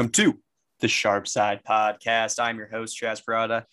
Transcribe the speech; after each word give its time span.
Hello 0.00 0.06
and 0.06 0.16
welcome 0.16 0.32
to 0.32 0.40
the 0.80 0.88
Sharp 0.88 1.28
Side 1.28 1.60
Podcast. 1.62 2.42
I'm 2.42 2.56
your 2.56 2.68
host, 2.68 2.98
Chaz 2.98 3.22
Parada, 3.22 3.66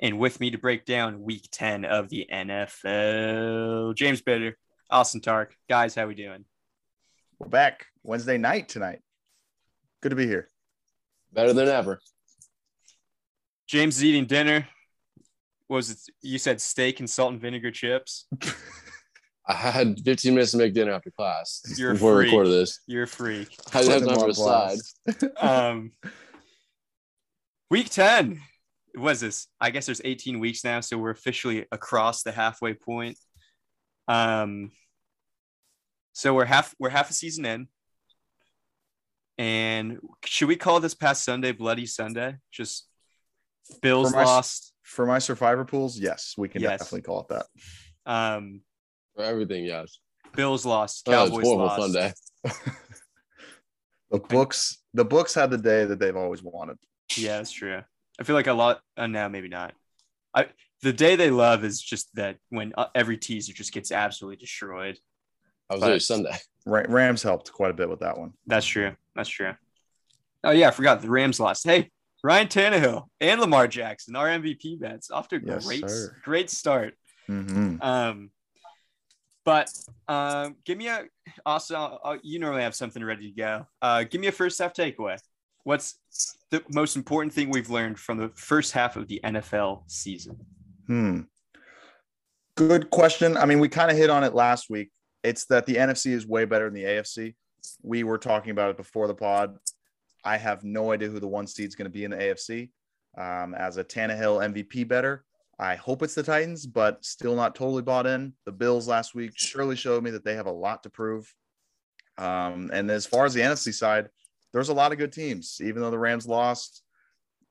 and 0.00 0.18
with 0.18 0.40
me 0.40 0.50
to 0.52 0.56
break 0.56 0.86
down 0.86 1.22
week 1.22 1.46
10 1.52 1.84
of 1.84 2.08
the 2.08 2.26
NFL, 2.32 3.94
James 3.94 4.22
Bitter, 4.22 4.56
Austin 4.88 5.20
Tark. 5.20 5.54
Guys, 5.68 5.94
how 5.94 6.06
we 6.06 6.14
doing? 6.14 6.46
We're 7.38 7.50
back 7.50 7.84
Wednesday 8.02 8.38
night 8.38 8.70
tonight. 8.70 9.00
Good 10.00 10.08
to 10.08 10.16
be 10.16 10.26
here. 10.26 10.48
Better 11.34 11.52
than 11.52 11.68
ever. 11.68 12.00
James 13.66 13.98
is 13.98 14.04
eating 14.04 14.24
dinner. 14.24 14.66
What 15.66 15.76
was 15.76 15.90
it? 15.90 15.98
You 16.22 16.38
said 16.38 16.62
steak 16.62 17.00
and 17.00 17.10
salt 17.10 17.32
and 17.32 17.42
vinegar 17.42 17.70
chips. 17.70 18.26
I 19.48 19.52
had 19.54 20.00
15 20.04 20.34
minutes 20.34 20.52
to 20.52 20.56
make 20.58 20.72
dinner 20.74 20.92
after 20.92 21.10
class 21.10 21.62
You're 21.76 21.90
a 21.90 21.94
before 21.94 22.14
we 22.16 22.22
freak. 22.22 22.30
recorded 22.32 22.50
this. 22.52 22.80
You're 22.86 23.06
free. 23.06 23.44
freak. 23.44 23.58
I 23.74 23.82
didn't 23.82 23.92
have 23.92 24.00
time 24.00 24.08
them 24.08 24.34
to 24.34 24.42
on 24.42 24.76
decide. 24.76 25.32
Um, 25.38 25.92
week 27.70 27.90
10. 27.90 28.40
What 28.96 29.12
is 29.12 29.20
this? 29.20 29.48
I 29.60 29.70
guess 29.70 29.86
there's 29.86 30.00
18 30.04 30.38
weeks 30.40 30.62
now, 30.64 30.80
so 30.80 30.96
we're 30.96 31.10
officially 31.10 31.66
across 31.72 32.22
the 32.22 32.32
halfway 32.32 32.74
point. 32.74 33.18
Um, 34.06 34.70
so 36.12 36.32
we're 36.34 36.44
half 36.44 36.74
we're 36.78 36.90
half 36.90 37.10
a 37.10 37.12
season 37.14 37.44
in. 37.44 37.68
And 39.36 39.98
should 40.24 40.46
we 40.48 40.54
call 40.56 40.78
this 40.78 40.94
past 40.94 41.24
Sunday 41.24 41.50
Bloody 41.52 41.86
Sunday? 41.86 42.36
Just 42.52 42.86
Bills 43.82 44.10
For 44.12 44.16
my- 44.18 44.24
lost. 44.24 44.72
For 44.82 45.06
my 45.06 45.18
survivor 45.18 45.64
pools, 45.64 45.98
yes, 45.98 46.34
we 46.36 46.48
can 46.48 46.60
Yes. 46.62 46.78
definitely 46.78 47.02
call 47.02 47.22
it 47.22 47.28
that. 47.28 47.46
Um, 48.06 48.60
For 49.14 49.22
everything, 49.22 49.64
yes. 49.64 49.98
Bills 50.34 50.64
lost. 50.66 51.08
Oh, 51.08 51.12
Cowboys 51.12 51.44
horrible 51.44 51.56
lost. 51.66 51.80
Sunday. 51.92 52.12
The 54.10 54.20
books, 54.20 54.78
the 54.92 55.04
books 55.04 55.34
had 55.34 55.50
the 55.50 55.58
day 55.58 55.84
that 55.86 55.98
they've 55.98 56.14
always 56.16 56.42
wanted. 56.42 56.76
Yeah, 57.16 57.38
that's 57.38 57.50
true. 57.50 57.82
I 58.20 58.22
feel 58.22 58.36
like 58.36 58.46
a 58.46 58.52
lot. 58.52 58.80
Uh, 58.96 59.08
no, 59.08 59.28
maybe 59.28 59.48
not. 59.48 59.72
I 60.32 60.46
the 60.82 60.92
day 60.92 61.16
they 61.16 61.30
love 61.30 61.64
is 61.64 61.80
just 61.80 62.14
that 62.14 62.36
when 62.50 62.74
uh, 62.76 62.86
every 62.94 63.16
teaser 63.16 63.52
just 63.52 63.72
gets 63.72 63.90
absolutely 63.90 64.36
destroyed. 64.36 64.98
I 65.68 65.74
was 65.74 65.80
But- 65.80 65.86
there 65.88 65.98
Sunday. 66.00 66.36
Ra- 66.66 66.84
Rams 66.88 67.22
helped 67.22 67.52
quite 67.52 67.70
a 67.70 67.74
bit 67.74 67.88
with 67.90 68.00
that 68.00 68.16
one. 68.16 68.34
That's 68.46 68.66
true. 68.66 68.94
That's 69.16 69.28
true. 69.28 69.54
Oh 70.44 70.50
yeah, 70.52 70.68
I 70.68 70.70
forgot 70.70 71.02
the 71.02 71.10
Rams 71.10 71.40
lost. 71.40 71.64
Hey, 71.66 71.90
Ryan 72.22 72.46
Tannehill 72.48 73.08
and 73.20 73.40
Lamar 73.40 73.66
Jackson, 73.66 74.14
our 74.14 74.28
MVP 74.28 74.78
bets, 74.78 75.10
off 75.10 75.26
to 75.28 75.36
a 75.36 75.40
Yes, 75.44 75.66
great, 75.66 75.88
sir. 75.90 76.16
great 76.22 76.50
start. 76.50 76.94
Mhm. 77.28 77.82
Um, 77.82 78.30
but 79.44 79.70
um, 80.08 80.56
give 80.64 80.78
me 80.78 80.88
a 80.88 81.04
also. 81.44 81.98
you 82.22 82.38
normally 82.38 82.62
have 82.62 82.74
something 82.74 83.04
ready 83.04 83.30
to 83.30 83.36
go. 83.36 83.66
Uh, 83.82 84.04
give 84.04 84.20
me 84.20 84.26
a 84.26 84.32
first 84.32 84.58
half 84.58 84.74
takeaway. 84.74 85.18
What's 85.64 85.98
the 86.50 86.62
most 86.74 86.96
important 86.96 87.32
thing 87.32 87.50
we've 87.50 87.70
learned 87.70 87.98
from 87.98 88.18
the 88.18 88.28
first 88.34 88.72
half 88.72 88.96
of 88.96 89.08
the 89.08 89.20
NFL 89.24 89.82
season? 89.86 90.36
Hmm. 90.86 91.20
Good 92.56 92.90
question. 92.90 93.36
I 93.36 93.46
mean, 93.46 93.60
we 93.60 93.68
kind 93.68 93.90
of 93.90 93.96
hit 93.96 94.10
on 94.10 94.24
it 94.24 94.34
last 94.34 94.70
week. 94.70 94.90
It's 95.22 95.46
that 95.46 95.66
the 95.66 95.76
NFC 95.76 96.12
is 96.12 96.26
way 96.26 96.44
better 96.44 96.66
than 96.66 96.74
the 96.74 96.84
AFC. 96.84 97.34
We 97.82 98.04
were 98.04 98.18
talking 98.18 98.50
about 98.50 98.70
it 98.70 98.76
before 98.76 99.08
the 99.08 99.14
pod. 99.14 99.56
I 100.24 100.36
have 100.36 100.64
no 100.64 100.92
idea 100.92 101.08
who 101.08 101.18
the 101.18 101.26
one 101.26 101.46
seed 101.46 101.66
is 101.66 101.74
going 101.74 101.86
to 101.86 101.90
be 101.90 102.04
in 102.04 102.10
the 102.10 102.16
AFC. 102.16 102.70
Um, 103.16 103.54
as 103.54 103.76
a 103.76 103.84
Tannehill 103.84 104.52
MVP 104.52 104.86
better, 104.88 105.24
I 105.58 105.76
hope 105.76 106.02
it's 106.02 106.14
the 106.14 106.22
Titans, 106.22 106.66
but 106.66 107.04
still 107.04 107.36
not 107.36 107.54
totally 107.54 107.82
bought 107.82 108.06
in. 108.06 108.32
The 108.44 108.52
Bills 108.52 108.88
last 108.88 109.14
week 109.14 109.32
surely 109.36 109.76
showed 109.76 110.02
me 110.02 110.10
that 110.10 110.24
they 110.24 110.34
have 110.34 110.46
a 110.46 110.52
lot 110.52 110.82
to 110.82 110.90
prove. 110.90 111.32
Um, 112.18 112.70
and 112.72 112.90
as 112.90 113.06
far 113.06 113.24
as 113.24 113.34
the 113.34 113.40
NFC 113.40 113.72
side, 113.72 114.08
there's 114.52 114.68
a 114.68 114.74
lot 114.74 114.92
of 114.92 114.98
good 114.98 115.12
teams, 115.12 115.60
even 115.62 115.82
though 115.82 115.90
the 115.90 115.98
Rams 115.98 116.26
lost. 116.26 116.82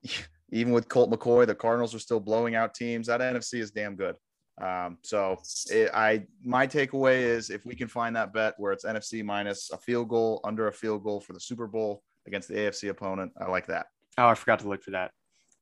Even 0.51 0.71
with 0.71 0.87
Colt 0.87 1.09
McCoy, 1.09 1.47
the 1.47 1.55
Cardinals 1.55 1.95
are 1.95 1.99
still 1.99 2.19
blowing 2.19 2.53
out 2.53 2.75
teams. 2.75 3.07
That 3.07 3.21
NFC 3.21 3.55
is 3.55 3.71
damn 3.71 3.95
good. 3.95 4.15
Um, 4.61 4.99
so 5.01 5.39
it, 5.71 5.89
I 5.95 6.25
my 6.43 6.67
takeaway 6.67 7.21
is 7.21 7.49
if 7.49 7.65
we 7.65 7.73
can 7.73 7.87
find 7.87 8.15
that 8.15 8.33
bet 8.33 8.53
where 8.57 8.71
it's 8.71 8.85
NFC 8.85 9.25
minus 9.25 9.71
a 9.71 9.77
field 9.79 10.09
goal 10.09 10.41
under 10.43 10.67
a 10.67 10.71
field 10.71 11.03
goal 11.03 11.19
for 11.19 11.33
the 11.33 11.39
Super 11.39 11.65
Bowl 11.65 12.03
against 12.27 12.49
the 12.49 12.53
AFC 12.53 12.89
opponent, 12.89 13.31
I 13.41 13.49
like 13.49 13.65
that. 13.67 13.87
Oh, 14.17 14.27
I 14.27 14.35
forgot 14.35 14.59
to 14.59 14.69
look 14.69 14.83
for 14.83 14.91
that. 14.91 15.11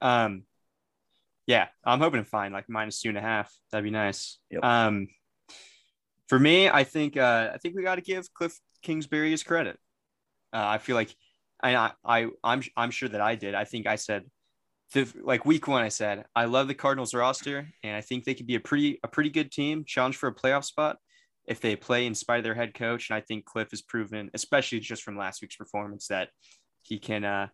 Um, 0.02 0.44
yeah, 1.48 1.68
I'm 1.84 2.00
hoping 2.00 2.24
to 2.24 2.30
find 2.30 2.54
like 2.54 2.70
minus 2.70 3.02
two 3.02 3.10
and 3.10 3.18
a 3.18 3.22
half. 3.22 3.54
That'd 3.72 3.84
be 3.84 3.92
nice. 3.92 4.40
Yep. 4.52 4.64
Um, 4.64 5.08
for 6.28 6.40
me, 6.40 6.70
I 6.70 6.84
think 6.84 7.18
uh, 7.18 7.52
I 7.54 7.58
think 7.58 7.76
we 7.76 7.84
got 7.84 7.96
to 7.96 8.02
give 8.02 8.34
Cliff 8.34 8.58
Kingsbury 8.82 9.32
his 9.32 9.44
credit. 9.44 9.78
Uh, 10.54 10.64
I 10.66 10.78
feel 10.78 10.96
like 10.96 11.16
and 11.64 11.78
I, 11.78 11.92
I 12.06 12.28
I'm 12.44 12.62
I'm 12.76 12.92
sure 12.92 13.10
that 13.10 13.22
I 13.22 13.36
did. 13.36 13.56
I 13.56 13.66
think 13.66 13.88
I 13.88 13.96
said 13.96 14.26
the, 14.94 15.08
like 15.24 15.46
week 15.46 15.68
one. 15.68 15.84
I 15.84 15.90
said 15.90 16.26
I 16.36 16.46
love 16.46 16.68
the 16.68 16.74
Cardinals 16.74 17.14
roster, 17.14 17.68
and 17.84 17.96
I 17.96 18.02
think 18.02 18.24
they 18.24 18.34
could 18.34 18.48
be 18.48 18.56
a 18.56 18.60
pretty 18.60 19.00
a 19.04 19.08
pretty 19.08 19.30
good 19.30 19.52
team, 19.52 19.84
challenge 19.86 20.18
for 20.18 20.28
a 20.28 20.36
playoff 20.36 20.66
spot 20.66 20.98
if 21.48 21.60
they 21.60 21.76
play 21.76 22.06
in 22.06 22.16
spite 22.16 22.38
of 22.38 22.44
their 22.44 22.56
head 22.56 22.74
coach. 22.74 23.10
And 23.10 23.18
I 23.18 23.22
think 23.22 23.46
Cliff 23.46 23.72
has 23.72 23.82
proven, 23.82 24.30
especially 24.34 24.80
just 24.80 25.04
from 25.04 25.18
last 25.18 25.42
week's 25.42 25.56
performance, 25.56 26.08
that 26.08 26.30
he 26.82 27.00
can. 27.00 27.24
Uh, 27.24 27.48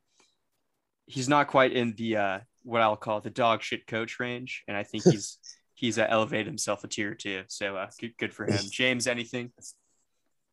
he's 1.06 1.30
not 1.30 1.48
quite 1.48 1.72
in 1.72 1.94
the 1.98 2.18
uh, 2.18 2.40
what 2.68 2.82
I'll 2.82 2.98
call 2.98 3.22
the 3.22 3.30
dog 3.30 3.62
shit 3.64 3.88
coach 3.88 4.20
range, 4.20 4.64
and 4.68 4.76
I 4.76 4.84
think 4.84 5.06
he's 5.06 5.38
he's 5.74 5.98
uh, 5.98 6.06
elevated 6.10 6.48
himself 6.48 6.84
a 6.84 6.88
tier 6.88 7.12
or 7.12 7.16
two. 7.16 7.44
So 7.48 7.78
uh, 7.78 7.88
good, 8.00 8.18
good 8.18 8.34
for 8.34 8.46
him. 8.46 8.60
James, 8.72 9.08
anything? 9.08 9.52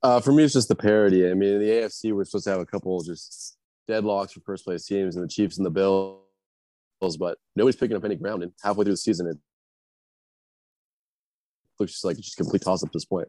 Uh, 0.02 0.20
for 0.20 0.32
me, 0.32 0.44
it's 0.44 0.52
just 0.52 0.68
the 0.68 0.76
parity. 0.76 1.28
I 1.28 1.34
mean, 1.34 1.54
in 1.54 1.60
the 1.60 1.68
AFC, 1.68 2.12
we're 2.12 2.24
supposed 2.24 2.44
to 2.44 2.50
have 2.50 2.60
a 2.60 2.66
couple 2.66 3.02
just 3.02 3.56
deadlocks 3.88 4.32
for 4.32 4.40
first 4.40 4.64
place 4.64 4.86
teams 4.86 5.16
and 5.16 5.24
the 5.24 5.28
Chiefs 5.28 5.56
and 5.56 5.66
the 5.66 5.70
Bills, 5.70 6.20
but 7.18 7.38
nobody's 7.56 7.76
picking 7.76 7.96
up 7.96 8.04
any 8.04 8.14
ground. 8.14 8.42
And 8.42 8.52
halfway 8.62 8.84
through 8.84 8.92
the 8.92 8.98
season, 8.98 9.26
it 9.26 9.38
looks 11.80 11.92
just 11.92 12.04
like 12.04 12.16
it's 12.16 12.26
just 12.26 12.36
complete 12.36 12.62
toss 12.62 12.82
up 12.82 12.88
at 12.88 12.92
this 12.92 13.06
point. 13.06 13.28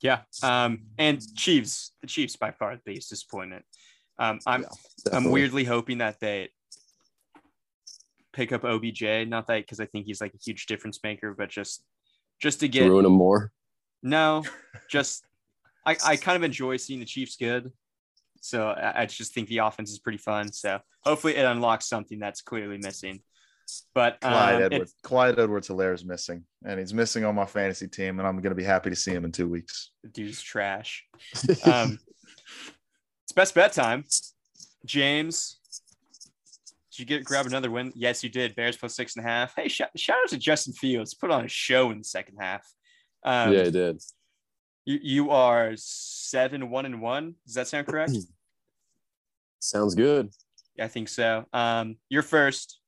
Yeah. 0.00 0.20
Um, 0.42 0.84
and 0.98 1.20
Chiefs, 1.36 1.92
the 2.00 2.06
Chiefs 2.06 2.36
by 2.36 2.52
far 2.52 2.76
the 2.76 2.82
biggest 2.84 3.10
disappointment. 3.10 3.64
Um, 4.18 4.38
I'm 4.46 4.62
Yeah, 4.62 5.16
I'm 5.16 5.30
weirdly 5.30 5.64
hoping 5.64 5.98
that 5.98 6.20
they 6.20 6.50
pick 8.36 8.52
up 8.52 8.64
OBJ. 8.64 9.26
Not 9.26 9.46
that 9.48 9.62
because 9.62 9.80
I 9.80 9.86
think 9.86 10.06
he's 10.06 10.20
like 10.20 10.34
a 10.34 10.38
huge 10.44 10.66
difference 10.66 11.00
maker, 11.02 11.34
but 11.36 11.48
just 11.48 11.82
just 12.40 12.60
to 12.60 12.66
to 12.66 12.72
get 12.72 12.88
ruin 12.88 13.06
him 13.06 13.12
more. 13.12 13.50
no, 14.02 14.44
just 14.90 15.24
I, 15.84 15.96
I 16.04 16.16
kind 16.16 16.36
of 16.36 16.42
enjoy 16.42 16.76
seeing 16.76 17.00
the 17.00 17.06
Chiefs 17.06 17.36
good. 17.36 17.72
So 18.40 18.68
I, 18.68 19.02
I 19.02 19.06
just 19.06 19.32
think 19.32 19.48
the 19.48 19.58
offense 19.58 19.90
is 19.90 19.98
pretty 19.98 20.18
fun. 20.18 20.52
So 20.52 20.78
hopefully 21.02 21.36
it 21.36 21.44
unlocks 21.44 21.88
something 21.88 22.18
that's 22.18 22.42
clearly 22.42 22.78
missing. 22.78 23.20
But 23.94 24.20
Clyde 24.20 24.54
um, 24.54 24.62
it- 24.62 24.72
Edwards, 24.74 24.94
Clyde 25.02 25.38
Edwards 25.40 25.68
Helaire 25.68 25.94
is 25.94 26.04
missing, 26.04 26.44
and 26.64 26.78
he's 26.78 26.94
missing 26.94 27.24
on 27.24 27.34
my 27.34 27.46
fantasy 27.46 27.88
team, 27.88 28.20
and 28.20 28.28
I'm 28.28 28.36
going 28.36 28.50
to 28.50 28.54
be 28.54 28.62
happy 28.62 28.90
to 28.90 28.96
see 28.96 29.10
him 29.10 29.24
in 29.24 29.32
two 29.32 29.48
weeks. 29.48 29.90
dude's 30.12 30.40
trash. 30.42 31.04
Um, 31.64 31.98
it's 33.24 33.32
best 33.32 33.56
bet 33.56 33.72
time. 33.72 34.04
James, 34.84 35.58
did 36.96 37.10
you 37.10 37.16
get 37.18 37.24
grab 37.24 37.44
another 37.44 37.70
win? 37.70 37.92
Yes, 37.94 38.24
you 38.24 38.30
did. 38.30 38.56
Bears 38.56 38.76
plus 38.76 38.96
six 38.96 39.16
and 39.16 39.24
a 39.24 39.28
half. 39.28 39.54
Hey, 39.54 39.68
shout, 39.68 39.90
shout 39.96 40.16
out 40.22 40.30
to 40.30 40.38
Justin 40.38 40.72
Fields. 40.72 41.12
Put 41.12 41.30
on 41.30 41.44
a 41.44 41.48
show 41.48 41.90
in 41.90 41.98
the 41.98 42.04
second 42.04 42.36
half. 42.40 42.66
Um, 43.22 43.52
yeah, 43.52 43.60
it 43.60 43.72
did. 43.72 44.00
you, 44.86 44.98
you 45.02 45.30
are 45.30 45.72
seven 45.76 46.70
one 46.70 46.86
and 46.86 47.02
one. 47.02 47.34
Does 47.44 47.54
that 47.54 47.68
sound 47.68 47.86
correct? 47.86 48.12
Sounds 49.58 49.94
good. 49.94 50.30
yeah, 50.76 50.84
I 50.84 50.88
think 50.88 51.08
so. 51.08 51.44
Um, 51.52 51.96
you're 52.08 52.22
first. 52.22 52.80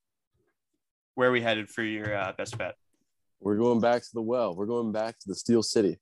Where 1.15 1.29
are 1.29 1.33
we 1.33 1.41
headed 1.43 1.69
for 1.69 1.83
your 1.83 2.17
uh, 2.17 2.33
best 2.39 2.57
bet? 2.57 2.77
We're 3.41 3.57
going 3.57 3.81
back 3.81 4.03
to 4.03 4.09
the 4.15 4.23
well. 4.23 4.55
We're 4.55 4.67
going 4.67 4.93
back 4.93 5.19
to 5.19 5.29
the 5.29 5.35
Steel 5.35 5.63
City. 5.63 5.99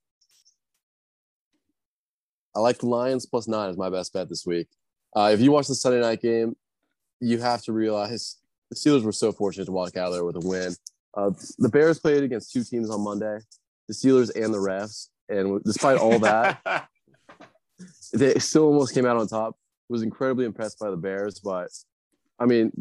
I 2.55 2.61
like 2.61 2.79
the 2.79 2.87
Lions 2.87 3.27
plus 3.27 3.49
nine 3.49 3.71
as 3.71 3.77
my 3.77 3.91
best 3.91 4.13
bet 4.13 4.29
this 4.29 4.47
week. 4.47 4.69
Uh, 5.15 5.31
if 5.33 5.41
you 5.41 5.51
watch 5.51 5.67
the 5.67 5.75
Sunday 5.75 6.01
night 6.01 6.21
game, 6.21 6.55
you 7.21 7.39
have 7.39 7.63
to 7.63 7.73
realize 7.73 8.37
the 8.71 8.77
Steelers 8.77 9.03
were 9.03 9.13
so 9.13 9.33
fortunate 9.33 9.67
to 9.67 9.73
walk 9.73 9.97
out 9.97 10.09
of 10.09 10.15
there 10.15 10.25
with 10.25 10.37
a 10.37 10.47
win. 10.47 10.75
Uh, 11.17 11.31
the 11.59 11.69
Bears 11.69 11.99
played 11.99 12.23
against 12.23 12.53
two 12.53 12.63
teams 12.63 12.91
on 12.91 13.01
Monday, 13.01 13.39
the 13.89 13.95
Steelers 13.95 14.35
and 14.35 14.53
the 14.53 14.59
refs, 14.59 15.09
and 15.29 15.63
despite 15.65 15.99
all 15.99 16.19
that, 16.19 16.61
they 18.13 18.35
still 18.35 18.65
almost 18.65 18.95
came 18.95 19.07
out 19.07 19.17
on 19.17 19.27
top. 19.27 19.57
Was 19.89 20.03
incredibly 20.03 20.47
impressed 20.47 20.81
by 20.81 20.91
the 20.91 20.97
Bears, 20.97 21.39
but 21.39 21.69
I 22.41 22.47
mean, 22.47 22.73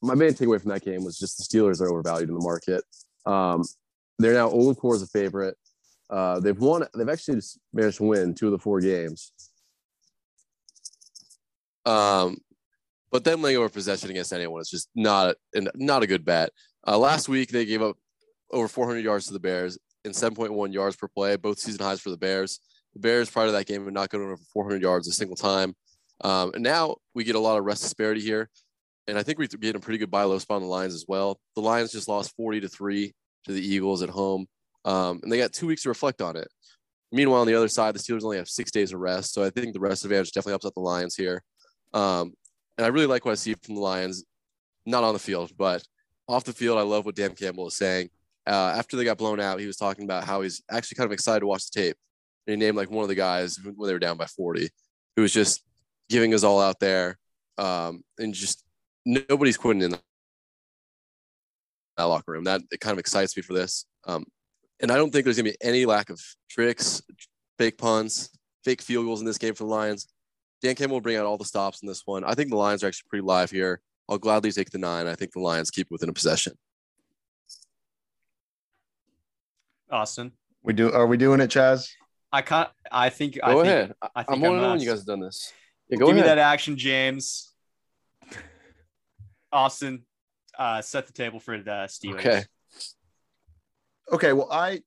my 0.00 0.14
main 0.14 0.30
takeaway 0.30 0.60
from 0.60 0.70
that 0.70 0.82
game 0.82 1.04
was 1.04 1.18
just 1.18 1.36
the 1.36 1.44
Steelers 1.44 1.80
are 1.80 1.90
overvalued 1.90 2.30
in 2.30 2.34
the 2.34 2.40
market. 2.40 2.82
Um, 3.26 3.64
they're 4.18 4.32
now 4.32 4.48
0 4.48 4.74
4 4.74 4.94
as 4.94 5.02
a 5.02 5.06
favorite. 5.06 5.56
Uh, 6.10 6.40
they've 6.40 6.58
won. 6.58 6.84
They've 6.94 7.08
actually 7.08 7.36
just 7.36 7.58
managed 7.72 7.98
to 7.98 8.04
win 8.04 8.34
two 8.34 8.46
of 8.46 8.52
the 8.52 8.58
four 8.58 8.80
games. 8.80 9.32
Um, 11.84 12.38
but 13.10 13.24
them 13.24 13.42
laying 13.42 13.56
over 13.56 13.68
possession 13.68 14.10
against 14.10 14.32
anyone 14.32 14.60
is 14.60 14.70
just 14.70 14.88
not 14.94 15.36
a, 15.54 15.68
not 15.74 16.02
a 16.02 16.06
good 16.06 16.24
bet. 16.24 16.50
Uh, 16.86 16.98
last 16.98 17.28
week 17.28 17.50
they 17.50 17.64
gave 17.64 17.82
up 17.82 17.96
over 18.50 18.68
400 18.68 19.00
yards 19.00 19.26
to 19.26 19.32
the 19.32 19.40
Bears 19.40 19.78
and 20.04 20.14
7.1 20.14 20.72
yards 20.72 20.96
per 20.96 21.08
play, 21.08 21.36
both 21.36 21.58
season 21.58 21.84
highs 21.84 22.00
for 22.00 22.10
the 22.10 22.16
Bears. 22.16 22.60
The 22.94 23.00
Bears 23.00 23.30
prior 23.30 23.46
to 23.46 23.52
that 23.52 23.66
game 23.66 23.84
had 23.84 23.94
not 23.94 24.08
gone 24.08 24.22
over 24.22 24.36
400 24.52 24.82
yards 24.82 25.08
a 25.08 25.12
single 25.12 25.36
time. 25.36 25.74
Um, 26.22 26.52
and 26.54 26.62
now 26.62 26.96
we 27.14 27.24
get 27.24 27.36
a 27.36 27.40
lot 27.40 27.58
of 27.58 27.64
rest 27.64 27.82
disparity 27.82 28.20
here. 28.20 28.48
And 29.06 29.16
I 29.18 29.22
think 29.22 29.38
we're 29.38 29.46
getting 29.46 29.76
a 29.76 29.80
pretty 29.80 29.98
good 29.98 30.10
buy 30.10 30.24
low 30.24 30.38
spot 30.38 30.56
on 30.56 30.62
the 30.62 30.68
Lions 30.68 30.94
as 30.94 31.06
well. 31.08 31.40
The 31.54 31.62
Lions 31.62 31.92
just 31.92 32.08
lost 32.08 32.34
40 32.36 32.60
to 32.60 32.68
3 32.68 33.12
to 33.44 33.52
the 33.52 33.60
Eagles 33.60 34.02
at 34.02 34.10
home. 34.10 34.46
Um, 34.84 35.20
and 35.22 35.32
they 35.32 35.38
got 35.38 35.52
two 35.52 35.66
weeks 35.66 35.82
to 35.82 35.88
reflect 35.88 36.20
on 36.20 36.36
it. 36.36 36.48
Meanwhile, 37.10 37.40
on 37.40 37.46
the 37.46 37.54
other 37.54 37.68
side, 37.68 37.94
the 37.94 37.98
Steelers 37.98 38.24
only 38.24 38.36
have 38.36 38.48
six 38.48 38.70
days 38.70 38.92
of 38.92 39.00
rest. 39.00 39.32
So 39.32 39.42
I 39.42 39.50
think 39.50 39.72
the 39.72 39.80
rest 39.80 40.04
advantage 40.04 40.32
definitely 40.32 40.52
helps 40.52 40.66
out 40.66 40.74
the 40.74 40.80
Lions 40.80 41.14
here. 41.14 41.42
Um, 41.94 42.34
and 42.78 42.86
I 42.86 42.88
really 42.88 43.06
like 43.06 43.24
what 43.24 43.32
I 43.32 43.34
see 43.34 43.54
from 43.54 43.74
the 43.74 43.80
Lions, 43.80 44.24
not 44.86 45.04
on 45.04 45.12
the 45.12 45.18
field, 45.18 45.50
but 45.58 45.82
off 46.28 46.44
the 46.44 46.52
field. 46.52 46.78
I 46.78 46.82
love 46.82 47.04
what 47.04 47.16
Dan 47.16 47.34
Campbell 47.34 47.66
is 47.66 47.76
saying. 47.76 48.08
Uh, 48.46 48.72
after 48.76 48.96
they 48.96 49.04
got 49.04 49.18
blown 49.18 49.40
out, 49.40 49.58
he 49.58 49.66
was 49.66 49.76
talking 49.76 50.04
about 50.04 50.24
how 50.24 50.40
he's 50.42 50.62
actually 50.70 50.94
kind 50.94 51.06
of 51.06 51.12
excited 51.12 51.40
to 51.40 51.46
watch 51.46 51.68
the 51.70 51.80
tape. 51.80 51.96
And 52.46 52.52
he 52.52 52.56
named 52.56 52.76
like 52.76 52.90
one 52.90 53.02
of 53.02 53.08
the 53.08 53.14
guys 53.16 53.58
when 53.62 53.86
they 53.86 53.92
were 53.92 53.98
down 53.98 54.16
by 54.16 54.26
40, 54.26 54.70
who 55.16 55.22
was 55.22 55.32
just 55.32 55.64
giving 56.08 56.32
us 56.32 56.44
all 56.44 56.60
out 56.60 56.78
there. 56.78 57.18
Um, 57.58 58.04
and 58.18 58.32
just 58.32 58.64
nobody's 59.04 59.56
quitting 59.56 59.82
in 59.82 59.98
that 61.96 62.04
locker 62.04 62.32
room. 62.32 62.44
That 62.44 62.62
it 62.70 62.80
kind 62.80 62.92
of 62.92 63.00
excites 63.00 63.36
me 63.36 63.42
for 63.42 63.54
this. 63.54 63.84
Um, 64.06 64.24
and 64.80 64.92
I 64.92 64.96
don't 64.96 65.10
think 65.10 65.24
there's 65.24 65.36
gonna 65.36 65.50
be 65.50 65.56
any 65.60 65.84
lack 65.84 66.08
of 66.08 66.20
tricks, 66.48 67.02
fake 67.58 67.76
punts, 67.76 68.30
fake 68.64 68.80
field 68.80 69.04
goals 69.04 69.20
in 69.20 69.26
this 69.26 69.38
game 69.38 69.54
for 69.54 69.64
the 69.64 69.70
Lions. 69.70 70.06
Dan 70.62 70.74
Campbell 70.74 70.96
will 70.96 71.00
bring 71.00 71.16
out 71.16 71.26
all 71.26 71.38
the 71.38 71.44
stops 71.44 71.82
in 71.82 71.88
this 71.88 72.02
one. 72.04 72.24
I 72.24 72.34
think 72.34 72.50
the 72.50 72.56
Lions 72.56 72.82
are 72.82 72.88
actually 72.88 73.08
pretty 73.08 73.24
live 73.24 73.50
here. 73.50 73.80
I'll 74.08 74.18
gladly 74.18 74.50
take 74.50 74.70
the 74.70 74.78
nine. 74.78 75.06
I 75.06 75.14
think 75.14 75.32
the 75.32 75.40
Lions 75.40 75.70
keep 75.70 75.88
within 75.90 76.08
a 76.08 76.12
possession. 76.12 76.54
Austin, 79.90 80.32
We 80.62 80.72
do. 80.72 80.92
Are 80.92 81.06
we 81.06 81.16
doing 81.16 81.40
it, 81.40 81.50
Chaz? 81.50 81.88
I 82.32 82.42
can't. 82.42 82.68
I 82.90 83.08
think. 83.08 83.34
Go 83.34 83.40
I 83.42 83.54
think, 83.54 83.66
ahead. 83.66 83.94
I 84.14 84.22
think 84.22 84.36
I'm 84.36 84.40
want 84.40 84.54
to 84.54 84.60
know 84.60 84.70
when 84.70 84.80
you 84.80 84.88
guys 84.88 84.98
have 84.98 85.06
done 85.06 85.20
this. 85.20 85.52
Yeah, 85.88 85.98
go 85.98 86.06
Give 86.06 86.16
me 86.16 86.22
that 86.22 86.38
action, 86.38 86.76
James. 86.76 87.52
Austin, 89.50 90.04
uh, 90.58 90.82
set 90.82 91.06
the 91.06 91.12
table 91.12 91.40
for 91.40 91.56
the 91.56 91.86
Steelers. 91.88 92.18
Okay. 92.18 92.44
Okay. 94.12 94.32
Well, 94.34 94.48
I 94.50 94.82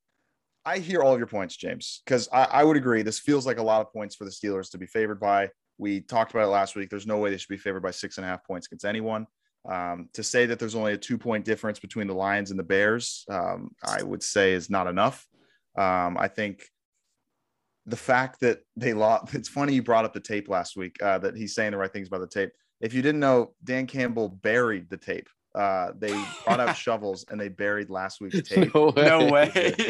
I 0.66 0.78
hear 0.78 1.02
all 1.02 1.14
of 1.14 1.18
your 1.18 1.28
points, 1.28 1.56
James, 1.58 2.02
because 2.06 2.30
I, 2.32 2.44
I 2.44 2.64
would 2.64 2.78
agree. 2.78 3.02
This 3.02 3.20
feels 3.20 3.48
like 3.48 3.58
a 3.58 3.64
lot 3.64 3.82
of 3.82 3.92
points 3.92 4.16
for 4.16 4.26
the 4.26 4.32
Steelers 4.32 4.70
to 4.72 4.78
be 4.78 4.86
favored 4.86 5.20
by. 5.20 5.50
We 5.82 6.00
talked 6.00 6.30
about 6.32 6.44
it 6.44 6.52
last 6.52 6.76
week. 6.76 6.92
There's 6.92 7.08
no 7.08 7.18
way 7.18 7.32
they 7.32 7.38
should 7.38 7.50
be 7.50 7.58
favored 7.58 7.82
by 7.82 7.90
six 7.90 8.18
and 8.18 8.26
a 8.26 8.30
half 8.30 8.46
points 8.46 8.68
against 8.68 8.86
anyone. 8.86 9.26
Um, 9.68 10.10
to 10.14 10.22
say 10.22 10.46
that 10.46 10.60
there's 10.60 10.76
only 10.76 10.94
a 10.94 10.98
two 10.98 11.18
point 11.18 11.44
difference 11.44 11.80
between 11.80 12.06
the 12.06 12.14
Lions 12.14 12.52
and 12.52 12.60
the 12.60 12.64
Bears, 12.64 13.26
um, 13.32 13.72
I 13.84 14.04
would 14.04 14.22
say 14.22 14.54
is 14.54 14.70
not 14.70 14.86
enough. 14.86 15.28
Um, 15.76 16.18
I 16.20 16.28
think 16.28 16.64
the 17.88 17.98
fact 17.98 18.42
that 18.42 18.60
they 18.76 18.94
lost, 18.94 19.34
it's 19.34 19.50
funny 19.50 19.74
you 19.74 19.82
brought 19.82 20.06
up 20.06 20.14
the 20.14 20.20
tape 20.20 20.50
last 20.50 20.78
week, 20.78 21.02
uh, 21.02 21.18
that 21.18 21.36
he's 21.36 21.56
saying 21.56 21.72
the 21.72 21.78
right 21.78 21.92
things 21.92 22.08
about 22.08 22.22
the 22.22 22.28
tape. 22.28 22.52
If 22.80 22.94
you 22.94 23.02
didn't 23.02 23.20
know, 23.20 23.56
Dan 23.64 23.88
Campbell 23.88 24.30
buried 24.30 24.88
the 24.88 24.98
tape. 24.98 25.30
Uh, 25.56 25.94
they 25.98 26.14
brought 26.46 26.60
out 26.60 26.78
shovels 26.78 27.26
and 27.32 27.42
they 27.42 27.50
buried 27.50 27.90
last 27.90 28.22
week's 28.22 28.48
tape. 28.48 28.74
No 28.76 28.90
way. 28.96 29.04
No 29.04 29.26
way. 29.32 29.50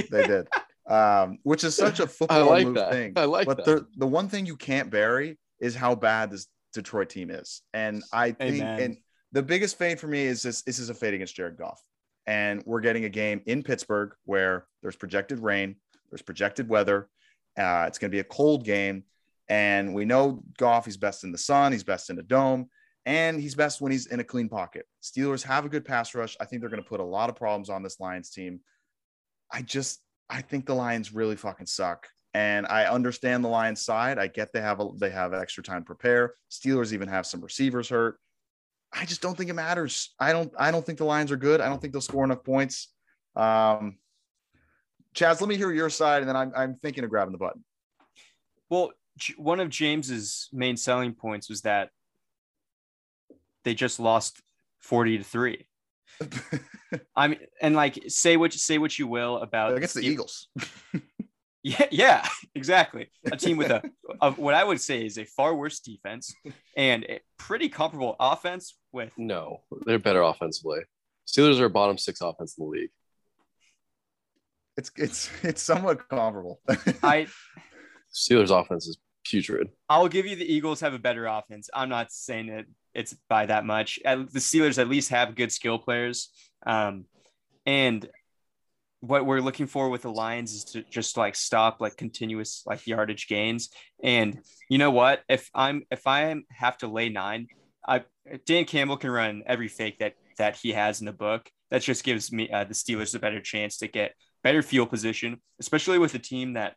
They 0.09 0.25
did, 0.25 0.47
um, 0.89 1.39
which 1.43 1.65
is 1.65 1.75
such 1.75 1.99
a 1.99 2.07
football 2.07 2.45
like 2.45 2.65
move 2.65 2.75
that. 2.75 2.93
thing. 2.93 3.11
I 3.17 3.25
like 3.25 3.45
but 3.45 3.57
that. 3.57 3.65
the 3.65 3.88
the 3.97 4.07
one 4.07 4.29
thing 4.29 4.45
you 4.45 4.55
can't 4.55 4.89
bury 4.89 5.38
is 5.61 5.75
how 5.75 5.95
bad 5.95 6.31
this 6.31 6.47
Detroit 6.73 7.09
team 7.09 7.29
is, 7.29 7.61
and 7.73 8.03
I 8.11 8.31
think 8.31 8.61
Amen. 8.61 8.79
and 8.81 8.97
the 9.31 9.43
biggest 9.43 9.77
fade 9.77 9.99
for 9.99 10.07
me 10.07 10.23
is 10.23 10.41
this: 10.43 10.61
this 10.63 10.79
is 10.79 10.89
a 10.89 10.93
fade 10.93 11.13
against 11.13 11.35
Jared 11.35 11.57
Goff, 11.57 11.81
and 12.27 12.63
we're 12.65 12.81
getting 12.81 13.05
a 13.05 13.09
game 13.09 13.41
in 13.45 13.63
Pittsburgh 13.63 14.13
where 14.25 14.65
there's 14.81 14.95
projected 14.95 15.39
rain, 15.39 15.75
there's 16.09 16.21
projected 16.21 16.67
weather, 16.67 17.09
uh, 17.57 17.85
it's 17.87 17.97
going 17.97 18.11
to 18.11 18.15
be 18.15 18.19
a 18.19 18.25
cold 18.25 18.65
game, 18.65 19.03
and 19.47 19.93
we 19.93 20.05
know 20.05 20.43
Goff. 20.57 20.85
He's 20.85 20.97
best 20.97 21.23
in 21.23 21.31
the 21.31 21.37
sun, 21.37 21.71
he's 21.71 21.83
best 21.83 22.09
in 22.09 22.19
a 22.19 22.23
dome. 22.23 22.69
And 23.03 23.41
he's 23.41 23.55
best 23.55 23.81
when 23.81 23.91
he's 23.91 24.05
in 24.05 24.19
a 24.19 24.23
clean 24.23 24.47
pocket. 24.47 24.85
Steelers 25.01 25.41
have 25.41 25.65
a 25.65 25.69
good 25.69 25.83
pass 25.83 26.13
rush. 26.13 26.37
I 26.39 26.45
think 26.45 26.61
they're 26.61 26.69
going 26.69 26.83
to 26.83 26.87
put 26.87 26.99
a 26.99 27.03
lot 27.03 27.31
of 27.31 27.35
problems 27.35 27.67
on 27.67 27.81
this 27.81 27.99
Lions 27.99 28.29
team. 28.29 28.59
I 29.51 29.63
just 29.63 30.01
I 30.29 30.41
think 30.41 30.65
the 30.65 30.73
Lions 30.73 31.13
really 31.13 31.35
fucking 31.35 31.65
suck. 31.65 32.07
And 32.33 32.65
I 32.67 32.85
understand 32.85 33.43
the 33.43 33.49
Lions 33.49 33.81
side. 33.81 34.17
I 34.17 34.27
get 34.27 34.53
they 34.53 34.61
have 34.61 34.79
a 34.79 34.89
they 34.97 35.09
have 35.09 35.33
extra 35.33 35.63
time 35.63 35.81
to 35.81 35.85
prepare. 35.85 36.35
Steelers 36.49 36.93
even 36.93 37.09
have 37.09 37.25
some 37.25 37.41
receivers 37.41 37.89
hurt. 37.89 38.17
I 38.93 39.05
just 39.05 39.21
don't 39.21 39.37
think 39.37 39.49
it 39.49 39.53
matters. 39.53 40.13
I 40.19 40.31
don't 40.31 40.51
I 40.57 40.71
don't 40.71 40.85
think 40.85 40.97
the 40.97 41.05
Lions 41.05 41.31
are 41.31 41.37
good. 41.37 41.61
I 41.61 41.67
don't 41.67 41.81
think 41.81 41.93
they'll 41.93 42.01
score 42.01 42.23
enough 42.23 42.43
points. 42.43 42.89
Um 43.35 43.97
Chaz, 45.13 45.41
let 45.41 45.49
me 45.49 45.57
hear 45.57 45.71
your 45.73 45.89
side, 45.89 46.21
and 46.21 46.29
then 46.29 46.37
I'm 46.37 46.53
I'm 46.55 46.75
thinking 46.75 47.03
of 47.03 47.09
grabbing 47.09 47.33
the 47.33 47.37
button. 47.37 47.65
Well, 48.69 48.93
one 49.37 49.59
of 49.59 49.69
James's 49.69 50.47
main 50.53 50.77
selling 50.77 51.13
points 51.13 51.49
was 51.49 51.61
that 51.61 51.89
they 53.63 53.73
just 53.73 53.99
lost 53.99 54.41
40 54.79 55.19
to 55.19 55.23
3. 55.23 55.67
I 57.15 57.27
mean, 57.27 57.39
and 57.61 57.75
like 57.75 57.99
say 58.07 58.37
what 58.37 58.53
say 58.53 58.77
what 58.77 58.97
you 58.97 59.07
will 59.07 59.37
about 59.37 59.75
against 59.75 59.95
the 59.95 60.01
Eagles. 60.01 60.47
Yeah, 61.63 61.85
yeah, 61.91 62.27
exactly. 62.55 63.09
A 63.31 63.37
team 63.37 63.57
with 63.57 63.71
a, 63.71 63.83
a 64.21 64.31
what 64.31 64.53
I 64.53 64.63
would 64.63 64.81
say 64.81 65.05
is 65.05 65.17
a 65.17 65.25
far 65.25 65.55
worse 65.55 65.79
defense 65.79 66.33
and 66.75 67.03
a 67.05 67.19
pretty 67.37 67.69
comparable 67.69 68.15
offense 68.19 68.77
with 68.91 69.13
No, 69.17 69.61
they're 69.85 69.99
better 69.99 70.21
offensively. 70.21 70.81
Steelers 71.27 71.59
are 71.59 71.65
a 71.65 71.69
bottom 71.69 71.97
six 71.97 72.21
offense 72.21 72.57
in 72.57 72.65
the 72.65 72.69
league. 72.69 72.89
It's 74.77 74.91
it's 74.95 75.29
it's 75.43 75.61
somewhat 75.61 76.07
comparable. 76.09 76.59
I 77.03 77.27
Steelers 78.13 78.49
offense 78.49 78.87
is 78.87 78.97
putrid. 79.23 79.69
I'll 79.87 80.07
give 80.07 80.25
you 80.25 80.35
the 80.35 80.51
Eagles 80.51 80.79
have 80.81 80.93
a 80.93 80.99
better 80.99 81.27
offense. 81.27 81.69
I'm 81.73 81.89
not 81.89 82.11
saying 82.11 82.47
that 82.47 82.65
it's 82.93 83.15
by 83.29 83.45
that 83.45 83.65
much. 83.65 83.99
The 84.03 84.27
Steelers 84.35 84.77
at 84.77 84.89
least 84.89 85.09
have 85.09 85.35
good 85.35 85.51
skill 85.51 85.77
players. 85.77 86.29
Um, 86.65 87.05
and 87.65 88.07
what 89.01 89.25
we're 89.25 89.42
looking 89.42 89.68
for 89.68 89.89
with 89.89 90.03
the 90.03 90.12
Lions 90.12 90.53
is 90.53 90.63
to 90.63 90.83
just 90.83 91.18
like 91.18 91.36
stop 91.36 91.81
like 91.81 91.98
continuous 91.98 92.63
like 92.65 92.86
yardage 92.88 93.27
gains. 93.27 93.69
And 94.03 94.39
you 94.70 94.77
know 94.77 94.91
what? 94.91 95.22
If 95.27 95.50
I'm 95.53 95.84
if 95.91 96.08
I 96.08 96.36
have 96.50 96.77
to 96.79 96.88
lay 96.88 97.10
nine, 97.10 97.48
I 97.86 98.03
Dan 98.46 98.65
Campbell 98.65 98.98
can 98.98 99.10
run 99.10 99.43
every 99.46 99.67
fake 99.67 100.00
that 100.00 100.13
that 100.38 100.55
he 100.55 100.72
has 100.72 101.01
in 101.01 101.08
the 101.08 101.13
book. 101.13 101.50
That 101.72 101.81
just 101.81 102.03
gives 102.03 102.31
me 102.31 102.50
uh, 102.50 102.63
the 102.63 102.74
Steelers 102.74 103.15
a 103.15 103.20
better 103.20 103.41
chance 103.41 103.77
to 103.77 103.88
get 103.88 104.13
better 104.43 104.62
field 104.62 104.89
position, 104.89 105.41
especially 105.60 105.98
with 105.98 106.13
a 106.15 106.20
team 106.20 106.53
that 106.53 106.75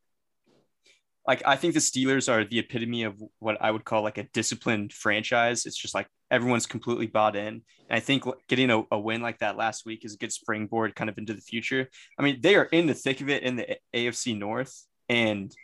like 1.26 1.42
I 1.46 1.56
think 1.56 1.74
the 1.74 1.80
Steelers 1.80 2.30
are 2.30 2.44
the 2.44 2.58
epitome 2.58 3.04
of 3.04 3.20
what 3.38 3.56
I 3.60 3.70
would 3.70 3.84
call 3.84 4.02
like 4.02 4.18
a 4.18 4.24
disciplined 4.34 4.92
franchise. 4.92 5.64
It's 5.66 5.76
just 5.76 5.94
like 5.94 6.06
everyone's 6.30 6.66
completely 6.66 7.06
bought 7.06 7.36
in. 7.36 7.46
And 7.48 7.62
I 7.90 8.00
think 8.00 8.24
getting 8.48 8.70
a, 8.70 8.82
a 8.90 8.98
win 8.98 9.22
like 9.22 9.38
that 9.38 9.56
last 9.56 9.86
week 9.86 10.04
is 10.04 10.14
a 10.14 10.18
good 10.18 10.32
springboard 10.32 10.94
kind 10.94 11.08
of 11.08 11.16
into 11.18 11.32
the 11.34 11.40
future. 11.40 11.88
I 12.18 12.22
mean, 12.22 12.40
they 12.40 12.56
are 12.56 12.64
in 12.64 12.86
the 12.86 12.94
thick 12.94 13.20
of 13.20 13.28
it 13.30 13.42
in 13.42 13.56
the 13.56 13.78
AFC 13.94 14.36
North. 14.38 14.84
And 15.08 15.54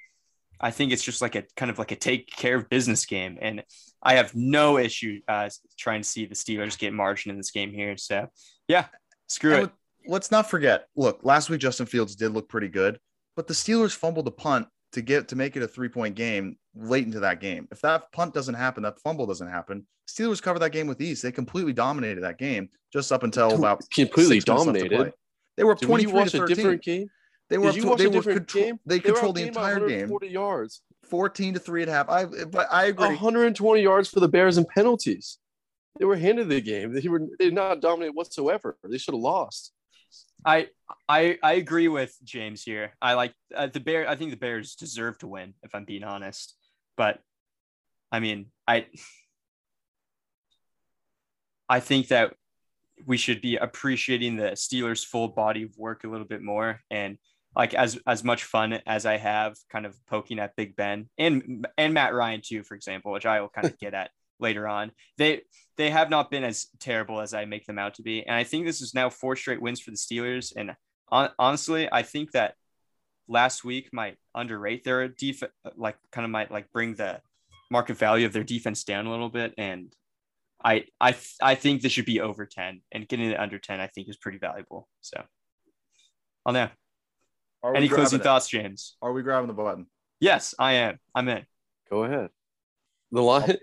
I 0.61 0.71
think 0.71 0.93
it's 0.93 1.02
just 1.02 1.23
like 1.23 1.35
a 1.35 1.45
kind 1.57 1.71
of 1.71 1.79
like 1.79 1.90
a 1.93 1.97
take 1.97 2.29
care 2.31 2.57
of 2.57 2.69
business 2.69 3.05
game. 3.07 3.38
And 3.40 3.62
I 4.02 4.14
have 4.14 4.35
no 4.35 4.79
issue 4.79 5.21
uh, 5.29 5.49
trying 5.79 6.02
to 6.02 6.09
see 6.09 6.26
the 6.26 6.35
Steelers 6.35 6.79
get 6.79 6.93
margin 6.93 7.31
in 7.31 7.37
this 7.37 7.50
game 7.50 7.71
here. 7.73 7.97
So 7.97 8.29
yeah, 8.69 8.87
screw 9.26 9.52
And 9.52 9.59
it. 9.59 9.62
let- 9.64 9.73
Let's 10.07 10.31
not 10.31 10.49
forget. 10.49 10.87
Look, 10.97 11.21
last 11.25 11.50
week 11.50 11.61
Justin 11.61 11.85
Fields 11.85 12.17
did 12.17 12.33
look 12.33 12.49
pretty 12.49 12.69
good, 12.69 12.99
but 13.37 13.47
the 13.47 13.52
Steelers 13.52 13.95
fumbled 13.95 14.26
a 14.26 14.31
punt 14.31 14.67
to 14.92 15.02
get 15.02 15.28
to 15.28 15.37
make 15.37 15.56
it 15.56 15.62
a 15.62 15.68
three 15.68 15.88
point 15.88 16.14
game 16.14 16.56
late 16.75 17.06
into 17.06 17.20
that 17.20 17.40
game. 17.40 17.68
If 17.70 17.80
that 17.82 18.11
punt 18.12 18.35
doesn't 18.35 18.54
happen, 18.54 18.82
that 18.82 18.99
fumble 19.00 19.26
doesn't 19.26 19.49
happen. 19.49 19.87
Steelers 20.09 20.42
covered 20.42 20.59
that 20.61 20.70
game 20.73 20.87
with 20.87 21.00
ease. 21.00 21.23
They 21.23 21.30
completely 21.32 21.73
dominated 21.73 22.23
that 22.23 22.38
game 22.38 22.68
just 22.92 23.12
up 23.12 23.23
until 23.23 23.54
about 23.54 23.82
completely 23.94 24.40
six 24.40 24.49
minutes 24.49 24.66
left 24.66 24.78
to 24.78 24.88
dominated. 24.88 25.12
They 25.56 25.64
were 25.64 25.75
Did 25.75 25.87
twenty 25.87 26.02
you 26.04 26.09
three 26.11 26.18
watch 26.18 26.30
to 26.32 26.44
a 26.44 26.47
different 26.49 26.82
game? 26.82 27.09
They 27.49 27.59
were 27.59 27.66
Did 27.73 27.76
you 27.76 27.82
up- 27.85 27.88
watch 27.90 27.99
they 27.99 28.04
a 28.04 28.09
were 28.09 28.14
different 28.14 28.38
control- 28.49 28.64
game? 28.64 28.80
They 28.87 28.97
They 28.97 29.00
controlled 29.00 29.37
the 29.37 29.47
entire 29.47 29.87
game, 29.88 30.09
40 30.09 30.28
yards. 30.28 30.82
fourteen 31.04 31.54
to 31.54 31.61
three 31.61 31.82
and 31.82 31.90
a 31.90 31.94
half. 31.94 32.09
I 32.09 32.25
but 32.26 32.66
I 32.70 32.87
agree. 32.87 33.06
120 33.09 33.80
yards 33.82 34.09
for 34.09 34.20
the 34.20 34.28
Bears 34.28 34.56
and 34.56 34.66
penalties. 34.68 35.38
They 35.99 36.04
were 36.04 36.16
handed 36.16 36.49
the 36.49 36.61
game. 36.61 36.92
They 36.92 37.06
were 37.09 37.20
they 37.38 37.47
did 37.47 37.54
not 37.54 37.80
dominate 37.80 38.14
whatsoever. 38.14 38.76
They 38.85 38.99
should 38.99 39.14
have 39.14 39.20
lost. 39.23 39.73
I 40.44 40.68
I 41.09 41.38
I 41.42 41.52
agree 41.54 41.88
with 41.88 42.16
James 42.25 42.62
here. 42.62 42.92
I 43.00 43.14
like 43.14 43.35
uh, 43.54 43.66
the 43.66 43.80
bear. 43.80 44.09
I 44.09 44.16
think 44.16 44.30
the 44.30 44.37
Bears 44.37 44.75
deserve 44.75 45.18
to 45.18 45.26
win, 45.26 45.54
if 45.62 45.75
I'm 45.75 45.85
being 45.85 46.04
honest. 46.04 46.56
But 46.97 47.20
I 48.11 48.20
mean, 48.20 48.47
I 48.66 48.87
I 51.68 51.80
think 51.80 52.09
that 52.09 52.35
we 53.06 53.16
should 53.16 53.40
be 53.40 53.56
appreciating 53.56 54.37
the 54.37 54.52
Steelers' 54.52 55.04
full 55.04 55.28
body 55.28 55.62
of 55.64 55.76
work 55.76 56.04
a 56.04 56.09
little 56.09 56.26
bit 56.26 56.42
more, 56.42 56.80
and 56.90 57.18
like 57.56 57.75
as 57.75 57.99
as 58.06 58.25
much 58.25 58.44
fun 58.44 58.80
as 58.87 59.06
I 59.06 59.16
have, 59.16 59.56
kind 59.70 59.87
of 59.87 59.97
poking 60.06 60.38
at 60.38 60.56
Big 60.56 60.76
Ben 60.76 61.09
and 61.18 61.66
and 61.76 61.94
Matt 61.94 62.14
Ryan 62.14 62.40
too, 62.44 62.62
for 62.62 62.75
example, 62.75 63.12
which 63.12 63.26
I 63.26 63.40
will 63.40 63.49
kind 63.49 63.66
of 63.66 63.78
get 63.80 63.94
at 63.94 64.11
later 64.40 64.66
on. 64.68 64.92
They 65.18 65.42
they 65.76 65.90
have 65.90 66.11
not 66.11 66.30
been 66.30 66.44
as 66.44 66.66
terrible 66.78 67.20
as 67.20 67.32
I 67.35 67.44
make 67.44 67.66
them 67.66 67.78
out 67.78 67.94
to 67.94 68.02
be. 68.02 68.25
And 68.25 68.35
I 68.35 68.44
think 68.44 68.66
this 68.66 68.80
is 68.80 68.94
now 68.94 69.11
four 69.11 69.37
straight 69.37 69.62
wins 69.62 69.80
for 69.80 69.90
the 69.90 69.97
Steelers. 69.97 70.52
And 70.56 70.73
on, 71.09 71.30
honestly, 71.38 71.88
I 71.90 72.02
think 72.02 72.32
that 72.32 72.54
last 73.28 73.64
week 73.64 73.90
might 73.92 74.16
underrate 74.35 74.85
their 74.85 75.09
defense, 75.09 75.52
like 75.76 75.97
kind 76.12 76.25
of 76.25 76.30
might 76.30 76.50
like 76.50 76.70
bring 76.73 76.94
the 76.94 77.20
market 77.70 77.97
value 77.97 78.26
of 78.26 78.32
their 78.32 78.44
defense 78.44 78.85
down 78.85 79.06
a 79.06 79.11
little 79.11 79.28
bit, 79.28 79.54
and 79.56 79.94
I 80.62 80.87
I 81.00 81.16
I 81.40 81.54
think 81.54 81.80
this 81.82 81.92
should 81.92 82.04
be 82.04 82.20
over 82.20 82.44
ten, 82.47 82.82
and 82.92 83.09
getting 83.09 83.30
it 83.30 83.38
under 83.38 83.59
ten 83.59 83.80
I 83.80 83.87
think 83.87 84.09
is 84.09 84.16
pretty 84.16 84.38
valuable. 84.38 84.88
So, 85.00 85.23
I'll 86.44 86.52
know. 86.52 86.68
Are 87.62 87.75
Any 87.76 87.88
closing 87.88 88.20
it? 88.20 88.23
thoughts, 88.23 88.49
James? 88.49 88.97
Are 89.00 89.12
we 89.12 89.23
grabbing 89.23 89.49
the 89.49 89.54
button? 89.54 89.87
Yes, 90.18 90.54
I 90.59 90.73
am. 90.75 90.99
I'm 91.14 91.28
in. 91.28 91.44
Go 91.90 92.04
ahead. 92.04 92.30
The 93.12 93.23
line, 93.23 93.44
oh. 93.50 93.56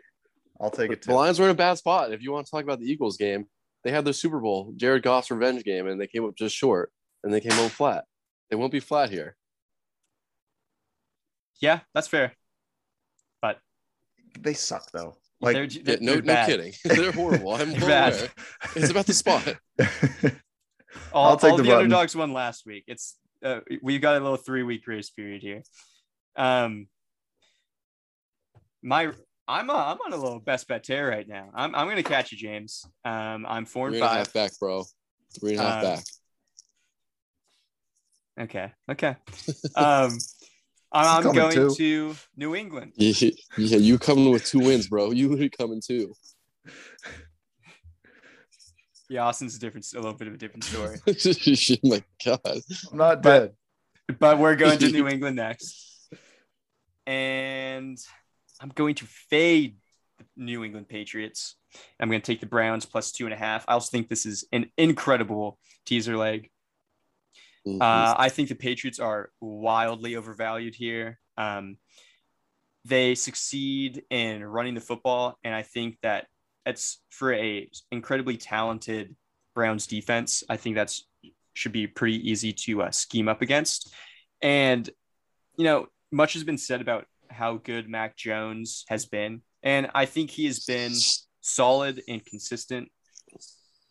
I'll 0.60 0.72
take 0.72 0.92
it 0.92 1.02
the. 1.04 1.14
Lions 1.14 1.40
were 1.40 1.46
in 1.46 1.52
a 1.52 1.56
bad 1.56 1.76
spot. 1.76 2.12
If 2.12 2.22
you 2.22 2.32
want 2.32 2.46
to 2.46 2.52
talk 2.52 2.64
about 2.64 2.80
the 2.80 2.90
Eagles 2.92 3.18
game, 3.18 3.46
they 3.84 3.92
had 3.92 4.06
their 4.06 4.14
Super 4.14 4.40
Bowl, 4.40 4.74
Jared 4.76 5.04
Goff's 5.04 5.32
revenge 5.32 5.64
game, 5.64 5.88
and 5.88 6.00
they 6.00 6.08
came 6.08 6.26
up 6.26 6.36
just 6.36 6.56
short, 6.56 6.92
and 7.24 7.34
they 7.34 7.40
came 7.40 7.54
home 7.54 7.70
flat. 7.70 8.06
They 8.50 8.56
won't 8.56 8.72
be 8.72 8.80
flat 8.80 9.10
here. 9.10 9.36
Yeah, 11.62 11.82
that's 11.94 12.08
fair. 12.08 12.34
But 13.42 13.60
they 14.40 14.54
suck 14.54 14.92
though. 14.92 15.18
Like 15.40 15.56
they're, 15.56 15.68
they're, 15.68 15.98
no, 16.02 16.14
they're 16.14 16.22
no 16.24 16.46
kidding. 16.46 16.74
They're 16.84 17.12
horrible. 17.12 17.54
I'm 17.54 17.72
They're 17.72 17.82
bad. 17.82 18.14
aware. 18.14 18.30
It's 18.76 18.90
about 18.90 19.06
the 19.06 19.14
spot. 19.14 19.56
All, 21.14 21.30
I'll 21.30 21.38
take 21.38 21.52
all 21.52 21.58
the 21.58 21.64
the, 21.64 21.78
underdogs 21.78 22.16
won 22.16 22.34
last 22.34 22.66
week. 22.66 22.86
It's 22.88 23.18
uh, 23.44 23.60
we've 23.84 24.02
got 24.02 24.16
a 24.16 24.20
little 24.20 24.38
three 24.38 24.64
week 24.64 24.84
grace 24.84 25.10
period 25.12 25.42
here. 25.42 25.62
Um, 26.36 26.88
my 28.82 29.12
I'm 29.48 29.70
a, 29.70 29.74
I'm 29.74 29.98
on 30.06 30.14
a 30.14 30.18
little 30.18 30.40
best 30.40 30.68
bet 30.68 30.84
tear 30.84 31.10
right 31.10 31.28
now. 31.28 31.50
I'm 31.54 31.74
I'm 31.76 31.88
gonna 31.88 32.04
catch 32.04 32.32
you, 32.32 32.38
James. 32.38 32.86
Um, 33.06 33.46
I'm 33.48 33.66
four 33.66 33.90
Three 33.90 34.00
and 34.00 34.04
and 34.04 34.04
a 34.04 34.08
five. 34.10 34.18
half 34.28 34.34
back, 34.34 34.52
bro. 34.60 34.84
Three 35.40 35.52
and 35.52 35.60
a 35.60 35.64
half 35.64 35.84
Um, 35.86 35.96
back. 35.96 36.04
Okay, 38.40 38.72
okay. 38.92 39.16
Um, 39.76 40.18
I'm 40.92 41.24
coming 41.24 41.36
going 41.38 41.56
too. 41.56 41.76
to 41.76 42.16
New 42.36 42.56
England. 42.56 42.94
Yeah, 42.96 43.30
yeah, 43.58 43.78
you 43.78 43.98
coming 43.98 44.30
with 44.32 44.46
two 44.46 44.60
wins, 44.60 44.88
bro. 44.88 45.12
You 45.12 45.28
literally 45.30 45.50
coming 45.60 45.82
too. 45.86 46.14
Yeah, 49.10 49.26
Austin's 49.26 49.56
a 49.56 49.60
different, 49.60 49.86
a 49.94 50.00
little 50.00 50.14
bit 50.14 50.28
of 50.28 50.34
a 50.34 50.38
different 50.38 50.64
story. 50.66 50.98
oh 51.08 51.88
my 51.90 52.04
god. 52.26 52.62
I'm 52.92 52.98
not 52.98 53.22
dead. 53.22 53.54
but 54.20 54.38
we're 54.38 54.56
going 54.56 54.78
to 54.80 54.92
New 54.92 55.08
England 55.08 55.36
next. 55.38 56.10
And 57.06 57.98
I'm 58.60 58.70
going 58.70 58.96
to 58.96 59.06
fade 59.06 59.78
the 60.18 60.26
New 60.36 60.64
England 60.64 60.88
Patriots. 60.88 61.56
I'm 62.00 62.10
going 62.10 62.22
to 62.22 62.26
take 62.26 62.40
the 62.40 62.48
Browns 62.48 62.86
plus 62.86 63.12
two 63.12 63.26
and 63.26 63.34
a 63.34 63.38
half. 63.38 63.66
I 63.68 63.74
also 63.74 63.90
think 63.92 64.10
this 64.10 64.26
is 64.26 64.46
an 64.52 64.72
incredible 64.78 65.60
teaser 65.86 66.18
leg. 66.18 66.50
Mhm. 67.66 67.82
Uh, 67.82 68.16
I 68.18 68.30
think 68.30 68.50
the 68.50 68.56
Patriots 68.56 69.00
are 69.00 69.32
wildly 69.42 70.16
overvalued 70.16 70.76
here. 70.76 71.20
Um, 71.38 71.78
they 72.86 73.16
succeed 73.16 74.04
in 74.10 74.44
running 74.44 74.74
the 74.74 74.82
football, 74.82 75.38
and 75.44 75.54
I 75.54 75.64
think 75.64 75.98
that 76.02 76.28
it's 76.66 77.02
for 77.10 77.34
a 77.34 77.70
incredibly 77.92 78.38
talented 78.38 79.16
Browns 79.54 79.88
defense. 79.88 80.44
I 80.50 80.58
think 80.58 80.76
that's 80.76 81.06
should 81.54 81.72
be 81.72 81.88
pretty 81.88 82.30
easy 82.30 82.54
to 82.54 82.84
uh, 82.84 82.92
scheme 82.92 83.28
up 83.28 83.42
against. 83.42 83.94
And 84.42 84.90
you 85.58 85.64
know, 85.66 85.88
much 86.12 86.34
has 86.34 86.44
been 86.44 86.58
said 86.58 86.82
about 86.82 87.06
how 87.38 87.58
good 87.58 87.88
Mac 87.88 88.18
Jones 88.18 88.86
has 88.90 89.06
been, 89.06 89.42
and 89.64 89.90
I 89.94 90.06
think 90.06 90.32
he 90.32 90.46
has 90.48 90.66
been 90.66 90.94
solid 91.42 92.02
and 92.08 92.26
consistent. 92.26 92.90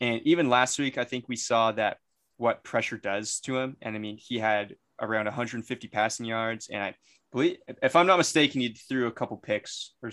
And 0.00 0.20
even 0.24 0.50
last 0.50 0.78
week, 0.78 0.98
I 0.98 1.04
think 1.04 1.28
we 1.28 1.36
saw 1.36 1.72
that 1.72 1.98
what 2.36 2.64
pressure 2.64 2.98
does 2.98 3.40
to 3.40 3.56
him. 3.56 3.76
And 3.80 3.96
I 3.96 3.98
mean, 3.98 4.18
he 4.20 4.38
had 4.38 4.76
around 5.00 5.24
150 5.24 5.88
passing 5.88 6.26
yards, 6.26 6.68
and 6.70 6.82
I 6.82 6.94
believe, 7.32 7.56
if 7.82 7.96
I'm 7.96 8.06
not 8.06 8.18
mistaken, 8.18 8.60
he 8.60 8.76
threw 8.88 9.06
a 9.06 9.12
couple 9.12 9.36
picks, 9.36 9.94
or 10.02 10.10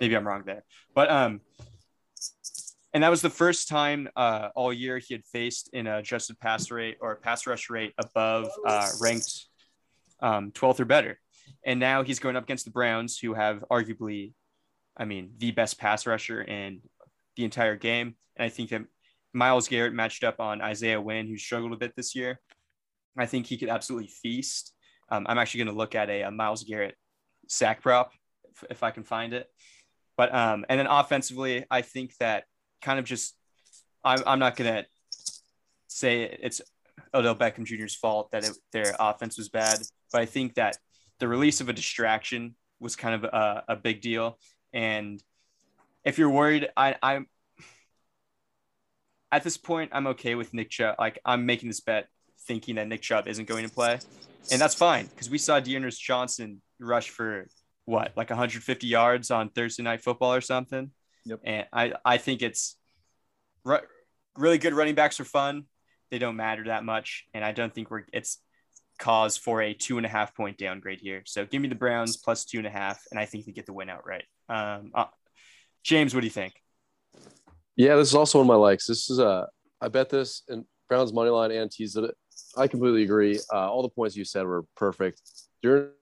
maybe 0.00 0.16
I'm 0.16 0.26
wrong 0.26 0.42
there. 0.44 0.64
But 0.94 1.10
um, 1.10 1.40
and 2.92 3.02
that 3.02 3.10
was 3.10 3.22
the 3.22 3.30
first 3.30 3.68
time 3.68 4.08
uh, 4.16 4.48
all 4.54 4.72
year 4.72 4.98
he 4.98 5.14
had 5.14 5.24
faced 5.26 5.70
in 5.72 5.86
an 5.86 5.94
adjusted 5.94 6.40
pass 6.40 6.70
rate 6.70 6.96
or 7.00 7.16
pass 7.16 7.46
rush 7.46 7.70
rate 7.70 7.92
above 7.98 8.48
uh, 8.66 8.88
ranked 9.00 9.46
um, 10.20 10.50
12th 10.52 10.80
or 10.80 10.84
better. 10.84 11.18
And 11.64 11.80
now 11.80 12.02
he's 12.02 12.18
going 12.18 12.36
up 12.36 12.44
against 12.44 12.64
the 12.64 12.70
Browns, 12.70 13.18
who 13.18 13.34
have 13.34 13.64
arguably, 13.70 14.32
I 14.96 15.04
mean, 15.04 15.32
the 15.38 15.50
best 15.50 15.78
pass 15.78 16.06
rusher 16.06 16.42
in 16.42 16.80
the 17.36 17.44
entire 17.44 17.76
game. 17.76 18.14
And 18.36 18.44
I 18.44 18.48
think 18.48 18.70
that 18.70 18.82
Myles 19.32 19.68
Garrett 19.68 19.92
matched 19.92 20.24
up 20.24 20.40
on 20.40 20.60
Isaiah 20.62 21.00
Wynn, 21.00 21.28
who 21.28 21.36
struggled 21.36 21.72
a 21.72 21.76
bit 21.76 21.94
this 21.96 22.14
year. 22.14 22.40
I 23.16 23.26
think 23.26 23.46
he 23.46 23.56
could 23.56 23.68
absolutely 23.68 24.08
feast. 24.08 24.72
Um, 25.10 25.26
I'm 25.28 25.38
actually 25.38 25.64
going 25.64 25.74
to 25.74 25.78
look 25.78 25.94
at 25.94 26.10
a, 26.10 26.22
a 26.22 26.30
Myles 26.30 26.64
Garrett 26.64 26.94
sack 27.48 27.82
prop 27.82 28.12
if, 28.50 28.64
if 28.70 28.82
I 28.82 28.90
can 28.90 29.02
find 29.02 29.32
it. 29.32 29.48
But 30.16 30.34
um, 30.34 30.64
and 30.68 30.78
then 30.78 30.86
offensively, 30.86 31.64
I 31.70 31.82
think 31.82 32.16
that 32.18 32.44
kind 32.82 32.98
of 32.98 33.04
just 33.04 33.36
I'm, 34.04 34.22
I'm 34.26 34.38
not 34.38 34.56
going 34.56 34.72
to 34.72 34.86
say 35.86 36.22
it's 36.42 36.60
Odell 37.14 37.36
Beckham 37.36 37.64
Jr.'s 37.64 37.94
fault 37.94 38.30
that 38.32 38.44
it, 38.44 38.56
their 38.72 38.94
offense 38.98 39.38
was 39.38 39.48
bad, 39.48 39.78
but 40.12 40.20
I 40.20 40.26
think 40.26 40.54
that 40.54 40.76
the 41.18 41.28
release 41.28 41.60
of 41.60 41.68
a 41.68 41.72
distraction 41.72 42.54
was 42.80 42.96
kind 42.96 43.14
of 43.14 43.24
a, 43.24 43.64
a 43.68 43.76
big 43.76 44.00
deal. 44.00 44.38
And 44.72 45.22
if 46.04 46.18
you're 46.18 46.30
worried, 46.30 46.68
I, 46.76 46.96
I'm 47.02 47.26
at 49.30 49.44
this 49.44 49.56
point, 49.56 49.90
I'm 49.92 50.08
okay 50.08 50.34
with 50.34 50.54
Nick 50.54 50.70
Chubb. 50.70 50.96
Like 50.98 51.18
I'm 51.24 51.46
making 51.46 51.68
this 51.68 51.80
bet 51.80 52.08
thinking 52.46 52.76
that 52.76 52.88
Nick 52.88 53.02
Chubb 53.02 53.28
isn't 53.28 53.46
going 53.46 53.66
to 53.66 53.72
play, 53.72 53.98
and 54.50 54.60
that's 54.60 54.74
fine 54.74 55.06
because 55.06 55.28
we 55.28 55.38
saw 55.38 55.60
D'Ernest 55.60 56.00
Johnson 56.00 56.62
rush 56.80 57.10
for 57.10 57.46
what, 57.84 58.12
like 58.16 58.30
150 58.30 58.86
yards 58.86 59.30
on 59.30 59.50
Thursday 59.50 59.82
Night 59.82 60.02
Football 60.02 60.34
or 60.34 60.40
something. 60.40 60.90
Yep. 61.24 61.40
And 61.44 61.66
I, 61.72 61.92
I 62.04 62.18
think 62.18 62.42
it's 62.42 62.76
ru- 63.64 63.78
really 64.36 64.58
good. 64.58 64.72
Running 64.72 64.94
backs 64.94 65.20
are 65.20 65.24
fun. 65.24 65.64
They 66.10 66.18
don't 66.18 66.36
matter 66.36 66.64
that 66.64 66.84
much, 66.84 67.26
and 67.34 67.44
I 67.44 67.52
don't 67.52 67.74
think 67.74 67.90
we're 67.90 68.04
it's 68.12 68.38
cause 68.98 69.36
for 69.36 69.62
a 69.62 69.74
two 69.74 69.96
and 69.96 70.06
a 70.06 70.08
half 70.08 70.34
point 70.34 70.58
downgrade 70.58 71.00
here. 71.00 71.22
So 71.26 71.46
give 71.46 71.62
me 71.62 71.68
the 71.68 71.74
Browns 71.74 72.16
plus 72.16 72.44
two 72.44 72.58
and 72.58 72.66
a 72.66 72.70
half, 72.70 73.02
and 73.10 73.18
I 73.18 73.24
think 73.24 73.46
they 73.46 73.52
get 73.52 73.66
the 73.66 73.72
win 73.72 73.88
outright. 73.88 74.24
Um, 74.48 74.90
uh, 74.94 75.06
James, 75.84 76.14
what 76.14 76.20
do 76.20 76.26
you 76.26 76.32
think? 76.32 76.54
Yeah, 77.76 77.96
this 77.96 78.08
is 78.08 78.14
also 78.14 78.38
one 78.38 78.46
of 78.46 78.48
my 78.48 78.54
likes. 78.54 78.86
This 78.86 79.08
is 79.08 79.18
a 79.18 79.48
I 79.80 79.88
bet 79.88 80.08
this 80.08 80.42
and 80.48 80.64
Browns 80.88 81.12
money 81.12 81.30
line 81.30 81.52
and 81.52 81.70
teased 81.70 81.96
it. 81.96 82.14
I 82.56 82.66
completely 82.66 83.02
agree. 83.02 83.38
Uh, 83.52 83.70
all 83.70 83.82
the 83.82 83.88
points 83.88 84.16
you 84.16 84.24
said 84.24 84.46
were 84.46 84.64
perfect. 84.76 85.20
D'Ernest 85.62 85.92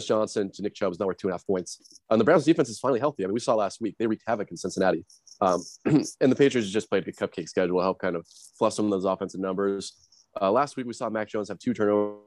Johnson 0.00 0.50
to 0.52 0.62
Nick 0.62 0.74
Chubb 0.74 0.92
is 0.92 0.98
not 0.98 1.06
worth 1.06 1.18
two 1.18 1.28
and 1.28 1.32
a 1.32 1.34
half 1.34 1.46
points. 1.46 2.00
And 2.10 2.20
the 2.20 2.24
Browns 2.24 2.44
defense 2.44 2.68
is 2.68 2.78
finally 2.78 3.00
healthy. 3.00 3.24
I 3.24 3.26
mean, 3.26 3.34
we 3.34 3.40
saw 3.40 3.54
last 3.54 3.80
week 3.80 3.96
they 3.98 4.06
wreaked 4.06 4.24
havoc 4.26 4.50
in 4.50 4.56
Cincinnati. 4.56 5.04
Um, 5.40 5.62
and 5.84 6.32
the 6.32 6.36
Patriots 6.36 6.70
just 6.70 6.90
played 6.90 7.06
a 7.06 7.12
cupcake 7.12 7.48
schedule, 7.48 7.80
help 7.80 8.00
kind 8.00 8.16
of 8.16 8.26
fluff 8.58 8.74
some 8.74 8.86
of 8.86 8.90
those 8.90 9.04
offensive 9.04 9.40
numbers. 9.40 10.07
Uh, 10.40 10.50
last 10.50 10.76
week 10.76 10.86
we 10.86 10.92
saw 10.92 11.08
Mac 11.08 11.28
Jones 11.28 11.48
have 11.48 11.58
two 11.58 11.74
turnovers 11.74 12.20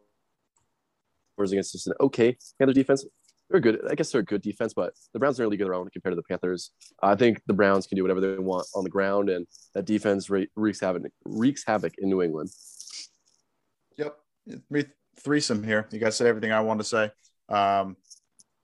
against 1.40 1.72
just 1.72 1.88
an 1.88 1.94
okay 2.00 2.38
Panther 2.60 2.74
defense. 2.74 3.06
They're 3.50 3.60
good. 3.60 3.82
I 3.90 3.96
guess 3.96 4.12
they're 4.12 4.22
a 4.22 4.26
good 4.26 4.42
defense, 4.42 4.74
but 4.74 4.94
the 5.12 5.20
Browns 5.20 5.40
are 5.40 5.44
really 5.44 5.58
good 5.58 5.68
around 5.68 5.92
compared 5.92 6.14
to 6.14 6.16
the 6.16 6.24
Panthers. 6.24 6.72
I 7.02 7.16
think 7.16 7.42
the 7.48 7.54
Browns 7.54 7.86
can 7.86 7.98
do 7.98 8.02
whatever 8.02 8.22
they 8.22 8.38
want 8.38 8.66
on 8.74 8.86
the 8.86 8.90
ground, 8.90 9.30
and 9.30 9.46
that 9.74 9.86
defense 9.86 10.30
re- 10.30 10.48
wreaks 10.56 10.80
havoc 10.80 11.04
wreaks 11.26 11.64
havoc 11.66 11.94
in 11.98 12.10
New 12.10 12.22
England. 12.22 12.50
Yep. 13.98 14.18
Three 14.70 14.86
threesome 15.20 15.64
here. 15.64 15.88
You 15.92 16.00
guys 16.00 16.16
said 16.16 16.28
everything 16.28 16.54
I 16.54 16.62
wanted 16.62 16.84
to 16.84 16.90
say. 16.90 17.12
Um, 17.50 17.98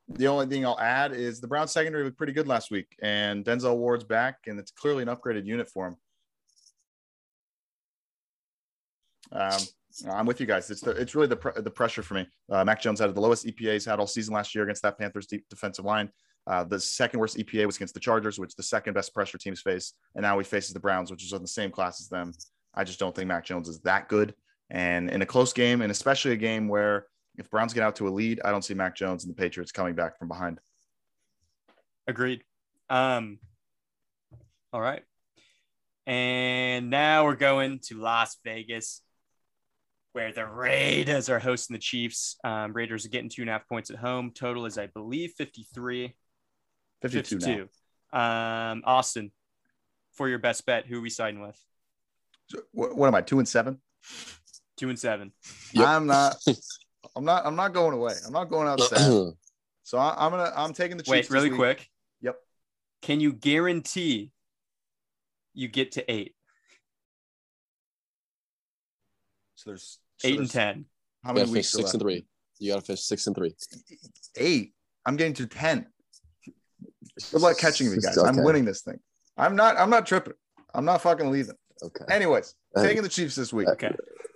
the 0.08 0.28
only 0.28 0.46
thing 0.46 0.66
I'll 0.66 0.80
add 0.80 1.12
is 1.12 1.42
the 1.42 1.48
Browns 1.48 1.72
secondary 1.72 2.06
looked 2.06 2.18
pretty 2.18 2.32
good 2.32 2.48
last 2.48 2.72
week, 2.72 2.96
and 3.02 3.44
Denzel 3.44 3.76
Ward's 3.76 4.06
back, 4.06 4.38
and 4.48 4.58
it's 4.58 4.72
clearly 4.72 5.04
an 5.04 5.10
upgraded 5.10 5.46
unit 5.46 5.68
for 5.68 5.88
him. 5.88 5.98
Um, 9.32 9.60
I'm 10.10 10.26
with 10.26 10.40
you 10.40 10.46
guys. 10.46 10.70
It's 10.70 10.82
the, 10.82 10.92
it's 10.92 11.16
really 11.16 11.28
the 11.28 11.38
pr- 11.38 11.60
the 11.60 11.72
pressure 11.72 12.04
for 12.04 12.14
me. 12.14 12.28
Uh, 12.52 12.64
Mac 12.64 12.82
Jones 12.82 13.00
had 13.00 13.14
the 13.14 13.22
lowest 13.22 13.46
EPA 13.46 13.74
he's 13.74 13.86
had 13.86 14.00
all 14.00 14.08
season 14.08 14.34
last 14.34 14.54
year 14.54 14.64
against 14.64 14.84
that 14.84 14.98
Panthers 14.98 15.28
deep 15.28 15.46
defensive 15.50 15.86
line. 15.86 16.10
Uh, 16.46 16.64
the 16.64 16.80
second 16.80 17.20
worst 17.20 17.38
EPA 17.38 17.66
was 17.66 17.76
against 17.76 17.94
the 17.94 18.00
Chargers, 18.00 18.40
which 18.40 18.56
the 18.56 18.64
second 18.64 18.94
best 18.94 19.14
pressure 19.14 19.38
teams 19.38 19.62
face, 19.62 19.94
and 20.16 20.24
now 20.24 20.38
he 20.38 20.46
faces 20.46 20.74
the 20.74 20.80
Browns, 20.80 21.12
which 21.12 21.24
is 21.24 21.34
in 21.34 21.42
the 21.42 21.48
same 21.48 21.72
class 21.72 22.00
as 22.00 22.08
them. 22.08 22.32
I 22.74 22.84
just 22.84 23.00
don't 23.00 23.14
think 23.14 23.28
Mac 23.28 23.44
Jones 23.44 23.68
is 23.68 23.80
that 23.82 24.08
good. 24.08 24.34
And 24.70 25.10
in 25.10 25.22
a 25.22 25.26
close 25.26 25.52
game, 25.52 25.82
and 25.82 25.92
especially 25.92 26.32
a 26.32 26.38
game 26.38 26.68
where 26.68 27.08
if 27.38 27.50
Browns 27.50 27.74
get 27.74 27.84
out 27.84 27.96
to 27.98 28.08
a 28.08 28.10
lead, 28.10 28.42
I 28.46 28.52
don't 28.52 28.64
see 28.64 28.74
Mac 28.74 28.96
Jones 28.96 29.24
and 29.24 29.34
the 29.34 29.38
Patriots 29.38 29.72
coming 29.72 29.96
back 29.96 30.18
from 30.18 30.28
behind. 30.28 30.60
Agreed. 32.08 32.44
Um, 32.90 33.40
all 34.72 34.82
right. 34.82 35.04
And 36.06 36.90
now 36.90 37.26
we're 37.26 37.36
going 37.36 37.80
to 37.88 38.00
Las 38.00 38.38
Vegas, 38.44 39.02
where 40.18 40.32
the 40.32 40.48
Raiders 40.48 41.30
are 41.30 41.38
hosting 41.38 41.76
the 41.76 41.80
Chiefs. 41.80 42.38
Um, 42.44 42.74
Raiders 42.74 43.06
are 43.06 43.10
getting 43.10 43.30
two 43.30 43.44
and 43.44 43.50
a 43.50 43.54
half 43.54 43.70
points 43.70 43.92
at 43.92 43.98
home. 43.98 44.32
Total 44.34 44.66
is, 44.66 44.76
I 44.80 44.88
believe, 44.88 45.34
53. 45.38 46.16
52, 47.04 47.36
now. 47.36 47.46
52. 47.46 48.20
Um, 48.20 48.82
Austin, 48.84 49.32
for 50.14 50.28
your 50.28 50.40
best 50.40 50.66
bet, 50.66 50.88
who 50.88 50.98
are 50.98 51.02
we 51.02 51.12
siding 51.12 51.40
with? 51.40 51.56
So, 52.48 52.62
What, 52.72 52.96
what 52.98 53.06
am 53.06 53.14
I? 53.14 53.22
Two 53.22 53.38
and 53.38 53.48
seven? 53.48 53.78
Two 54.78 54.90
and 54.90 54.98
seven. 54.98 55.34
Yep. 55.74 55.88
I'm 55.88 56.08
not. 56.08 56.38
I'm 57.16 57.24
not. 57.24 57.46
I'm 57.46 57.56
not 57.56 57.74
going 57.74 57.94
away. 57.94 58.14
I'm 58.26 58.34
not 58.34 58.46
going 58.50 58.68
out 58.68 58.82
sad. 58.82 59.34
So 59.84 59.98
I, 59.98 60.26
am 60.26 60.32
gonna 60.32 60.52
I'm 60.54 60.74
taking 60.74 60.98
the 60.98 61.04
Chiefs. 61.04 61.30
Wait, 61.30 61.30
really 61.30 61.50
week. 61.50 61.58
quick. 61.58 61.90
Yep. 62.20 62.36
Can 63.04 63.22
you 63.22 63.32
guarantee 63.32 64.34
you 65.54 65.70
get 65.70 65.94
to 65.94 66.12
eight, 66.12 66.36
So 69.58 69.72
there's 69.72 69.98
so 70.18 70.28
eight 70.28 70.40
and 70.40 70.50
ten? 70.50 70.86
How 71.24 71.32
You 71.32 71.40
many 71.40 71.52
weeks 71.52 71.72
finish 71.72 71.86
six 71.86 71.94
and 71.94 72.02
three. 72.02 72.26
You 72.60 72.72
gotta 72.74 72.86
finish 72.86 73.02
six 73.02 73.28
and 73.28 73.36
three. 73.36 73.54
Eight. 74.38 74.74
I'm 75.06 75.16
getting 75.16 75.34
to 75.36 75.46
ten. 75.48 75.88
Good 77.32 77.42
luck 77.42 77.58
catching 77.58 77.90
me, 77.92 77.98
guys. 77.98 78.18
I'm 78.18 78.44
winning 78.44 78.66
this 78.66 78.82
thing. 78.82 79.00
I'm 79.38 79.56
not. 79.56 79.78
I'm 79.78 79.90
not 79.90 80.06
tripping. 80.06 80.34
I'm 80.74 80.86
not 80.86 81.02
fucking 81.02 81.30
leaving. 81.32 81.56
Okay. 81.84 82.06
Anyways, 82.10 82.56
taking 82.78 83.04
the 83.04 83.10
Chiefs 83.10 83.36
this 83.36 83.54
week. 83.54 83.68
Okay. 83.68 83.94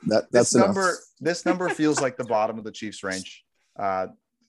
That 0.08 0.24
This 0.32 0.52
that's 0.52 0.56
enough. 0.56 0.68
number. 0.68 0.98
This 1.20 1.46
number 1.46 1.70
feels 1.70 2.02
like 2.02 2.18
the 2.18 2.24
bottom 2.24 2.58
of 2.58 2.64
the 2.64 2.72
Chiefs' 2.72 3.04
range. 3.04 3.44
Uh, 3.78 4.08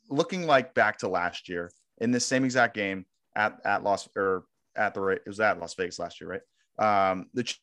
looking 0.09 0.47
like 0.47 0.75
back 0.75 0.99
to 0.99 1.09
last 1.09 1.49
year 1.49 1.71
in 1.99 2.11
this 2.11 2.25
same 2.27 2.45
exact 2.45 2.75
game 2.75 3.07
at 3.37 3.59
at 3.65 3.83
Las 3.83 4.09
or 4.17 4.45
at 4.77 4.95
the 4.95 5.01
Ra- 5.01 5.15
it 5.15 5.23
was 5.27 5.41
at 5.41 5.59
Las 5.61 5.75
Vegas 5.75 5.99
last 5.99 6.21
year, 6.21 6.31
right? 6.79 7.11
Um, 7.11 7.27
the 7.35 7.45
Ch- 7.45 7.61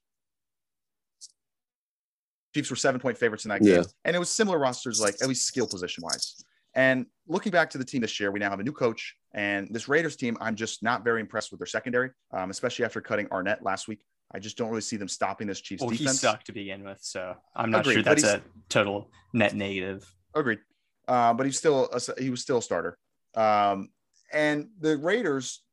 Chiefs 2.53 2.69
were 2.69 2.75
seven 2.75 2.99
point 2.99 3.17
favorites 3.17 3.45
in 3.45 3.49
that 3.49 3.61
game, 3.61 3.75
Yeah. 3.77 3.83
and 4.05 4.15
it 4.15 4.19
was 4.19 4.29
similar 4.29 4.57
rosters, 4.57 4.99
like 4.99 5.15
at 5.21 5.27
least 5.27 5.45
skill 5.45 5.67
position 5.67 6.03
wise. 6.03 6.35
And 6.75 7.05
looking 7.27 7.51
back 7.51 7.69
to 7.71 7.77
the 7.77 7.85
team 7.85 8.01
this 8.01 8.19
year, 8.19 8.31
we 8.31 8.39
now 8.39 8.49
have 8.49 8.59
a 8.59 8.63
new 8.63 8.71
coach, 8.71 9.15
and 9.33 9.67
this 9.71 9.87
Raiders 9.87 10.15
team, 10.15 10.37
I'm 10.41 10.55
just 10.55 10.81
not 10.83 11.03
very 11.03 11.21
impressed 11.21 11.51
with 11.51 11.59
their 11.59 11.67
secondary, 11.67 12.09
um, 12.31 12.49
especially 12.49 12.85
after 12.85 13.01
cutting 13.01 13.27
Arnette 13.27 13.61
last 13.61 13.87
week. 13.87 14.01
I 14.31 14.39
just 14.39 14.57
don't 14.57 14.69
really 14.69 14.81
see 14.81 14.95
them 14.97 15.07
stopping 15.07 15.47
this 15.47 15.59
Chiefs 15.61 15.81
Well, 15.81 15.89
he 15.89 15.97
defense. 15.97 16.21
sucked 16.21 16.45
to 16.47 16.51
begin 16.51 16.83
with, 16.83 16.99
so 17.01 17.35
I'm 17.55 17.71
not 17.71 17.81
Agreed, 17.81 17.93
sure 17.95 18.03
that's 18.03 18.23
a 18.23 18.41
total 18.69 19.11
net 19.33 19.55
negative. 19.55 20.11
Agreed. 20.35 20.59
Uh, 21.07 21.33
but 21.33 21.45
he's 21.47 21.57
still 21.57 21.89
a, 21.91 22.21
he 22.21 22.29
was 22.29 22.41
still 22.41 22.59
a 22.59 22.61
starter. 22.61 22.97
Um, 23.35 23.89
and 24.31 24.69
the 24.79 24.97
Raiders, 24.97 25.63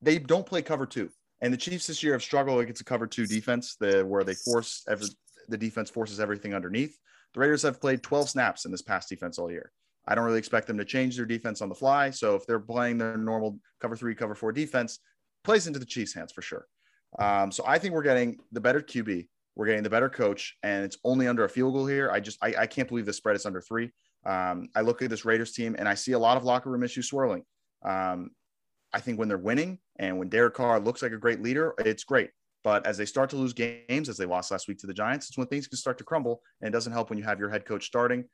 they 0.00 0.18
don't 0.20 0.46
play 0.46 0.62
cover 0.62 0.86
two. 0.86 1.10
And 1.40 1.52
the 1.52 1.56
Chiefs 1.58 1.88
this 1.88 2.02
year 2.04 2.12
have 2.12 2.22
struggled 2.22 2.60
against 2.60 2.80
a 2.80 2.84
cover 2.84 3.08
two 3.08 3.26
defense, 3.26 3.74
the 3.80 4.04
where 4.06 4.22
they 4.22 4.34
force 4.34 4.84
every, 4.88 5.08
the 5.48 5.58
defense 5.58 5.90
forces 5.90 6.20
everything 6.20 6.54
underneath. 6.54 6.98
The 7.34 7.40
Raiders 7.40 7.62
have 7.62 7.80
played 7.80 8.02
12 8.02 8.30
snaps 8.30 8.64
in 8.64 8.70
this 8.70 8.82
past 8.82 9.08
defense 9.08 9.38
all 9.38 9.50
year. 9.50 9.72
I 10.06 10.14
don't 10.14 10.24
really 10.24 10.38
expect 10.38 10.66
them 10.66 10.78
to 10.78 10.84
change 10.84 11.16
their 11.16 11.26
defense 11.26 11.62
on 11.62 11.68
the 11.68 11.74
fly. 11.74 12.10
So 12.10 12.34
if 12.34 12.46
they're 12.46 12.60
playing 12.60 12.98
their 12.98 13.16
normal 13.16 13.58
cover 13.80 13.96
three, 13.96 14.14
cover 14.14 14.34
four 14.34 14.52
defense, 14.52 14.98
plays 15.44 15.66
into 15.66 15.78
the 15.78 15.86
Chiefs' 15.86 16.14
hands 16.14 16.32
for 16.32 16.42
sure. 16.42 16.66
Um, 17.18 17.50
so 17.50 17.64
I 17.66 17.78
think 17.78 17.94
we're 17.94 18.02
getting 18.02 18.38
the 18.52 18.60
better 18.60 18.80
QB. 18.80 19.28
We're 19.56 19.66
getting 19.66 19.84
the 19.84 19.90
better 19.90 20.08
coach, 20.08 20.56
and 20.64 20.84
it's 20.84 20.98
only 21.04 21.28
under 21.28 21.44
a 21.44 21.48
field 21.48 21.74
goal 21.74 21.86
here. 21.86 22.10
I 22.10 22.18
just 22.18 22.38
I, 22.42 22.54
I 22.58 22.66
can't 22.66 22.88
believe 22.88 23.06
the 23.06 23.12
spread 23.12 23.36
is 23.36 23.46
under 23.46 23.60
three. 23.60 23.90
Um, 24.26 24.68
I 24.74 24.80
look 24.80 25.00
at 25.02 25.10
this 25.10 25.24
Raiders 25.24 25.52
team 25.52 25.76
and 25.78 25.88
I 25.88 25.94
see 25.94 26.12
a 26.12 26.18
lot 26.18 26.36
of 26.36 26.44
locker 26.44 26.70
room 26.70 26.82
issues 26.82 27.08
swirling. 27.08 27.44
Um, 27.84 28.30
I 28.92 29.00
think 29.00 29.18
when 29.18 29.28
they're 29.28 29.38
winning 29.38 29.78
and 29.98 30.18
when 30.18 30.28
Derek 30.28 30.54
Carr 30.54 30.80
looks 30.80 31.02
like 31.02 31.12
a 31.12 31.18
great 31.18 31.42
leader, 31.42 31.74
it's 31.78 32.04
great. 32.04 32.30
But 32.64 32.86
as 32.86 32.96
they 32.96 33.04
start 33.04 33.30
to 33.30 33.36
lose 33.36 33.52
games, 33.52 34.08
as 34.08 34.16
they 34.16 34.24
lost 34.24 34.50
last 34.50 34.66
week 34.66 34.78
to 34.78 34.86
the 34.86 34.94
Giants, 34.94 35.28
it's 35.28 35.36
when 35.36 35.46
things 35.46 35.68
can 35.68 35.76
start 35.76 35.98
to 35.98 36.04
crumble. 36.04 36.40
And 36.60 36.68
it 36.68 36.72
doesn't 36.72 36.92
help 36.92 37.10
when 37.10 37.18
you 37.18 37.24
have 37.24 37.38
your 37.38 37.50
head 37.50 37.66
coach 37.66 37.84
starting. 37.84 38.24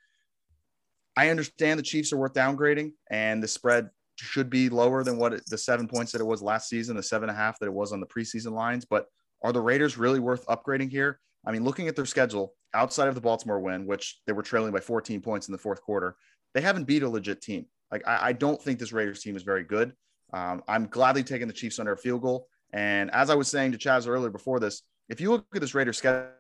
I 1.17 1.29
understand 1.31 1.79
the 1.79 1.83
Chiefs 1.83 2.13
are 2.13 2.17
worth 2.17 2.33
downgrading, 2.33 2.93
and 3.11 3.43
the 3.43 3.49
spread 3.49 3.91
should 4.17 4.49
be 4.49 4.69
lower 4.69 5.03
than 5.03 5.19
what 5.19 5.33
it, 5.33 5.43
the 5.49 5.59
seven 5.59 5.89
points 5.89 6.13
that 6.13 6.21
it 6.21 6.27
was 6.27 6.43
last 6.43 6.69
season, 6.69 6.97
the 6.97 7.03
seven 7.03 7.29
and 7.29 7.37
a 7.37 7.41
half 7.41 7.59
that 7.59 7.67
it 7.67 7.73
was 7.73 7.93
on 7.93 8.01
the 8.01 8.07
preseason 8.07 8.53
lines. 8.53 8.85
But 8.85 9.07
are 9.43 9.53
the 9.53 9.61
Raiders 9.61 9.99
really 9.99 10.21
worth 10.21 10.47
upgrading 10.47 10.91
here? 10.91 11.19
I 11.45 11.51
mean, 11.51 11.65
looking 11.65 11.89
at 11.89 11.97
their 11.97 12.07
schedule 12.07 12.55
outside 12.73 13.09
of 13.09 13.17
the 13.17 13.21
Baltimore 13.21 13.59
win, 13.59 13.87
which 13.87 14.21
they 14.27 14.33
were 14.33 14.43
trailing 14.43 14.73
by 14.73 14.81
14 14.81 15.21
points 15.21 15.49
in 15.49 15.53
the 15.53 15.59
fourth 15.59 15.83
quarter, 15.83 16.17
they 16.55 16.61
haven't 16.61 16.85
beat 16.85 17.03
a 17.03 17.09
legit 17.09 17.41
team. 17.43 17.67
Like, 17.91 18.07
I, 18.07 18.29
I 18.29 18.33
don't 18.33 18.63
think 18.63 18.79
this 18.79 18.93
Raiders 18.93 19.23
team 19.23 19.37
is 19.37 19.43
very 19.43 19.65
good. 19.65 19.93
Um, 20.33 20.63
I'm 20.69 20.87
gladly 20.87 21.25
taking 21.25 21.49
the 21.49 21.55
Chiefs 21.55 21.81
under 21.81 21.93
a 21.93 21.99
field 21.99 22.23
goal. 22.23 22.47
And 22.73 23.11
as 23.11 23.31
I 23.31 23.35
was 23.35 23.49
saying 23.49 23.73
to 23.73 23.79
Chaz 23.79 24.07
earlier 24.07 24.31
before 24.31 24.61
this, 24.61 24.83
if 25.09 25.21
you 25.21 25.31
look 25.31 25.47
at 25.55 25.61
this 25.61 25.75
Raiders 25.75 25.99
schedule, 25.99 26.31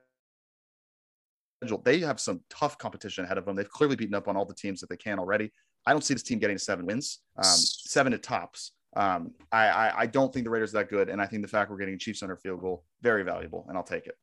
they 1.84 2.00
have 2.00 2.20
some 2.20 2.40
tough 2.48 2.78
competition 2.78 3.24
ahead 3.24 3.38
of 3.38 3.44
them. 3.44 3.56
They've 3.56 3.68
clearly 3.68 3.96
beaten 3.96 4.14
up 4.14 4.28
on 4.28 4.36
all 4.36 4.44
the 4.44 4.54
teams 4.54 4.80
that 4.80 4.88
they 4.88 4.96
can 4.96 5.18
already. 5.18 5.52
I 5.86 5.92
don't 5.92 6.04
see 6.04 6.14
this 6.14 6.22
team 6.22 6.38
getting 6.38 6.58
seven 6.58 6.86
wins, 6.86 7.20
um, 7.36 7.44
seven 7.44 8.12
at 8.12 8.22
tops. 8.22 8.72
Um, 8.96 9.32
I, 9.52 9.68
I, 9.68 10.00
I 10.00 10.06
don't 10.06 10.32
think 10.32 10.44
the 10.44 10.50
Raiders 10.50 10.74
are 10.74 10.78
that 10.78 10.90
good, 10.90 11.08
and 11.08 11.20
I 11.20 11.26
think 11.26 11.42
the 11.42 11.48
fact 11.48 11.70
we're 11.70 11.78
getting 11.78 11.98
Chiefs 11.98 12.22
under 12.22 12.36
field 12.36 12.60
goal 12.60 12.84
very 13.02 13.22
valuable, 13.22 13.66
and 13.68 13.76
I'll 13.76 13.84
take 13.84 14.06
it. 14.06 14.16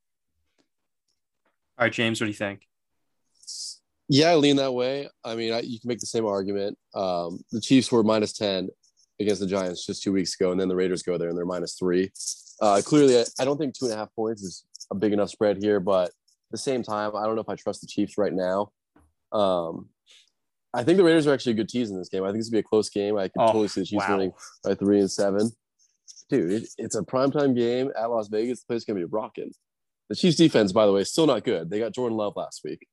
All 1.77 1.85
right, 1.85 1.93
James, 1.93 2.19
what 2.19 2.25
do 2.25 2.31
you 2.31 2.35
think? 2.35 2.67
Yeah, 4.09 4.29
I 4.29 4.35
lean 4.35 4.55
that 4.57 4.73
way. 4.73 5.09
I 5.23 5.35
mean, 5.35 5.53
I, 5.53 5.59
you 5.59 5.79
can 5.79 5.89
make 5.89 5.99
the 5.99 6.05
same 6.05 6.25
argument. 6.25 6.77
Um, 6.93 7.39
the 7.51 7.61
Chiefs 7.61 7.91
were 7.91 8.03
minus 8.03 8.33
10 8.33 8.69
against 9.19 9.41
the 9.41 9.47
Giants 9.47 9.85
just 9.85 10.03
two 10.03 10.11
weeks 10.13 10.35
ago, 10.39 10.51
and 10.51 10.59
then 10.59 10.67
the 10.67 10.75
Raiders 10.75 11.03
go 11.03 11.17
there 11.17 11.29
and 11.29 11.37
they're 11.37 11.45
minus 11.45 11.75
three. 11.75 12.11
Uh, 12.61 12.81
clearly, 12.83 13.19
I, 13.19 13.23
I 13.39 13.45
don't 13.45 13.57
think 13.57 13.73
two 13.73 13.85
and 13.85 13.93
a 13.93 13.97
half 13.97 14.13
points 14.15 14.41
is 14.43 14.65
a 14.91 14.95
big 14.95 15.13
enough 15.13 15.29
spread 15.29 15.57
here, 15.61 15.79
but 15.79 16.09
at 16.09 16.13
the 16.51 16.57
same 16.57 16.83
time, 16.83 17.15
I 17.15 17.25
don't 17.25 17.35
know 17.35 17.41
if 17.41 17.49
I 17.49 17.55
trust 17.55 17.81
the 17.81 17.87
Chiefs 17.87 18.17
right 18.17 18.33
now. 18.33 18.71
Um, 19.31 19.89
I 20.73 20.83
think 20.83 20.97
the 20.97 21.03
Raiders 21.03 21.27
are 21.27 21.33
actually 21.33 21.53
a 21.53 21.55
good 21.55 21.69
tease 21.69 21.89
in 21.91 21.97
this 21.97 22.09
game. 22.09 22.23
I 22.23 22.27
think 22.27 22.37
this 22.39 22.47
would 22.47 22.53
be 22.55 22.59
a 22.59 22.63
close 22.63 22.89
game. 22.89 23.17
I 23.17 23.23
can 23.27 23.41
Oh, 23.41 23.47
totally 23.47 23.67
see 23.67 23.81
the 23.81 23.85
Chiefs 23.87 24.07
wow. 24.07 24.15
winning 24.17 24.31
by 24.63 24.75
three 24.75 24.99
and 24.99 25.09
seven. 25.11 25.49
Dude, 26.29 26.51
it, 26.63 26.69
it's 26.77 26.95
a 26.95 27.01
primetime 27.01 27.55
game 27.55 27.91
at 27.97 28.09
Las 28.09 28.27
Vegas. 28.27 28.61
The 28.61 28.65
place 28.67 28.77
is 28.81 28.85
going 28.85 28.99
to 28.99 29.07
be 29.07 29.11
rocking. 29.11 29.51
The 30.09 30.15
Chiefs 30.15 30.37
defense, 30.37 30.71
by 30.71 30.85
the 30.85 30.91
way, 30.93 31.01
is 31.01 31.11
still 31.11 31.25
not 31.27 31.43
good. 31.43 31.69
They 31.69 31.79
got 31.79 31.93
Jordan 31.93 32.17
Love 32.17 32.33
last 32.35 32.61
week. 32.63 32.85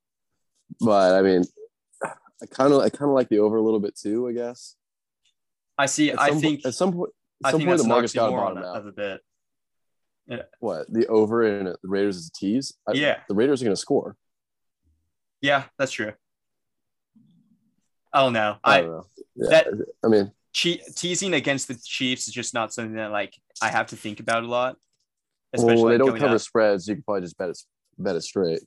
But 0.80 1.14
I 1.14 1.22
mean, 1.22 1.44
I 2.02 2.46
kind 2.50 2.72
of 2.72 2.80
I 2.80 2.88
kind 2.90 3.08
of 3.10 3.14
like 3.14 3.28
the 3.28 3.38
over 3.38 3.56
a 3.56 3.62
little 3.62 3.80
bit 3.80 3.96
too, 3.96 4.28
I 4.28 4.32
guess. 4.32 4.76
I 5.76 5.86
see. 5.86 6.10
At 6.12 6.20
I 6.20 6.28
some, 6.30 6.40
think. 6.40 6.66
at 6.66 6.74
some 6.74 6.92
point 6.92 7.10
at 7.44 7.50
some 7.52 7.62
point 7.64 7.78
the 7.78 7.88
market's 7.88 8.12
got 8.14 8.26
to 8.28 8.32
oxymoron 8.32 8.54
bottom 8.54 8.58
out. 8.64 8.76
of 8.76 8.86
a 8.86 8.92
bit. 8.92 9.20
What 10.60 10.92
the 10.92 11.06
over 11.08 11.42
and 11.42 11.66
the 11.68 11.76
Raiders 11.82 12.16
is 12.16 12.28
a 12.28 12.32
tease? 12.38 12.72
I- 12.88 12.92
Yeah. 12.92 13.20
the 13.28 13.34
Raiders 13.34 13.60
are 13.60 13.66
going 13.66 13.76
to 13.76 13.80
score. 13.80 14.16
Yeah, 15.42 15.64
that's 15.78 15.92
true. 15.92 16.12
Oh 18.12 18.30
don't. 18.30 18.58
I 18.64 18.78
I, 18.78 18.80
don't 18.82 18.90
know. 18.90 19.06
Yeah, 19.36 19.48
that- 19.50 19.66
I 20.04 20.08
mean, 20.08 20.32
che- 20.52 20.80
teasing 20.94 21.34
against 21.34 21.68
the 21.68 21.74
Chiefs 21.84 22.28
is 22.28 22.34
just 22.34 22.54
not 22.54 22.72
something 22.72 22.94
that 22.94 23.10
like 23.10 23.34
I 23.60 23.68
have 23.68 23.88
to 23.88 23.96
think 23.96 24.20
about 24.20 24.44
a 24.44 24.46
lot. 24.46 24.76
well, 25.52 25.66
they 25.66 25.82
like, 25.82 25.98
don't 25.98 26.18
cover 26.18 26.36
up. 26.36 26.40
spreads, 26.40 26.86
you 26.88 26.94
can 26.94 27.02
probably 27.02 27.22
just 27.22 27.36
bet 27.36 27.50
it 27.50 27.58
bet 27.98 28.16
it 28.16 28.22
straight. 28.22 28.60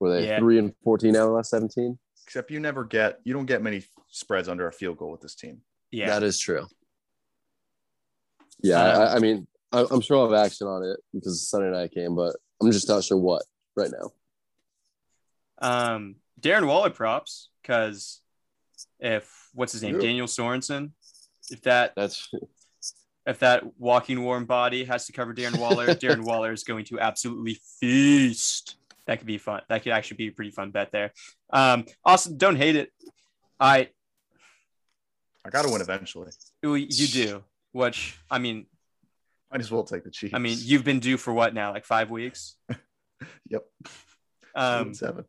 Were 0.00 0.14
they 0.14 0.26
Yeah. 0.26 0.38
three 0.38 0.58
and 0.58 0.74
fourteen 0.82 1.14
out 1.16 1.22
of 1.22 1.28
the 1.28 1.34
last 1.36 1.50
seventeen? 1.50 1.98
Except 2.26 2.50
you 2.50 2.60
never 2.60 2.84
get, 2.84 3.18
you 3.24 3.32
don't 3.32 3.46
get 3.46 3.62
many 3.62 3.82
spreads 4.08 4.48
under 4.48 4.68
a 4.68 4.72
field 4.72 4.98
goal 4.98 5.10
with 5.10 5.20
this 5.20 5.34
team. 5.34 5.62
Yeah, 5.90 6.08
That 6.10 6.22
is 6.22 6.38
true. 6.38 6.66
Yeah, 8.62 8.82
Um, 8.82 9.00
I, 9.02 9.14
I 9.14 9.18
mean, 9.18 9.46
I, 9.72 9.86
I'm 9.90 10.00
sure 10.00 10.18
I'll 10.18 10.30
have 10.30 10.46
action 10.46 10.66
on 10.66 10.82
it 10.84 10.98
because 11.12 11.32
it's 11.32 11.48
Sunday 11.48 11.70
night 11.70 11.92
game, 11.92 12.14
but 12.14 12.36
I'm 12.60 12.70
just 12.70 12.88
not 12.88 13.04
sure 13.04 13.16
what 13.16 13.42
right 13.76 13.90
now. 13.90 14.10
um, 15.66 16.16
Darren 16.40 16.66
Waller 16.66 16.90
props 16.90 17.50
because 17.62 18.20
if 18.98 19.48
what's 19.54 19.72
his 19.72 19.82
name. 19.82 19.98
Daniel 19.98 20.26
Sorensen, 20.26 20.90
if 21.50 21.62
that 21.62 21.92
That's 21.96 22.30
if 23.26 23.38
that 23.40 23.62
walking 23.78 24.22
warm 24.22 24.46
body 24.46 24.84
has 24.84 25.06
to 25.06 25.12
cover 25.12 25.34
Darren 25.34 25.58
Waller, 25.58 25.86
Darren 25.94 26.24
Waller 26.24 26.52
is 26.52 26.64
going 26.64 26.84
to 26.86 27.00
absolutely 27.00 27.58
feast. 27.78 28.76
That 29.06 29.18
could 29.18 29.26
be 29.26 29.38
fun. 29.38 29.62
That 29.68 29.82
could 29.82 29.92
actually 29.92 30.18
be 30.18 30.28
a 30.28 30.32
pretty 30.32 30.50
fun 30.50 30.70
bet 30.70 30.92
there. 30.92 31.12
Um, 31.52 31.84
also, 32.04 32.32
don't 32.32 32.56
hate 32.56 32.76
it. 32.76 32.92
I 33.58 33.88
I 35.50 35.58
got 35.58 35.62
to 35.62 35.72
win 35.72 35.80
eventually. 35.82 36.30
you 36.62 36.86
do. 36.86 37.42
Which 37.72 38.16
I 38.30 38.38
mean, 38.38 38.66
Might 39.50 39.60
as 39.60 39.70
well 39.70 39.82
take 39.82 40.04
the 40.04 40.10
Chiefs. 40.10 40.32
I 40.32 40.38
mean, 40.38 40.56
you've 40.60 40.84
been 40.84 41.00
due 41.00 41.16
for 41.16 41.32
what 41.32 41.54
now? 41.54 41.72
Like 41.72 41.84
five 41.84 42.08
weeks. 42.08 42.54
yep. 43.48 43.64
Um, 44.54 44.94
seven. 44.94 45.24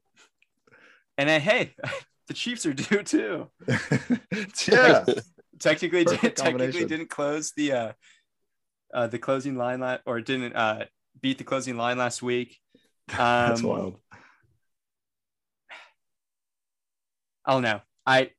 and 1.17 1.27
then 1.27 1.41
hey, 1.41 1.73
the 2.27 2.35
Chiefs 2.35 2.67
are 2.67 2.73
due 2.73 3.01
too. 3.01 3.49
yeah. 4.67 5.05
Technically, 5.59 6.05
did, 6.05 6.35
technically 6.35 6.85
didn't 6.85 7.09
close 7.09 7.51
the 7.55 7.71
uh, 7.71 7.91
uh 8.93 9.07
the 9.07 9.19
closing 9.19 9.55
line 9.55 9.79
la- 9.79 9.97
or 10.05 10.21
didn't 10.21 10.55
uh 10.55 10.85
beat 11.19 11.39
the 11.39 11.43
closing 11.43 11.77
line 11.77 11.97
last 11.97 12.21
week. 12.21 12.59
That's 13.07 13.61
Um, 13.61 13.67
wild. 13.67 13.99
I 17.43 17.53
don't 17.53 17.63
know. 17.63 17.81
I 18.05 18.31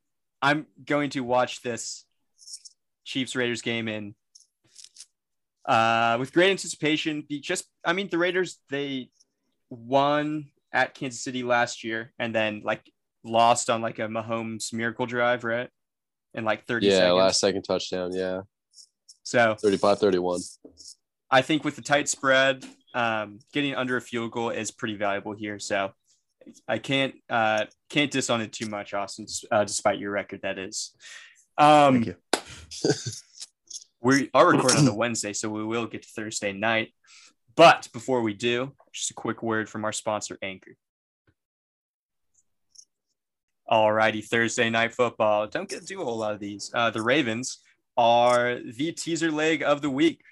I'm 0.43 0.67
going 0.85 1.11
to 1.11 1.21
watch 1.21 1.63
this 1.63 2.05
Chiefs 3.05 3.37
Raiders 3.37 3.63
game 3.63 3.89
in 3.89 4.15
uh 5.65 6.17
with 6.19 6.33
great 6.33 6.51
anticipation. 6.51 7.25
Be 7.29 7.41
just 7.41 7.65
I 7.85 7.93
mean 7.93 8.09
the 8.11 8.19
Raiders 8.19 8.59
they 8.69 9.11
won 9.71 10.51
at 10.73 10.95
Kansas 10.95 11.23
City 11.23 11.43
last 11.43 11.85
year 11.85 12.13
and 12.19 12.35
then 12.35 12.63
like 12.65 12.91
lost 13.25 13.71
on 13.71 13.81
like 13.81 13.99
a 13.99 14.09
Mahomes 14.09 14.73
miracle 14.73 15.07
drive, 15.07 15.45
right? 15.45 15.69
In 16.35 16.45
like 16.45 16.67
30 16.67 16.87
yeah, 16.87 16.93
seconds. 16.93 17.17
last 17.17 17.41
second 17.41 17.63
touchdown. 17.63 18.13
Yeah, 18.13 18.41
so 19.23 19.55
35 19.55 19.99
31. 19.99 20.41
I 21.31 21.43
think 21.43 21.65
with 21.65 21.77
the 21.77 21.83
tight 21.83 22.09
spread, 22.09 22.65
um, 22.95 23.39
getting 23.53 23.75
under 23.75 23.97
a 23.97 24.01
field 24.01 24.33
goal 24.33 24.51
is 24.51 24.71
pretty 24.71 24.97
valuable 24.97 25.33
here. 25.33 25.59
So 25.59 25.93
I 26.69 26.79
can't 26.79 27.15
uh, 27.29 27.67
can't 27.89 28.11
diss 28.11 28.31
on 28.31 28.41
it 28.41 28.53
too 28.53 28.67
much, 28.67 28.95
Austin, 28.95 29.27
uh, 29.51 29.65
despite 29.65 29.99
your 29.99 30.11
record. 30.11 30.41
That 30.43 30.59
is. 30.59 30.95
Um, 31.59 32.03
Thank 32.03 32.07
you. 32.07 32.17
we 34.01 34.31
are 34.35 34.51
recording 34.51 34.79
on 34.79 34.85
the 34.85 34.95
Wednesday, 34.95 35.33
so 35.33 35.49
we 35.49 35.65
will 35.65 35.87
get 35.87 36.03
to 36.03 36.09
Thursday 36.09 36.53
night. 36.53 36.93
But 37.55 37.89
before 37.93 38.23
we 38.23 38.35
do, 38.35 38.73
just 38.93 39.11
a 39.11 39.15
quick 39.15 39.43
word 39.43 39.69
from 39.69 39.85
our 39.85 39.93
sponsor, 39.93 40.39
Anchor. 40.43 40.77
Alrighty, 43.71 44.25
Thursday 44.25 44.71
night 44.71 44.93
football. 44.93 45.47
Don't 45.47 45.69
get 45.69 45.81
to 45.81 45.87
do 45.87 46.03
a 46.03 46.05
whole 46.05 46.19
lot 46.19 46.35
of 46.35 46.41
these. 46.41 46.71
Uh, 46.75 46.91
the 46.91 47.03
Ravens 47.03 47.59
are 47.97 48.59
the 48.59 48.93
teaser 48.93 49.31
leg 49.31 49.63
of 49.63 49.83
the 49.83 49.91
week, 49.91 50.23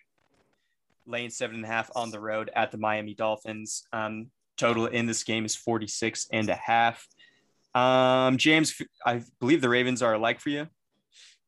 laying 1.07 1.31
seven 1.31 1.57
and 1.57 1.65
a 1.65 1.69
half 1.69 1.91
on 1.95 2.11
the 2.11 2.21
road 2.21 2.51
at 2.55 2.71
the 2.71 2.79
Miami 2.79 3.15
Dolphins. 3.15 3.85
Um, 3.93 4.31
total 4.61 4.87
in 4.87 5.07
this 5.07 5.25
game 5.25 5.45
is 5.45 5.57
46 5.57 6.29
and 6.33 6.49
a 6.49 6.55
half. 6.55 7.07
Um, 7.75 8.37
James, 8.37 8.81
I 9.05 9.23
believe 9.41 9.61
the 9.61 9.69
Ravens 9.69 10.03
are 10.03 10.15
alike 10.15 10.41
for 10.41 10.51
you. 10.51 10.69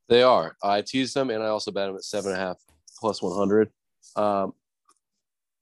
They 0.09 0.23
are. 0.23 0.57
I 0.63 0.83
teased 0.83 1.15
them, 1.15 1.31
and 1.31 1.43
I 1.43 1.47
also 1.47 1.71
bet 1.71 1.87
them 1.87 1.97
at 1.97 2.05
seven 2.05 2.33
and 2.33 2.41
a 2.41 2.45
half 2.45 2.59
plus 2.99 3.23
one 3.23 3.37
hundred. 3.37 3.71
Um, 4.17 4.53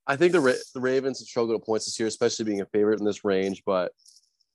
I 0.06 0.16
think 0.16 0.32
the 0.32 0.40
Ra- 0.40 0.64
the 0.74 0.80
Ravens 0.80 1.20
have 1.20 1.28
struggled 1.28 1.60
at 1.60 1.64
points 1.64 1.86
this 1.86 1.98
year, 1.98 2.08
especially 2.08 2.44
being 2.46 2.60
a 2.60 2.66
favorite 2.66 2.98
in 2.98 3.06
this 3.06 3.24
range. 3.24 3.62
But 3.64 3.92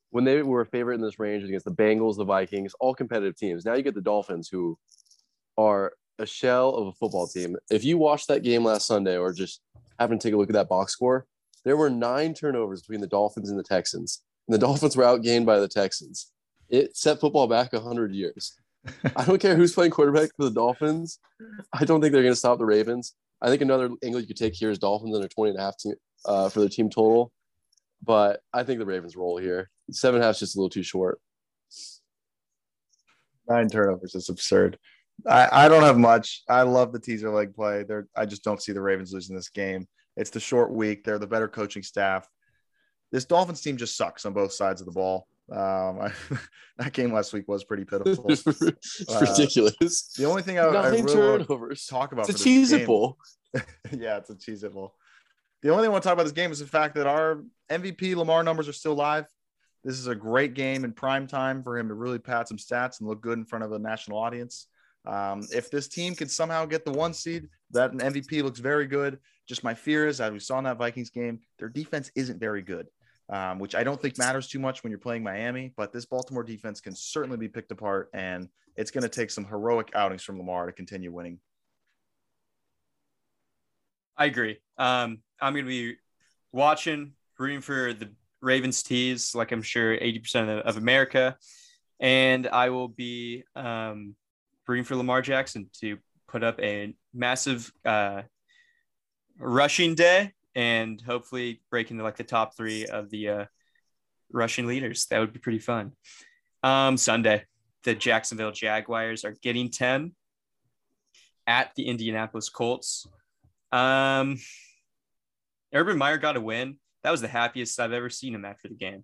when 0.10 0.24
they 0.24 0.42
were 0.42 0.62
a 0.62 0.66
favorite 0.66 0.96
in 0.96 1.02
this 1.02 1.20
range 1.20 1.44
against 1.44 1.66
the 1.66 1.72
Bengals, 1.72 2.18
the 2.18 2.26
Vikings, 2.26 2.74
all 2.80 2.94
competitive 2.94 3.36
teams. 3.38 3.66
Now 3.66 3.76
you 3.76 3.84
get 3.84 3.96
the 3.96 4.02
Dolphins, 4.02 4.50
who 4.52 4.78
are 5.58 5.94
a 6.20 6.26
shell 6.26 6.70
of 6.76 6.88
a 6.88 6.94
football 6.94 7.28
team. 7.28 7.56
If 7.70 7.84
you 7.84 7.98
watched 7.98 8.28
that 8.28 8.44
game 8.44 8.64
last 8.64 8.88
Sunday, 8.88 9.18
or 9.18 9.34
just 9.34 9.62
happen 10.00 10.20
to 10.20 10.28
take 10.28 10.34
a 10.34 10.38
look 10.38 10.50
at 10.50 10.54
that 10.54 10.70
box 10.70 10.92
score, 10.94 11.26
there 11.66 11.76
were 11.76 11.90
nine 11.90 12.34
turnovers 12.34 12.82
between 12.82 13.02
the 13.02 13.08
Dolphins 13.08 13.50
and 13.50 13.60
the 13.60 13.64
Texans, 13.64 14.22
and 14.48 14.54
the 14.54 14.60
Dolphins 14.60 14.96
were 14.96 15.04
outgained 15.04 15.46
by 15.46 15.60
the 15.60 15.68
Texans. 15.68 16.32
It 16.70 16.96
set 16.96 17.20
football 17.20 17.48
back 17.48 17.74
hundred 17.74 18.14
years. 18.14 18.56
I 19.16 19.26
don't 19.26 19.42
care 19.42 19.56
who's 19.56 19.74
playing 19.74 19.92
quarterback 19.92 20.30
for 20.38 20.46
the 20.46 20.52
Dolphins. 20.52 21.20
I 21.74 21.86
don't 21.86 22.02
think 22.02 22.14
they're 22.14 22.22
going 22.22 22.34
to 22.34 22.40
stop 22.40 22.60
the 22.60 22.66
Ravens. 22.66 23.16
I 23.42 23.50
think 23.50 23.62
another 23.62 23.90
angle 24.04 24.22
you 24.22 24.28
could 24.28 24.38
take 24.38 24.54
here 24.54 24.70
is 24.70 24.80
Dolphins 24.80 25.16
under 25.16 25.28
20 25.28 25.52
and 25.52 25.60
a 25.60 25.62
half 25.62 25.78
team, 25.78 25.96
uh, 26.26 26.50
for 26.50 26.60
their 26.60 26.70
team 26.70 26.90
total. 26.90 27.32
But 28.04 28.42
I 28.54 28.64
think 28.64 28.80
the 28.80 28.86
Ravens 28.86 29.16
roll 29.16 29.38
here. 29.38 29.70
Seven 29.92 30.18
and 30.18 30.24
a 30.24 30.28
half 30.28 30.36
is 30.36 30.40
just 30.40 30.56
a 30.56 30.60
little 30.60 30.70
too 30.70 30.84
short. 30.84 31.20
Nine 33.50 33.70
turnovers 33.70 34.16
is 34.16 34.30
absurd. 34.30 34.78
I, 35.28 35.66
I 35.66 35.68
don't 35.68 35.84
have 35.84 35.98
much. 35.98 36.44
I 36.48 36.64
love 36.64 36.92
the 36.92 37.00
teaser 37.00 37.30
leg 37.30 37.56
play. 37.56 37.84
They're, 37.84 38.08
I 38.16 38.26
just 38.26 38.44
don't 38.44 38.62
see 38.62 38.72
the 38.72 38.82
Ravens 38.82 39.14
losing 39.14 39.36
this 39.36 39.50
game. 39.50 39.88
It's 40.18 40.30
the 40.30 40.40
short 40.40 40.72
week. 40.72 41.04
They're 41.04 41.20
the 41.20 41.28
better 41.28 41.48
coaching 41.48 41.84
staff. 41.84 42.28
This 43.12 43.26
Dolphins 43.26 43.62
team 43.62 43.78
just 43.78 43.96
sucks 43.98 44.26
on 44.26 44.34
both 44.34 44.52
sides 44.54 44.82
of 44.82 44.86
the 44.86 44.92
ball. 44.94 45.28
Um, 45.52 46.00
I, 46.02 46.12
that 46.78 46.94
game 46.94 47.14
last 47.14 47.34
week 47.34 47.48
was 47.48 47.64
pretty 47.64 47.86
pitiful. 47.86 48.26
it's 48.30 48.46
Uh, 48.48 49.20
ridiculous. 49.22 50.14
The 50.18 50.26
only 50.26 50.42
thing 50.42 50.58
I, 50.58 50.64
I 50.64 50.88
really 50.90 50.98
want 50.98 51.08
to 51.10 51.14
turnovers. 51.46 51.86
talk 51.86 52.12
about 52.12 52.30
It's 52.30 52.40
a 52.40 52.44
for 52.44 52.50
this 52.50 52.70
cheese 52.72 52.86
bowl. 52.88 53.18
yeah, 53.92 54.18
it's 54.18 54.30
a 54.30 54.36
cheese 54.36 54.64
bowl. 54.64 54.96
The 55.62 55.70
only 55.70 55.84
thing 55.84 55.90
I 55.90 55.92
want 55.94 56.04
to 56.04 56.08
talk 56.10 56.14
about 56.14 56.24
this 56.24 56.32
game 56.32 56.52
is 56.52 56.60
the 56.60 56.68
fact 56.68 56.96
that 56.96 57.08
our 57.08 57.44
MVP 57.70 58.16
Lamar 58.16 58.44
numbers 58.44 58.68
are 58.68 58.74
still 58.74 58.96
live. 58.96 59.26
This 59.84 60.00
is 60.00 60.08
a 60.08 60.16
great 60.16 60.56
game 60.56 60.84
in 60.84 60.94
prime 60.94 61.28
time 61.28 61.62
for 61.64 61.78
him 61.78 61.88
to 61.90 61.94
really 61.94 62.18
pad 62.20 62.48
some 62.48 62.58
stats 62.58 63.00
and 63.00 63.08
look 63.08 63.22
good 63.22 63.38
in 63.38 63.46
front 63.46 63.64
of 63.64 63.72
a 63.72 63.80
national 63.80 64.18
audience. 64.18 64.68
Um, 65.06 65.46
if 65.54 65.70
this 65.70 65.88
team 65.88 66.16
can 66.16 66.28
somehow 66.28 66.66
get 66.66 66.86
the 66.86 66.92
one 66.92 67.14
seed, 67.14 67.48
that 67.72 67.92
an 67.94 68.00
MVP 68.00 68.42
looks 68.42 68.60
very 68.60 68.88
good. 68.88 69.20
Just 69.48 69.64
my 69.64 69.74
fear 69.74 70.08
is, 70.08 70.22
as 70.22 70.32
we 70.32 70.40
saw 70.40 70.58
in 70.58 70.64
that 70.64 70.78
Vikings 70.78 71.10
game, 71.10 71.40
their 71.60 71.70
defense 71.70 72.12
isn't 72.16 72.40
very 72.40 72.62
good, 72.62 72.88
um, 73.30 73.60
which 73.60 73.76
I 73.76 73.84
don't 73.84 74.02
think 74.02 74.18
matters 74.18 74.48
too 74.48 74.60
much 74.60 74.84
when 74.84 74.92
you're 74.92 75.00
playing 75.00 75.24
Miami. 75.24 75.74
But 75.76 75.94
this 75.94 76.06
Baltimore 76.06 76.44
defense 76.44 76.82
can 76.82 76.96
certainly 76.96 77.38
be 77.38 77.48
picked 77.48 77.72
apart, 77.72 78.10
and 78.14 78.50
it's 78.76 78.92
going 78.92 79.04
to 79.04 79.10
take 79.10 79.30
some 79.30 79.46
heroic 79.46 79.92
outings 79.94 80.24
from 80.24 80.38
Lamar 80.38 80.66
to 80.66 80.72
continue 80.72 81.12
winning. 81.12 81.40
I 84.18 84.26
agree. 84.26 84.58
Um, 84.78 85.20
I'm 85.42 85.54
going 85.54 85.66
to 85.66 85.70
be 85.70 85.98
watching, 86.52 87.14
rooting 87.38 87.62
for 87.62 87.94
the 87.94 88.10
Ravens 88.42 88.84
tees, 88.84 89.36
like 89.36 89.52
I'm 89.52 89.62
sure 89.62 89.98
80% 89.98 90.62
of, 90.62 90.78
America. 90.78 91.38
And 92.00 92.48
I 92.48 92.70
will 92.70 92.88
be 92.88 93.44
um, 93.56 94.16
rooting 94.68 94.86
for 94.86 94.96
Lamar 94.96 95.22
Jackson 95.22 95.70
to 95.82 95.98
put 96.28 96.44
up 96.44 96.60
a 96.62 96.96
massive 97.14 97.72
uh, 97.84 98.22
rushing 99.40 99.96
day 99.96 100.34
and 100.56 101.02
hopefully 101.02 101.62
break 101.70 101.92
into 101.92 102.04
like 102.04 102.18
the 102.18 102.24
top 102.24 102.56
three 102.56 102.86
of 102.86 103.10
the 103.10 103.30
uh, 103.30 103.46
rushing 104.32 104.68
leaders. 104.68 105.06
That 105.08 105.20
would 105.20 105.34
be 105.34 105.40
pretty 105.40 105.60
fun. 105.60 105.92
Um, 106.64 106.98
Sunday, 106.98 107.44
the 107.84 107.94
Jacksonville 107.94 108.52
Jaguars 108.52 109.24
are 109.26 109.36
getting 109.42 109.70
10 109.70 110.14
at 111.48 111.72
the 111.76 111.88
Indianapolis 111.88 112.50
Colts. 112.50 113.08
Um, 113.72 114.40
Urban 115.74 115.98
Meyer 115.98 116.18
got 116.18 116.38
a 116.38 116.42
win. 116.42 116.78
That 117.04 117.12
was 117.12 117.22
the 117.22 117.28
happiest 117.28 117.80
I've 117.80 117.94
ever 117.94 118.10
seen 118.10 118.34
him 118.34 118.46
after 118.46 118.68
the 118.68 118.76
game. 118.76 119.04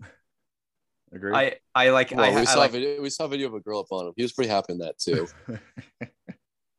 Agree. 1.12 1.34
I 1.34 1.56
I 1.74 1.90
like 1.90 2.12
Well, 2.12 2.24
I, 2.24 2.30
we 2.30 2.42
I 2.42 2.44
saw 2.44 2.60
like, 2.60 2.70
video, 2.70 3.00
we 3.00 3.10
saw 3.10 3.24
a 3.24 3.28
video 3.28 3.48
of 3.48 3.54
a 3.54 3.60
girl 3.60 3.80
up 3.80 3.86
on 3.90 4.06
him. 4.06 4.12
He 4.16 4.22
was 4.22 4.32
pretty 4.32 4.50
happy 4.50 4.74
in 4.74 4.78
that 4.78 4.98
too. 4.98 5.26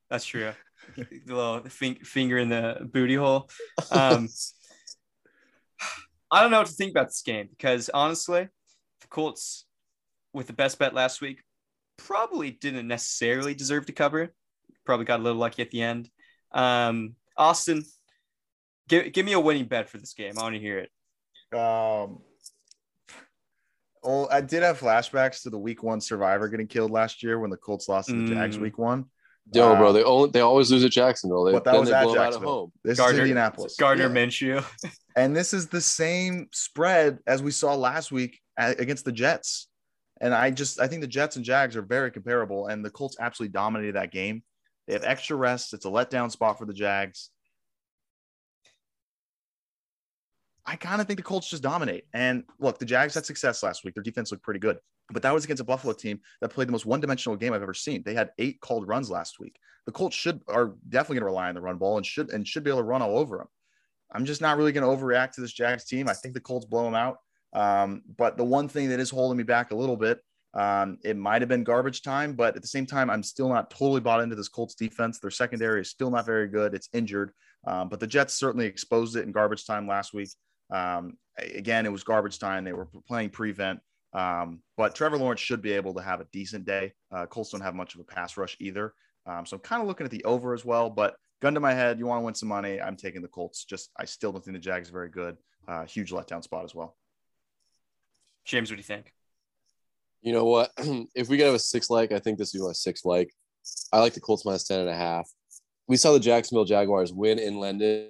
that's 0.09 0.25
true. 0.25 0.53
the 1.25 1.35
little 1.35 1.61
fin- 1.69 2.03
finger 2.03 2.37
in 2.37 2.49
the 2.49 2.89
booty 2.91 3.15
hole. 3.15 3.49
Um, 3.91 4.27
I 6.31 6.41
don't 6.41 6.49
know 6.49 6.59
what 6.59 6.67
to 6.67 6.73
think 6.73 6.91
about 6.91 7.09
this 7.09 7.21
game 7.21 7.47
because 7.49 7.89
honestly, 7.93 8.47
the 9.01 9.07
Colts 9.07 9.65
with 10.33 10.47
the 10.47 10.53
best 10.53 10.79
bet 10.79 10.93
last 10.95 11.21
week 11.21 11.43
probably 11.97 12.49
didn't 12.51 12.87
necessarily 12.87 13.53
deserve 13.53 13.85
to 13.85 13.91
cover. 13.91 14.33
Probably 14.85 15.05
got 15.05 15.19
a 15.19 15.23
little 15.23 15.37
lucky 15.39 15.61
at 15.61 15.69
the 15.69 15.81
end. 15.83 16.09
Um, 16.51 17.15
Austin, 17.37 17.83
give, 18.89 19.13
give 19.13 19.25
me 19.25 19.33
a 19.33 19.39
winning 19.39 19.65
bet 19.65 19.89
for 19.89 19.99
this 19.99 20.13
game. 20.13 20.33
I 20.39 20.41
want 20.41 20.55
to 20.55 20.59
hear 20.61 20.79
it. 20.79 20.89
Um, 21.55 22.19
well, 24.01 24.27
I 24.31 24.41
did 24.41 24.63
have 24.63 24.79
flashbacks 24.79 25.43
to 25.43 25.49
the 25.51 25.59
Week 25.59 25.83
One 25.83 26.01
Survivor 26.01 26.49
getting 26.49 26.67
killed 26.67 26.91
last 26.91 27.21
year 27.21 27.39
when 27.39 27.51
the 27.51 27.57
Colts 27.57 27.87
lost 27.87 28.09
to 28.09 28.25
the 28.25 28.33
Jags 28.33 28.57
Mm. 28.57 28.61
Week 28.61 28.77
One. 28.79 29.05
Yo, 29.51 29.75
bro, 29.75 29.89
Uh, 29.89 29.91
they 29.91 30.03
only, 30.03 30.29
they 30.31 30.39
always 30.41 30.71
lose 30.71 30.83
at 30.83 30.91
Jacksonville. 30.91 31.43
They, 31.43 31.51
But 31.51 31.63
that 31.65 31.71
then 31.71 31.79
was 31.81 31.89
they 31.89 31.95
at 31.95 32.03
blow 32.03 32.13
'em 32.13 32.19
out 32.21 32.33
at 32.33 32.41
home. 32.41 32.71
This 32.83 32.97
Gardner- 32.97 33.13
is 33.15 33.19
Indianapolis, 33.21 33.75
Gardner 33.77 34.05
Yeah. 34.07 34.09
Minshew. 34.25 34.65
and 35.17 35.35
this 35.35 35.53
is 35.53 35.67
the 35.67 35.81
same 35.81 36.47
spread 36.53 37.19
as 37.27 37.43
we 37.43 37.51
saw 37.51 37.75
last 37.75 38.11
week 38.11 38.39
against 38.57 39.05
the 39.05 39.11
Jets. 39.11 39.67
And 40.21 40.33
I 40.33 40.51
just 40.51 40.79
I 40.79 40.87
think 40.87 41.01
the 41.01 41.07
Jets 41.07 41.35
and 41.35 41.43
Jags 41.43 41.75
are 41.75 41.81
very 41.81 42.09
comparable, 42.11 42.67
and 42.67 42.85
the 42.85 42.89
Colts 42.89 43.17
absolutely 43.19 43.51
dominated 43.51 43.95
that 43.95 44.11
game. 44.11 44.43
They 44.87 44.93
have 44.93 45.03
extra 45.03 45.35
rest. 45.35 45.73
It's 45.73 45.85
a 45.85 45.89
letdown 45.89 46.31
spot 46.31 46.57
for 46.57 46.65
the 46.65 46.73
Jags. 46.73 47.29
I 50.65 50.75
kind 50.75 51.01
of 51.01 51.07
think 51.07 51.17
the 51.17 51.23
Colts 51.23 51.49
just 51.49 51.63
dominate. 51.63 52.05
And 52.13 52.43
look, 52.59 52.79
the 52.79 52.85
Jags 52.85 53.15
had 53.15 53.25
success 53.25 53.63
last 53.63 53.83
week. 53.83 53.95
Their 53.95 54.03
defense 54.03 54.31
looked 54.31 54.43
pretty 54.43 54.59
good, 54.59 54.77
but 55.11 55.21
that 55.23 55.33
was 55.33 55.43
against 55.43 55.61
a 55.61 55.65
Buffalo 55.65 55.93
team 55.93 56.19
that 56.41 56.49
played 56.49 56.67
the 56.67 56.71
most 56.71 56.85
one-dimensional 56.85 57.35
game 57.37 57.53
I've 57.53 57.61
ever 57.61 57.73
seen. 57.73 58.03
They 58.03 58.13
had 58.13 58.31
eight 58.39 58.61
called 58.61 58.87
runs 58.87 59.09
last 59.09 59.39
week. 59.39 59.57
The 59.85 59.91
Colts 59.91 60.15
should 60.15 60.41
are 60.47 60.75
definitely 60.87 61.15
going 61.15 61.23
to 61.23 61.25
rely 61.25 61.49
on 61.49 61.55
the 61.55 61.61
run 61.61 61.77
ball 61.77 61.97
and 61.97 62.05
should 62.05 62.31
and 62.31 62.47
should 62.47 62.63
be 62.63 62.69
able 62.69 62.79
to 62.79 62.85
run 62.85 63.01
all 63.01 63.17
over 63.17 63.37
them. 63.37 63.47
I'm 64.13 64.25
just 64.25 64.41
not 64.41 64.57
really 64.57 64.71
going 64.71 64.85
to 64.85 65.03
overreact 65.03 65.33
to 65.33 65.41
this 65.41 65.51
Jags 65.51 65.85
team. 65.85 66.07
I 66.07 66.13
think 66.13 66.33
the 66.33 66.39
Colts 66.39 66.65
blow 66.65 66.85
them 66.85 66.95
out. 66.95 67.17
Um, 67.53 68.03
but 68.17 68.37
the 68.37 68.43
one 68.43 68.67
thing 68.67 68.89
that 68.89 68.99
is 68.99 69.09
holding 69.09 69.37
me 69.37 69.43
back 69.43 69.71
a 69.71 69.75
little 69.75 69.97
bit, 69.97 70.19
um, 70.53 70.99
it 71.03 71.17
might 71.17 71.41
have 71.41 71.49
been 71.49 71.63
garbage 71.63 72.03
time, 72.03 72.33
but 72.33 72.55
at 72.55 72.61
the 72.61 72.67
same 72.67 72.85
time, 72.85 73.09
I'm 73.09 73.23
still 73.23 73.49
not 73.49 73.71
totally 73.71 74.01
bought 74.01 74.21
into 74.21 74.35
this 74.35 74.49
Colts 74.49 74.75
defense. 74.75 75.19
Their 75.19 75.31
secondary 75.31 75.81
is 75.81 75.89
still 75.89 76.11
not 76.11 76.25
very 76.25 76.47
good. 76.47 76.73
It's 76.73 76.89
injured, 76.93 77.31
um, 77.65 77.89
but 77.89 77.99
the 77.99 78.07
Jets 78.07 78.35
certainly 78.35 78.67
exposed 78.67 79.15
it 79.15 79.23
in 79.23 79.31
garbage 79.31 79.65
time 79.65 79.87
last 79.87 80.13
week. 80.13 80.29
Um, 80.73 81.17
again, 81.37 81.85
it 81.85 81.91
was 81.91 82.03
garbage 82.03 82.39
time. 82.39 82.63
They 82.63 82.73
were 82.73 82.87
playing 83.07 83.29
prevent. 83.29 83.79
Um, 84.13 84.61
but 84.77 84.95
Trevor 84.95 85.17
Lawrence 85.17 85.39
should 85.39 85.61
be 85.61 85.71
able 85.73 85.93
to 85.93 86.01
have 86.01 86.19
a 86.19 86.27
decent 86.31 86.65
day. 86.65 86.93
Uh, 87.11 87.25
Colts 87.25 87.51
don't 87.51 87.61
have 87.61 87.75
much 87.75 87.95
of 87.95 88.01
a 88.01 88.03
pass 88.03 88.37
rush 88.37 88.57
either. 88.59 88.93
Um, 89.25 89.45
so 89.45 89.55
I'm 89.55 89.61
kind 89.61 89.81
of 89.81 89.87
looking 89.87 90.05
at 90.05 90.11
the 90.11 90.23
over 90.25 90.53
as 90.53 90.65
well. 90.65 90.89
But 90.89 91.15
gun 91.41 91.53
to 91.53 91.59
my 91.59 91.73
head, 91.73 91.99
you 91.99 92.05
want 92.05 92.21
to 92.21 92.25
win 92.25 92.35
some 92.35 92.49
money. 92.49 92.81
I'm 92.81 92.95
taking 92.95 93.21
the 93.21 93.27
Colts. 93.27 93.63
Just 93.63 93.91
I 93.97 94.05
still 94.05 94.31
don't 94.31 94.43
think 94.43 94.55
the 94.55 94.61
Jags 94.61 94.89
are 94.89 94.93
very 94.93 95.09
good. 95.09 95.37
Uh, 95.67 95.85
huge 95.85 96.11
letdown 96.11 96.43
spot 96.43 96.65
as 96.65 96.75
well. 96.75 96.95
James, 98.45 98.69
what 98.69 98.75
do 98.75 98.79
you 98.79 98.83
think? 98.83 99.13
You 100.21 100.33
know 100.33 100.45
what? 100.45 100.71
if 101.15 101.29
we 101.29 101.37
could 101.37 101.45
have 101.45 101.55
a 101.55 101.59
six 101.59 101.89
like, 101.89 102.11
I 102.11 102.19
think 102.19 102.37
this 102.37 102.53
would 102.53 102.59
be 102.59 102.65
my 102.65 102.73
six 102.73 103.05
like. 103.05 103.31
I 103.93 103.99
like 103.99 104.13
the 104.13 104.19
Colts 104.19 104.45
minus 104.45 104.65
10 104.65 104.81
and 104.81 104.89
a 104.89 104.95
half. 104.95 105.29
We 105.87 105.95
saw 105.95 106.11
the 106.11 106.19
Jacksonville 106.19 106.65
Jaguars 106.65 107.13
win 107.13 107.39
in 107.39 107.59
London 107.59 108.09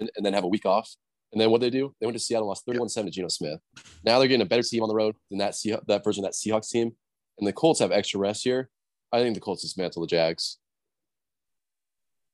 and, 0.00 0.24
then 0.24 0.32
have 0.32 0.44
a 0.44 0.48
week 0.48 0.66
off. 0.66 0.90
And 1.32 1.40
then 1.40 1.50
what 1.50 1.60
they 1.60 1.70
do? 1.70 1.94
They 2.00 2.06
went 2.06 2.16
to 2.16 2.22
Seattle 2.22 2.48
lost 2.48 2.66
31 2.66 2.88
7 2.88 3.06
to 3.06 3.14
Geno 3.14 3.28
Smith. 3.28 3.60
Now 4.04 4.18
they're 4.18 4.28
getting 4.28 4.42
a 4.42 4.48
better 4.48 4.62
team 4.62 4.82
on 4.82 4.88
the 4.88 4.94
road 4.94 5.14
than 5.30 5.38
that, 5.38 5.52
Seah- 5.52 5.84
that 5.86 6.02
version 6.02 6.24
of 6.24 6.30
that 6.30 6.34
Seahawks 6.34 6.70
team. 6.70 6.92
And 7.38 7.46
the 7.46 7.52
Colts 7.52 7.80
have 7.80 7.92
extra 7.92 8.18
rest 8.18 8.42
here. 8.42 8.68
I 9.12 9.20
think 9.20 9.34
the 9.34 9.40
Colts 9.40 9.62
dismantle 9.62 10.02
the 10.02 10.08
Jags. 10.08 10.58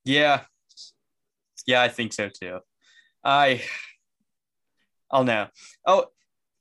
Yeah. 0.05 0.43
Yeah, 1.67 1.83
I 1.83 1.89
think 1.89 2.13
so 2.13 2.29
too. 2.29 2.61
I 3.25 3.63
I'll 5.11 5.25
know. 5.25 5.49
Oh, 5.87 6.07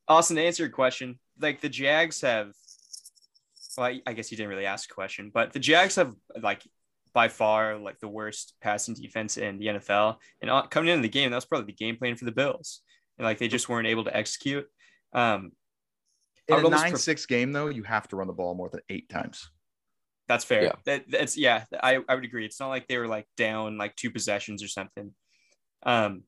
Austin, 0.08 0.36
to 0.36 0.44
answer 0.44 0.64
your 0.64 0.72
question, 0.72 1.20
like 1.40 1.62
the 1.62 1.70
Jags 1.70 2.22
have 2.22 2.54
well, 3.78 3.98
I 4.06 4.14
guess 4.14 4.32
you 4.32 4.38
didn't 4.38 4.50
really 4.50 4.66
ask 4.66 4.90
a 4.90 4.94
question, 4.94 5.32
but 5.34 5.54
the 5.54 5.60
Jags 5.60 5.96
have 5.96 6.14
like 6.42 6.64
by 7.16 7.30
far 7.30 7.78
like 7.78 7.98
the 8.00 8.10
worst 8.10 8.54
passing 8.62 8.94
defense 8.94 9.38
in 9.38 9.58
the 9.58 9.68
NFL. 9.68 10.18
And 10.42 10.52
uh, 10.52 10.64
coming 10.64 10.90
into 10.90 11.02
the 11.02 11.10
game, 11.10 11.32
that 11.32 11.38
was 11.38 11.46
probably 11.46 11.68
the 11.68 11.86
game 11.86 11.96
plan 11.96 12.18
for 12.18 12.26
the 12.26 12.32
Bills, 12.32 12.82
and 13.18 13.26
like 13.26 13.40
they 13.40 13.48
just 13.48 13.70
weren't 13.70 13.88
able 13.88 14.04
to 14.04 14.16
execute. 14.16 14.68
Um, 15.14 15.54
In 16.50 16.54
I 16.54 16.58
a 16.58 16.58
would 16.58 16.66
almost 16.66 16.84
nine 16.84 16.92
pref- 16.92 17.02
six 17.02 17.26
game 17.26 17.54
though, 17.54 17.70
you 17.70 17.84
have 17.84 18.08
to 18.10 18.18
run 18.18 18.28
the 18.28 18.34
ball 18.34 18.54
more 18.54 18.70
than 18.70 18.82
eight 18.90 19.10
times. 19.10 19.50
That's 20.28 20.44
fair. 20.44 20.64
Yeah. 20.64 20.72
That, 20.86 21.06
that's 21.10 21.38
yeah. 21.38 21.64
I, 21.82 22.00
I 22.10 22.16
would 22.16 22.26
agree. 22.26 22.46
It's 22.46 22.60
not 22.60 22.68
like 22.68 22.88
they 22.88 22.98
were 22.98 23.08
like 23.08 23.28
down 23.38 23.78
like 23.78 23.96
two 23.96 24.12
possessions 24.12 24.62
or 24.62 24.68
something. 24.68 25.14
Um, 25.84 26.24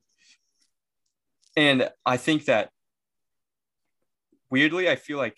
and 1.58 1.90
I 2.06 2.18
think 2.18 2.46
that 2.46 2.70
weirdly, 4.50 4.90
I 4.90 4.96
feel 4.96 5.18
like 5.18 5.36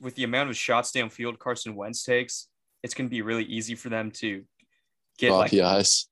with 0.00 0.16
the 0.16 0.24
amount 0.24 0.50
of 0.50 0.56
shots 0.56 0.90
downfield 0.90 1.38
Carson 1.38 1.76
Wentz 1.76 2.02
takes, 2.02 2.48
it's 2.82 2.94
going 2.94 3.06
to 3.06 3.10
be 3.10 3.22
really 3.22 3.44
easy 3.44 3.74
for 3.74 3.90
them 3.90 4.10
to 4.12 4.44
get 5.18 5.32
like 5.32 5.52
eyes. 5.54 6.06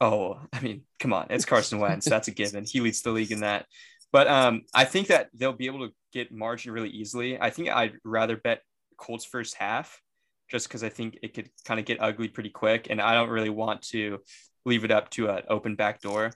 Oh, 0.00 0.40
I 0.52 0.60
mean, 0.60 0.82
come 0.98 1.12
on, 1.12 1.26
it's 1.30 1.44
Carson 1.44 1.78
Wentz. 1.78 2.08
That's 2.08 2.28
a 2.28 2.30
given. 2.30 2.64
He 2.64 2.80
leads 2.80 3.02
the 3.02 3.10
league 3.10 3.32
in 3.32 3.40
that. 3.40 3.66
But 4.12 4.26
um, 4.28 4.62
I 4.74 4.84
think 4.84 5.08
that 5.08 5.28
they'll 5.34 5.52
be 5.52 5.66
able 5.66 5.86
to 5.86 5.94
get 6.12 6.32
margin 6.32 6.72
really 6.72 6.88
easily. 6.88 7.40
I 7.40 7.50
think 7.50 7.68
I'd 7.68 7.92
rather 8.04 8.36
bet 8.36 8.62
Colts 8.96 9.24
first 9.24 9.54
half, 9.54 10.00
just 10.50 10.68
because 10.68 10.82
I 10.82 10.88
think 10.88 11.18
it 11.22 11.34
could 11.34 11.50
kind 11.64 11.78
of 11.78 11.86
get 11.86 12.02
ugly 12.02 12.28
pretty 12.28 12.50
quick, 12.50 12.88
and 12.90 13.00
I 13.00 13.14
don't 13.14 13.28
really 13.30 13.50
want 13.50 13.82
to 13.90 14.18
leave 14.64 14.84
it 14.84 14.90
up 14.90 15.10
to 15.10 15.28
an 15.28 15.42
open 15.48 15.76
back 15.76 16.00
door. 16.00 16.32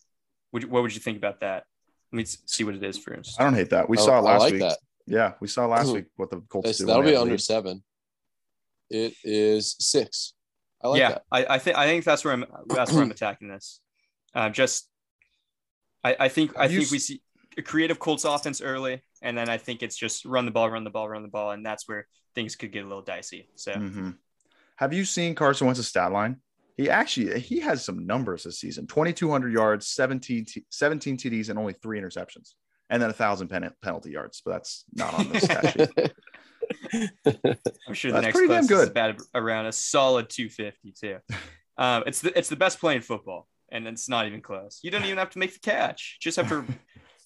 Would 0.52 0.62
you, 0.62 0.68
what 0.68 0.82
would 0.82 0.94
you 0.94 1.00
think 1.00 1.16
about 1.18 1.40
that? 1.40 1.64
Let 2.12 2.16
me 2.18 2.24
see 2.26 2.62
what 2.64 2.74
it 2.76 2.84
is 2.84 2.96
first. 2.96 3.40
I 3.40 3.44
don't 3.44 3.54
hate 3.54 3.70
that. 3.70 3.88
We 3.88 3.98
I- 3.98 4.00
saw 4.02 4.14
it 4.16 4.18
I 4.18 4.20
last 4.20 4.40
like 4.40 4.52
week. 4.52 4.62
that. 4.62 4.78
Yeah, 5.06 5.32
we 5.40 5.48
saw 5.48 5.66
last 5.66 5.92
week 5.92 6.04
what 6.16 6.30
the 6.30 6.40
Colts 6.48 6.78
do. 6.78 6.86
that'll 6.86 7.02
be 7.02 7.16
under 7.16 7.32
lead. 7.32 7.40
seven. 7.40 7.82
It 8.88 9.14
is 9.24 9.76
six. 9.78 10.32
I 10.84 10.88
like 10.88 10.98
yeah, 11.00 11.08
that. 11.08 11.22
I, 11.32 11.54
I 11.54 11.58
think 11.58 11.78
I 11.78 11.86
think 11.86 12.04
that's 12.04 12.24
where 12.24 12.34
I'm 12.34 12.44
that's 12.68 12.92
where 12.92 13.02
I'm 13.02 13.10
attacking 13.18 13.48
this. 13.48 13.80
Um, 14.34 14.52
just 14.52 14.88
I, 16.04 16.14
I 16.20 16.28
think 16.28 16.58
I 16.58 16.64
you 16.64 16.78
think 16.80 16.84
s- 16.88 16.92
we 16.92 16.98
see 16.98 17.22
a 17.56 17.62
creative 17.62 17.98
Colts 17.98 18.24
offense 18.24 18.60
early, 18.60 19.02
and 19.22 19.36
then 19.38 19.48
I 19.48 19.56
think 19.56 19.82
it's 19.82 19.96
just 19.96 20.24
run 20.26 20.44
the 20.44 20.50
ball, 20.50 20.68
run 20.70 20.84
the 20.84 20.90
ball, 20.90 21.08
run 21.08 21.22
the 21.22 21.28
ball, 21.28 21.52
and 21.52 21.64
that's 21.64 21.88
where 21.88 22.06
things 22.34 22.54
could 22.54 22.70
get 22.70 22.84
a 22.84 22.88
little 22.88 23.02
dicey. 23.02 23.48
So 23.54 23.72
Mhm. 23.72 24.16
Have 24.76 24.92
you 24.92 25.04
seen 25.04 25.34
Carson 25.34 25.66
Wentz's 25.66 25.88
stat 25.88 26.12
line? 26.12 26.36
He 26.76 26.90
actually 26.90 27.38
he 27.40 27.60
has 27.60 27.84
some 27.84 28.04
numbers 28.06 28.42
this 28.42 28.58
season: 28.58 28.86
twenty 28.86 29.12
two 29.14 29.30
hundred 29.30 29.52
yards, 29.54 29.86
17, 29.86 30.44
T- 30.44 30.66
17 30.68 31.16
TDs, 31.16 31.48
and 31.48 31.58
only 31.58 31.72
three 31.72 31.98
interceptions, 32.00 32.54
and 32.90 33.00
then 33.00 33.08
a 33.08 33.12
thousand 33.14 33.48
pen- 33.48 33.72
penalty 33.80 34.10
yards. 34.10 34.42
But 34.44 34.52
that's 34.52 34.84
not 34.92 35.14
on 35.14 35.28
this 35.30 35.44
stat 35.44 35.72
sheet. 35.96 36.12
I'm 37.86 37.94
sure 37.94 38.12
the 38.12 38.20
next 38.20 38.36
pretty 38.36 38.48
damn 38.52 38.66
closest 38.66 38.70
is 38.70 38.78
good. 38.78 38.88
about 38.90 39.16
around 39.34 39.66
a 39.66 39.72
solid 39.72 40.28
250 40.30 40.92
too. 40.92 41.18
Um, 41.76 42.04
it's 42.06 42.20
the 42.20 42.36
it's 42.38 42.48
the 42.48 42.56
best 42.56 42.78
play 42.80 42.96
in 42.96 43.02
football, 43.02 43.48
and 43.70 43.86
it's 43.86 44.08
not 44.08 44.26
even 44.26 44.40
close. 44.40 44.80
You 44.82 44.90
don't 44.90 45.04
even 45.04 45.18
have 45.18 45.30
to 45.30 45.38
make 45.38 45.52
the 45.52 45.60
catch; 45.60 46.18
just 46.20 46.36
have 46.36 46.48
to 46.48 46.64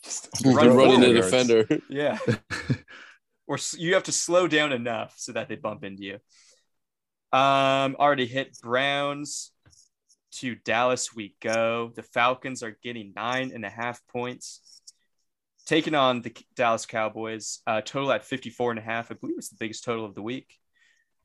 Run 0.44 0.70
Run 0.72 0.76
running 0.76 1.02
forward. 1.02 1.02
a 1.02 1.12
defender. 1.12 1.66
yeah, 1.88 2.18
or 3.46 3.58
you 3.76 3.94
have 3.94 4.04
to 4.04 4.12
slow 4.12 4.46
down 4.48 4.72
enough 4.72 5.14
so 5.16 5.32
that 5.32 5.48
they 5.48 5.56
bump 5.56 5.84
into 5.84 6.02
you. 6.04 6.14
Um, 7.38 7.96
already 7.98 8.26
hit 8.26 8.56
Browns 8.62 9.50
to 10.36 10.54
Dallas. 10.54 11.14
We 11.14 11.34
go. 11.42 11.92
The 11.94 12.02
Falcons 12.02 12.62
are 12.62 12.76
getting 12.82 13.12
nine 13.14 13.52
and 13.54 13.64
a 13.64 13.70
half 13.70 14.00
points. 14.08 14.60
Taking 15.68 15.94
on 15.94 16.22
the 16.22 16.34
Dallas 16.56 16.86
Cowboys, 16.86 17.60
uh, 17.66 17.82
total 17.82 18.10
at 18.12 18.24
54 18.24 18.70
and 18.70 18.80
a 18.80 18.82
half. 18.82 19.12
I 19.12 19.14
believe 19.14 19.36
it's 19.36 19.50
the 19.50 19.56
biggest 19.60 19.84
total 19.84 20.06
of 20.06 20.14
the 20.14 20.22
week. 20.22 20.48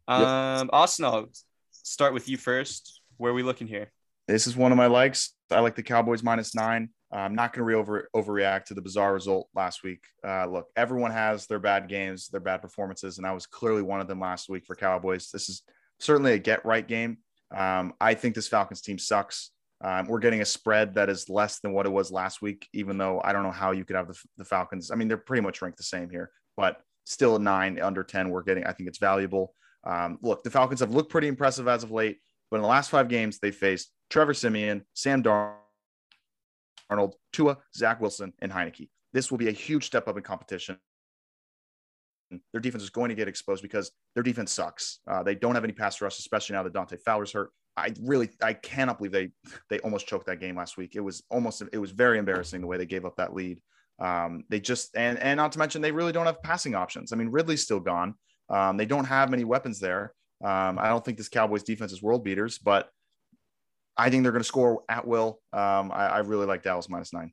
Yep. 0.09 0.19
Um, 0.19 0.69
Austin, 0.73 1.05
I'll 1.05 1.29
start 1.71 2.13
with 2.13 2.27
you 2.27 2.35
first. 2.35 3.01
Where 3.15 3.31
are 3.31 3.33
we 3.33 3.41
looking 3.41 3.67
here? 3.67 3.89
This 4.27 4.45
is 4.45 4.57
one 4.57 4.73
of 4.73 4.77
my 4.77 4.87
likes. 4.87 5.33
I 5.49 5.61
like 5.61 5.75
the 5.75 5.83
Cowboys 5.83 6.23
minus 6.23 6.53
nine. 6.53 6.89
I'm 7.09 7.35
not 7.35 7.53
going 7.53 7.61
to 7.61 7.63
re- 7.63 7.75
over 7.75 8.09
overreact 8.13 8.65
to 8.65 8.73
the 8.73 8.81
bizarre 8.81 9.13
result 9.13 9.47
last 9.55 9.81
week. 9.81 10.01
Uh, 10.27 10.45
look, 10.47 10.67
everyone 10.75 11.11
has 11.11 11.47
their 11.47 11.59
bad 11.59 11.87
games, 11.87 12.27
their 12.27 12.41
bad 12.41 12.61
performances, 12.61 13.17
and 13.17 13.23
that 13.23 13.33
was 13.33 13.45
clearly 13.45 13.81
one 13.81 14.01
of 14.01 14.09
them 14.09 14.19
last 14.19 14.49
week 14.49 14.65
for 14.65 14.75
Cowboys. 14.75 15.29
This 15.31 15.47
is 15.47 15.61
certainly 16.01 16.33
a 16.33 16.37
get 16.37 16.65
right 16.65 16.85
game. 16.85 17.19
Um, 17.55 17.93
I 18.01 18.13
think 18.13 18.35
this 18.35 18.49
Falcons 18.49 18.81
team 18.81 18.99
sucks. 18.99 19.51
Um, 19.83 20.07
we're 20.07 20.19
getting 20.19 20.41
a 20.41 20.45
spread 20.45 20.95
that 20.95 21.09
is 21.09 21.29
less 21.29 21.59
than 21.59 21.73
what 21.73 21.85
it 21.85 21.91
was 21.91 22.09
last 22.11 22.41
week, 22.41 22.69
even 22.73 22.97
though 22.97 23.21
I 23.23 23.33
don't 23.33 23.43
know 23.43 23.51
how 23.51 23.71
you 23.71 23.83
could 23.83 23.97
have 23.97 24.07
the, 24.07 24.17
the 24.37 24.45
Falcons. 24.45 24.91
I 24.91 24.95
mean, 24.95 25.09
they're 25.09 25.17
pretty 25.17 25.41
much 25.41 25.61
ranked 25.61 25.77
the 25.77 25.83
same 25.83 26.09
here, 26.09 26.31
but 26.55 26.81
still 27.05 27.37
nine 27.37 27.79
under 27.81 28.03
10. 28.03 28.29
We're 28.29 28.43
getting, 28.43 28.65
I 28.65 28.71
think 28.71 28.87
it's 28.87 28.97
valuable. 28.97 29.53
Um, 29.85 30.19
look, 30.21 30.43
the 30.43 30.49
Falcons 30.49 30.79
have 30.79 30.91
looked 30.91 31.11
pretty 31.11 31.27
impressive 31.27 31.67
as 31.67 31.83
of 31.83 31.91
late, 31.91 32.19
but 32.49 32.57
in 32.57 32.61
the 32.61 32.67
last 32.67 32.91
five 32.91 33.09
games, 33.09 33.39
they 33.39 33.51
faced 33.51 33.91
Trevor 34.09 34.33
Siemian, 34.33 34.85
Sam 34.93 35.21
Darnold, 35.21 35.55
Arnold 36.89 37.15
Tua, 37.33 37.57
Zach 37.75 37.99
Wilson, 37.99 38.31
and 38.39 38.51
Heinicke. 38.51 38.89
This 39.11 39.31
will 39.31 39.37
be 39.37 39.49
a 39.49 39.53
huge 39.53 39.85
step 39.85 40.07
up 40.07 40.15
in 40.15 40.23
competition. 40.23 40.77
Their 42.51 42.61
defense 42.61 42.83
is 42.83 42.89
going 42.89 43.09
to 43.09 43.15
get 43.15 43.27
exposed 43.27 43.61
because 43.61 43.91
their 44.15 44.23
defense 44.23 44.51
sucks. 44.51 44.99
Uh, 45.07 45.23
they 45.23 45.35
don't 45.35 45.55
have 45.55 45.63
any 45.63 45.73
pass 45.73 46.01
rush, 46.01 46.17
especially 46.19 46.55
now 46.55 46.63
that 46.63 46.73
Dante 46.73 46.97
Fowler's 46.97 47.31
hurt. 47.31 47.51
I 47.75 47.93
really, 48.01 48.29
I 48.41 48.53
cannot 48.53 48.99
believe 48.99 49.11
they 49.11 49.31
they 49.69 49.79
almost 49.79 50.07
choked 50.07 50.27
that 50.27 50.39
game 50.39 50.55
last 50.55 50.77
week. 50.77 50.95
It 50.95 50.99
was 50.99 51.23
almost, 51.29 51.63
it 51.71 51.77
was 51.77 51.91
very 51.91 52.19
embarrassing 52.19 52.61
the 52.61 52.67
way 52.67 52.77
they 52.77 52.85
gave 52.85 53.05
up 53.05 53.15
that 53.17 53.33
lead. 53.33 53.59
Um, 53.99 54.43
they 54.49 54.59
just 54.59 54.95
and 54.95 55.17
and 55.19 55.37
not 55.37 55.51
to 55.53 55.59
mention 55.59 55.81
they 55.81 55.91
really 55.91 56.11
don't 56.11 56.25
have 56.25 56.41
passing 56.43 56.75
options. 56.75 57.13
I 57.13 57.15
mean, 57.15 57.29
Ridley's 57.29 57.63
still 57.63 57.79
gone. 57.79 58.15
Um, 58.49 58.77
they 58.77 58.85
don't 58.85 59.05
have 59.05 59.29
many 59.29 59.43
weapons 59.43 59.79
there. 59.79 60.13
Um, 60.43 60.77
I 60.77 60.89
don't 60.89 61.03
think 61.03 61.17
this 61.17 61.29
Cowboys 61.29 61.63
defense 61.63 61.91
is 61.93 62.01
world 62.03 62.23
beaters, 62.23 62.57
but 62.57 62.89
I 63.95 64.09
think 64.09 64.23
they're 64.23 64.31
going 64.31 64.41
to 64.41 64.47
score 64.47 64.83
at 64.89 65.07
will. 65.07 65.39
Um, 65.53 65.91
I, 65.91 66.07
I 66.07 66.17
really 66.19 66.45
like 66.45 66.63
Dallas 66.63 66.89
minus 66.89 67.13
nine. 67.13 67.31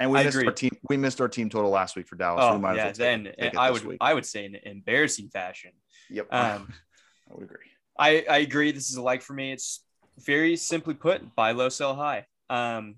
And 0.00 0.10
we 0.10 0.18
I 0.18 0.24
missed 0.24 0.36
agree. 0.36 0.48
our 0.48 0.54
team. 0.54 0.76
We 0.88 0.96
missed 0.96 1.20
our 1.20 1.28
team 1.28 1.50
total 1.50 1.70
last 1.70 1.96
week 1.96 2.08
for 2.08 2.16
Dallas. 2.16 2.44
Oh 2.44 2.54
we 2.54 2.60
might 2.60 2.76
yeah, 2.76 2.84
well 2.84 2.94
then 2.94 3.32
I 3.56 3.70
would 3.70 3.84
week. 3.84 3.98
I 4.00 4.14
would 4.14 4.26
say 4.26 4.44
in 4.44 4.54
embarrassing 4.54 5.28
fashion. 5.30 5.72
Yep. 6.10 6.32
Um, 6.32 6.72
I 7.30 7.34
would 7.34 7.44
agree. 7.44 7.58
I, 7.98 8.24
I 8.30 8.38
agree. 8.38 8.70
This 8.70 8.90
is 8.90 8.96
a 8.96 9.02
like 9.02 9.22
for 9.22 9.32
me. 9.32 9.52
It's 9.52 9.82
very 10.18 10.56
simply 10.56 10.94
put, 10.94 11.34
buy 11.34 11.52
low, 11.52 11.68
sell 11.68 11.94
high. 11.94 12.26
Um, 12.48 12.96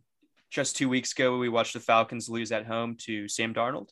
just 0.51 0.77
two 0.77 0.89
weeks 0.89 1.13
ago, 1.13 1.39
we 1.39 1.49
watched 1.49 1.75
the 1.75 1.81
Falcons 1.81 2.29
lose 2.29 2.53
at 2.53 2.67
home 2.67 2.97
to 3.01 3.29
Sam 3.29 3.55
Darnold, 3.55 3.91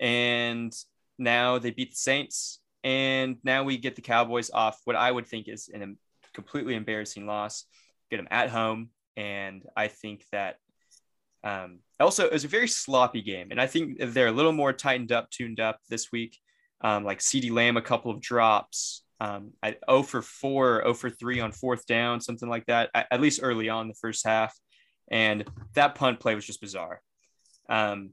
and 0.00 0.72
now 1.18 1.58
they 1.58 1.70
beat 1.70 1.90
the 1.90 1.96
Saints, 1.96 2.60
and 2.82 3.36
now 3.44 3.64
we 3.64 3.76
get 3.76 3.96
the 3.96 4.02
Cowboys 4.02 4.50
off 4.50 4.80
what 4.84 4.96
I 4.96 5.10
would 5.10 5.26
think 5.26 5.48
is 5.48 5.68
an 5.72 5.98
completely 6.32 6.74
embarrassing 6.74 7.26
loss. 7.26 7.64
Get 8.10 8.18
them 8.18 8.28
at 8.30 8.50
home, 8.50 8.90
and 9.16 9.64
I 9.76 9.88
think 9.88 10.24
that 10.32 10.58
um, 11.42 11.80
also 12.00 12.26
it 12.26 12.32
was 12.32 12.44
a 12.44 12.48
very 12.48 12.68
sloppy 12.68 13.22
game, 13.22 13.50
and 13.50 13.60
I 13.60 13.66
think 13.66 13.98
they're 13.98 14.28
a 14.28 14.32
little 14.32 14.52
more 14.52 14.72
tightened 14.72 15.12
up, 15.12 15.30
tuned 15.30 15.60
up 15.60 15.80
this 15.88 16.10
week. 16.12 16.38
Um, 16.80 17.04
like 17.04 17.20
CeeDee 17.20 17.50
Lamb, 17.50 17.76
a 17.76 17.82
couple 17.82 18.10
of 18.10 18.20
drops. 18.20 19.03
Um, 19.20 19.52
I 19.62 19.76
0 19.88 20.02
for 20.02 20.22
4, 20.22 20.82
0 20.82 20.94
for 20.94 21.10
3 21.10 21.40
on 21.40 21.52
fourth 21.52 21.86
down, 21.86 22.20
something 22.20 22.48
like 22.48 22.66
that, 22.66 22.90
at, 22.94 23.06
at 23.10 23.20
least 23.20 23.40
early 23.42 23.68
on 23.68 23.82
in 23.82 23.88
the 23.88 23.94
first 23.94 24.26
half. 24.26 24.54
And 25.10 25.44
that 25.74 25.94
punt 25.94 26.20
play 26.20 26.34
was 26.34 26.44
just 26.44 26.60
bizarre. 26.60 27.00
Um, 27.68 28.10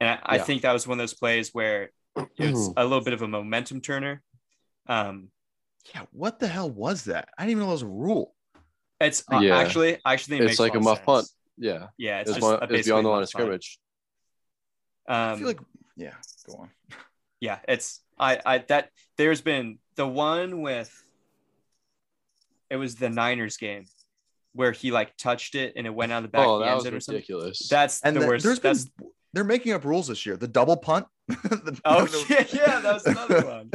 and 0.00 0.10
I, 0.10 0.18
I 0.24 0.36
Yeah. 0.36 0.44
think 0.44 0.62
that 0.62 0.72
was 0.72 0.86
one 0.86 0.98
of 0.98 1.02
those 1.02 1.14
plays 1.14 1.50
where 1.52 1.90
it 2.16 2.52
was 2.52 2.72
a 2.76 2.84
little 2.84 3.00
bit 3.02 3.12
of 3.14 3.22
a 3.22 3.28
momentum 3.28 3.80
turner. 3.80 4.22
Um, 4.86 5.30
Yeah. 5.94 6.02
What 6.12 6.38
the 6.38 6.46
hell 6.48 6.70
was 6.70 7.04
that? 7.04 7.28
I 7.36 7.42
didn't 7.42 7.50
even 7.52 7.60
know 7.62 7.66
that 7.68 7.72
was 7.72 7.82
a 7.82 7.86
rule. 7.86 8.34
it's 9.00 9.24
uh, 9.32 9.40
Yeah. 9.40 9.56
actually, 9.58 9.98
actually, 10.06 10.36
it 10.38 10.42
It's 10.42 10.50
makes 10.50 10.60
like 10.60 10.74
a 10.74 10.78
lot 10.78 10.98
of 10.98 10.98
muff 10.98 11.04
punt. 11.04 11.28
Yeah, 11.58 11.88
Yeah, 11.98 12.20
it's 12.20 12.30
it's, 12.30 12.38
just 12.38 12.42
one, 12.60 12.62
a 12.70 12.72
it's 12.74 12.86
beyond 12.88 13.04
the 13.06 13.10
line 13.10 13.22
of 13.22 13.30
punt. 13.30 13.30
scrimmage. 13.30 13.78
I 15.08 15.32
Um, 15.32 15.38
feel 15.38 15.48
like, 15.48 15.60
yeah. 15.96 16.14
Go 16.46 16.54
on. 16.54 16.70
yeah 17.40 17.58
it's 17.68 18.00
i 18.18 18.38
i 18.46 18.58
that 18.58 18.90
there's 19.18 19.40
been 19.40 19.78
the 19.96 20.06
one 20.06 20.60
with 20.62 20.90
it 22.70 22.76
was 22.76 22.94
the 22.96 23.08
niners 23.10 23.56
game 23.56 23.84
where 24.52 24.72
he 24.72 24.90
like 24.90 25.16
touched 25.16 25.54
it 25.54 25.72
and 25.76 25.86
it 25.86 25.90
went 25.94 26.12
out 26.12 26.18
of 26.18 26.22
the 26.24 26.28
back 26.28 26.46
Oh, 26.46 26.54
of 26.54 26.60
the 26.60 26.64
that 26.66 26.74
was 26.74 26.84
zone 26.84 26.94
or 26.94 27.00
something 27.00 27.16
ridiculous. 27.16 27.68
that's 27.68 28.00
And 28.02 28.14
the 28.16 28.20
the- 28.20 28.26
worst 28.26 28.44
there's 28.44 28.58
been 28.60 28.76
they're 29.32 29.42
making 29.44 29.72
up 29.72 29.84
rules 29.84 30.06
this 30.06 30.24
year. 30.24 30.36
The 30.36 30.46
double 30.46 30.76
punt. 30.76 31.06
The- 31.28 31.80
oh 31.84 32.04
the- 32.06 32.24
yeah 32.30 32.44
yeah 32.52 32.80
that 32.80 32.94
was 32.94 33.06
another 33.06 33.44
one 33.46 33.70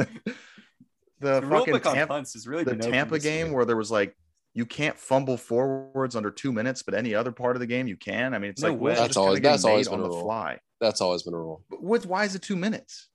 The, 1.20 1.40
the 1.40 1.42
fucking 1.46 1.80
Tampa, 1.80 2.06
punts 2.14 2.34
is 2.34 2.46
really 2.46 2.64
the 2.64 2.76
Tampa 2.76 3.16
this 3.16 3.24
year. 3.26 3.44
game 3.44 3.52
where 3.52 3.66
there 3.66 3.76
was 3.76 3.90
like 3.90 4.16
you 4.54 4.64
can't 4.64 4.98
fumble 4.98 5.36
forwards 5.36 6.16
under 6.16 6.30
two 6.30 6.50
minutes, 6.50 6.82
but 6.82 6.94
any 6.94 7.14
other 7.14 7.30
part 7.30 7.54
of 7.56 7.60
the 7.60 7.66
game 7.66 7.86
you 7.86 7.96
can. 7.96 8.32
I 8.34 8.38
mean, 8.38 8.50
it's 8.50 8.62
No 8.62 8.70
like 8.70 8.80
way. 8.80 8.94
That's 8.94 9.16
always- 9.18 9.40
that's 9.42 9.64
always 9.64 9.86
made 9.88 9.92
on 9.92 10.00
been 10.00 10.06
a 10.06 10.08
the 10.08 10.14
rule. 10.16 10.24
fly. 10.24 10.58
That's 10.80 11.00
always 11.02 11.22
been 11.22 11.34
a 11.34 11.38
rule. 11.38 11.62
But 11.70 11.82
what? 11.82 12.06
Why 12.06 12.24
is 12.24 12.34
it 12.34 12.40
two 12.42 12.56
minutes? 12.56 13.09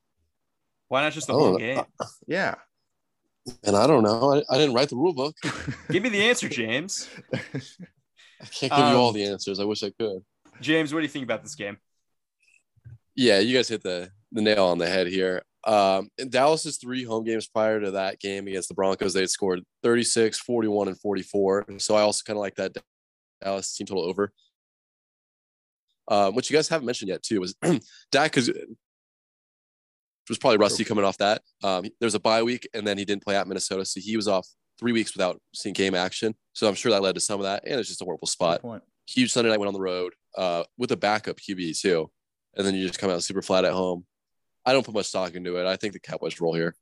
Why 0.88 1.02
not 1.02 1.13
just 1.13 1.28
the 1.28 1.34
whole 1.34 1.56
uh, 1.56 1.58
game 1.58 1.82
Yeah. 2.28 2.56
And 3.63 3.76
I 3.76 3.86
don't 3.86 4.04
know. 4.04 4.34
I, 4.34 4.54
I 4.54 4.58
didn't 4.58 4.74
write 4.74 4.89
the 4.89 4.95
rule 4.95 5.13
book. 5.13 5.36
give 5.89 6.02
me 6.04 6.10
the 6.10 6.24
answer 6.24 6.50
james 6.50 7.08
I 7.34 8.45
can't 8.52 8.71
give 8.74 8.88
you 8.89 8.95
all 8.95 9.10
Um, 9.10 9.13
the 9.15 9.26
answers. 9.26 9.60
I 9.60 9.63
wish 9.65 9.84
I 9.84 9.91
could. 10.00 10.24
james 10.62 10.93
what 10.93 11.00
do 11.00 11.04
you 11.04 11.10
think 11.10 11.24
about 11.24 11.43
this 11.43 11.56
game 11.56 11.78
Yeah, 13.15 13.39
you 13.39 13.56
guys 13.56 13.67
hit 13.69 13.84
the, 13.84 14.10
the 14.32 14.41
nail 14.41 14.65
on 14.65 14.78
the 14.78 14.88
head 14.88 15.08
here. 15.08 15.43
Um, 15.65 16.10
in 16.19 16.30
Dallas's 16.30 16.78
three 16.78 17.04
home 17.04 17.24
games 17.24 17.48
prior 17.48 17.80
to 17.80 17.91
that 17.91 18.19
game 18.19 18.48
against 18.48 18.67
the 18.69 18.76
Broncos, 18.76 19.13
they 19.13 19.21
had 19.21 19.32
scored 19.32 19.62
36, 19.82 20.38
41, 20.39 20.89
and 20.89 21.00
44. 21.00 21.65
So 21.80 21.95
I 21.95 22.02
also 22.02 22.21
kind 22.24 22.38
of 22.38 22.41
like 22.41 22.56
that 22.56 22.76
Dallas 23.41 23.76
team 23.76 23.88
total 23.88 24.04
over. 24.06 24.32
Um, 26.08 26.36
which 26.36 26.52
you 26.52 26.56
guys 26.56 26.67
haven't 26.67 26.86
mentioned 26.86 27.10
yet 27.10 27.24
too 27.24 27.39
was 27.39 27.56
Dak 28.12 28.38
is 28.38 28.52
was 30.30 30.38
probably 30.38 30.58
rusty 30.58 30.84
coming 30.84 31.06
off 31.06 31.18
that. 31.18 31.42
Um, 31.64 31.84
there 32.00 32.08
was 32.08 32.16
a 32.16 32.20
bye 32.20 32.44
week, 32.44 32.68
and 32.74 32.86
then 32.86 32.98
he 32.98 33.06
didn't 33.06 33.24
play 33.24 33.36
at 33.36 33.48
Minnesota, 33.48 33.86
so 33.86 34.00
he 34.00 34.16
was 34.16 34.28
off 34.28 34.48
three 34.80 34.92
weeks 34.92 35.14
without 35.16 35.40
seeing 35.54 35.74
game 35.74 35.96
action. 35.96 36.36
So 36.54 36.68
I'm 36.68 36.76
sure 36.76 36.92
that 36.92 37.02
led 37.02 37.16
to 37.16 37.22
some 37.22 37.40
of 37.40 37.46
that, 37.46 37.64
and 37.66 37.80
it's 37.80 37.90
just 37.90 38.02
a 38.02 38.06
horrible 38.06 38.28
spot. 38.28 38.62
Huge 39.08 39.32
Sunday 39.32 39.50
night 39.52 39.60
went 39.60 39.68
on 39.68 39.74
the 39.74 39.82
road 39.82 40.14
uh, 40.36 40.64
with 40.78 40.92
a 40.92 40.98
backup 40.98 41.38
QB 41.38 41.80
too, 41.80 42.10
and 42.56 42.66
then 42.66 42.74
you 42.74 42.88
just 42.88 43.00
come 43.00 43.12
out 43.12 43.24
super 43.24 43.42
flat 43.42 43.66
at 43.66 43.74
home. 43.74 44.06
I 44.66 44.74
don't 44.74 44.86
put 44.86 44.96
much 44.96 45.06
stock 45.06 45.36
into 45.36 45.58
it. 45.58 45.68
I 45.68 45.76
think 45.76 45.94
the 45.94 46.00
Cowboys 46.00 46.42
roll 46.42 46.56
here. 46.56 46.76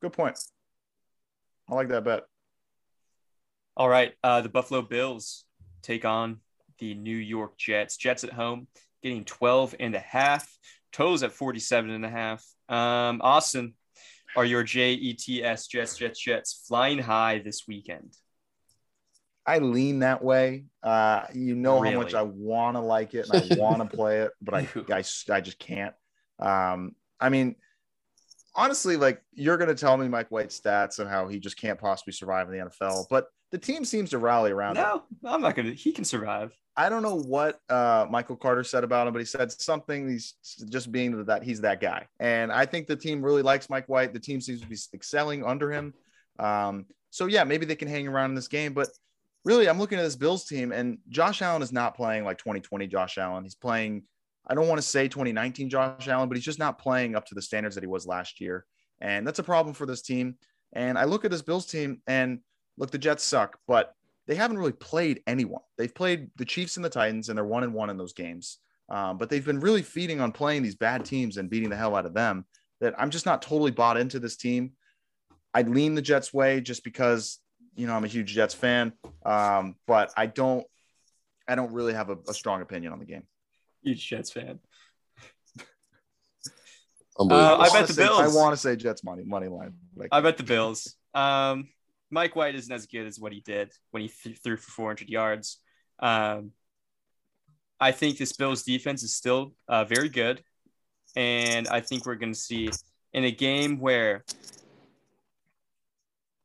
Good 0.00 0.12
point. 0.12 0.36
I 1.68 1.74
like 1.74 1.88
that 1.88 2.04
bet. 2.04 2.24
All 3.76 3.88
right, 3.88 4.12
uh, 4.24 4.40
the 4.40 4.48
Buffalo 4.48 4.82
Bills 4.82 5.44
take 5.80 6.04
on 6.04 6.40
the 6.78 6.94
New 6.94 7.16
York 7.16 7.56
Jets. 7.56 7.96
Jets 7.96 8.24
at 8.24 8.32
home, 8.32 8.66
getting 9.02 9.24
12 9.24 9.76
and 9.78 9.94
a 9.94 10.00
half. 10.00 10.58
Totals 10.92 11.22
at 11.22 11.32
47 11.32 11.90
and 11.90 12.04
a 12.04 12.10
half. 12.10 12.44
Um, 12.68 13.20
Austin, 13.22 13.74
are 14.36 14.44
your 14.44 14.62
Jets, 14.62 15.26
Jets, 15.66 15.96
Jets, 15.96 16.18
Jets 16.18 16.64
flying 16.66 16.98
high 16.98 17.38
this 17.38 17.66
weekend? 17.66 18.16
I 19.44 19.58
lean 19.58 20.00
that 20.00 20.22
way. 20.22 20.66
Uh, 20.82 21.24
you 21.34 21.54
know 21.54 21.80
really? 21.80 21.94
how 21.94 22.00
much 22.00 22.14
I 22.14 22.22
want 22.22 22.76
to 22.76 22.80
like 22.80 23.14
it 23.14 23.28
and 23.28 23.52
I 23.52 23.56
want 23.60 23.90
to 23.90 23.96
play 23.96 24.20
it, 24.20 24.30
but 24.40 24.54
I, 24.54 24.68
I, 24.90 25.02
I 25.30 25.40
just 25.40 25.58
can't. 25.58 25.94
Um, 26.38 26.94
I 27.20 27.28
mean, 27.28 27.56
honestly, 28.54 28.96
like 28.96 29.22
you're 29.32 29.56
going 29.56 29.68
to 29.68 29.74
tell 29.74 29.96
me 29.96 30.08
Mike 30.08 30.30
White 30.30 30.50
stats 30.50 30.98
and 30.98 31.08
how 31.08 31.28
he 31.28 31.38
just 31.38 31.56
can't 31.56 31.78
possibly 31.78 32.12
survive 32.12 32.48
in 32.48 32.58
the 32.58 32.66
NFL, 32.66 33.06
but 33.10 33.26
the 33.52 33.58
team 33.58 33.84
seems 33.84 34.10
to 34.10 34.18
rally 34.18 34.50
around 34.50 34.76
him. 34.76 34.84
no, 34.84 34.94
him. 34.94 35.02
I'm 35.26 35.40
not 35.40 35.54
going 35.54 35.66
to. 35.66 35.74
He 35.74 35.92
can 35.92 36.04
survive. 36.04 36.52
I 36.74 36.88
don't 36.88 37.02
know 37.02 37.16
what 37.20 37.60
uh, 37.68 38.06
Michael 38.10 38.36
Carter 38.36 38.64
said 38.64 38.82
about 38.82 39.06
him, 39.06 39.12
but 39.12 39.18
he 39.18 39.26
said 39.26 39.52
something. 39.52 40.08
He's 40.08 40.34
just 40.70 40.90
being 40.90 41.24
that 41.26 41.42
he's 41.42 41.60
that 41.60 41.80
guy, 41.80 42.06
and 42.18 42.50
I 42.50 42.64
think 42.64 42.86
the 42.86 42.96
team 42.96 43.22
really 43.22 43.42
likes 43.42 43.68
Mike 43.68 43.88
White. 43.88 44.14
The 44.14 44.20
team 44.20 44.40
seems 44.40 44.62
to 44.62 44.66
be 44.66 44.76
excelling 44.94 45.44
under 45.44 45.70
him. 45.70 45.92
Um, 46.38 46.86
so 47.10 47.26
yeah, 47.26 47.44
maybe 47.44 47.66
they 47.66 47.76
can 47.76 47.88
hang 47.88 48.08
around 48.08 48.30
in 48.30 48.34
this 48.34 48.48
game, 48.48 48.72
but 48.72 48.88
really, 49.44 49.68
I'm 49.68 49.78
looking 49.78 49.98
at 49.98 50.02
this 50.02 50.16
Bills 50.16 50.46
team, 50.46 50.72
and 50.72 50.98
Josh 51.10 51.42
Allen 51.42 51.62
is 51.62 51.72
not 51.72 51.94
playing 51.94 52.24
like 52.24 52.38
2020 52.38 52.86
Josh 52.86 53.18
Allen. 53.18 53.44
He's 53.44 53.54
playing. 53.54 54.04
I 54.46 54.54
don't 54.54 54.66
want 54.66 54.78
to 54.78 54.86
say 54.86 55.06
2019 55.08 55.68
Josh 55.68 56.08
Allen, 56.08 56.28
but 56.28 56.36
he's 56.36 56.44
just 56.44 56.58
not 56.58 56.78
playing 56.78 57.14
up 57.14 57.26
to 57.26 57.34
the 57.34 57.42
standards 57.42 57.76
that 57.76 57.84
he 57.84 57.88
was 57.88 58.06
last 58.06 58.40
year, 58.40 58.64
and 59.00 59.26
that's 59.26 59.38
a 59.38 59.44
problem 59.44 59.74
for 59.74 59.84
this 59.84 60.00
team. 60.00 60.36
And 60.72 60.96
I 60.96 61.04
look 61.04 61.26
at 61.26 61.30
this 61.30 61.42
Bills 61.42 61.66
team, 61.66 62.00
and 62.06 62.40
look, 62.76 62.90
the 62.90 62.98
Jets 62.98 63.22
suck, 63.22 63.58
but 63.66 63.94
they 64.26 64.34
haven't 64.34 64.58
really 64.58 64.72
played 64.72 65.22
anyone. 65.26 65.62
They've 65.76 65.94
played 65.94 66.30
the 66.36 66.44
Chiefs 66.44 66.76
and 66.76 66.84
the 66.84 66.90
Titans, 66.90 67.28
and 67.28 67.36
they're 67.36 67.44
one 67.44 67.64
and 67.64 67.74
one 67.74 67.90
in 67.90 67.96
those 67.96 68.12
games. 68.12 68.58
Um, 68.88 69.18
but 69.18 69.30
they've 69.30 69.44
been 69.44 69.60
really 69.60 69.82
feeding 69.82 70.20
on 70.20 70.32
playing 70.32 70.62
these 70.62 70.74
bad 70.74 71.04
teams 71.04 71.36
and 71.36 71.48
beating 71.50 71.70
the 71.70 71.76
hell 71.76 71.96
out 71.96 72.06
of 72.06 72.14
them. 72.14 72.44
That 72.80 72.94
I'm 72.98 73.10
just 73.10 73.26
not 73.26 73.42
totally 73.42 73.70
bought 73.70 73.96
into 73.96 74.18
this 74.18 74.36
team. 74.36 74.72
I'd 75.54 75.68
lean 75.68 75.94
the 75.94 76.02
Jets 76.02 76.32
way 76.32 76.60
just 76.60 76.84
because 76.84 77.38
you 77.74 77.86
know 77.86 77.94
I'm 77.94 78.04
a 78.04 78.08
huge 78.08 78.32
Jets 78.32 78.54
fan, 78.54 78.92
um, 79.24 79.76
but 79.86 80.12
I 80.16 80.26
don't 80.26 80.66
I 81.48 81.54
don't 81.54 81.72
really 81.72 81.94
have 81.94 82.10
a, 82.10 82.18
a 82.28 82.34
strong 82.34 82.60
opinion 82.62 82.92
on 82.92 82.98
the 82.98 83.04
game. 83.04 83.22
Huge 83.82 84.06
Jets 84.06 84.30
fan. 84.30 84.58
Uh, 87.18 87.24
I, 87.34 87.64
I 87.64 87.70
bet 87.70 87.86
the 87.86 87.92
say, 87.92 88.04
Bills. 88.04 88.20
I 88.20 88.28
want 88.28 88.54
to 88.54 88.56
say 88.56 88.74
Jets 88.76 89.04
money 89.04 89.22
money 89.24 89.48
line. 89.48 89.74
Like, 89.94 90.08
I 90.12 90.20
bet 90.20 90.36
the 90.36 90.42
Bills. 90.42 90.94
Um, 91.14 91.68
Mike 92.12 92.36
White 92.36 92.54
isn't 92.54 92.72
as 92.72 92.86
good 92.86 93.06
as 93.06 93.18
what 93.18 93.32
he 93.32 93.40
did 93.40 93.72
when 93.90 94.02
he 94.02 94.08
th- 94.08 94.38
threw 94.38 94.56
for 94.56 94.70
400 94.70 95.08
yards. 95.08 95.58
Um, 95.98 96.52
I 97.80 97.90
think 97.90 98.18
this 98.18 98.32
Bills 98.32 98.62
defense 98.62 99.02
is 99.02 99.16
still 99.16 99.54
uh, 99.66 99.84
very 99.84 100.08
good. 100.08 100.42
And 101.16 101.66
I 101.68 101.80
think 101.80 102.06
we're 102.06 102.16
going 102.16 102.32
to 102.32 102.38
see 102.38 102.70
in 103.12 103.24
a 103.24 103.30
game 103.30 103.80
where 103.80 104.24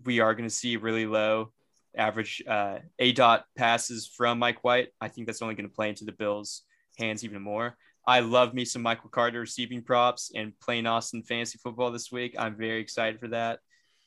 we 0.06 0.20
are 0.20 0.34
going 0.34 0.48
to 0.48 0.56
see 0.56 0.78
really 0.78 1.06
low 1.06 1.52
average 1.98 2.42
uh, 2.48 2.80
A 3.00 3.12
dot 3.12 3.46
passes 3.58 4.08
from 4.08 4.40
Mike 4.40 4.64
White. 4.64 4.90
I 5.02 5.10
think 5.10 5.28
that's 5.28 5.42
only 5.42 5.56
going 5.56 5.70
to 5.70 5.76
play 5.76 5.90
into 5.90 6.06
the 6.06 6.12
Bills' 6.12 6.64
hands 6.98 7.24
even 7.24 7.42
more. 7.42 7.76
I 8.06 8.22
love 8.22 8.54
me 8.54 8.64
some 8.64 8.82
Michael 8.82 9.10
Carter 9.10 9.42
receiving 9.42 9.84
props 9.84 10.32
and 10.34 10.58
playing 10.62 10.86
Austin 10.86 11.24
fantasy 11.24 11.60
football 11.62 11.92
this 11.92 12.10
week. 12.10 12.36
I'm 12.40 12.56
very 12.56 12.80
excited 12.80 13.20
for 13.20 13.28
that. 13.30 13.60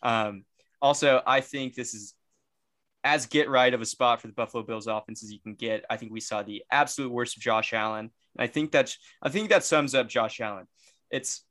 Um, 0.03 0.45
also, 0.83 1.23
I 1.27 1.41
think 1.41 1.75
this 1.75 1.95
is 1.95 2.15
as 3.03 3.27
get 3.27 3.49
right 3.49 3.73
of 3.73 3.81
a 3.81 3.87
spot 3.87 4.21
for 4.21 4.27
the 4.27 4.33
Buffalo 4.35 4.63
Bills 4.63 4.87
offense 4.87 5.23
as 5.23 5.33
you 5.33 5.41
can 5.41 5.55
get. 5.55 5.85
I 5.89 5.97
think 5.97 6.13
we 6.13 6.21
saw 6.21 6.43
the 6.43 6.63
absolute 6.71 7.11
worst 7.11 7.37
of 7.37 7.43
Josh 7.43 7.73
Allen. 7.73 8.11
And 8.37 8.45
I 8.45 8.47
think 8.47 8.73
that 8.73 8.95
I 9.23 9.29
think 9.29 9.51
that 9.51 9.65
sums 9.65 9.95
up 9.95 10.09
Josh 10.09 10.41
Allen. 10.41 10.67
It's 11.11 11.45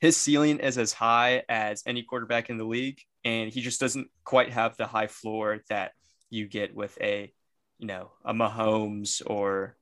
his 0.00 0.16
ceiling 0.16 0.60
is 0.60 0.78
as 0.78 0.92
high 0.92 1.42
as 1.48 1.82
any 1.86 2.02
quarterback 2.02 2.48
in 2.48 2.56
the 2.56 2.64
league, 2.64 3.00
and 3.24 3.50
he 3.52 3.60
just 3.60 3.80
doesn't 3.80 4.08
quite 4.24 4.50
have 4.50 4.76
the 4.76 4.86
high 4.86 5.08
floor 5.08 5.58
that 5.68 5.92
you 6.30 6.46
get 6.48 6.74
with 6.74 6.96
a, 7.02 7.32
you 7.78 7.86
know, 7.86 8.10
a 8.24 8.32
Mahomes 8.32 9.20
or 9.26 9.76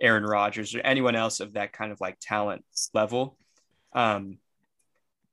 Aaron 0.00 0.24
Rodgers 0.24 0.74
or 0.74 0.80
anyone 0.80 1.14
else 1.14 1.40
of 1.40 1.52
that 1.52 1.72
kind 1.72 1.92
of 1.92 2.00
like 2.00 2.16
talent 2.20 2.64
level. 2.94 3.36
Um, 3.92 4.38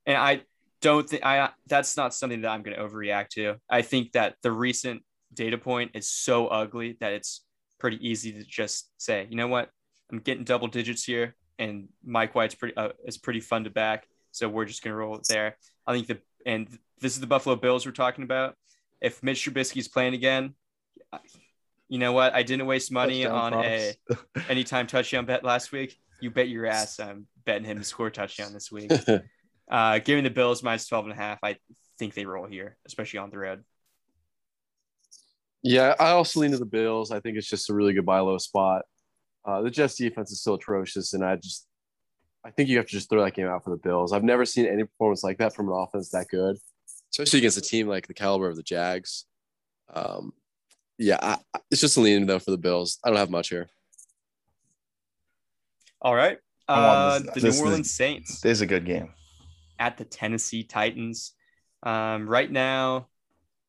and 0.06 0.16
I 0.16 0.42
don't 0.86 1.08
think 1.08 1.26
I 1.26 1.50
that's 1.66 1.96
not 1.96 2.14
something 2.14 2.42
that 2.42 2.48
I'm 2.48 2.62
going 2.62 2.76
to 2.76 2.82
overreact 2.82 3.30
to. 3.30 3.56
I 3.68 3.82
think 3.82 4.12
that 4.12 4.36
the 4.42 4.52
recent 4.52 5.02
data 5.34 5.58
point 5.58 5.90
is 5.94 6.08
so 6.08 6.46
ugly 6.46 6.96
that 7.00 7.12
it's 7.12 7.44
pretty 7.80 7.98
easy 8.08 8.32
to 8.34 8.44
just 8.44 8.88
say, 8.96 9.26
you 9.28 9.36
know 9.36 9.48
what, 9.48 9.68
I'm 10.12 10.20
getting 10.20 10.44
double 10.44 10.68
digits 10.68 11.02
here, 11.02 11.34
and 11.58 11.88
Mike 12.04 12.36
White's 12.36 12.54
pretty 12.54 12.76
uh, 12.76 12.90
is 13.04 13.18
pretty 13.18 13.40
fun 13.40 13.64
to 13.64 13.70
back, 13.70 14.06
so 14.30 14.48
we're 14.48 14.64
just 14.64 14.84
going 14.84 14.92
to 14.92 14.96
roll 14.96 15.16
it 15.16 15.26
there. 15.28 15.56
I 15.88 15.92
think 15.92 16.06
the 16.06 16.18
and 16.46 16.68
this 17.00 17.14
is 17.14 17.20
the 17.20 17.26
Buffalo 17.26 17.56
Bills 17.56 17.84
we're 17.84 17.90
talking 17.90 18.22
about. 18.22 18.54
If 19.00 19.24
Mitch 19.24 19.44
Trubisky's 19.44 19.88
playing 19.88 20.14
again, 20.14 20.54
you 21.88 21.98
know 21.98 22.12
what? 22.12 22.32
I 22.32 22.44
didn't 22.44 22.66
waste 22.66 22.92
money 22.92 23.24
touchdown 23.24 23.52
on 23.52 23.96
props. 24.08 24.28
a 24.46 24.50
anytime 24.52 24.86
touchdown 24.86 25.26
bet 25.26 25.42
last 25.42 25.72
week. 25.72 25.98
You 26.20 26.30
bet 26.30 26.48
your 26.48 26.66
ass 26.78 27.00
I'm 27.00 27.26
betting 27.44 27.64
him 27.64 27.78
to 27.78 27.84
score 27.84 28.08
touchdown 28.08 28.52
this 28.52 28.70
week. 28.70 28.92
Uh, 29.70 29.98
giving 29.98 30.24
the 30.24 30.30
Bills 30.30 30.62
minus 30.62 30.86
12 30.86 31.06
and 31.06 31.12
a 31.12 31.16
half, 31.16 31.38
I 31.42 31.56
think 31.98 32.14
they 32.14 32.24
roll 32.24 32.46
here, 32.46 32.76
especially 32.86 33.18
on 33.18 33.30
the 33.30 33.38
road. 33.38 33.64
Yeah, 35.62 35.94
I 35.98 36.10
also 36.10 36.40
lean 36.40 36.52
to 36.52 36.58
the 36.58 36.64
Bills. 36.64 37.10
I 37.10 37.20
think 37.20 37.36
it's 37.36 37.48
just 37.48 37.70
a 37.70 37.74
really 37.74 37.92
good 37.92 38.06
buy 38.06 38.20
low 38.20 38.38
spot. 38.38 38.82
Uh, 39.44 39.62
the 39.62 39.70
Jets 39.70 39.96
defense 39.96 40.30
is 40.30 40.40
still 40.40 40.54
atrocious, 40.54 41.12
and 41.12 41.24
I 41.24 41.36
just 41.36 41.66
I 42.44 42.50
think 42.50 42.68
you 42.68 42.76
have 42.76 42.86
to 42.86 42.92
just 42.92 43.10
throw 43.10 43.24
that 43.24 43.34
game 43.34 43.48
out 43.48 43.64
for 43.64 43.70
the 43.70 43.76
Bills. 43.76 44.12
I've 44.12 44.22
never 44.22 44.44
seen 44.44 44.66
any 44.66 44.84
performance 44.84 45.24
like 45.24 45.38
that 45.38 45.54
from 45.54 45.68
an 45.68 45.74
offense 45.74 46.10
that 46.10 46.28
good, 46.28 46.56
especially 47.10 47.40
against 47.40 47.58
a 47.58 47.62
team 47.62 47.88
like 47.88 48.06
the 48.06 48.14
caliber 48.14 48.48
of 48.48 48.56
the 48.56 48.62
Jags. 48.62 49.24
Um, 49.92 50.32
yeah, 50.98 51.18
I, 51.20 51.58
it's 51.70 51.80
just 51.80 51.96
a 51.96 52.00
lean 52.00 52.26
though 52.26 52.38
for 52.38 52.52
the 52.52 52.58
Bills. 52.58 52.98
I 53.04 53.08
don't 53.08 53.18
have 53.18 53.30
much 53.30 53.48
here. 53.48 53.68
All 56.00 56.14
right, 56.14 56.38
uh, 56.68 57.18
the 57.34 57.40
New 57.40 57.60
Orleans 57.60 57.92
Saints. 57.92 58.40
This 58.40 58.58
is 58.58 58.60
a 58.60 58.66
good 58.66 58.84
game 58.84 59.08
at 59.78 59.96
the 59.96 60.04
Tennessee 60.04 60.64
Titans. 60.64 61.32
Um, 61.82 62.28
right 62.28 62.50
now, 62.50 63.08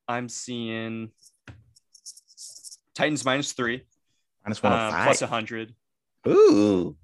I'm 0.08 0.30
seeing 0.30 1.12
Titans 2.96 3.26
minus 3.26 3.54
three, 3.54 3.84
minus 4.44 4.64
one 4.64 4.74
uh, 4.74 5.04
plus 5.04 5.22
100. 5.22 5.74
Ooh. 6.28 6.96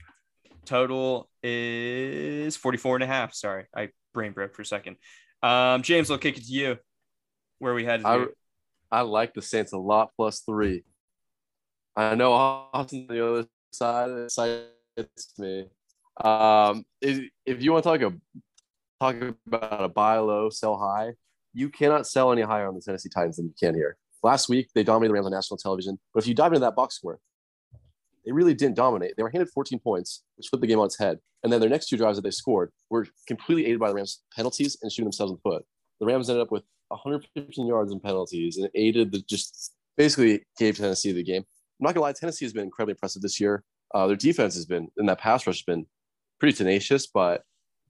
Total 0.66 1.30
is 1.42 2.56
44 2.56 2.98
and 2.98 3.04
a 3.04 3.08
half. 3.08 3.34
Sorry, 3.34 3.66
I 3.76 3.90
brain 4.14 4.32
broke 4.32 4.56
for 4.56 4.62
a 4.62 4.66
second. 4.66 4.96
Um, 5.42 5.82
James, 5.82 6.10
I'll 6.10 6.18
kick 6.18 6.38
it 6.38 6.46
to 6.46 6.52
you. 6.52 6.78
Where 7.60 7.74
we 7.74 7.86
had 7.86 8.04
I, 8.06 8.26
I 8.92 9.02
like 9.02 9.34
the 9.34 9.42
Saints 9.42 9.74
a 9.74 9.78
lot 9.78 10.12
plus 10.16 10.42
three. 10.42 10.84
I 11.96 12.16
know 12.16 12.34
Austin 12.34 13.08
the 13.08 13.26
other 13.26 13.48
side 13.72 14.10
excites 14.26 15.34
me. 15.38 15.68
Um, 16.24 16.86
if, 17.02 17.30
if 17.46 17.62
you 17.62 17.72
want 17.72 17.84
to 17.84 17.90
talk 17.90 18.02
a 18.02 18.14
talk 19.04 19.36
about 19.48 19.84
a 19.84 19.90
buy 19.90 20.18
low, 20.18 20.50
sell 20.50 20.78
high. 20.78 21.14
You 21.54 21.70
cannot 21.70 22.08
sell 22.08 22.32
any 22.32 22.42
higher 22.42 22.68
on 22.68 22.76
the 22.76 22.82
Tennessee 22.82 23.10
Titans 23.10 23.38
than 23.38 23.46
you 23.46 23.54
can 23.60 23.76
here. 23.76 23.98
Last 24.24 24.50
week, 24.50 24.70
they 24.74 24.84
dominated 24.84 25.10
the 25.10 25.14
Rams 25.16 25.26
on 25.26 25.32
national 25.34 25.58
television. 25.58 26.00
But 26.14 26.24
if 26.24 26.28
you 26.28 26.34
dive 26.34 26.54
into 26.54 26.62
that 26.62 26.76
box 26.76 26.96
score, 26.96 27.20
they 28.26 28.32
really 28.32 28.54
didn't 28.54 28.76
dominate. 28.76 29.16
They 29.18 29.24
were 29.24 29.30
handed 29.30 29.50
14 29.50 29.80
points, 29.80 30.24
which 30.38 30.48
flipped 30.48 30.62
the 30.62 30.68
game 30.68 30.80
on 30.80 30.86
its 30.86 30.98
head. 30.98 31.20
And 31.44 31.52
then 31.52 31.60
their 31.60 31.70
next 31.70 31.88
two 31.88 31.98
drives 31.98 32.18
that 32.18 32.22
they 32.22 32.32
scored 32.32 32.72
were 32.90 33.06
completely 33.28 33.66
aided 33.66 33.80
by 33.80 33.90
the 33.90 33.96
Rams' 33.96 34.22
penalties 34.34 34.78
and 34.82 34.92
shooting 34.92 35.06
themselves 35.06 35.32
in 35.32 35.40
the 35.44 35.50
foot. 35.50 35.66
The 36.00 36.06
Rams 36.06 36.30
ended 36.30 36.42
up 36.42 36.52
with 36.52 36.64
115 36.88 37.68
yards 37.68 37.92
in 37.92 38.00
penalties 38.00 38.58
and 38.58 38.70
aided 38.76 39.12
the 39.12 39.22
just 39.28 39.74
basically 39.98 40.46
gave 40.58 40.78
Tennessee 40.78 41.12
the 41.12 41.24
game. 41.24 41.44
I'm 41.80 41.86
not 41.86 41.94
gonna 41.94 42.04
lie, 42.04 42.14
Tennessee 42.14 42.46
has 42.46 42.54
been 42.54 42.64
incredibly 42.64 42.94
impressive 42.94 43.22
this 43.22 43.42
year. 43.42 43.64
Uh, 43.94 44.08
their 44.08 44.16
defense 44.16 44.56
has 44.56 44.66
been, 44.66 44.88
and 44.98 45.08
that 45.10 45.20
pass 45.20 45.46
rush 45.46 45.58
has 45.58 45.64
been 45.64 45.86
pretty 46.40 46.56
tenacious, 46.56 47.08
but 47.08 47.44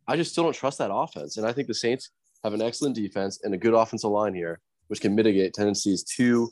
I 0.08 0.16
just 0.16 0.32
still 0.32 0.44
don't 0.44 0.54
trust 0.54 0.78
that 0.80 0.94
offense. 0.94 1.38
And 1.38 1.46
I 1.46 1.52
think 1.52 1.68
the 1.68 1.74
Saints 1.74 2.10
have 2.44 2.54
an 2.54 2.62
excellent 2.62 2.96
defense 2.96 3.40
and 3.44 3.54
a 3.54 3.58
good 3.58 3.74
offensive 3.74 4.10
line 4.10 4.34
here, 4.34 4.60
which 4.88 5.02
can 5.02 5.16
mitigate 5.16 5.54
Tennessee's 5.54 6.04
two 6.04 6.52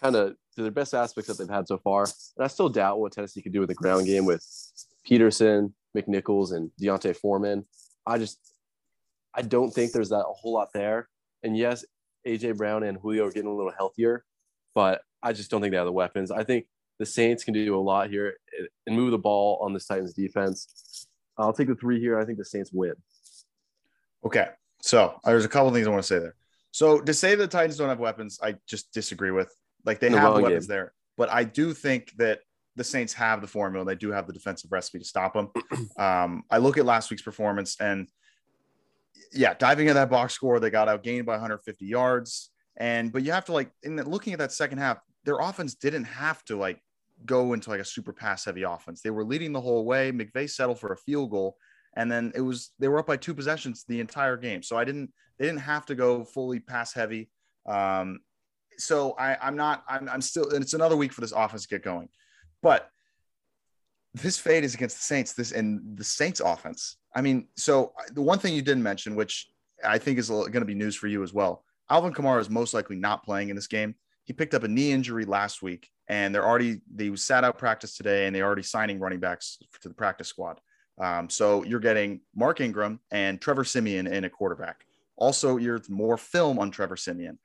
kind 0.00 0.16
of 0.16 0.34
to 0.56 0.62
their 0.62 0.70
best 0.70 0.94
aspects 0.94 1.28
that 1.28 1.38
they've 1.38 1.54
had 1.54 1.66
so 1.68 1.78
far. 1.78 2.04
And 2.36 2.44
I 2.44 2.48
still 2.48 2.68
doubt 2.68 3.00
what 3.00 3.12
Tennessee 3.12 3.42
could 3.42 3.52
do 3.52 3.60
with 3.60 3.68
the 3.68 3.74
ground 3.74 4.06
game 4.06 4.24
with 4.24 4.44
Peterson, 5.04 5.74
McNichols, 5.96 6.52
and 6.52 6.70
D'Onta 6.78 7.14
Foreman. 7.16 7.64
I 8.06 8.18
just 8.18 8.38
I 9.34 9.42
don't 9.42 9.70
think 9.70 9.92
there's 9.92 10.08
that 10.10 10.26
a 10.26 10.32
whole 10.32 10.54
lot 10.54 10.68
there. 10.74 11.08
And 11.42 11.56
yes, 11.56 11.84
AJ 12.26 12.56
Brown 12.56 12.82
and 12.82 12.98
Julio 12.98 13.26
are 13.26 13.30
getting 13.30 13.50
a 13.50 13.54
little 13.54 13.72
healthier, 13.76 14.24
but 14.74 15.02
I 15.22 15.32
just 15.32 15.50
don't 15.50 15.60
think 15.60 15.72
they 15.72 15.78
have 15.78 15.86
the 15.86 15.92
weapons. 15.92 16.30
I 16.30 16.44
think 16.44 16.66
the 16.98 17.06
Saints 17.06 17.44
can 17.44 17.54
do 17.54 17.76
a 17.76 17.80
lot 17.80 18.10
here 18.10 18.34
and 18.86 18.96
move 18.96 19.12
the 19.12 19.18
ball 19.18 19.58
on 19.62 19.72
this 19.72 19.86
Titans 19.86 20.12
defense. 20.12 21.06
I'll 21.40 21.52
take 21.52 21.68
the 21.68 21.74
three 21.74 22.00
here. 22.00 22.18
I 22.18 22.24
think 22.24 22.38
the 22.38 22.44
Saints 22.44 22.70
win. 22.72 22.94
Okay. 24.24 24.48
So 24.82 25.20
uh, 25.24 25.30
there's 25.30 25.44
a 25.44 25.48
couple 25.48 25.72
things 25.72 25.86
I 25.86 25.90
want 25.90 26.02
to 26.02 26.06
say 26.06 26.18
there. 26.18 26.34
So 26.72 27.00
to 27.00 27.14
say 27.14 27.34
the 27.34 27.46
Titans 27.46 27.76
don't 27.76 27.88
have 27.88 27.98
weapons, 27.98 28.38
I 28.42 28.56
just 28.66 28.92
disagree 28.92 29.30
with. 29.30 29.52
Like 29.84 29.98
they 29.98 30.10
have 30.10 30.34
the 30.34 30.42
weapons 30.42 30.66
game. 30.66 30.76
there, 30.76 30.92
but 31.16 31.30
I 31.30 31.44
do 31.44 31.72
think 31.72 32.12
that 32.18 32.40
the 32.76 32.84
Saints 32.84 33.12
have 33.14 33.40
the 33.40 33.46
formula. 33.46 33.84
They 33.84 33.94
do 33.94 34.12
have 34.12 34.26
the 34.26 34.32
defensive 34.32 34.70
recipe 34.70 34.98
to 34.98 35.04
stop 35.04 35.34
them. 35.34 35.50
Um, 35.98 36.44
I 36.50 36.58
look 36.58 36.78
at 36.78 36.86
last 36.86 37.10
week's 37.10 37.22
performance 37.22 37.76
and 37.78 38.08
yeah, 39.32 39.54
diving 39.54 39.86
into 39.86 39.94
that 39.94 40.08
box 40.08 40.32
score, 40.32 40.58
they 40.58 40.70
got 40.70 40.88
outgained 40.88 41.26
by 41.26 41.32
150 41.32 41.84
yards. 41.84 42.50
And 42.76 43.12
but 43.12 43.22
you 43.22 43.32
have 43.32 43.44
to 43.46 43.52
like 43.52 43.70
in 43.82 43.96
the, 43.96 44.08
looking 44.08 44.32
at 44.32 44.38
that 44.38 44.52
second 44.52 44.78
half, 44.78 44.98
their 45.24 45.38
offense 45.38 45.74
didn't 45.74 46.04
have 46.04 46.42
to 46.46 46.56
like 46.56 46.80
go 47.26 47.52
into 47.52 47.70
like 47.70 47.80
a 47.80 47.84
super 47.84 48.12
pass 48.12 48.44
heavy 48.44 48.62
offense. 48.62 49.02
They 49.02 49.10
were 49.10 49.24
leading 49.24 49.52
the 49.52 49.60
whole 49.60 49.84
way. 49.84 50.12
McVay 50.12 50.48
settled 50.48 50.78
for 50.78 50.92
a 50.92 50.96
field 50.96 51.30
goal, 51.30 51.56
and 51.96 52.10
then 52.10 52.32
it 52.34 52.40
was 52.40 52.72
they 52.78 52.88
were 52.88 52.98
up 52.98 53.06
by 53.06 53.16
two 53.16 53.34
possessions 53.34 53.84
the 53.86 54.00
entire 54.00 54.36
game. 54.36 54.62
So 54.62 54.76
I 54.76 54.84
didn't 54.84 55.12
they 55.38 55.46
didn't 55.46 55.60
have 55.60 55.86
to 55.86 55.94
go 55.94 56.24
fully 56.24 56.60
pass 56.60 56.92
heavy. 56.92 57.30
Um, 57.66 58.20
so 58.78 59.12
I, 59.18 59.36
I'm 59.40 59.56
not 59.56 59.84
I'm, 59.88 60.08
I'm 60.08 60.20
still 60.20 60.50
and 60.50 60.62
it's 60.62 60.74
another 60.74 60.96
week 60.96 61.12
for 61.12 61.20
this 61.20 61.32
offense 61.32 61.62
to 61.62 61.68
get 61.68 61.84
going, 61.84 62.08
but 62.62 62.90
this 64.14 64.38
fade 64.38 64.64
is 64.64 64.74
against 64.74 64.96
the 64.96 65.04
Saints. 65.04 65.32
This 65.32 65.52
and 65.52 65.96
the 65.96 66.04
Saints 66.04 66.40
offense. 66.40 66.96
I 67.14 67.20
mean, 67.20 67.48
so 67.56 67.92
the 68.12 68.22
one 68.22 68.38
thing 68.38 68.54
you 68.54 68.62
didn't 68.62 68.82
mention, 68.82 69.14
which 69.14 69.48
I 69.84 69.98
think 69.98 70.18
is 70.18 70.28
going 70.28 70.52
to 70.52 70.64
be 70.64 70.74
news 70.74 70.96
for 70.96 71.06
you 71.06 71.22
as 71.22 71.32
well. 71.32 71.64
Alvin 71.88 72.12
Kamara 72.12 72.40
is 72.40 72.50
most 72.50 72.74
likely 72.74 72.96
not 72.96 73.24
playing 73.24 73.48
in 73.50 73.56
this 73.56 73.66
game. 73.66 73.94
He 74.30 74.34
picked 74.34 74.54
up 74.54 74.62
a 74.62 74.68
knee 74.68 74.92
injury 74.92 75.24
last 75.24 75.60
week, 75.60 75.90
and 76.06 76.32
they're 76.32 76.46
already 76.46 76.82
they 76.94 77.16
sat 77.16 77.42
out 77.42 77.58
practice 77.58 77.96
today, 77.96 78.26
and 78.28 78.36
they're 78.36 78.44
already 78.44 78.62
signing 78.62 79.00
running 79.00 79.18
backs 79.18 79.58
to 79.82 79.88
the 79.88 79.94
practice 79.94 80.28
squad. 80.28 80.60
Um, 81.00 81.28
so 81.28 81.64
you're 81.64 81.80
getting 81.80 82.20
Mark 82.36 82.60
Ingram 82.60 83.00
and 83.10 83.40
Trevor 83.40 83.64
Siemian 83.64 84.06
in 84.06 84.22
a 84.22 84.30
quarterback. 84.30 84.84
Also, 85.16 85.56
you're 85.56 85.82
more 85.88 86.16
film 86.16 86.60
on 86.60 86.70
Trevor 86.70 86.94
Siemian. 86.96 87.40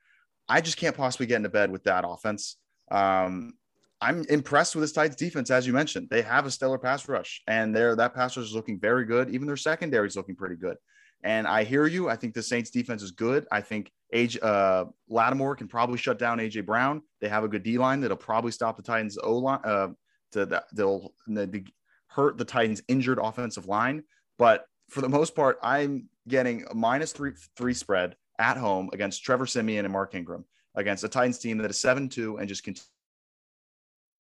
I 0.48 0.60
just 0.60 0.76
can't 0.76 0.96
possibly 0.96 1.26
get 1.26 1.38
into 1.38 1.48
bed 1.48 1.72
with 1.72 1.82
that 1.82 2.04
offense. 2.06 2.54
Um, 2.88 3.54
I'm 4.00 4.24
impressed 4.28 4.76
with 4.76 4.84
this 4.84 4.92
Titans 4.92 5.16
defense, 5.16 5.50
as 5.50 5.66
you 5.66 5.72
mentioned. 5.72 6.06
They 6.08 6.22
have 6.22 6.46
a 6.46 6.52
stellar 6.52 6.78
pass 6.78 7.08
rush, 7.08 7.42
and 7.48 7.74
their 7.74 7.96
that 7.96 8.14
pass 8.14 8.36
rush 8.36 8.46
is 8.46 8.54
looking 8.54 8.78
very 8.78 9.06
good. 9.06 9.28
Even 9.30 9.48
their 9.48 9.56
secondary 9.56 10.06
is 10.06 10.14
looking 10.14 10.36
pretty 10.36 10.54
good. 10.54 10.76
And 11.22 11.46
I 11.46 11.64
hear 11.64 11.86
you. 11.86 12.08
I 12.08 12.16
think 12.16 12.34
the 12.34 12.42
Saints 12.42 12.70
defense 12.70 13.02
is 13.02 13.10
good. 13.10 13.46
I 13.50 13.60
think 13.60 13.90
Age 14.12 14.38
uh, 14.40 14.84
Lattimore 15.08 15.56
can 15.56 15.66
probably 15.66 15.98
shut 15.98 16.18
down 16.18 16.38
AJ 16.38 16.66
Brown. 16.66 17.02
They 17.20 17.28
have 17.28 17.42
a 17.42 17.48
good 17.48 17.62
D 17.62 17.78
line 17.78 18.00
that'll 18.00 18.16
probably 18.16 18.52
stop 18.52 18.76
the 18.76 18.82
Titans 18.82 19.18
O 19.18 19.38
line. 19.38 19.60
Uh, 19.64 19.88
to 20.32 20.46
the, 20.46 20.64
they'll 20.72 21.12
the, 21.26 21.64
hurt 22.08 22.38
the 22.38 22.44
Titans 22.44 22.82
injured 22.88 23.18
offensive 23.20 23.66
line. 23.66 24.04
But 24.38 24.66
for 24.90 25.00
the 25.00 25.08
most 25.08 25.34
part, 25.34 25.58
I'm 25.62 26.08
getting 26.28 26.64
a 26.70 26.74
minus 26.74 27.12
three 27.12 27.32
three 27.56 27.74
spread 27.74 28.16
at 28.38 28.56
home 28.56 28.90
against 28.92 29.24
Trevor 29.24 29.46
Siemian 29.46 29.84
and 29.84 29.92
Mark 29.92 30.14
Ingram 30.14 30.44
against 30.74 31.04
a 31.04 31.08
Titans 31.08 31.38
team 31.38 31.58
that 31.58 31.70
is 31.70 31.80
seven 31.80 32.08
two 32.08 32.36
and 32.36 32.48
just 32.48 32.64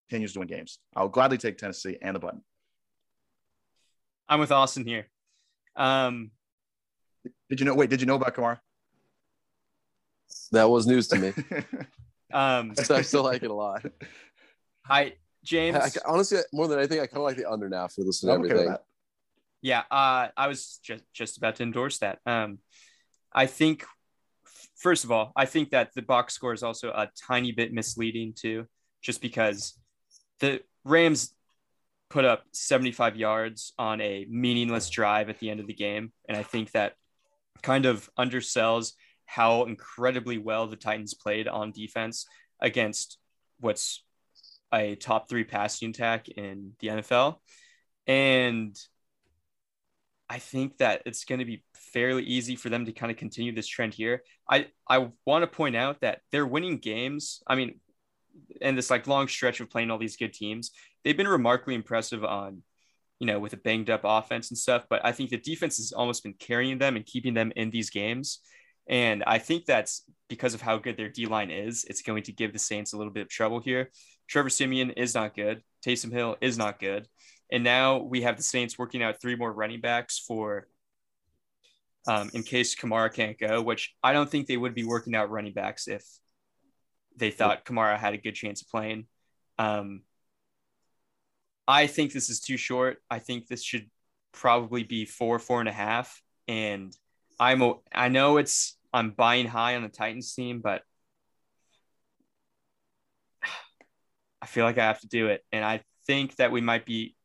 continues 0.09 0.33
to 0.33 0.39
win 0.39 0.47
games. 0.47 0.79
I'll 0.95 1.09
gladly 1.09 1.37
take 1.37 1.57
Tennessee 1.57 1.97
and 2.01 2.15
the 2.15 2.19
button. 2.19 2.41
I'm 4.29 4.39
with 4.39 4.51
Austin 4.51 4.85
here. 4.85 5.07
Um, 5.75 6.31
did 7.49 7.59
you 7.59 7.65
know? 7.65 7.75
Wait, 7.75 7.89
did 7.89 8.01
you 8.01 8.07
know 8.07 8.15
about 8.15 8.35
Kamara? 8.35 8.59
That 10.51 10.69
was 10.69 10.85
news 10.87 11.07
to 11.09 11.19
me. 11.19 11.33
um, 12.33 12.75
so 12.75 12.95
I 12.95 13.01
still 13.01 13.23
like 13.23 13.43
it 13.43 13.51
a 13.51 13.53
lot. 13.53 13.85
I 14.87 15.13
James. 15.43 15.77
I, 15.77 15.85
I, 15.85 15.91
honestly, 16.05 16.39
more 16.51 16.67
than 16.67 16.79
anything, 16.79 16.99
I 16.99 17.07
kind 17.07 17.17
of 17.17 17.23
like 17.23 17.37
the 17.37 17.49
under 17.49 17.69
now 17.69 17.87
for 17.87 18.01
listening 18.01 18.41
to 18.41 18.49
everything. 18.49 18.75
yeah, 19.61 19.83
uh, 19.91 20.27
I 20.35 20.47
was 20.47 20.79
just 20.83 21.03
just 21.13 21.37
about 21.37 21.55
to 21.57 21.63
endorse 21.63 21.99
that. 21.99 22.19
Um, 22.25 22.59
I 23.33 23.47
think, 23.47 23.85
first 24.75 25.03
of 25.03 25.11
all, 25.11 25.31
I 25.35 25.45
think 25.45 25.71
that 25.71 25.93
the 25.95 26.01
box 26.01 26.33
score 26.33 26.53
is 26.53 26.63
also 26.63 26.89
a 26.89 27.09
tiny 27.27 27.51
bit 27.51 27.73
misleading 27.73 28.33
too, 28.35 28.67
just 29.01 29.21
because 29.21 29.77
the 30.39 30.61
Rams 30.85 31.33
put 32.09 32.25
up 32.25 32.43
75 32.51 33.15
yards 33.15 33.73
on 33.79 33.99
a 34.01 34.27
meaningless 34.29 34.87
drive 34.89 35.29
at 35.29 35.39
the 35.39 35.49
end 35.49 35.59
of 35.59 35.65
the 35.67 35.73
game, 35.73 36.11
and 36.29 36.37
I 36.37 36.43
think 36.43 36.71
that 36.71 36.93
kind 37.61 37.85
of 37.85 38.09
undersells 38.17 38.93
how 39.25 39.63
incredibly 39.63 40.37
well 40.37 40.67
the 40.67 40.75
Titans 40.75 41.13
played 41.13 41.47
on 41.47 41.71
defense 41.71 42.25
against 42.59 43.17
what's 43.59 44.03
a 44.73 44.95
top 44.95 45.29
three 45.29 45.43
passing 45.43 45.91
attack 45.91 46.29
in 46.29 46.73
the 46.79 46.87
NFL. 46.87 47.37
And 48.07 48.77
I 50.29 50.39
think 50.39 50.77
that 50.77 51.03
it's 51.05 51.25
going 51.25 51.39
to 51.39 51.45
be 51.45 51.63
fairly 51.75 52.23
easy 52.23 52.55
for 52.55 52.69
them 52.69 52.85
to 52.85 52.91
kind 52.91 53.11
of 53.11 53.17
continue 53.17 53.53
this 53.53 53.67
trend 53.67 53.93
here. 53.93 54.23
I, 54.49 54.67
I 54.87 55.09
want 55.25 55.43
to 55.43 55.47
point 55.47 55.75
out 55.75 56.01
that 56.01 56.21
they're 56.31 56.47
winning 56.47 56.77
games. 56.77 57.43
I 57.45 57.55
mean, 57.55 57.79
and 58.61 58.77
this 58.77 58.89
like 58.89 59.07
long 59.07 59.27
stretch 59.27 59.59
of 59.59 59.69
playing 59.69 59.91
all 59.91 59.99
these 59.99 60.17
good 60.17 60.33
teams, 60.33 60.71
they've 61.03 61.15
been 61.15 61.27
remarkably 61.27 61.75
impressive 61.75 62.23
on 62.23 62.63
you 63.23 63.27
know, 63.27 63.39
with 63.39 63.53
a 63.53 63.57
banged 63.57 63.89
up 63.89 64.01
offense 64.03 64.51
and 64.51 64.57
stuff. 64.57 64.83
But 64.89 64.99
I 65.05 65.13
think 65.13 65.29
the 65.29 65.37
defense 65.37 65.77
has 65.77 65.93
almost 65.93 66.23
been 66.23 66.33
carrying 66.33 66.77
them 66.77 66.97
and 66.97 67.05
keeping 67.05 67.33
them 67.33 67.53
in 67.55 67.69
these 67.69 67.89
games. 67.89 68.39
And 68.85 69.23
I 69.25 69.37
think 69.37 69.63
that's 69.63 70.03
because 70.27 70.53
of 70.53 70.59
how 70.59 70.77
good 70.77 70.97
their 70.97 71.07
D 71.07 71.25
line 71.25 71.49
is. 71.49 71.85
It's 71.85 72.01
going 72.01 72.23
to 72.23 72.33
give 72.33 72.51
the 72.51 72.59
Saints 72.59 72.91
a 72.91 72.97
little 72.97 73.13
bit 73.13 73.21
of 73.21 73.29
trouble 73.29 73.61
here. 73.61 73.91
Trevor 74.27 74.49
Siemian 74.49 74.89
is 74.89 75.15
not 75.15 75.37
good. 75.37 75.61
Taysom 75.85 76.11
Hill 76.11 76.35
is 76.41 76.57
not 76.57 76.81
good. 76.81 77.07
And 77.49 77.63
now 77.63 77.99
we 77.99 78.23
have 78.23 78.35
the 78.35 78.43
Saints 78.43 78.77
working 78.77 79.01
out 79.01 79.21
three 79.21 79.37
more 79.37 79.53
running 79.53 79.79
backs 79.79 80.19
for 80.19 80.67
um, 82.05 82.29
in 82.33 82.43
case 82.43 82.75
Kamara 82.75 83.13
can't 83.13 83.39
go, 83.39 83.61
which 83.61 83.95
I 84.03 84.11
don't 84.11 84.29
think 84.29 84.47
they 84.47 84.57
would 84.57 84.75
be 84.75 84.83
working 84.83 85.15
out 85.15 85.29
running 85.29 85.53
backs 85.53 85.87
if 85.87 86.03
they 87.15 87.31
thought 87.31 87.63
Kamara 87.63 87.97
had 87.97 88.15
a 88.15 88.17
good 88.17 88.35
chance 88.35 88.63
of 88.63 88.67
playing. 88.67 89.05
Um, 89.57 90.01
I 91.67 91.87
think 91.87 92.11
this 92.11 92.29
is 92.29 92.39
too 92.39 92.57
short. 92.57 92.97
I 93.09 93.19
think 93.19 93.47
this 93.47 93.63
should 93.63 93.89
probably 94.31 94.83
be 94.83 95.05
four, 95.05 95.39
four 95.39 95.59
and 95.59 95.69
a 95.69 95.73
half. 95.73 96.21
And 96.47 96.95
I'm 97.39 97.61
a, 97.61 97.75
I 97.93 98.09
know 98.09 98.37
it's 98.37 98.77
I'm 98.93 99.11
buying 99.11 99.47
high 99.47 99.75
on 99.75 99.83
the 99.83 99.89
Titans 99.89 100.33
team, 100.33 100.61
but 100.61 100.81
I 104.41 104.45
feel 104.45 104.65
like 104.65 104.77
I 104.77 104.85
have 104.85 104.99
to 105.01 105.07
do 105.07 105.27
it. 105.27 105.43
And 105.51 105.63
I 105.63 105.81
think 106.05 106.35
that 106.35 106.51
we 106.51 106.61
might 106.61 106.85
be 106.85 107.15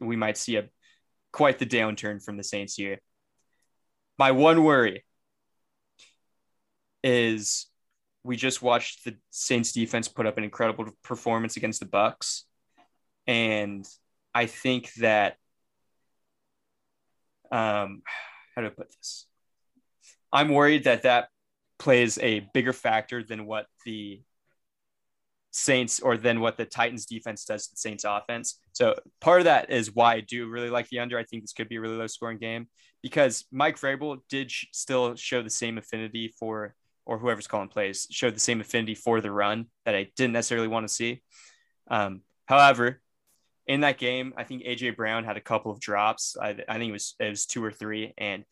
we 0.00 0.16
might 0.16 0.38
see 0.38 0.56
a 0.56 0.68
quite 1.32 1.58
the 1.58 1.66
downturn 1.66 2.22
from 2.22 2.36
the 2.36 2.44
Saints 2.44 2.74
here. 2.74 3.00
My 4.18 4.32
one 4.32 4.64
worry 4.64 5.04
is 7.02 7.66
we 8.24 8.36
just 8.36 8.62
watched 8.62 9.04
the 9.04 9.16
Saints 9.30 9.72
defense 9.72 10.08
put 10.08 10.26
up 10.26 10.38
an 10.38 10.44
incredible 10.44 10.86
performance 11.02 11.56
against 11.56 11.80
the 11.80 11.86
Bucks 11.86 12.44
and 13.28 13.86
I 14.34 14.46
think 14.46 14.92
that 14.94 15.36
um, 17.52 18.02
how 18.54 18.62
do 18.62 18.66
I 18.66 18.70
put 18.70 18.90
this? 18.90 19.26
I'm 20.32 20.48
worried 20.48 20.84
that 20.84 21.02
that 21.02 21.28
plays 21.78 22.18
a 22.18 22.40
bigger 22.52 22.72
factor 22.72 23.22
than 23.22 23.46
what 23.46 23.66
the 23.84 24.22
Saints 25.50 26.00
or 26.00 26.16
than 26.16 26.40
what 26.40 26.56
the 26.56 26.64
Titans 26.64 27.06
defense 27.06 27.44
does 27.44 27.66
to 27.66 27.74
the 27.74 27.78
Saints 27.78 28.04
offense. 28.04 28.60
So 28.72 28.94
part 29.20 29.40
of 29.40 29.44
that 29.44 29.70
is 29.70 29.94
why 29.94 30.14
I 30.14 30.20
do 30.20 30.48
really 30.48 30.70
like 30.70 30.88
the 30.88 31.00
under. 31.00 31.18
I 31.18 31.24
think 31.24 31.42
this 31.42 31.52
could 31.52 31.68
be 31.68 31.76
a 31.76 31.80
really 31.80 31.96
low 31.96 32.06
scoring 32.06 32.38
game 32.38 32.68
because 33.02 33.44
Mike 33.50 33.78
Vrabel 33.78 34.18
did 34.28 34.50
sh- 34.50 34.66
still 34.72 35.16
show 35.16 35.42
the 35.42 35.50
same 35.50 35.78
affinity 35.78 36.34
for, 36.38 36.74
or 37.06 37.18
whoever's 37.18 37.46
calling 37.46 37.68
plays, 37.68 38.06
showed 38.10 38.34
the 38.34 38.40
same 38.40 38.60
affinity 38.60 38.94
for 38.94 39.20
the 39.20 39.30
run 39.30 39.66
that 39.84 39.94
I 39.94 40.10
didn't 40.16 40.34
necessarily 40.34 40.68
want 40.68 40.86
to 40.86 40.94
see. 40.94 41.22
Um, 41.90 42.22
however, 42.46 43.00
in 43.68 43.80
that 43.82 43.98
game, 43.98 44.32
I 44.36 44.44
think 44.44 44.64
AJ 44.64 44.96
Brown 44.96 45.24
had 45.24 45.36
a 45.36 45.42
couple 45.42 45.70
of 45.70 45.78
drops. 45.78 46.36
I, 46.40 46.56
I 46.68 46.78
think 46.78 46.88
it 46.88 46.92
was 46.92 47.14
it 47.20 47.28
was 47.28 47.46
two 47.46 47.62
or 47.62 47.70
three, 47.70 48.14
and 48.18 48.44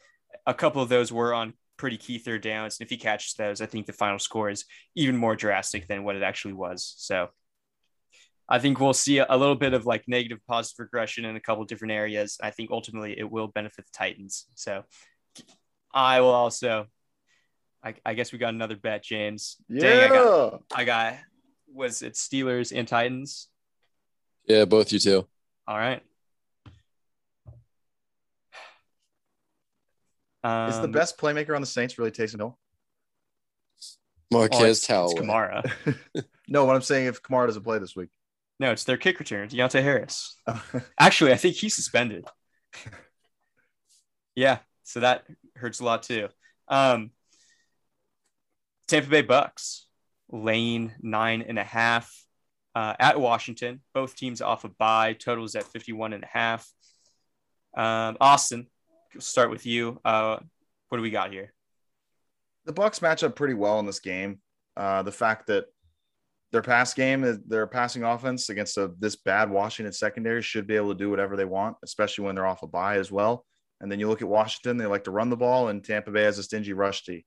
a 0.46 0.54
couple 0.54 0.82
of 0.82 0.90
those 0.90 1.10
were 1.10 1.34
on 1.34 1.54
pretty 1.78 1.96
key 1.96 2.18
third 2.18 2.42
downs. 2.42 2.78
And 2.78 2.86
if 2.86 2.90
he 2.90 2.98
catches 2.98 3.34
those, 3.34 3.60
I 3.60 3.66
think 3.66 3.86
the 3.86 3.92
final 3.92 4.18
score 4.18 4.50
is 4.50 4.66
even 4.94 5.16
more 5.16 5.34
drastic 5.34 5.88
than 5.88 6.04
what 6.04 6.16
it 6.16 6.22
actually 6.22 6.54
was. 6.54 6.94
So 6.98 7.28
I 8.48 8.58
think 8.58 8.78
we'll 8.78 8.92
see 8.92 9.18
a 9.18 9.36
little 9.36 9.56
bit 9.56 9.72
of 9.72 9.86
like 9.86 10.04
negative 10.06 10.38
positive 10.46 10.84
regression 10.84 11.24
in 11.24 11.34
a 11.34 11.40
couple 11.40 11.64
different 11.64 11.92
areas. 11.92 12.38
I 12.42 12.50
think 12.50 12.70
ultimately 12.70 13.18
it 13.18 13.30
will 13.30 13.48
benefit 13.48 13.86
the 13.86 13.92
Titans. 13.96 14.46
So 14.54 14.84
I 15.92 16.20
will 16.20 16.28
also 16.28 16.86
I, 17.82 17.94
I 18.04 18.14
guess 18.14 18.32
we 18.32 18.38
got 18.38 18.54
another 18.54 18.76
bet, 18.76 19.02
James. 19.02 19.56
Yeah. 19.68 19.80
Dang, 19.80 20.04
I 20.04 20.08
got 20.08 20.62
I 20.74 20.84
got 20.84 21.14
was 21.72 22.02
it 22.02 22.14
Steelers 22.14 22.76
and 22.76 22.86
Titans? 22.86 23.48
Yeah, 24.46 24.64
both 24.64 24.92
you 24.92 24.98
two. 24.98 25.26
All 25.66 25.76
right. 25.76 26.02
Is 30.44 30.76
the 30.78 30.84
Um, 30.84 30.92
best 30.92 31.18
playmaker 31.18 31.56
on 31.56 31.60
the 31.60 31.66
Saints 31.66 31.98
really 31.98 32.12
Taysom 32.12 32.36
Hill? 32.36 32.56
oh, 34.32 34.38
Marquez 34.38 34.78
it's, 34.78 34.90
it's 34.90 35.14
Kamara. 35.14 35.70
No, 36.48 36.64
what 36.64 36.76
I'm 36.76 36.82
saying 36.82 37.06
if 37.06 37.20
Kamara 37.22 37.46
doesn't 37.46 37.64
play 37.64 37.80
this 37.80 37.96
week. 37.96 38.10
No, 38.60 38.70
it's 38.70 38.84
their 38.84 38.96
kick 38.96 39.18
return, 39.18 39.48
Deonte 39.48 39.82
Harris. 39.82 40.36
Actually, 41.00 41.32
I 41.32 41.36
think 41.36 41.56
he's 41.56 41.74
suspended. 41.74 42.24
yeah, 44.36 44.58
so 44.84 45.00
that 45.00 45.24
hurts 45.56 45.80
a 45.80 45.84
lot 45.84 46.04
too. 46.04 46.28
Um, 46.68 47.10
Tampa 48.86 49.08
Bay 49.10 49.22
Bucks, 49.22 49.86
lane 50.30 50.94
nine 51.02 51.42
and 51.42 51.58
a 51.58 51.64
half 51.64 52.14
uh, 52.76 52.94
at 53.00 53.18
Washington. 53.18 53.80
Both 53.92 54.14
teams 54.14 54.40
off 54.40 54.64
a 54.64 54.68
bye. 54.68 55.14
Totals 55.14 55.56
at 55.56 55.64
51 55.64 56.12
and 56.12 56.22
a 56.22 56.28
half. 56.28 56.70
Um, 57.76 58.16
Austin, 58.20 58.68
start 59.18 59.50
with 59.50 59.66
you. 59.66 60.00
Uh, 60.04 60.36
what 60.88 60.98
do 60.98 61.02
we 61.02 61.10
got 61.10 61.32
here? 61.32 61.52
the 62.66 62.72
Bucks 62.72 63.00
match 63.00 63.22
up 63.22 63.34
pretty 63.34 63.54
well 63.54 63.78
in 63.78 63.86
this 63.86 64.00
game. 64.00 64.40
Uh, 64.76 65.02
the 65.02 65.12
fact 65.12 65.46
that 65.46 65.66
their 66.52 66.62
pass 66.62 66.92
game, 66.92 67.42
their 67.46 67.66
passing 67.66 68.02
offense 68.02 68.50
against 68.50 68.76
a, 68.76 68.92
this 68.98 69.16
bad 69.16 69.50
Washington 69.50 69.92
secondary 69.92 70.42
should 70.42 70.66
be 70.66 70.76
able 70.76 70.92
to 70.92 70.98
do 70.98 71.08
whatever 71.08 71.36
they 71.36 71.44
want, 71.44 71.76
especially 71.82 72.24
when 72.24 72.34
they're 72.34 72.46
off 72.46 72.62
a 72.62 72.66
bye 72.66 72.98
as 72.98 73.10
well. 73.10 73.44
And 73.80 73.90
then 73.90 74.00
you 74.00 74.08
look 74.08 74.22
at 74.22 74.28
Washington; 74.28 74.76
they 74.76 74.86
like 74.86 75.04
to 75.04 75.10
run 75.10 75.30
the 75.30 75.36
ball, 75.36 75.68
and 75.68 75.84
Tampa 75.84 76.10
Bay 76.10 76.24
has 76.24 76.38
a 76.38 76.42
stingy 76.42 76.72
rush 76.72 77.04
D. 77.04 77.24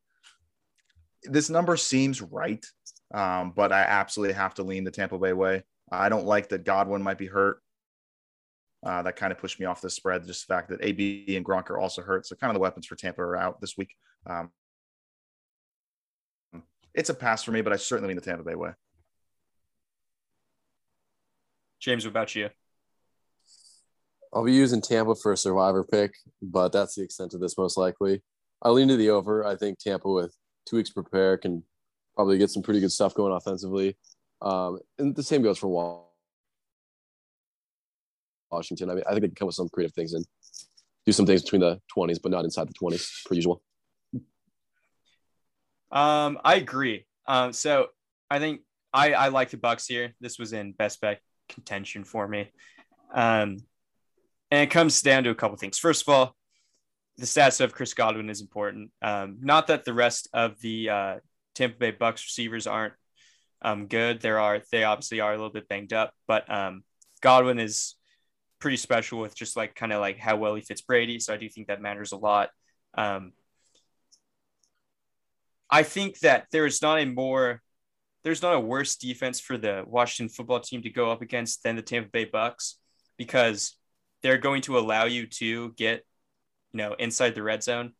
This 1.24 1.50
number 1.50 1.78
seems 1.78 2.22
right, 2.22 2.66
um, 3.14 3.52
but 3.56 3.72
I 3.72 3.82
absolutely 3.82 4.36
have 4.36 4.54
to 4.56 4.64
lean 4.64 4.84
the 4.84 4.92
Tampa 4.92 5.18
Bay 5.18 5.34
way. 5.34 5.64
I 5.92 6.10
don't 6.10 6.26
like 6.26 6.50
that 6.50 6.64
Godwin 6.64 7.02
might 7.02 7.18
be 7.18 7.28
hurt. 7.28 7.62
Uh, 8.86 9.02
that 9.02 9.18
kind 9.18 9.32
of 9.32 9.40
pushed 9.40 9.60
me 9.60 9.66
off 9.66 9.82
the 9.82 9.90
spread. 9.90 10.26
Just 10.26 10.48
the 10.48 10.54
fact 10.54 10.70
that 10.70 10.84
AB 10.84 11.36
and 11.36 11.46
Gronk 11.46 11.70
are 11.70 11.80
also 11.80 12.02
hurt, 12.02 12.26
so 12.26 12.36
kind 12.36 12.50
of 12.50 12.54
the 12.54 12.62
weapons 12.62 12.86
for 12.86 12.96
Tampa 12.96 13.22
are 13.22 13.36
out 13.36 13.60
this 13.60 13.76
week. 13.78 13.96
Um, 14.26 14.52
it's 16.94 17.10
a 17.10 17.14
pass 17.14 17.44
for 17.44 17.52
me, 17.52 17.62
but 17.62 17.74
I 17.74 17.76
certainly 17.76 18.10
lean 18.10 18.16
the 18.16 18.22
Tampa 18.22 18.44
Bay 18.44 18.56
way. 18.56 18.72
James, 21.80 22.06
what 22.06 22.12
about 22.12 22.36
you? 22.36 22.50
I'll 24.34 24.44
be 24.44 24.54
using 24.54 24.82
Tampa 24.82 25.16
for 25.16 25.34
a 25.34 25.38
survivor 25.38 25.84
pick, 25.84 26.14
but 26.42 26.72
that's 26.72 26.96
the 26.96 27.04
extent 27.04 27.34
of 27.34 27.40
this 27.40 27.58
most 27.58 27.78
likely. 27.78 28.22
I 28.62 28.70
lean 28.70 28.90
to 28.90 28.98
the 28.98 29.10
over. 29.10 29.46
I 29.46 29.56
think 29.56 29.80
Tampa 29.80 30.10
with 30.10 30.36
two 30.66 30.76
weeks 30.76 30.92
prepare 30.92 31.38
can 31.38 31.64
probably 32.20 32.38
get 32.38 32.50
some 32.50 32.62
pretty 32.62 32.82
good 32.82 32.92
stuff 32.92 33.14
going 33.14 33.32
offensively. 33.32 33.96
Um, 34.42 34.80
and 34.98 35.16
the 35.16 35.24
same 35.24 35.42
goes 35.42 35.58
for 35.58 36.04
Washington. 38.52 38.90
I 38.90 38.96
mean, 38.96 39.06
I 39.08 39.12
think 39.12 39.22
they 39.22 39.28
can 39.30 39.36
come 39.36 39.46
with 39.46 39.56
some 39.56 39.70
creative 39.70 39.96
things 39.96 40.12
and 40.12 40.26
do 41.06 41.14
some 41.14 41.26
things 41.26 41.44
between 41.44 41.62
the 41.62 41.80
20s, 41.96 42.20
but 42.22 42.34
not 42.34 42.44
inside 42.44 42.68
the 42.68 42.74
20s, 42.74 43.26
per 43.26 43.36
usual. 43.36 43.62
Um, 45.94 46.40
I 46.44 46.56
agree. 46.56 47.06
Um, 47.26 47.54
so 47.54 47.88
I 48.30 48.40
think 48.40 48.64
I, 48.92 49.14
I 49.14 49.28
like 49.30 49.52
the 49.52 49.58
Bucks 49.58 49.88
here. 49.88 50.14
This 50.20 50.38
was 50.38 50.52
in 50.52 50.74
best 50.74 51.00
bet 51.00 51.22
contention 51.48 52.04
for 52.04 52.28
me. 52.28 52.52
Um, 53.14 53.60
and 54.52 54.62
it 54.62 54.72
comes 54.72 55.02
down 55.02 55.24
to 55.24 55.30
a 55.30 55.36
couple 55.36 55.56
things. 55.56 55.80
First 55.80 56.02
of 56.02 56.14
all, 56.14 56.36
the 57.18 57.26
stats 57.26 57.62
of 57.62 57.74
Chris 57.74 57.94
Godwin 57.94 58.30
is 58.30 58.42
important. 58.42 58.92
Um, 59.02 59.38
not 59.40 59.68
that 59.68 59.86
the 59.86 59.94
rest 59.94 60.28
of 60.34 60.60
the 60.60 60.90
uh, 60.90 61.16
Tampa 61.60 61.78
Bay 61.78 61.92
Bucks 61.92 62.24
receivers 62.24 62.68
aren't 62.68 62.94
um, 63.62 63.88
good. 63.88 64.22
There 64.22 64.40
are 64.40 64.62
they 64.72 64.86
obviously 64.86 65.20
are 65.20 65.34
a 65.34 65.36
little 65.36 65.52
bit 65.52 65.68
banged 65.68 65.92
up, 65.92 66.14
but 66.26 66.50
um, 66.52 66.84
Godwin 67.22 67.60
is 67.60 67.96
pretty 68.60 68.78
special 68.78 69.20
with 69.20 69.36
just 69.36 69.58
like 69.58 69.76
kind 69.76 69.92
of 69.92 70.00
like 70.00 70.18
how 70.18 70.38
well 70.38 70.56
he 70.56 70.62
fits 70.62 70.82
Brady. 70.82 71.20
So 71.20 71.34
I 71.34 71.38
do 71.38 71.50
think 71.50 71.68
that 71.68 71.82
matters 71.82 72.14
a 72.14 72.18
lot. 72.18 72.50
Um, 72.98 73.34
I 75.70 75.84
think 75.84 76.20
that 76.20 76.48
there 76.54 76.66
is 76.66 76.82
not 76.82 77.00
a 77.00 77.06
more 77.06 77.62
there's 78.24 78.42
not 78.42 78.56
a 78.56 78.60
worse 78.60 78.96
defense 78.96 79.42
for 79.42 79.58
the 79.58 79.84
Washington 79.86 80.34
football 80.34 80.62
team 80.62 80.82
to 80.84 80.90
go 80.90 81.12
up 81.12 81.22
against 81.22 81.64
than 81.64 81.76
the 81.76 81.82
Tampa 81.82 82.10
Bay 82.10 82.26
Bucks 82.26 82.78
because 83.18 83.78
they're 84.24 84.38
going 84.38 84.62
to 84.64 84.78
allow 84.78 85.06
you 85.06 85.28
to 85.28 85.74
get 85.74 86.06
you 86.72 86.78
know 86.78 86.94
inside 86.94 87.36
the 87.36 87.44
red 87.44 87.64
zone 87.64 87.92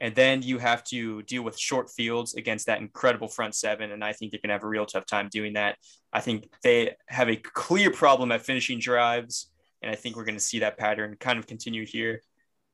and 0.00 0.14
then 0.14 0.42
you 0.42 0.58
have 0.58 0.84
to 0.84 1.22
deal 1.22 1.42
with 1.42 1.58
short 1.58 1.90
fields 1.90 2.34
against 2.34 2.66
that 2.66 2.80
incredible 2.80 3.28
front 3.28 3.54
seven 3.54 3.90
and 3.90 4.04
I 4.04 4.12
think 4.12 4.30
they're 4.30 4.40
going 4.40 4.50
to 4.50 4.54
have 4.54 4.64
a 4.64 4.68
real 4.68 4.86
tough 4.86 5.06
time 5.06 5.28
doing 5.30 5.54
that. 5.54 5.76
I 6.12 6.20
think 6.20 6.48
they 6.62 6.94
have 7.08 7.28
a 7.28 7.36
clear 7.36 7.90
problem 7.90 8.32
at 8.32 8.42
finishing 8.42 8.78
drives 8.78 9.50
and 9.82 9.90
I 9.90 9.94
think 9.94 10.16
we're 10.16 10.24
going 10.24 10.34
to 10.36 10.40
see 10.40 10.60
that 10.60 10.78
pattern 10.78 11.16
kind 11.18 11.38
of 11.38 11.46
continue 11.46 11.86
here. 11.86 12.22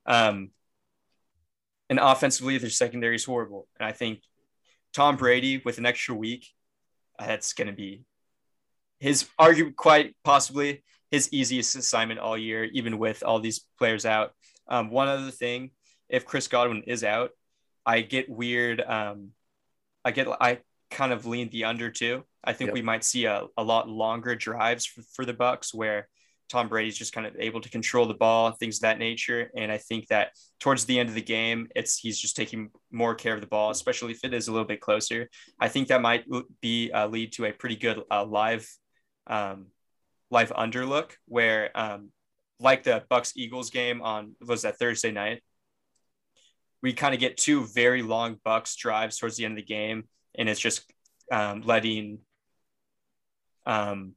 Um, 0.06 0.50
and 1.90 1.98
offensively, 1.98 2.58
their 2.58 2.70
secondary 2.70 3.16
is 3.16 3.24
horrible. 3.24 3.68
And 3.78 3.86
I 3.86 3.92
think 3.92 4.20
Tom 4.92 5.16
Brady 5.16 5.60
with 5.64 5.78
an 5.78 5.86
extra 5.86 6.14
week, 6.14 6.46
uh, 7.18 7.26
that's 7.26 7.52
going 7.52 7.68
to 7.68 7.74
be 7.74 8.04
his 8.98 9.26
arguably 9.38 9.76
quite 9.76 10.16
possibly 10.24 10.82
his 11.10 11.32
easiest 11.32 11.76
assignment 11.76 12.20
all 12.20 12.38
year, 12.38 12.64
even 12.64 12.98
with 12.98 13.22
all 13.22 13.38
these 13.38 13.60
players 13.78 14.06
out. 14.06 14.32
Um, 14.66 14.90
one 14.90 15.08
other 15.08 15.30
thing, 15.30 15.70
if 16.08 16.24
Chris 16.24 16.48
Godwin 16.48 16.82
is 16.86 17.04
out, 17.04 17.30
I 17.86 18.00
get 18.00 18.28
weird. 18.28 18.80
Um, 18.80 19.30
I 20.04 20.10
get 20.10 20.28
I 20.28 20.58
kind 20.90 21.12
of 21.12 21.26
lean 21.26 21.50
the 21.50 21.64
under 21.64 21.90
too. 21.90 22.24
I 22.42 22.52
think 22.52 22.68
Yep. 22.68 22.74
we 22.74 22.82
might 22.82 23.04
see 23.04 23.24
a, 23.24 23.46
a 23.56 23.64
lot 23.64 23.88
longer 23.88 24.34
drives 24.34 24.86
for, 24.86 25.02
for 25.14 25.24
the 25.24 25.32
Bucks 25.32 25.72
where 25.72 26.08
Tom 26.50 26.68
Brady's 26.68 26.96
just 26.96 27.14
kind 27.14 27.26
of 27.26 27.34
able 27.38 27.60
to 27.62 27.70
control 27.70 28.06
the 28.06 28.14
ball, 28.14 28.50
things 28.52 28.76
of 28.76 28.82
that 28.82 28.98
nature. 28.98 29.50
And 29.56 29.72
I 29.72 29.78
think 29.78 30.08
that 30.08 30.32
towards 30.60 30.84
the 30.84 30.98
end 30.98 31.08
of 31.08 31.14
the 31.14 31.22
game, 31.22 31.68
it's 31.74 31.96
he's 31.96 32.18
just 32.18 32.36
taking 32.36 32.70
more 32.92 33.14
care 33.14 33.34
of 33.34 33.40
the 33.40 33.46
ball, 33.46 33.70
especially 33.70 34.12
if 34.12 34.24
it 34.24 34.34
is 34.34 34.48
a 34.48 34.52
little 34.52 34.66
bit 34.66 34.80
closer. 34.80 35.30
I 35.58 35.68
think 35.68 35.88
that 35.88 36.02
might 36.02 36.24
be 36.60 36.92
uh, 36.92 37.08
lead 37.08 37.32
to 37.34 37.46
a 37.46 37.52
pretty 37.52 37.76
good 37.76 38.02
uh, 38.10 38.24
live 38.24 38.68
um, 39.26 39.66
live 40.30 40.52
under 40.54 40.84
look 40.84 41.16
where 41.26 41.70
um, 41.74 42.10
like 42.60 42.82
the 42.82 43.04
Bucks 43.08 43.32
Eagles 43.36 43.70
game 43.70 44.02
on 44.02 44.36
was 44.46 44.62
that 44.62 44.78
Thursday 44.78 45.12
night. 45.12 45.42
We 46.84 46.92
kind 46.92 47.14
of 47.14 47.20
get 47.20 47.38
two 47.38 47.64
very 47.64 48.02
long 48.02 48.36
Bucks 48.44 48.76
drives 48.76 49.16
towards 49.16 49.38
the 49.38 49.46
end 49.46 49.52
of 49.52 49.56
the 49.56 49.62
game, 49.62 50.04
and 50.34 50.50
it's 50.50 50.60
just 50.60 50.84
um, 51.32 51.62
letting, 51.62 52.18
um, 53.64 54.12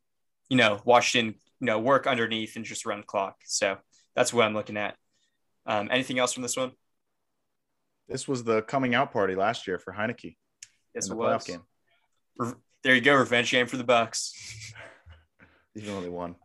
you 0.49 0.57
know, 0.57 0.81
Washington, 0.83 1.39
you 1.61 1.65
know, 1.65 1.79
work 1.79 2.07
underneath 2.07 2.57
and 2.57 2.65
just 2.65 2.85
run 2.85 2.99
the 2.99 3.05
clock. 3.05 3.37
So 3.45 3.77
that's 4.17 4.33
what 4.33 4.45
I'm 4.45 4.53
looking 4.53 4.75
at. 4.75 4.97
Um, 5.65 5.87
anything 5.89 6.19
else 6.19 6.33
from 6.33 6.43
this 6.43 6.57
one? 6.57 6.73
This 8.09 8.27
was 8.27 8.43
the 8.43 8.61
coming 8.63 8.93
out 8.93 9.13
party 9.13 9.35
last 9.35 9.65
year 9.65 9.79
for 9.79 9.93
Heinicke 9.93 10.35
Yes, 10.93 11.09
it 11.09 11.15
was. 11.15 11.45
game. 11.45 11.61
Re- 12.37 12.51
There 12.83 12.95
you 12.95 13.01
go, 13.01 13.15
revenge 13.15 13.49
game 13.49 13.67
for 13.67 13.77
the 13.77 13.85
Bucks. 13.85 14.33
Even 15.77 15.93
only 15.93 16.09
one. 16.23 16.35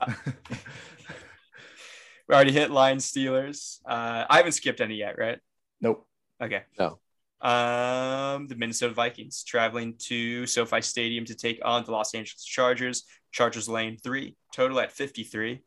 We 2.28 2.34
already 2.34 2.52
hit 2.52 2.70
Lions 2.70 3.10
Steelers. 3.10 3.80
Uh, 3.84 4.24
I 4.30 4.36
haven't 4.36 4.52
skipped 4.52 4.80
any 4.80 4.94
yet, 4.94 5.18
right? 5.18 5.40
nope. 5.80 6.06
Okay. 6.42 6.62
No. 6.78 6.98
Um, 7.40 8.46
the 8.46 8.54
Minnesota 8.54 8.94
Vikings 8.94 9.44
traveling 9.44 9.94
to 9.98 10.46
SoFi 10.46 10.80
Stadium 10.80 11.24
to 11.24 11.34
take 11.34 11.60
on 11.64 11.84
the 11.84 11.92
Los 11.92 12.14
Angeles 12.14 12.44
Chargers. 12.44 13.04
Chargers 13.32 13.68
lane 13.68 13.96
three, 14.02 14.36
total 14.54 14.78
at 14.80 14.92
53. 14.92 15.62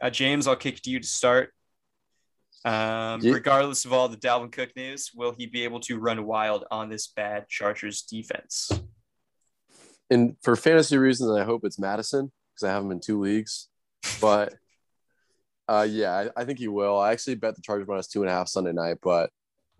Uh, 0.00 0.10
James, 0.10 0.46
I'll 0.46 0.56
kick 0.56 0.80
to 0.82 0.90
you 0.90 1.00
to 1.00 1.06
start. 1.06 1.52
Um, 2.64 3.20
Yeah. 3.20 3.32
Regardless 3.32 3.84
of 3.84 3.92
all 3.92 4.08
the 4.08 4.16
Dalvin 4.16 4.52
Cook 4.52 4.70
news, 4.76 5.10
will 5.14 5.32
he 5.32 5.46
be 5.46 5.64
able 5.64 5.80
to 5.80 5.98
run 5.98 6.24
wild 6.24 6.64
on 6.70 6.88
this 6.88 7.08
bad 7.08 7.48
Chargers 7.48 8.02
defense? 8.02 8.70
And 10.10 10.36
for 10.42 10.54
fantasy 10.54 10.98
reasons, 10.98 11.30
I 11.30 11.44
hope 11.44 11.64
it's 11.64 11.78
Mattison 11.78 12.30
because 12.54 12.68
I 12.68 12.72
have 12.72 12.84
him 12.84 12.92
in 12.92 13.00
two 13.00 13.20
leagues. 13.20 13.68
But 14.20 14.54
uh, 15.68 15.86
yeah, 15.88 16.12
I, 16.36 16.42
I 16.42 16.44
think 16.44 16.58
he 16.58 16.68
will. 16.68 16.98
I 16.98 17.12
actually 17.12 17.36
bet 17.36 17.56
the 17.56 17.62
Chargers 17.62 17.88
minus 17.88 18.06
two 18.06 18.22
and 18.22 18.30
a 18.30 18.34
half 18.34 18.48
Sunday 18.48 18.72
night, 18.72 18.98
but 19.02 19.30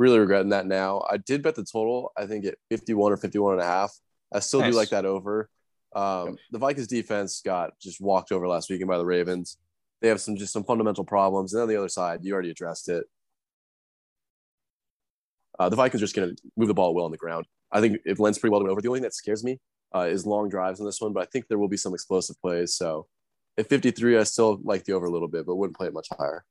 really 0.03 0.18
regretting 0.18 0.50
that 0.50 0.66
now. 0.66 1.05
I 1.09 1.16
did 1.16 1.42
bet 1.42 1.55
the 1.55 1.64
total, 1.64 2.12
I 2.16 2.26
think 2.26 2.44
at 2.44 2.57
51 2.70 3.12
or 3.12 3.16
51 3.16 3.55
and 3.55 3.62
a 3.62 3.66
half. 3.66 3.96
I 4.34 4.40
still 4.40 4.61
Nice. 4.61 4.72
do 4.72 4.76
like 4.76 4.88
that 4.90 5.05
over. 5.05 5.48
Um, 5.94 6.36
the 6.50 6.59
Vikings 6.59 6.86
defense 6.88 7.40
got 7.44 7.78
just 7.80 8.00
walked 8.00 8.32
over 8.32 8.48
last 8.48 8.68
weekend 8.68 8.88
by 8.88 8.98
the 8.98 9.05
Ravens. 9.05 9.59
They 10.00 10.09
have 10.09 10.20
some 10.20 10.36
just 10.36 10.53
some 10.53 10.64
fundamental 10.64 11.05
problems. 11.05 11.53
And 11.53 11.62
on 11.62 11.68
the 11.68 11.76
other 11.76 11.88
side, 11.88 12.20
you 12.22 12.32
already 12.32 12.50
addressed 12.50 12.88
it. 12.88 13.05
Uh, 15.59 15.68
the 15.68 15.76
Vikings 15.76 16.03
are 16.03 16.07
just 16.07 16.16
going 16.16 16.34
to 16.34 16.42
move 16.57 16.68
the 16.68 16.74
ball 16.74 16.94
well 16.94 17.05
on 17.05 17.11
the 17.11 17.18
ground. 17.18 17.46
I 17.70 17.80
think 17.80 17.98
it 18.05 18.18
Len's 18.18 18.38
pretty 18.38 18.53
well 18.53 18.62
to 18.62 18.68
over, 18.68 18.80
the 18.80 18.88
only 18.88 18.98
thing 18.98 19.05
that 19.05 19.14
scares 19.14 19.44
me 19.44 19.61
uh, 19.94 20.07
is 20.11 20.26
long 20.26 20.48
drives 20.48 20.80
in 20.80 20.86
this 20.86 21.00
one, 21.00 21.12
but 21.12 21.22
I 21.22 21.26
think 21.26 21.46
there 21.46 21.59
will 21.59 21.68
be 21.68 21.76
some 21.76 21.94
explosive 21.94 22.40
plays. 22.40 22.74
So 22.74 23.07
at 23.59 23.68
53, 23.68 24.18
I 24.18 24.22
still 24.24 24.61
like 24.64 24.84
the 24.84 24.94
over 24.94 25.07
a 25.07 25.11
little 25.11 25.28
bit, 25.28 25.46
but 25.46 25.57
wouldn't 25.57 25.76
play 25.76 25.86
it 25.86 25.94
much 25.94 26.09
higher. 26.18 26.44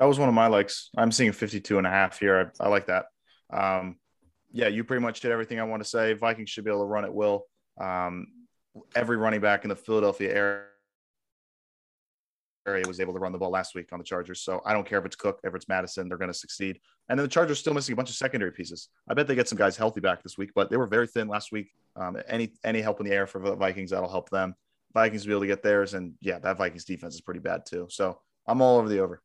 That 0.00 0.06
was 0.06 0.18
one 0.18 0.30
of 0.30 0.34
my 0.34 0.46
likes. 0.46 0.88
I'm 0.96 1.12
seeing 1.12 1.30
52 1.30 1.76
and 1.76 1.86
a 1.86 1.90
half 1.90 2.18
here. 2.18 2.50
I, 2.58 2.64
I 2.64 2.68
like 2.68 2.86
that. 2.86 3.04
Um, 3.52 3.96
yeah, 4.50 4.68
you 4.68 4.82
pretty 4.82 5.02
much 5.02 5.20
did 5.20 5.30
everything 5.30 5.60
I 5.60 5.64
want 5.64 5.82
to 5.82 5.88
say. 5.88 6.14
Vikings 6.14 6.48
should 6.48 6.64
be 6.64 6.70
able 6.70 6.80
to 6.80 6.86
run 6.86 7.04
at 7.04 7.14
will. 7.14 7.44
Um, 7.78 8.28
every 8.96 9.18
running 9.18 9.42
back 9.42 9.64
in 9.64 9.68
the 9.68 9.76
Philadelphia 9.76 10.64
area 12.66 12.86
was 12.86 12.98
able 12.98 13.12
to 13.12 13.18
run 13.18 13.32
the 13.32 13.38
ball 13.38 13.50
last 13.50 13.74
week 13.74 13.92
on 13.92 13.98
the 13.98 14.04
Chargers. 14.04 14.40
So 14.40 14.62
I 14.64 14.72
don't 14.72 14.86
care 14.86 14.98
if 14.98 15.04
it's 15.04 15.16
Cook, 15.16 15.38
if 15.44 15.54
it's 15.54 15.68
Mattison, 15.68 16.08
they're 16.08 16.16
going 16.16 16.32
to 16.32 16.34
succeed. 16.34 16.80
And 17.10 17.18
then 17.18 17.24
the 17.24 17.30
Chargers 17.30 17.58
still 17.58 17.74
missing 17.74 17.92
a 17.92 17.96
bunch 17.96 18.08
of 18.08 18.16
secondary 18.16 18.52
pieces. 18.52 18.88
I 19.06 19.12
bet 19.12 19.26
they 19.26 19.34
get 19.34 19.48
some 19.48 19.58
guys 19.58 19.76
healthy 19.76 20.00
back 20.00 20.22
this 20.22 20.38
week, 20.38 20.52
but 20.54 20.70
they 20.70 20.78
were 20.78 20.86
very 20.86 21.08
thin 21.08 21.28
last 21.28 21.52
week. 21.52 21.72
Um, 21.96 22.16
any 22.26 22.54
any 22.64 22.80
help 22.80 23.00
in 23.00 23.06
the 23.06 23.12
air 23.12 23.26
for 23.26 23.42
the 23.42 23.54
Vikings 23.54 23.90
that'll 23.90 24.08
help 24.08 24.30
them. 24.30 24.54
Vikings 24.94 25.26
will 25.26 25.28
be 25.28 25.34
able 25.34 25.42
to 25.42 25.46
get 25.48 25.62
theirs, 25.62 25.92
and 25.92 26.14
yeah, 26.22 26.38
that 26.38 26.56
Vikings 26.56 26.86
defense 26.86 27.14
is 27.14 27.20
pretty 27.20 27.40
bad 27.40 27.66
too. 27.66 27.86
So 27.90 28.18
I'm 28.46 28.62
all 28.62 28.78
over 28.78 28.88
the 28.88 29.00
over. 29.00 29.20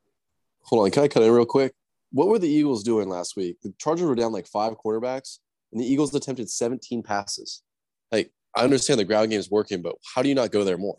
Hold 0.66 0.86
on, 0.86 0.91
can 0.91 1.03
I 1.03 1.07
cut 1.07 1.24
in 1.24 1.32
real 1.32 1.45
quick? 1.45 1.74
What 2.11 2.28
were 2.28 2.39
the 2.39 2.49
Eagles 2.49 2.84
doing 2.84 3.09
last 3.09 3.36
week? 3.36 3.57
The 3.61 3.74
Chargers 3.78 4.07
were 4.07 4.16
down 4.16 4.32
like 4.32 4.47
five 4.47 4.74
quarterbacks, 4.84 5.39
and 5.72 5.82
the 5.82 5.86
Eagles 5.86 6.13
attempted 6.13 6.49
17 6.49 7.03
passes. 7.03 7.61
Like 8.11 8.32
I 8.55 8.63
understand 8.63 8.99
the 8.99 9.05
ground 9.05 9.32
game 9.32 9.39
is 9.39 9.51
working, 9.51 9.82
but 9.82 9.95
how 10.13 10.22
do 10.22 10.30
you 10.30 10.36
not 10.36 10.51
go 10.51 10.63
there 10.63 10.78
more? 10.78 10.97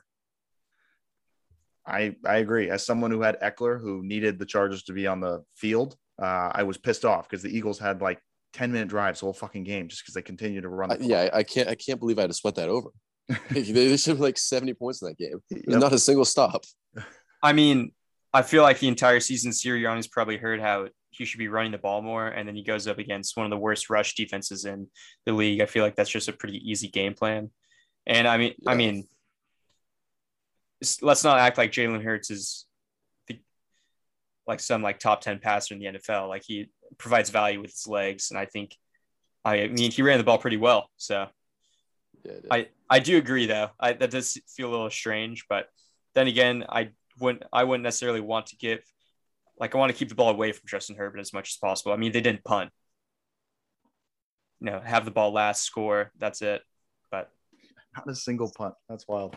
I 1.87 2.17
I 2.25 2.37
agree. 2.39 2.71
As 2.71 2.85
someone 2.85 3.11
who 3.11 3.23
had 3.23 3.41
Ekeler, 3.41 3.81
who 3.81 4.03
needed 4.05 4.39
the 4.39 4.47
Chargers 4.47 4.83
to 4.85 4.93
be 4.93 5.07
on 5.07 5.21
the 5.21 5.43
field, 5.55 5.97
uh, 6.21 6.51
I 6.53 6.65
was 6.65 6.77
pissed 6.77 7.05
off 7.05 7.29
because 7.29 7.43
the 7.43 7.57
Eagles 7.57 7.79
had 7.79 8.01
like 8.01 8.21
10 8.55 8.73
minute 8.73 8.89
drives 8.89 9.21
the 9.21 9.27
whole 9.27 9.33
fucking 9.33 9.65
game 9.65 9.89
just 9.89 10.03
because 10.03 10.15
they 10.15 10.23
continued 10.23 10.63
to 10.63 10.69
run. 10.69 10.91
Uh, 10.91 10.97
yeah, 11.01 11.29
I 11.33 11.43
can't 11.43 11.69
I 11.69 11.75
can't 11.75 12.01
believe 12.01 12.19
I 12.19 12.23
had 12.23 12.31
to 12.31 12.35
sweat 12.35 12.57
that 12.57 12.69
over. 12.69 12.91
they 13.51 13.97
should 13.97 14.13
have 14.13 14.21
like 14.21 14.39
70 14.39 14.75
points 14.75 15.03
in 15.03 15.09
that 15.09 15.19
game. 15.19 15.41
Yep. 15.51 15.81
Not 15.81 15.93
a 15.93 15.99
single 15.99 16.25
stop. 16.25 16.65
I 17.43 17.53
mean, 17.53 17.93
I 18.37 18.43
feel 18.43 18.63
like 18.63 18.79
the 18.79 18.89
entire 18.89 19.21
season 19.21 19.51
Sirianni's 19.51 20.09
probably 20.09 20.37
heard 20.37 20.61
how 20.61 20.89
he 21.09 21.25
should 21.25 21.39
be 21.39 21.49
running 21.49 21.73
the 21.73 21.79
ball 21.79 22.03
more, 22.03 22.29
and 22.29 22.47
then 22.47 22.55
he 22.55 22.63
goes 22.63 22.87
up 22.87 22.99
against 22.99 23.35
one 23.35 23.47
of 23.47 23.51
the 23.51 23.57
worst 23.57 23.89
rush 23.89 24.15
defenses 24.15 24.67
in 24.67 24.89
the 25.25 25.33
league. 25.33 25.63
I 25.63 25.67
feel 25.67 25.83
like 25.83 25.97
that's 25.97 26.11
just 26.11 26.29
a 26.29 26.35
pretty 26.35 26.59
easy 26.71 26.89
game 26.89 27.15
plan. 27.15 27.51
And 28.07 28.29
I 28.29 28.37
mean, 28.37 28.55
yeah. 28.59 28.71
I 28.71 28.75
mean, 28.75 29.09
let's 31.01 31.25
not 31.25 31.39
act 31.39 31.57
like 31.57 31.73
Jalen 31.73 32.03
Hurts 32.05 32.31
is 32.31 32.67
the, 33.27 33.41
like 34.47 34.61
some 34.61 34.83
like 34.83 34.99
top 34.99 35.23
10 35.23 35.39
passer 35.39 35.75
in 35.75 35.81
the 35.81 35.87
NFL. 35.87 36.29
Like 36.29 36.43
he 36.45 36.71
provides 36.99 37.31
value 37.31 37.63
with 37.63 37.71
his 37.71 37.87
legs. 37.87 38.31
And 38.31 38.39
I 38.39 38.45
think, 38.45 38.77
I 39.45 39.69
mean, 39.69 39.91
he 39.91 40.03
ran 40.03 40.19
the 40.19 40.25
ball 40.25 40.39
pretty 40.39 40.59
well. 40.59 40.91
So 40.99 41.27
yeah, 42.23 42.33
I, 42.51 42.69
I 42.91 42.99
do 42.99 43.17
agree 43.17 43.47
though. 43.47 43.71
I, 43.81 43.95
that 43.95 44.11
does 44.11 44.39
feel 44.55 44.69
a 44.69 44.73
little 44.73 44.91
strange, 44.91 45.47
but 45.49 45.69
then 46.15 46.27
again, 46.27 46.65
I 46.69 46.91
wouldn't, 47.19 47.45
I 47.53 47.65
wouldn't 47.65 47.85
necessarily 47.85 48.21
want 48.21 48.47
to 48.47 48.57
give, 48.57 48.81
like, 49.59 49.75
I 49.75 49.79
want 49.79 49.93
to 49.93 49.99
keep 49.99 50.09
the 50.09 50.15
ball 50.15 50.31
away 50.31 50.53
from 50.53 50.67
Justin 50.67 50.97
Herbert 50.97 51.21
as 51.21 51.33
much 51.33 51.51
as 51.51 51.57
possible. 51.57 51.93
I 51.93 51.97
mean, 51.97 52.13
they 52.13 52.21
didn't 52.21 52.45
punt, 52.45 52.71
you 54.61 54.71
know, 54.71 54.81
have 54.81 55.05
the 55.05 55.11
ball 55.11 55.33
last 55.33 55.63
score. 55.63 56.13
That's 56.19 56.43
it. 56.43 56.63
But 57.11 57.31
not 57.97 58.09
a 58.09 58.15
single 58.15 58.53
punt. 58.57 58.75
That's 58.89 59.07
wild. 59.09 59.35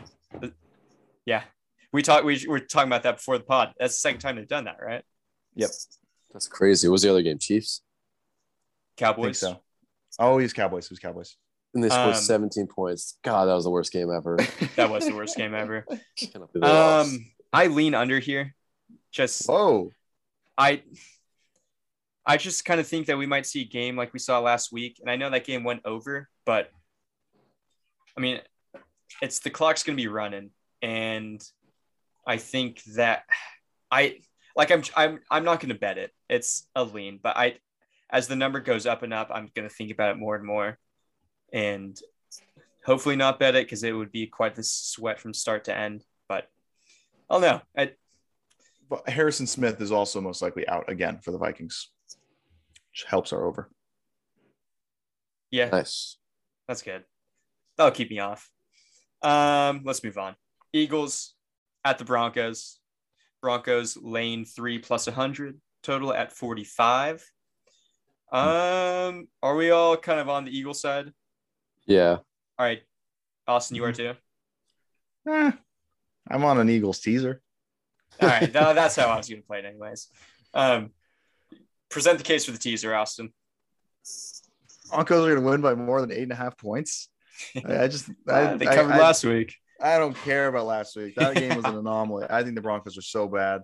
Yeah. 1.24 1.42
We 1.92 2.02
talked 2.02 2.24
we 2.24 2.44
were 2.46 2.60
talking 2.60 2.88
about 2.88 3.02
that 3.02 3.16
before 3.16 3.38
the 3.38 3.44
pod. 3.44 3.74
That's 3.78 3.94
the 3.94 4.00
second 4.00 4.20
time 4.20 4.36
they've 4.36 4.46
done 4.46 4.64
that, 4.64 4.78
right? 4.80 5.02
Yep. 5.56 5.70
That's 6.32 6.46
crazy. 6.46 6.86
What 6.88 6.92
was 6.92 7.02
the 7.02 7.10
other 7.10 7.22
game? 7.22 7.38
Chiefs? 7.38 7.82
Cowboys. 8.96 9.38
so. 9.38 9.60
Oh, 10.18 10.38
he's 10.38 10.52
Cowboys. 10.52 10.88
He 10.88 10.92
was 10.92 10.98
Cowboys. 10.98 11.36
And 11.74 11.82
they 11.82 11.88
scored 11.88 12.14
um, 12.14 12.20
17 12.20 12.66
points. 12.66 13.16
God, 13.22 13.46
that 13.46 13.54
was 13.54 13.64
the 13.64 13.70
worst 13.70 13.92
game 13.92 14.10
ever. 14.10 14.36
that 14.76 14.90
was 14.90 15.06
the 15.06 15.14
worst 15.14 15.36
game 15.36 15.54
ever. 15.54 15.86
um, 16.62 17.26
I 17.52 17.66
lean 17.66 17.94
under 17.94 18.18
here. 18.18 18.54
Just 19.10 19.48
oh, 19.48 19.90
I 20.56 20.82
I 22.24 22.36
just 22.36 22.64
kind 22.64 22.80
of 22.80 22.86
think 22.86 23.06
that 23.06 23.18
we 23.18 23.26
might 23.26 23.46
see 23.46 23.62
a 23.62 23.68
game 23.68 23.96
like 23.96 24.12
we 24.12 24.18
saw 24.18 24.40
last 24.40 24.72
week. 24.72 24.98
And 25.00 25.10
I 25.10 25.16
know 25.16 25.30
that 25.30 25.44
game 25.44 25.64
went 25.64 25.82
over, 25.84 26.28
but 26.46 26.70
I 28.16 28.20
mean, 28.20 28.40
it's 29.20 29.40
the 29.40 29.50
clock's 29.50 29.82
gonna 29.82 29.96
be 29.96 30.08
running 30.08 30.50
and 30.82 31.42
I 32.26 32.36
think 32.36 32.82
that 32.94 33.24
I 33.90 34.20
like 34.56 34.70
I'm 34.70 34.82
I'm 34.96 35.20
I'm 35.30 35.44
not 35.44 35.60
going 35.60 35.70
to 35.70 35.78
bet 35.78 35.98
it. 35.98 36.12
It's 36.28 36.66
a 36.74 36.84
lean, 36.84 37.18
but 37.22 37.36
I 37.36 37.56
as 38.10 38.26
the 38.26 38.36
number 38.36 38.60
goes 38.60 38.86
up 38.86 39.02
and 39.02 39.14
up, 39.14 39.30
I'm 39.32 39.50
going 39.54 39.68
to 39.68 39.74
think 39.74 39.90
about 39.90 40.10
it 40.10 40.18
more 40.18 40.36
and 40.36 40.44
more, 40.44 40.78
and 41.52 41.98
hopefully 42.84 43.16
not 43.16 43.38
bet 43.38 43.54
it 43.54 43.66
because 43.66 43.84
it 43.84 43.92
would 43.92 44.12
be 44.12 44.26
quite 44.26 44.54
the 44.54 44.62
sweat 44.62 45.20
from 45.20 45.34
start 45.34 45.64
to 45.64 45.76
end. 45.76 46.04
But 47.30 47.44
I'll. 47.44 47.62
I, 47.76 47.92
but 48.88 49.08
Harrison 49.08 49.46
Smith 49.46 49.80
is 49.80 49.92
also 49.92 50.20
most 50.20 50.42
likely 50.42 50.66
out 50.68 50.90
again 50.90 51.20
for 51.22 51.30
the 51.30 51.38
Vikings, 51.38 51.90
which 52.90 53.04
helps 53.08 53.32
our 53.32 53.46
over. 53.46 53.70
Yeah, 55.50 55.68
nice. 55.70 56.16
That's 56.68 56.82
good. 56.82 57.04
That'll 57.76 57.92
keep 57.92 58.10
me 58.10 58.18
off. 58.18 58.50
Um, 59.22 59.82
let's 59.84 60.02
move 60.02 60.18
on. 60.18 60.34
Eagles 60.72 61.34
at 61.84 61.98
the 61.98 62.04
Broncos. 62.04 62.78
Broncos 63.40 63.96
lane 63.96 64.44
three 64.44 64.78
plus 64.78 65.06
100, 65.06 65.60
total 65.82 66.12
at 66.12 66.32
45. 66.32 67.24
Um, 68.32 69.28
are 69.42 69.56
we 69.56 69.70
all 69.70 69.96
kind 69.96 70.20
of 70.20 70.28
on 70.28 70.44
the 70.44 70.56
Eagle 70.56 70.74
side? 70.74 71.12
Yeah. 71.86 72.18
All 72.58 72.66
right. 72.66 72.82
Austin, 73.48 73.76
you 73.76 73.84
are 73.84 73.92
too? 73.92 74.12
Eh, 75.28 75.52
I'm 76.30 76.44
on 76.44 76.58
an 76.58 76.70
Eagles 76.70 77.00
teaser. 77.00 77.42
all 78.20 78.28
right. 78.28 78.52
No, 78.54 78.72
that's 78.74 78.96
how 78.96 79.06
I 79.06 79.16
was 79.16 79.28
going 79.28 79.42
to 79.42 79.46
play 79.46 79.58
it, 79.58 79.64
anyways. 79.64 80.08
Um, 80.54 80.90
present 81.88 82.18
the 82.18 82.24
case 82.24 82.44
for 82.44 82.52
the 82.52 82.58
teaser, 82.58 82.94
Austin. 82.94 83.32
Broncos 84.90 85.26
are 85.26 85.34
going 85.34 85.44
to 85.44 85.50
win 85.50 85.60
by 85.60 85.74
more 85.74 86.00
than 86.00 86.12
eight 86.12 86.22
and 86.22 86.32
a 86.32 86.36
half 86.36 86.56
points. 86.56 87.08
I, 87.66 87.84
I 87.84 87.88
just 87.88 88.08
I, 88.28 88.54
they 88.54 88.66
covered 88.66 88.94
I, 88.94 88.98
last 88.98 89.24
week. 89.24 89.54
I 89.80 89.98
don't 89.98 90.16
care 90.16 90.48
about 90.48 90.66
last 90.66 90.96
week. 90.96 91.14
That 91.16 91.34
game 91.34 91.56
was 91.56 91.64
an 91.64 91.76
anomaly. 91.78 92.26
I 92.28 92.42
think 92.42 92.54
the 92.54 92.60
Broncos 92.60 92.98
are 92.98 93.02
so 93.02 93.28
bad. 93.28 93.62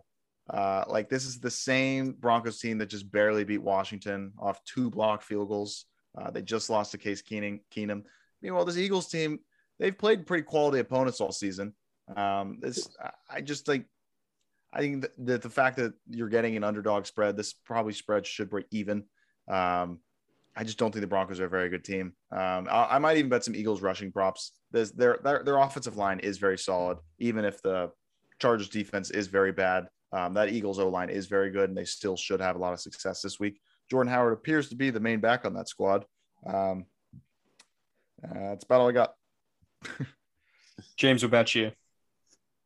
Uh, 0.48 0.84
like 0.86 1.08
this 1.08 1.26
is 1.26 1.40
the 1.40 1.50
same 1.50 2.12
Broncos 2.12 2.60
team 2.60 2.78
that 2.78 2.86
just 2.86 3.10
barely 3.10 3.44
beat 3.44 3.62
Washington 3.62 4.32
off 4.38 4.60
two 4.64 4.90
block 4.90 5.22
field 5.22 5.48
goals. 5.48 5.86
Uh, 6.16 6.30
they 6.30 6.40
just 6.40 6.70
lost 6.70 6.92
to 6.92 6.98
Case 6.98 7.22
Keenum. 7.22 7.60
Keenum. 7.74 8.04
Meanwhile, 8.40 8.64
this 8.64 8.78
Eagles 8.78 9.08
team, 9.08 9.40
they've 9.78 9.96
played 9.96 10.26
pretty 10.26 10.44
quality 10.44 10.78
opponents 10.78 11.20
all 11.20 11.32
season. 11.32 11.74
Um, 12.14 12.58
this, 12.60 12.88
I 13.28 13.40
just 13.40 13.66
think, 13.66 13.86
I 14.72 14.80
think 14.80 15.06
that 15.18 15.42
the, 15.42 15.50
fact 15.50 15.76
that 15.78 15.94
you're 16.08 16.28
getting 16.28 16.56
an 16.56 16.64
underdog 16.64 17.06
spread, 17.06 17.36
this 17.36 17.52
probably 17.52 17.92
spread 17.92 18.26
should 18.26 18.50
break 18.50 18.66
even. 18.70 19.04
Um, 19.48 20.00
I 20.56 20.64
just 20.64 20.78
don't 20.78 20.90
think 20.90 21.02
the 21.02 21.06
Broncos 21.06 21.40
are 21.40 21.46
a 21.46 21.50
very 21.50 21.68
good 21.68 21.84
team. 21.84 22.14
Um, 22.32 22.66
I, 22.70 22.88
I, 22.92 22.98
might 22.98 23.18
even 23.18 23.28
bet 23.28 23.44
some 23.44 23.54
Eagles 23.54 23.82
rushing 23.82 24.10
props. 24.10 24.52
Their, 24.72 25.18
their 25.22 25.42
their 25.44 25.58
offensive 25.58 25.96
line 25.96 26.18
is 26.20 26.38
very 26.38 26.56
solid, 26.56 26.98
even 27.18 27.44
if 27.44 27.60
the 27.62 27.90
Chargers 28.38 28.68
defense 28.68 29.10
is 29.10 29.26
very 29.26 29.52
bad. 29.52 29.88
Um, 30.12 30.34
that 30.34 30.50
Eagles 30.50 30.78
O 30.78 30.88
line 30.88 31.10
is 31.10 31.26
very 31.26 31.50
good, 31.50 31.68
and 31.68 31.76
they 31.76 31.84
still 31.84 32.16
should 32.16 32.40
have 32.40 32.56
a 32.56 32.58
lot 32.58 32.72
of 32.72 32.80
success 32.80 33.20
this 33.20 33.38
week. 33.38 33.60
Jordan 33.90 34.12
Howard 34.12 34.32
appears 34.32 34.68
to 34.70 34.76
be 34.76 34.90
the 34.90 35.00
main 35.00 35.20
back 35.20 35.44
on 35.44 35.54
that 35.54 35.68
squad. 35.68 36.04
Um, 36.46 36.86
uh, 38.24 38.50
that's 38.50 38.64
about 38.64 38.80
all 38.80 38.88
I 38.88 38.92
got. 38.92 39.14
James, 40.96 41.22
what 41.22 41.28
about 41.28 41.54
you? 41.54 41.72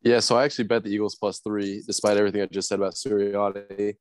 Yeah, 0.03 0.21
so 0.21 0.37
I 0.37 0.45
actually 0.45 0.65
bet 0.65 0.83
the 0.83 0.91
Eagles 0.91 1.15
plus 1.15 1.41
three, 1.41 1.83
despite 1.87 2.17
everything 2.17 2.41
I 2.41 2.47
just 2.47 2.69
said 2.69 2.79
about 2.79 2.95
Sirianni. 2.95 3.97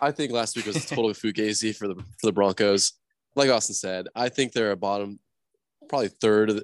I 0.00 0.12
think 0.12 0.30
last 0.30 0.56
week 0.56 0.66
was 0.66 0.84
totally 0.86 1.14
fugazi 1.14 1.74
for 1.74 1.88
the 1.88 1.94
for 1.94 2.26
the 2.26 2.32
Broncos 2.32 2.92
like 3.36 3.50
Austin 3.50 3.74
said, 3.74 4.06
I 4.14 4.28
think 4.28 4.52
they're 4.52 4.72
a 4.72 4.76
bottom, 4.76 5.18
probably 5.88 6.08
third, 6.08 6.62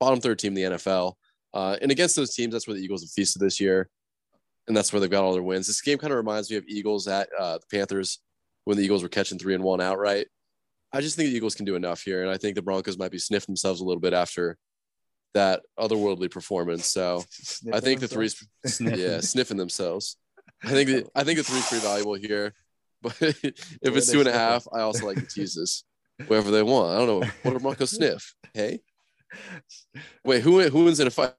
bottom 0.00 0.20
third 0.20 0.38
team 0.38 0.56
in 0.56 0.70
the 0.70 0.76
NFL. 0.76 1.14
Uh, 1.54 1.76
and 1.80 1.90
against 1.90 2.16
those 2.16 2.34
teams, 2.34 2.52
that's 2.52 2.66
where 2.66 2.76
the 2.76 2.82
Eagles 2.82 3.02
have 3.02 3.10
feasted 3.10 3.40
this 3.40 3.60
year, 3.60 3.88
and 4.66 4.76
that's 4.76 4.92
where 4.92 5.00
they've 5.00 5.10
got 5.10 5.24
all 5.24 5.32
their 5.32 5.42
wins. 5.42 5.66
This 5.66 5.80
game 5.80 5.98
kind 5.98 6.12
of 6.12 6.16
reminds 6.16 6.50
me 6.50 6.56
of 6.56 6.64
Eagles 6.68 7.08
at 7.08 7.28
uh, 7.38 7.58
the 7.58 7.66
Panthers 7.76 8.20
when 8.64 8.76
the 8.76 8.84
Eagles 8.84 9.02
were 9.02 9.08
catching 9.08 9.38
three 9.38 9.54
and 9.54 9.64
one 9.64 9.80
outright. 9.80 10.26
I 10.92 11.00
just 11.00 11.16
think 11.16 11.30
the 11.30 11.36
Eagles 11.36 11.54
can 11.54 11.64
do 11.64 11.76
enough 11.76 12.02
here, 12.02 12.22
and 12.22 12.30
I 12.30 12.36
think 12.36 12.54
the 12.54 12.62
Broncos 12.62 12.98
might 12.98 13.10
be 13.10 13.18
sniffing 13.18 13.52
themselves 13.52 13.80
a 13.80 13.84
little 13.84 14.00
bit 14.00 14.12
after 14.12 14.58
that 15.34 15.62
otherworldly 15.78 16.30
performance. 16.30 16.86
So 16.86 17.24
sniffing 17.30 17.76
I 17.76 17.80
think 17.80 18.00
themselves? 18.00 18.38
the 18.62 18.68
three's 18.68 18.98
yeah 18.98 19.20
sniffing 19.20 19.56
themselves. 19.56 20.16
I 20.64 20.68
think 20.70 20.88
the, 20.88 21.06
I 21.14 21.24
think 21.24 21.38
the 21.38 21.44
three's 21.44 21.68
pretty 21.68 21.84
valuable 21.84 22.14
here, 22.14 22.52
but 23.02 23.16
if 23.20 23.42
it's 23.82 24.10
two 24.10 24.20
and 24.20 24.28
a 24.28 24.32
half, 24.32 24.66
I 24.72 24.80
also 24.80 25.06
like 25.06 25.16
the 25.16 25.26
teases 25.34 25.84
wherever 26.26 26.50
they 26.50 26.62
want. 26.62 26.94
I 26.94 26.98
don't 26.98 27.20
know. 27.20 27.30
What 27.42 27.52
did 27.52 27.62
Marco 27.62 27.84
sniff? 27.84 28.34
Hey, 28.54 28.80
wait, 30.24 30.42
who 30.42 30.60
who 30.68 30.84
wins 30.84 31.00
in 31.00 31.06
a 31.06 31.10
fight? 31.10 31.34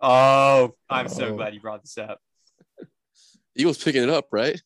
Oh, 0.00 0.74
I'm 0.90 1.08
so 1.08 1.26
oh. 1.26 1.36
glad 1.36 1.54
you 1.54 1.60
brought 1.60 1.82
this 1.82 1.96
up. 1.98 2.20
Eagles 3.54 3.82
picking 3.82 4.02
it 4.02 4.10
up, 4.10 4.26
right? 4.32 4.60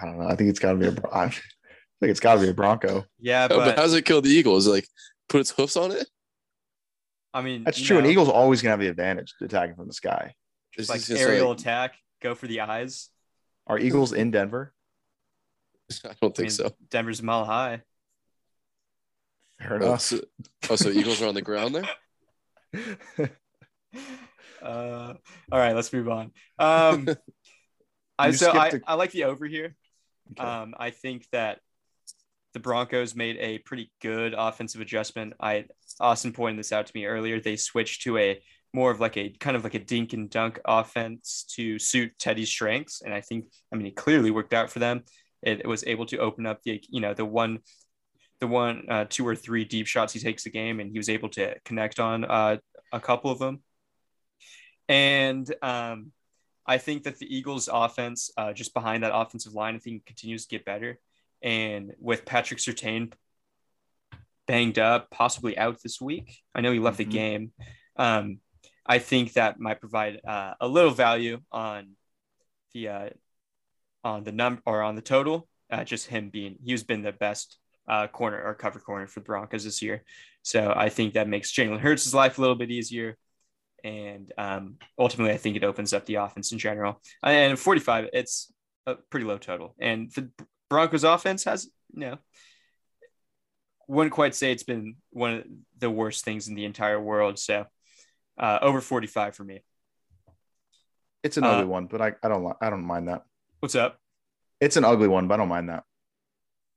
I 0.00 0.06
don't 0.06 0.18
know. 0.18 0.26
I 0.26 0.36
think 0.36 0.50
it's 0.50 0.58
got 0.58 0.72
to 0.72 0.78
be 0.78 0.86
a. 0.86 0.94
I 1.12 1.28
think 1.28 2.10
it's 2.10 2.20
got 2.20 2.36
to 2.36 2.40
be 2.40 2.48
a 2.48 2.54
Bronco. 2.54 3.04
Yeah, 3.18 3.48
oh, 3.50 3.56
but, 3.56 3.64
but 3.64 3.76
how 3.76 3.82
does 3.82 3.94
it 3.94 4.04
kill 4.04 4.22
the 4.22 4.30
Eagles? 4.30 4.66
Like 4.66 4.86
put 5.28 5.40
its 5.40 5.50
hoofs 5.50 5.76
on 5.76 5.92
it? 5.92 6.06
I 7.34 7.42
mean, 7.42 7.64
That's 7.64 7.80
you 7.80 7.86
true. 7.86 7.96
And 7.98 8.04
know, 8.06 8.10
Eagles 8.10 8.28
always 8.28 8.60
gonna 8.62 8.72
have 8.72 8.80
the 8.80 8.88
advantage 8.88 9.34
attacking 9.40 9.76
from 9.76 9.86
the 9.86 9.94
sky. 9.94 10.34
This 10.76 10.88
like 10.88 10.98
is 10.98 11.08
gonna 11.08 11.20
aerial 11.20 11.52
attack, 11.52 11.94
go 12.20 12.34
for 12.34 12.46
the 12.46 12.60
eyes. 12.60 13.08
Are 13.66 13.78
Eagles 13.78 14.12
in 14.12 14.30
Denver? 14.30 14.74
I 16.04 16.14
don't 16.20 16.32
I 16.32 16.36
think 16.36 16.38
mean, 16.38 16.50
so. 16.50 16.70
Denver's 16.90 17.20
a 17.20 17.24
mile 17.24 17.44
high. 17.44 17.82
Fair 19.60 19.74
Oh, 19.74 19.86
enough. 19.86 20.00
so, 20.00 20.20
oh, 20.70 20.76
so 20.76 20.88
Eagles 20.90 21.22
are 21.22 21.28
on 21.28 21.34
the 21.34 21.42
ground 21.42 21.74
there. 21.74 23.30
Uh, 24.62 25.14
all 25.50 25.58
right, 25.58 25.74
let's 25.74 25.92
move 25.92 26.08
on. 26.08 26.30
Um, 26.56 27.08
I 28.18 28.30
so 28.30 28.52
I, 28.52 28.70
I 28.86 28.94
like 28.94 29.10
the 29.10 29.24
over 29.24 29.44
here. 29.44 29.74
Okay. 30.38 30.48
Um, 30.48 30.74
I 30.78 30.90
think 30.90 31.26
that 31.32 31.58
the 32.52 32.60
Broncos 32.60 33.14
made 33.14 33.36
a 33.38 33.58
pretty 33.58 33.90
good 34.00 34.34
offensive 34.36 34.80
adjustment. 34.80 35.34
I 35.40 35.66
Austin 36.00 36.32
pointed 36.32 36.58
this 36.58 36.72
out 36.72 36.86
to 36.86 36.92
me 36.94 37.06
earlier. 37.06 37.40
They 37.40 37.56
switched 37.56 38.02
to 38.02 38.18
a 38.18 38.40
more 38.74 38.90
of 38.90 39.00
like 39.00 39.16
a 39.16 39.30
kind 39.30 39.56
of 39.56 39.64
like 39.64 39.74
a 39.74 39.78
dink 39.78 40.12
and 40.12 40.30
dunk 40.30 40.58
offense 40.64 41.44
to 41.56 41.78
suit 41.78 42.12
Teddy's 42.18 42.48
strengths, 42.48 43.02
and 43.02 43.12
I 43.12 43.20
think 43.20 43.46
I 43.72 43.76
mean 43.76 43.86
it 43.86 43.96
clearly 43.96 44.30
worked 44.30 44.54
out 44.54 44.70
for 44.70 44.78
them. 44.78 45.02
It, 45.42 45.60
it 45.60 45.66
was 45.66 45.84
able 45.86 46.06
to 46.06 46.18
open 46.18 46.46
up 46.46 46.62
the 46.62 46.82
you 46.88 47.00
know 47.00 47.14
the 47.14 47.24
one 47.24 47.60
the 48.40 48.46
one 48.46 48.86
uh, 48.88 49.04
two 49.08 49.26
or 49.26 49.36
three 49.36 49.64
deep 49.64 49.86
shots 49.86 50.12
he 50.12 50.20
takes 50.20 50.46
a 50.46 50.50
game, 50.50 50.80
and 50.80 50.90
he 50.90 50.98
was 50.98 51.08
able 51.08 51.28
to 51.30 51.54
connect 51.64 52.00
on 52.00 52.24
uh, 52.24 52.56
a 52.92 53.00
couple 53.00 53.30
of 53.30 53.38
them. 53.38 53.62
And 54.88 55.52
um, 55.62 56.12
I 56.66 56.78
think 56.78 57.04
that 57.04 57.18
the 57.18 57.34
Eagles' 57.34 57.68
offense, 57.72 58.30
uh, 58.36 58.52
just 58.52 58.74
behind 58.74 59.02
that 59.02 59.14
offensive 59.14 59.54
line, 59.54 59.76
I 59.76 59.78
think 59.78 60.06
continues 60.06 60.46
to 60.46 60.56
get 60.56 60.64
better. 60.64 60.98
And 61.42 61.92
with 61.98 62.24
Patrick 62.24 62.60
Surtain 62.60 63.12
banged 64.46 64.78
up, 64.78 65.10
possibly 65.10 65.56
out 65.56 65.78
this 65.82 66.00
week, 66.00 66.40
I 66.54 66.60
know 66.60 66.72
he 66.72 66.78
left 66.78 66.96
Mhm. 66.96 66.98
the 66.98 67.04
game. 67.04 67.52
Um, 67.96 68.40
I 68.84 68.98
think 68.98 69.34
that 69.34 69.60
might 69.60 69.80
provide 69.80 70.20
uh, 70.24 70.54
a 70.60 70.66
little 70.68 70.90
value 70.90 71.40
on 71.50 71.96
the 72.72 72.88
uh, 72.88 73.10
on 74.04 74.24
the 74.24 74.32
number 74.32 74.60
or 74.66 74.82
on 74.82 74.96
the 74.96 75.02
total. 75.02 75.48
Uh, 75.70 75.84
just 75.84 76.06
him 76.08 76.28
being 76.30 76.58
he's 76.62 76.82
been 76.82 77.02
the 77.02 77.12
best 77.12 77.58
uh, 77.88 78.06
corner 78.08 78.42
or 78.42 78.54
cover 78.54 78.78
corner 78.78 79.06
for 79.06 79.20
the 79.20 79.24
Broncos 79.24 79.64
this 79.64 79.82
year. 79.82 80.04
So 80.42 80.72
I 80.74 80.88
think 80.88 81.14
that 81.14 81.28
makes 81.28 81.52
Jalen 81.52 81.80
Hurts' 81.80 82.12
life 82.14 82.38
a 82.38 82.40
little 82.40 82.56
bit 82.56 82.70
easier. 82.70 83.16
And 83.84 84.32
um, 84.38 84.76
ultimately, 84.98 85.32
I 85.32 85.38
think 85.38 85.56
it 85.56 85.64
opens 85.64 85.92
up 85.92 86.06
the 86.06 86.16
offense 86.16 86.52
in 86.52 86.58
general. 86.58 87.00
And 87.22 87.58
45, 87.58 88.10
it's 88.12 88.52
a 88.86 88.94
pretty 88.94 89.26
low 89.26 89.38
total. 89.38 89.74
And 89.80 90.10
the 90.12 90.30
Broncos 90.72 91.04
offense 91.04 91.44
has, 91.44 91.66
you 91.92 92.00
know, 92.00 92.18
wouldn't 93.88 94.14
quite 94.14 94.34
say 94.34 94.52
it's 94.52 94.62
been 94.62 94.96
one 95.10 95.34
of 95.34 95.44
the 95.78 95.90
worst 95.90 96.24
things 96.24 96.48
in 96.48 96.54
the 96.54 96.64
entire 96.64 96.98
world. 97.00 97.38
So 97.38 97.66
uh, 98.38 98.58
over 98.62 98.80
45 98.80 99.34
for 99.34 99.44
me. 99.44 99.62
it's 101.22 101.36
an 101.36 101.44
uh, 101.44 101.48
ugly 101.48 101.66
one, 101.66 101.86
but 101.86 102.00
I, 102.00 102.12
I 102.22 102.28
don't 102.28 102.42
li- 102.44 102.54
I 102.62 102.70
don't 102.70 102.84
mind 102.84 103.08
that. 103.08 103.22
What's 103.60 103.74
up? 103.74 103.98
It's 104.60 104.76
an 104.78 104.84
ugly 104.84 105.08
one, 105.08 105.28
but 105.28 105.34
I 105.34 105.36
don't 105.36 105.48
mind 105.48 105.68
that. 105.68 105.84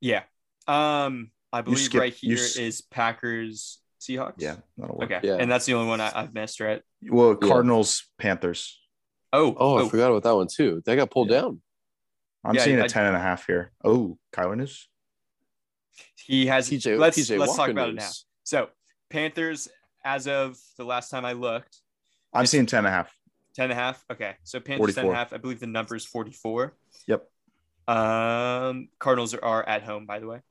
Yeah. 0.01 0.23
Um, 0.67 1.31
I 1.53 1.61
believe 1.61 1.79
skip- 1.79 2.01
right 2.01 2.23
you 2.23 2.35
here 2.35 2.43
s- 2.43 2.57
is 2.57 2.81
Packers 2.81 3.79
Seahawks. 4.01 4.33
Yeah, 4.39 4.57
that'll 4.77 4.97
work. 4.97 5.09
Okay. 5.11 5.25
Yeah. 5.25 5.37
And 5.39 5.49
that's 5.49 5.65
the 5.65 5.75
only 5.75 5.87
one 5.87 6.01
I, 6.01 6.11
I've 6.13 6.33
missed, 6.33 6.59
right? 6.59 6.81
Well, 7.09 7.37
Yeah. 7.41 7.47
Cardinals, 7.47 8.03
Panthers. 8.19 8.77
Oh, 9.31 9.55
Oh, 9.57 9.85
I 9.85 9.89
forgot 9.89 10.09
about 10.11 10.23
that 10.23 10.35
one 10.35 10.47
too. 10.53 10.81
They 10.85 10.95
got 10.97 11.11
pulled 11.11 11.29
Yeah. 11.31 11.41
down. 11.41 11.61
I'm 12.45 12.55
Yeah, 12.55 12.63
seeing 12.63 12.79
I- 12.79 12.85
a 12.85 12.89
10 12.89 13.05
and 13.05 13.15
a 13.15 13.19
half 13.19 13.47
here. 13.47 13.71
Oh, 13.83 14.17
Kyler 14.31 14.55
news. 14.55 14.87
he 16.15 16.45
has. 16.47 16.69
TJ, 16.69 16.97
let's 16.97 17.17
TJ 17.17 17.37
let's 17.39 17.55
talk 17.55 17.69
about 17.69 17.89
it 17.89 17.95
now. 17.95 18.09
So 18.43 18.69
Panthers, 19.09 19.67
as 20.03 20.27
of 20.27 20.57
the 20.77 20.83
last 20.85 21.09
time 21.09 21.25
I 21.25 21.33
looked, 21.33 21.79
I'm 22.33 22.45
seeing 22.45 22.65
10 22.65 22.79
and 22.79 22.87
a 22.87 22.91
half. 22.91 23.11
10 23.55 23.63
and 23.65 23.71
a 23.71 23.75
half. 23.75 24.03
Okay. 24.11 24.35
So 24.43 24.59
Panthers 24.59 24.95
10 24.95 25.05
and 25.05 25.13
a 25.13 25.15
half. 25.15 25.33
I 25.33 25.37
believe 25.37 25.59
the 25.59 25.67
number 25.67 25.95
is 25.95 26.05
44. 26.05 26.75
Yep. 27.07 27.27
Um, 27.87 28.89
Cardinals 28.99 29.33
are, 29.33 29.43
are 29.43 29.67
at 29.67 29.83
home, 29.83 30.05
by 30.05 30.19
the 30.19 30.27
way. 30.27 30.41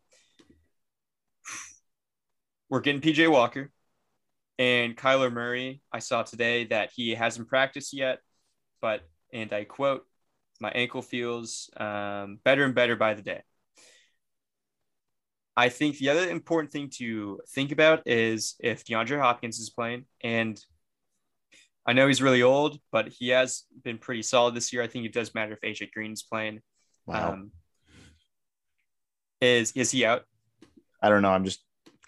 We're 2.71 2.81
getting 2.81 3.01
PJ 3.01 3.31
Walker 3.31 3.71
and 4.59 4.97
Kyler 4.97 5.33
Murray. 5.33 5.83
I 5.93 5.99
saw 5.99 6.23
today 6.23 6.65
that 6.67 6.91
he 6.95 7.15
hasn't 7.15 7.49
practiced 7.49 7.93
yet, 7.93 8.21
but, 8.81 9.03
and 9.33 9.53
I 9.53 9.65
quote, 9.65 10.07
my 10.61 10.71
ankle 10.71 11.03
feels 11.03 11.71
um, 11.77 12.39
better 12.45 12.65
and 12.65 12.75
better 12.75 12.97
by 12.97 13.15
the 13.15 13.23
day. 13.23 13.43
I 15.57 15.69
think 15.69 15.99
the 15.99 16.09
other 16.09 16.29
important 16.29 16.73
thing 16.73 16.91
to 16.99 17.41
think 17.51 17.71
about 17.71 18.03
is 18.07 18.57
if 18.59 18.85
DeAndre 18.85 19.21
Hopkins 19.21 19.61
is 19.61 19.71
playing, 19.71 20.05
and 20.23 20.59
I 21.87 21.93
know 21.93 22.09
he's 22.09 22.23
really 22.23 22.43
old, 22.43 22.81
but 22.91 23.09
he 23.09 23.29
has 23.29 23.65
been 23.83 23.99
pretty 23.99 24.23
solid 24.23 24.55
this 24.55 24.73
year. 24.73 24.83
I 24.83 24.89
think 24.89 25.07
it 25.07 25.13
does 25.13 25.35
matter 25.35 25.53
if 25.53 25.61
AJ 25.61 25.93
Green's 25.93 26.23
playing. 26.23 26.61
Wow. 27.07 27.33
Um, 27.33 27.51
is 29.41 29.73
is 29.73 29.91
he 29.91 30.05
out? 30.05 30.23
I 31.03 31.09
don't 31.09 31.23
know. 31.23 31.31
I'm 31.31 31.45
just 31.45 31.63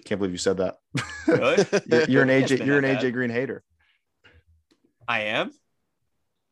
can't 0.04 0.18
believe 0.18 0.32
you 0.32 0.38
said 0.38 0.58
that. 0.58 0.76
Really? 1.26 1.64
you're, 1.86 2.04
you're 2.04 2.22
an 2.22 2.28
AJ. 2.42 2.64
You're 2.64 2.78
an 2.78 2.84
AJ. 2.84 3.12
Green 3.12 3.30
hater. 3.30 3.62
I 5.06 5.22
am. 5.22 5.52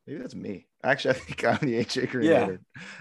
Maybe 0.06 0.18
that's 0.18 0.34
me. 0.34 0.66
Actually, 0.84 1.14
I 1.14 1.18
think 1.18 1.44
I'm 1.44 1.58
the 1.68 1.74
AJ 1.84 2.10
Green 2.10 2.30
Yeah. 2.30 2.56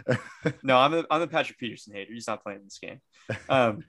hater. 0.08 0.54
No, 0.64 0.78
I'm 0.78 0.94
a 0.94 1.06
I'm 1.12 1.22
a 1.22 1.28
Patrick 1.28 1.58
Peterson 1.60 1.94
hater. 1.94 2.14
He's 2.14 2.28
not 2.28 2.42
playing 2.44 2.62
this 2.64 2.80
game. 2.80 3.02
Um, 3.50 3.84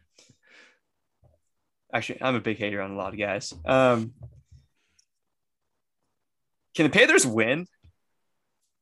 actually, 1.92 2.20
I'm 2.22 2.34
a 2.34 2.40
big 2.40 2.58
hater 2.58 2.80
on 2.82 2.90
a 2.90 2.96
lot 2.96 3.12
of 3.14 3.18
guys. 3.20 3.52
Um, 3.64 4.12
can 6.74 6.84
the 6.84 6.90
Panthers 6.90 7.26
win? 7.26 7.66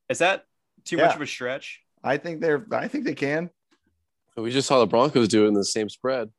Is 0.09 0.19
that 0.19 0.45
too 0.83 0.97
much 0.97 1.15
of 1.15 1.21
a 1.21 1.27
stretch? 1.27 1.81
I 2.03 2.17
think 2.17 2.41
they're. 2.41 2.65
I 2.71 2.87
think 2.87 3.05
they 3.05 3.15
can. 3.15 3.49
We 4.35 4.49
just 4.51 4.67
saw 4.67 4.79
the 4.79 4.87
Broncos 4.87 5.27
do 5.27 5.45
it 5.45 5.49
in 5.49 5.53
the 5.53 5.63
same 5.63 5.89
spread. 5.89 6.29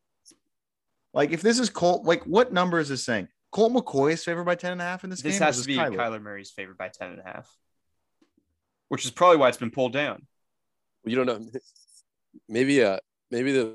Like 1.13 1.31
if 1.31 1.43
this 1.43 1.61
is 1.61 1.71
Colt, 1.71 2.05
like 2.05 2.25
what 2.25 2.53
number 2.53 2.81
is 2.81 2.89
this 2.89 3.05
saying? 3.05 3.29
Colt 3.53 3.73
McCoy 3.73 4.15
is 4.15 4.25
favored 4.25 4.45
by 4.45 4.57
10 4.57 4.73
and 4.73 4.81
a 4.81 4.85
half 4.85 5.05
in 5.05 5.11
this, 5.11 5.23
This 5.23 5.35
game. 5.39 5.43
or 5.43 5.47
has 5.47 5.61
to 5.61 5.67
be 5.69 5.77
Kyler? 5.77 5.95
Kyler? 5.97 6.21
Murray's 6.21 6.51
favored 6.51 6.77
by 6.77 6.89
10 6.89 7.11
and 7.13 7.21
a 7.21 7.23
half, 7.23 7.49
which 8.95 9.05
is 9.05 9.11
probably 9.11 9.37
why 9.39 9.49
it's 9.49 9.57
been 9.59 9.73
pulled 9.73 9.93
down. 9.93 10.25
You 11.05 11.17
don't 11.17 11.27
know. 11.27 11.41
Maybe 12.49 12.81
uh 12.81 12.99
maybe 13.33 13.51
the 13.51 13.75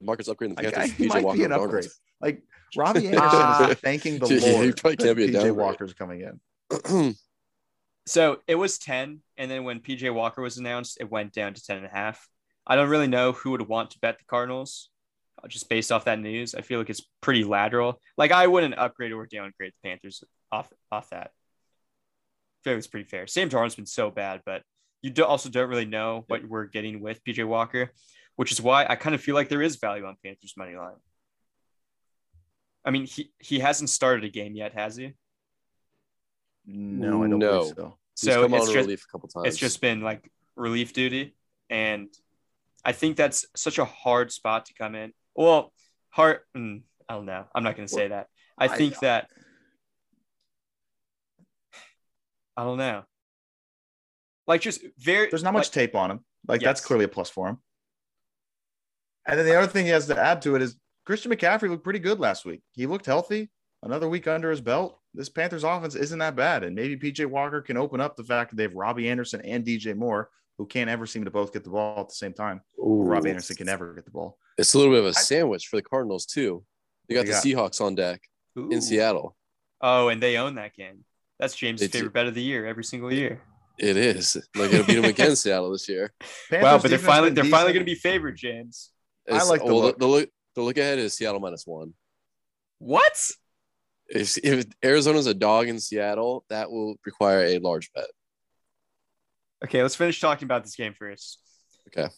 market's 0.00 0.28
upgrading 0.28 0.56
the 0.56 0.62
Panthers. 0.64 0.78
I- 0.78 0.88
for 0.88 0.94
he 0.94 1.04
PJ 1.04 1.08
might 1.08 1.24
Walker 1.24 1.38
be 1.38 1.44
an 1.44 1.52
upgrade. 1.52 1.84
Darnold. 1.84 1.90
Like 2.20 2.42
Robbie 2.76 3.06
Anderson 3.06 3.70
is 3.70 3.78
thanking 3.84 4.18
the 4.18 4.34
Yeah, 4.34 4.62
he 4.64 4.72
probably 4.72 4.96
can't 4.96 5.16
be 5.16 5.24
a 5.24 5.28
PJ 5.28 5.32
downgrade. 5.34 5.56
Walker's 5.56 5.94
coming 5.94 6.28
in. 6.90 7.14
So 8.04 8.40
it 8.48 8.56
was 8.56 8.78
10. 8.78 9.20
And 9.36 9.48
then 9.48 9.62
when 9.62 9.78
PJ 9.78 10.12
Walker 10.12 10.42
was 10.42 10.58
announced, 10.58 10.98
it 11.00 11.08
went 11.08 11.32
down 11.32 11.54
to 11.54 11.64
10 11.64 11.76
and 11.76 11.86
a 11.86 11.88
half. 11.88 12.28
I 12.66 12.74
don't 12.74 12.88
really 12.88 13.06
know 13.06 13.30
who 13.30 13.52
would 13.52 13.68
want 13.68 13.92
to 13.92 14.00
bet 14.00 14.18
the 14.18 14.24
Cardinals 14.24 14.90
uh, 15.40 15.46
just 15.46 15.68
based 15.68 15.92
off 15.92 16.06
that 16.06 16.18
news. 16.18 16.56
I 16.56 16.62
feel 16.62 16.80
like 16.80 16.90
it's 16.90 17.06
pretty 17.20 17.44
lateral. 17.44 18.00
Like 18.18 18.32
I 18.32 18.48
wouldn't 18.48 18.76
upgrade 18.76 19.12
or 19.12 19.24
downgrade 19.26 19.72
the 19.72 19.88
Panthers 19.88 20.24
off 20.50 20.68
off 20.90 21.10
that. 21.10 21.30
I 22.62 22.64
feel 22.64 22.72
like 22.74 22.78
it's 22.78 22.86
pretty 22.86 23.08
fair. 23.08 23.26
Sam 23.26 23.48
Darnold's 23.48 23.74
been 23.74 23.86
so 23.86 24.10
bad, 24.10 24.42
but 24.46 24.62
you 25.02 25.10
do 25.10 25.24
also 25.24 25.48
don't 25.48 25.68
really 25.68 25.84
know 25.84 26.24
what 26.28 26.44
we're 26.48 26.66
getting 26.66 27.00
with 27.00 27.22
PJ 27.24 27.44
Walker, 27.44 27.90
which 28.36 28.52
is 28.52 28.62
why 28.62 28.86
I 28.88 28.94
kind 28.94 29.16
of 29.16 29.20
feel 29.20 29.34
like 29.34 29.48
there 29.48 29.62
is 29.62 29.76
value 29.76 30.04
on 30.06 30.16
Panthers 30.24 30.54
money 30.56 30.76
line. 30.76 30.94
I 32.84 32.90
mean, 32.92 33.06
he, 33.06 33.32
he 33.40 33.58
hasn't 33.58 33.90
started 33.90 34.24
a 34.24 34.28
game 34.28 34.54
yet, 34.54 34.74
has 34.74 34.94
he? 34.94 35.14
No, 36.66 37.24
I 37.24 37.28
don't 37.28 37.40
No. 37.40 37.58
believe 37.60 37.74
so. 37.76 37.98
He's 38.20 38.32
So 38.32 38.42
come 38.42 38.54
it's 38.54 38.68
on 38.68 38.74
just 38.74 38.86
relief 38.86 39.04
a 39.08 39.10
couple 39.10 39.28
times. 39.28 39.48
it's 39.48 39.56
just 39.56 39.80
been 39.80 40.00
like 40.02 40.30
relief 40.54 40.92
duty 40.92 41.34
and 41.70 42.08
i 42.84 42.92
think 42.92 43.16
that's 43.16 43.46
such 43.56 43.78
a 43.78 43.86
hard 43.86 44.30
spot 44.30 44.66
to 44.66 44.74
come 44.74 44.94
in 44.94 45.14
well 45.34 45.72
hard 46.10 46.40
mm, 46.54 46.82
i 47.08 47.14
don't 47.14 47.24
know 47.24 47.46
i'm 47.54 47.62
not 47.64 47.74
going 47.74 47.88
to 47.88 47.92
say 47.92 48.08
that 48.08 48.28
i 48.58 48.66
I- 48.66 48.76
think 48.76 48.98
that 48.98 49.30
i 52.56 52.64
don't 52.64 52.78
know 52.78 53.02
like 54.46 54.60
just 54.60 54.82
very 54.98 55.28
There's 55.30 55.42
not 55.42 55.52
much 55.52 55.66
like, 55.66 55.72
tape 55.72 55.94
on 55.94 56.10
him. 56.10 56.20
Like 56.46 56.60
that's 56.60 56.80
clearly 56.80 57.04
a 57.04 57.08
plus 57.08 57.30
for 57.30 57.48
him. 57.48 57.58
And 59.26 59.38
then 59.38 59.46
the 59.46 59.56
other 59.56 59.68
thing 59.68 59.84
he 59.84 59.92
has 59.92 60.06
to 60.08 60.18
add 60.18 60.42
to 60.42 60.56
it 60.56 60.62
is 60.62 60.76
Christian 61.06 61.32
McCaffrey 61.32 61.70
looked 61.70 61.84
pretty 61.84 62.00
good 62.00 62.18
last 62.18 62.44
week. 62.44 62.62
He 62.72 62.86
looked 62.86 63.06
healthy. 63.06 63.50
Another 63.84 64.08
week 64.08 64.28
under 64.28 64.50
his 64.50 64.60
belt. 64.60 64.98
This 65.14 65.28
Panthers 65.28 65.64
offense 65.64 65.94
isn't 65.94 66.18
that 66.20 66.36
bad. 66.36 66.64
And 66.64 66.74
maybe 66.74 66.96
PJ 66.96 67.26
Walker 67.26 67.60
can 67.60 67.76
open 67.76 68.00
up 68.00 68.16
the 68.16 68.24
fact 68.24 68.50
that 68.50 68.56
they 68.56 68.62
have 68.64 68.74
Robbie 68.74 69.08
Anderson 69.08 69.40
and 69.42 69.64
DJ 69.64 69.96
Moore, 69.96 70.30
who 70.58 70.66
can't 70.66 70.90
ever 70.90 71.06
seem 71.06 71.24
to 71.24 71.30
both 71.30 71.52
get 71.52 71.64
the 71.64 71.70
ball 71.70 72.00
at 72.00 72.08
the 72.08 72.14
same 72.14 72.32
time. 72.32 72.60
Ooh. 72.78 73.02
Robbie 73.02 73.30
Anderson 73.30 73.56
can 73.56 73.66
never 73.66 73.94
get 73.94 74.04
the 74.04 74.10
ball. 74.10 74.38
It's 74.58 74.74
a 74.74 74.78
little 74.78 74.92
bit 74.92 75.00
of 75.00 75.06
a 75.06 75.14
sandwich 75.14 75.66
for 75.68 75.76
the 75.76 75.82
Cardinals 75.82 76.26
too. 76.26 76.64
They 77.08 77.14
got 77.14 77.26
What 77.26 77.42
the 77.42 77.50
do 77.50 77.56
Seahawks 77.56 77.80
on 77.80 77.94
deck 77.94 78.22
ooh. 78.58 78.70
in 78.70 78.80
Seattle. 78.80 79.36
oh 79.80 80.08
and 80.08 80.22
they 80.22 80.36
own 80.36 80.54
that 80.56 80.74
game 80.74 81.04
that's 81.42 81.56
james' 81.56 81.80
They 81.80 81.88
do. 81.88 81.98
favorite 81.98 82.12
bet 82.14 82.26
of 82.26 82.34
the 82.34 82.42
year 82.42 82.66
every 82.66 82.84
single 82.84 83.12
year 83.12 83.42
It 83.78 83.96
is. 83.96 84.36
They're 84.54 84.70
gonna 84.70 84.84
beat 84.84 84.94
them 84.94 85.04
again, 85.16 85.36
Seattle 85.36 85.72
this 85.72 85.88
year. 85.88 86.12
Panthers 86.48 86.62
wow 86.62 86.78
but 86.78 86.88
they're 86.88 86.98
finally 86.98 87.30
they're 87.30 87.44
finally 87.44 87.72
going 87.72 87.84
to 87.84 87.90
be 87.90 87.94
favored 87.94 88.36
james 88.36 88.92
I 89.30 89.42
like 89.44 89.60
the 89.60 89.66
well, 89.66 89.82
look. 89.82 89.98
The 89.98 90.06
look, 90.06 90.28
the 90.54 90.62
look 90.62 90.78
ahead 90.78 90.98
is 90.98 91.14
Seattle 91.14 91.40
minus 91.40 91.66
one. 91.66 91.94
What? 92.78 93.30
If, 94.08 94.36
if 94.38 94.66
Arizona's 94.84 95.26
a 95.26 95.34
dog 95.34 95.68
in 95.68 95.78
Seattle, 95.78 96.44
that 96.50 96.70
will 96.70 96.96
require 97.06 97.44
a 97.44 97.58
large 97.58 97.92
bet. 97.92 98.06
Okay, 99.64 99.80
let's 99.80 99.94
finish 99.94 100.20
talking 100.20 100.44
about 100.44 100.64
this 100.64 100.74
game 100.74 100.92
first. 100.98 101.38
Okay. 101.88 102.12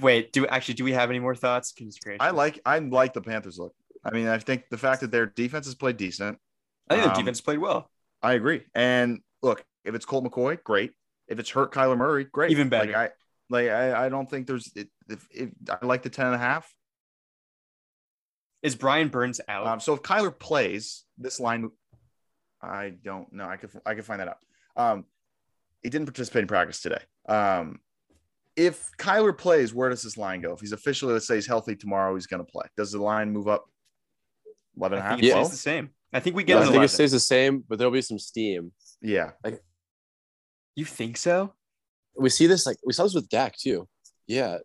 Wait, 0.00 0.32
do 0.32 0.46
actually 0.46 0.74
do 0.74 0.84
we 0.84 0.92
have 0.92 1.10
any 1.10 1.18
more 1.18 1.34
thoughts? 1.34 1.72
I 2.20 2.30
like 2.30 2.60
I 2.64 2.78
like 2.78 3.12
the 3.12 3.20
Panthers 3.20 3.58
look. 3.58 3.74
I 4.04 4.12
mean, 4.12 4.26
I 4.26 4.38
think 4.38 4.64
the 4.70 4.78
fact 4.78 5.00
that 5.02 5.10
their 5.10 5.26
defense 5.26 5.66
has 5.66 5.74
played 5.74 5.96
decent. 5.96 6.38
I 6.88 6.94
think 6.94 7.04
the 7.04 7.10
um, 7.12 7.18
defense 7.18 7.40
played 7.40 7.58
well. 7.58 7.90
I 8.22 8.34
agree. 8.34 8.62
And 8.74 9.20
look, 9.42 9.64
if 9.84 9.94
it's 9.94 10.04
Colt 10.04 10.24
McCoy, 10.24 10.62
great. 10.62 10.92
If 11.28 11.38
it's 11.38 11.50
hurt 11.50 11.72
Kyler 11.72 11.96
Murray, 11.96 12.24
great. 12.24 12.50
Even 12.50 12.68
better. 12.68 12.92
Like 12.92 12.96
I 12.96 13.10
like 13.50 13.68
I, 13.68 14.06
I 14.06 14.08
don't 14.08 14.28
think 14.28 14.46
there's 14.46 14.70
it, 14.74 14.88
if, 15.08 15.26
if 15.30 15.50
I 15.70 15.84
like 15.84 16.02
the 16.02 16.10
10 16.10 16.26
and 16.26 16.34
a 16.34 16.38
half. 16.38 16.72
Is 18.62 18.74
Brian 18.74 19.08
Burns 19.08 19.40
out? 19.48 19.66
Um, 19.66 19.80
so 19.80 19.94
if 19.94 20.02
Kyler 20.02 20.36
plays, 20.36 21.04
this 21.16 21.38
line 21.38 21.70
I 22.60 22.94
don't 23.04 23.32
know. 23.32 23.44
I 23.44 23.56
could 23.56 23.70
I 23.86 23.94
could 23.94 24.04
find 24.04 24.20
that 24.20 24.28
out. 24.28 24.38
Um 24.76 25.04
he 25.82 25.90
didn't 25.90 26.06
participate 26.06 26.42
in 26.42 26.48
practice 26.48 26.80
today. 26.80 27.02
Um 27.28 27.80
if 28.56 28.90
Kyler 28.98 29.36
plays, 29.36 29.72
where 29.72 29.88
does 29.88 30.02
this 30.02 30.16
line 30.16 30.40
go? 30.40 30.52
If 30.52 30.60
he's 30.60 30.72
officially, 30.72 31.12
let's 31.12 31.28
say 31.28 31.36
he's 31.36 31.46
healthy 31.46 31.76
tomorrow, 31.76 32.12
he's 32.14 32.26
going 32.26 32.44
to 32.44 32.50
play. 32.50 32.64
Does 32.76 32.90
the 32.90 33.00
line 33.00 33.30
move 33.30 33.46
up 33.46 33.66
11 34.76 34.98
and 34.98 35.04
a 35.04 35.06
I 35.06 35.10
half? 35.10 35.22
Yeah. 35.22 35.40
It's 35.40 35.50
the 35.50 35.56
same. 35.56 35.90
I 36.12 36.20
think 36.20 36.36
we 36.36 36.42
I 36.42 36.46
get 36.46 36.56
an 36.56 36.62
think 36.64 36.74
11. 36.74 36.84
it 36.84 36.88
stays 36.88 37.12
the 37.12 37.20
same, 37.20 37.64
but 37.68 37.78
there'll 37.78 37.92
be 37.92 38.02
some 38.02 38.18
steam. 38.18 38.72
Yeah. 39.02 39.32
You 40.74 40.84
think 40.84 41.16
so? 41.16 41.52
We 42.16 42.30
see 42.30 42.46
this 42.46 42.66
like 42.66 42.76
we 42.84 42.92
saw 42.92 43.04
this 43.04 43.14
with 43.14 43.28
Dak 43.28 43.56
too. 43.56 43.88
Yeah. 44.26 44.58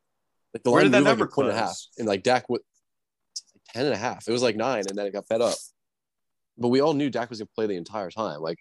Like 0.53 0.63
the 0.63 0.71
Where 0.71 0.83
line 0.83 0.91
did 0.91 0.93
that 0.93 0.97
moved 0.99 1.07
like 1.07 1.17
number 1.19 1.25
a 1.25 1.35
point 1.35 1.49
and 1.49 1.57
a 1.57 1.59
half. 1.59 1.77
And 1.97 2.07
like 2.07 2.23
Dak 2.23 2.47
with 2.49 2.61
10 3.73 3.85
and 3.85 3.93
a 3.93 3.97
half. 3.97 4.27
It 4.27 4.31
was 4.31 4.43
like 4.43 4.55
nine 4.55 4.83
and 4.87 4.97
then 4.97 5.05
it 5.05 5.13
got 5.13 5.27
fed 5.27 5.41
up. 5.41 5.55
But 6.57 6.69
we 6.69 6.81
all 6.81 6.93
knew 6.93 7.09
Dak 7.09 7.29
was 7.29 7.39
gonna 7.39 7.49
play 7.55 7.67
the 7.67 7.75
entire 7.75 8.09
time. 8.09 8.39
Like 8.39 8.59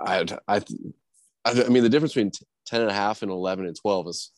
I 0.00 0.24
I 0.48 0.62
I, 1.44 1.62
I 1.64 1.68
mean 1.68 1.82
the 1.82 1.88
difference 1.88 2.14
between 2.14 2.32
10 2.66 2.82
and 2.82 2.90
a 2.90 2.94
half 2.94 3.22
and 3.22 3.30
11 3.30 3.66
and 3.66 3.76
12 3.76 4.08
is 4.08 4.30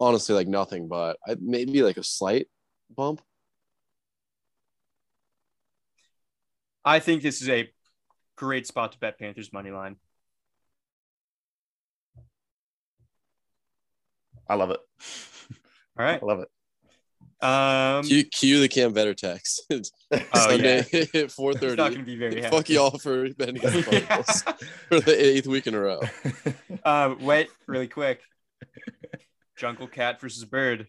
honestly 0.00 0.34
like 0.34 0.48
nothing, 0.48 0.88
but 0.88 1.18
I, 1.26 1.36
maybe 1.40 1.82
like 1.82 1.96
a 1.96 2.04
slight 2.04 2.46
bump. 2.94 3.20
I 6.88 7.00
think 7.00 7.20
this 7.22 7.42
is 7.42 7.50
a 7.50 7.70
great 8.34 8.66
spot 8.66 8.92
to 8.92 8.98
bet 8.98 9.18
Panthers 9.18 9.52
money 9.52 9.70
line. 9.70 9.96
I 14.48 14.54
love 14.54 14.70
it. 14.70 14.80
All 15.98 16.06
right. 16.06 16.18
I 16.22 16.24
love 16.24 16.40
it. 16.40 16.48
Um, 17.46 18.04
Cue, 18.04 18.24
cue 18.24 18.60
the 18.60 18.68
Cam 18.68 18.94
Better 18.94 19.12
text. 19.12 19.66
oh 19.70 20.20
Sunday 20.34 20.86
yeah, 20.90 21.20
at 21.20 21.30
four 21.30 21.52
He's 21.52 21.76
not 21.76 21.92
gonna 21.92 22.04
be 22.04 22.16
very 22.16 22.40
happy. 22.40 22.56
Fuck 22.56 22.70
y'all 22.70 22.96
for 22.96 23.28
betting 23.34 23.58
against 23.58 23.76
the 23.90 24.00
Cardinals 24.00 24.42
for 24.88 25.00
the 25.00 25.26
eighth 25.26 25.46
week 25.46 25.66
in 25.66 25.74
a 25.74 25.80
row. 25.80 26.00
Um, 26.84 27.22
wait, 27.22 27.50
really 27.66 27.86
quick. 27.86 28.22
Jungle 29.56 29.88
Cat 29.88 30.22
versus 30.22 30.46
Bird. 30.46 30.88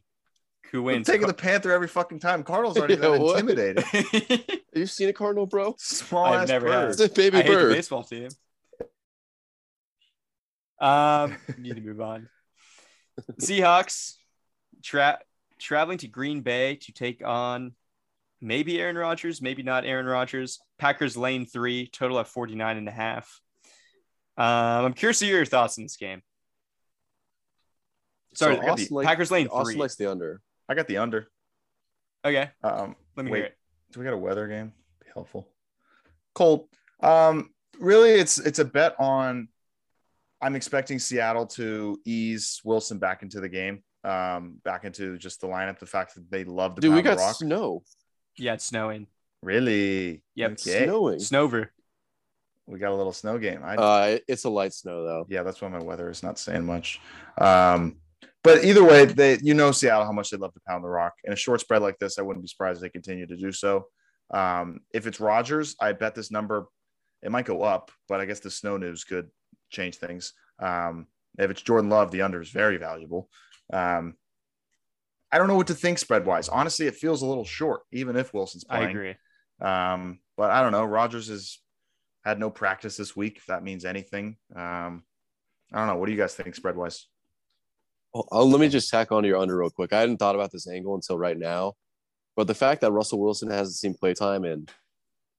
Who 0.72 0.80
I'm 0.80 0.84
wins? 0.86 1.08
taking 1.08 1.28
the 1.28 1.34
Panther 1.34 1.72
every 1.72 1.88
fucking 1.88 2.20
time. 2.20 2.44
Cardinals 2.44 2.78
aren't 2.80 2.92
even 2.92 3.04
Yeah, 3.04 3.12
that 3.18 3.22
what? 3.22 3.40
intimidated. 3.40 3.84
Have 3.84 4.60
you 4.76 4.86
seen 4.86 5.10
a 5.10 5.14
Cardinal, 5.14 5.46
bro? 5.46 5.76
Small 5.80 6.26
I've 6.26 6.42
ass 6.44 6.48
never 6.50 6.68
bird. 6.68 6.90
It's 6.92 7.00
a 7.02 7.10
baby 7.10 7.38
I 7.38 7.42
hate 7.42 7.50
the 7.50 7.56
bird. 7.56 7.74
baseball 7.74 8.04
team. 8.04 8.30
Um, 10.80 11.36
need 11.58 11.76
to 11.76 11.82
move 11.82 12.00
on. 12.02 12.30
Seahawks 13.42 14.16
tra- 14.84 15.20
traveling 15.60 15.98
to 16.00 16.08
Green 16.08 16.42
Bay 16.42 16.76
to 16.76 16.92
take 16.94 17.26
on 17.26 17.74
maybe 18.42 18.80
Aaron 18.80 18.98
Rodgers, 18.98 19.42
maybe 19.42 19.64
not 19.64 19.86
Aaron 19.86 20.06
Rodgers. 20.06 20.60
Packers 20.78 21.18
lane 21.18 21.46
three, 21.46 21.88
total 21.88 22.20
at 22.20 22.28
49 22.28 22.78
and 22.78 22.88
a 22.88 22.92
half. 22.92 23.42
Um, 24.38 24.86
I'm 24.86 24.94
curious 24.94 25.20
to 25.20 25.26
hear 25.26 25.36
your 25.38 25.46
thoughts 25.46 25.78
on 25.78 25.84
this 25.84 25.98
game. 25.98 26.22
Sorry, 28.36 28.56
So 28.56 28.62
I 28.62 28.66
got 28.66 28.72
Austin 28.74 28.88
the- 28.90 28.96
likes- 28.96 29.08
Packers 29.08 29.32
lane 29.32 29.48
Austin 29.48 29.74
three. 29.74 29.82
likes 29.82 29.96
the 29.96 30.10
under. 30.10 30.40
I 30.70 30.76
got 30.76 30.88
the 30.88 30.98
under. 30.98 31.28
Okay, 32.24 32.50
Um, 32.64 32.96
let 33.18 33.26
me 33.26 33.32
wait, 33.32 33.38
hear 33.40 33.46
it. 33.48 33.58
do 33.92 34.00
we 34.00 34.06
got 34.06 34.14
a 34.14 34.18
weather 34.18 34.48
game? 34.48 34.72
Be 35.04 35.08
helpful. 35.14 35.48
Cold. 36.36 36.68
Um, 37.02 37.50
really, 37.80 38.12
it's 38.12 38.38
it's 38.40 38.60
a 38.60 38.66
bet 38.66 38.96
on. 39.00 39.48
I'm 40.42 40.56
expecting 40.56 41.00
Seattle 41.00 41.48
to 41.48 42.00
ease 42.06 42.62
Wilson 42.64 42.98
back 43.00 43.24
into 43.24 43.40
the 43.42 43.50
game, 43.50 43.84
um, 44.06 44.60
back 44.64 44.86
into 44.86 45.18
just 45.18 45.42
the 45.42 45.48
lineup. 45.48 45.80
The 45.80 45.86
fact 45.86 46.16
that 46.16 46.30
they 46.30 46.44
love 46.46 46.76
to 46.76 46.82
Dude, 46.82 46.94
we 46.94 47.02
got 47.02 47.18
rock. 47.18 47.36
snow. 47.36 47.84
Yeah, 48.38 48.54
it's 48.54 48.64
snowing. 48.66 49.08
Really? 49.42 50.24
Yep, 50.36 50.52
Okay. 50.52 50.86
Snowing. 50.86 51.20
Snover. 51.20 51.68
We 52.68 52.80
got 52.80 52.92
a 52.92 52.96
little 52.96 53.14
snow 53.14 53.38
game. 53.38 53.62
I, 53.64 53.76
Uh, 53.76 54.18
it's 54.28 54.44
a 54.44 54.50
light 54.50 54.74
snow 54.74 55.04
though. 55.04 55.26
yeah, 55.30 55.44
that's 55.44 55.62
why 55.62 55.70
my 55.70 55.82
weather 55.82 56.10
is 56.10 56.22
not 56.22 56.38
saying 56.38 56.66
much. 56.66 57.00
Um, 57.38 57.98
but 58.56 58.66
either 58.66 58.84
way, 58.84 59.06
they 59.06 59.38
you 59.41 59.54
know 59.54 59.72
Seattle 59.72 60.06
how 60.06 60.12
much 60.12 60.30
they 60.30 60.38
love 60.38 60.54
to 60.54 60.62
pound 60.68 60.84
the 60.84 60.89
rock. 60.89 61.14
In 61.24 61.34
a 61.34 61.36
short 61.36 61.62
spread 61.62 61.82
like 61.82 61.97
this, 62.00 62.20
I 62.20 62.22
wouldn't 62.22 62.43
be 62.43 62.47
surprised 62.47 62.78
if 62.78 62.82
they 62.84 62.89
continue 62.89 63.28
to 63.28 63.38
do 63.38 63.52
so. 63.52 63.88
Um, 64.32 64.82
if 64.93 65.08
it's 65.08 65.20
Rodgers, 65.20 65.76
I 65.80 65.93
bet 65.93 66.16
this 66.16 66.32
number 66.32 66.68
it 67.22 67.32
might 67.32 67.45
go 67.45 67.64
up, 67.64 67.91
but 68.08 68.22
I 68.22 68.26
guess 68.26 68.39
the 68.39 68.52
snow 68.52 68.78
news 68.78 69.04
could 69.04 69.30
change 69.70 69.97
things. 69.97 70.34
Um, 70.60 71.08
if 71.38 71.52
it's 71.52 71.62
Jordan 71.62 71.89
Love, 71.89 72.12
the 72.12 72.22
under 72.22 72.41
is 72.41 72.50
very 72.50 72.78
valuable. 72.78 73.30
Um, 73.72 74.16
I 75.32 75.38
don't 75.38 75.47
know 75.47 75.56
what 75.56 75.68
to 75.68 75.76
think 75.76 76.00
spread 76.00 76.26
wise. 76.26 76.50
Honestly, 76.50 76.88
it 76.88 76.95
feels 76.95 77.22
a 77.22 77.26
little 77.26 77.45
short, 77.45 77.82
even 77.91 78.16
if 78.16 78.34
Wilson's 78.34 78.64
playing. 78.64 78.88
I 78.88 78.89
agree. 78.89 79.16
Um, 79.62 80.20
but 80.38 80.52
I 80.52 80.62
don't 80.62 80.72
know. 80.72 80.86
Rodgers 80.86 81.28
has 81.28 81.60
had 82.24 82.39
no 82.39 82.50
practice 82.50 82.97
this 82.97 83.16
week, 83.16 83.38
if 83.38 83.45
that 83.47 83.64
means 83.64 83.86
anything. 83.86 84.38
Um, 84.56 85.04
I 85.72 85.80
don't 85.80 85.88
know. 85.88 85.97
What 85.97 86.08
do 86.08 86.12
you 86.14 86.18
guys 86.18 86.34
think 86.34 86.56
spread 86.56 86.76
wise? 86.76 87.06
Oh, 88.14 88.24
oh, 88.32 88.45
let 88.45 88.60
me 88.60 88.70
just 88.70 88.89
tack 88.89 89.12
on 89.12 89.24
to 89.24 89.30
your 89.30 89.38
under 89.38 89.57
real 89.57 89.70
quick. 89.70 89.93
I 89.93 89.99
hadn't 89.99 90.18
thought 90.18 90.36
about 90.36 90.51
this 90.51 90.68
angle 90.68 90.95
until 90.95 91.18
right 91.18 91.38
now, 91.38 91.74
but 92.36 92.47
the 92.47 92.55
fact 92.55 92.82
that 92.82 92.91
Russell 92.91 93.20
Wilson 93.20 93.51
hasn't 93.51 93.76
seen 93.76 93.93
playtime 93.93 94.45
in 94.45 94.68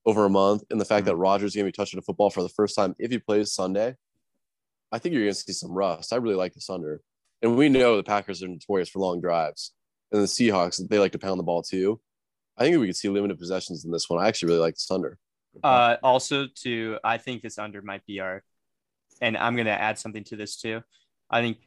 over 0.06 0.24
a 0.24 0.30
month, 0.30 0.62
and 0.70 0.80
the 0.80 0.84
fact 0.84 1.06
that 1.06 1.16
Rodgers 1.16 1.50
is 1.50 1.56
going 1.56 1.66
to 1.66 1.68
be 1.68 1.76
touching 1.76 1.98
the 1.98 2.02
football 2.02 2.30
for 2.30 2.42
the 2.42 2.48
first 2.48 2.76
time 2.76 2.94
if 2.98 3.10
he 3.10 3.18
plays 3.18 3.52
Sunday, 3.52 3.96
I 4.92 4.98
think 4.98 5.14
you're 5.14 5.24
going 5.24 5.34
to 5.34 5.40
see 5.40 5.52
some 5.52 5.72
rust. 5.72 6.12
I 6.12 6.16
really 6.16 6.36
like 6.36 6.54
this 6.54 6.70
under, 6.70 7.00
and 7.42 7.56
we 7.56 7.68
know 7.68 7.96
the 7.96 8.02
Packers 8.02 8.42
are 8.42 8.48
notorious 8.48 8.88
for 8.88 9.00
long 9.00 9.20
drives, 9.20 9.72
and 10.12 10.22
the 10.22 10.26
Seahawks 10.26 10.80
they 10.88 10.98
like 10.98 11.12
to 11.12 11.18
pound 11.18 11.38
the 11.38 11.44
ball 11.44 11.62
too. 11.62 12.00
I 12.56 12.64
think 12.64 12.78
we 12.78 12.86
could 12.86 12.96
see 12.96 13.08
limited 13.08 13.38
possessions 13.38 13.84
in 13.84 13.90
this 13.90 14.08
one. 14.08 14.22
I 14.22 14.28
actually 14.28 14.48
really 14.50 14.60
like 14.60 14.74
this 14.74 14.90
under. 14.90 15.18
Uh, 15.64 15.96
also, 16.02 16.46
to 16.62 16.98
I 17.02 17.18
think 17.18 17.42
this 17.42 17.58
under 17.58 17.82
might 17.82 18.06
be 18.06 18.20
our, 18.20 18.42
and 19.20 19.36
I'm 19.36 19.56
gonna 19.56 19.70
add 19.70 19.98
something 19.98 20.24
to 20.24 20.36
this 20.36 20.56
too. 20.56 20.82
I 21.30 21.40
think 21.40 21.58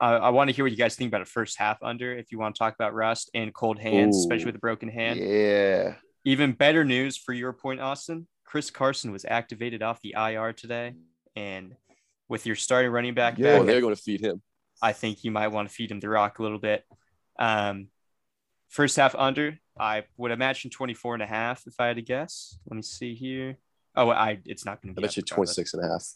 I, 0.00 0.14
I 0.14 0.28
want 0.30 0.48
to 0.48 0.56
hear 0.56 0.64
what 0.64 0.72
you 0.72 0.78
guys 0.78 0.96
think 0.96 1.08
about 1.08 1.20
a 1.20 1.26
first 1.26 1.58
half 1.58 1.82
under. 1.82 2.16
If 2.16 2.32
you 2.32 2.38
want 2.38 2.54
to 2.54 2.58
talk 2.58 2.74
about 2.74 2.94
rust 2.94 3.30
and 3.34 3.52
cold 3.52 3.78
hands, 3.78 4.16
especially 4.16 4.46
with 4.46 4.56
a 4.56 4.60
broken 4.60 4.88
hand. 4.88 5.20
Yeah. 5.20 5.94
Even 6.24 6.52
better 6.52 6.84
news 6.84 7.16
for 7.16 7.32
your 7.32 7.52
point, 7.52 7.80
Austin. 7.80 8.26
Chris 8.44 8.70
Carson 8.70 9.12
was 9.12 9.24
activated 9.28 9.82
off 9.82 10.00
the 10.00 10.14
IR 10.16 10.52
today, 10.52 10.94
and 11.36 11.76
with 12.28 12.46
your 12.46 12.56
starting 12.56 12.90
running 12.90 13.14
back, 13.14 13.38
Yeah. 13.38 13.58
Back, 13.58 13.66
they're 13.66 13.80
going 13.80 13.94
to 13.94 14.00
feed 14.00 14.20
him. 14.20 14.42
I 14.82 14.92
think 14.92 15.24
you 15.24 15.30
might 15.30 15.48
want 15.48 15.68
to 15.68 15.74
feed 15.74 15.90
him 15.90 16.00
the 16.00 16.08
rock 16.08 16.38
a 16.38 16.42
little 16.42 16.58
bit. 16.58 16.84
Um, 17.38 17.88
first 18.68 18.96
half 18.96 19.14
under, 19.14 19.58
I 19.78 20.04
would 20.16 20.30
imagine 20.30 20.70
24 20.70 21.14
and 21.14 21.22
a 21.22 21.26
half 21.26 21.66
if 21.66 21.74
I 21.78 21.88
had 21.88 21.96
to 21.96 22.02
guess. 22.02 22.58
Let 22.68 22.76
me 22.76 22.82
see 22.82 23.14
here. 23.14 23.58
Oh, 23.94 24.10
I 24.10 24.38
it's 24.46 24.64
not 24.64 24.80
going 24.80 24.94
to 24.94 25.00
be. 25.00 25.06
bet 25.06 25.16
you 25.16 25.22
up 25.22 25.26
26 25.26 25.74
and 25.74 25.84
a 25.84 25.88
half. 25.88 26.06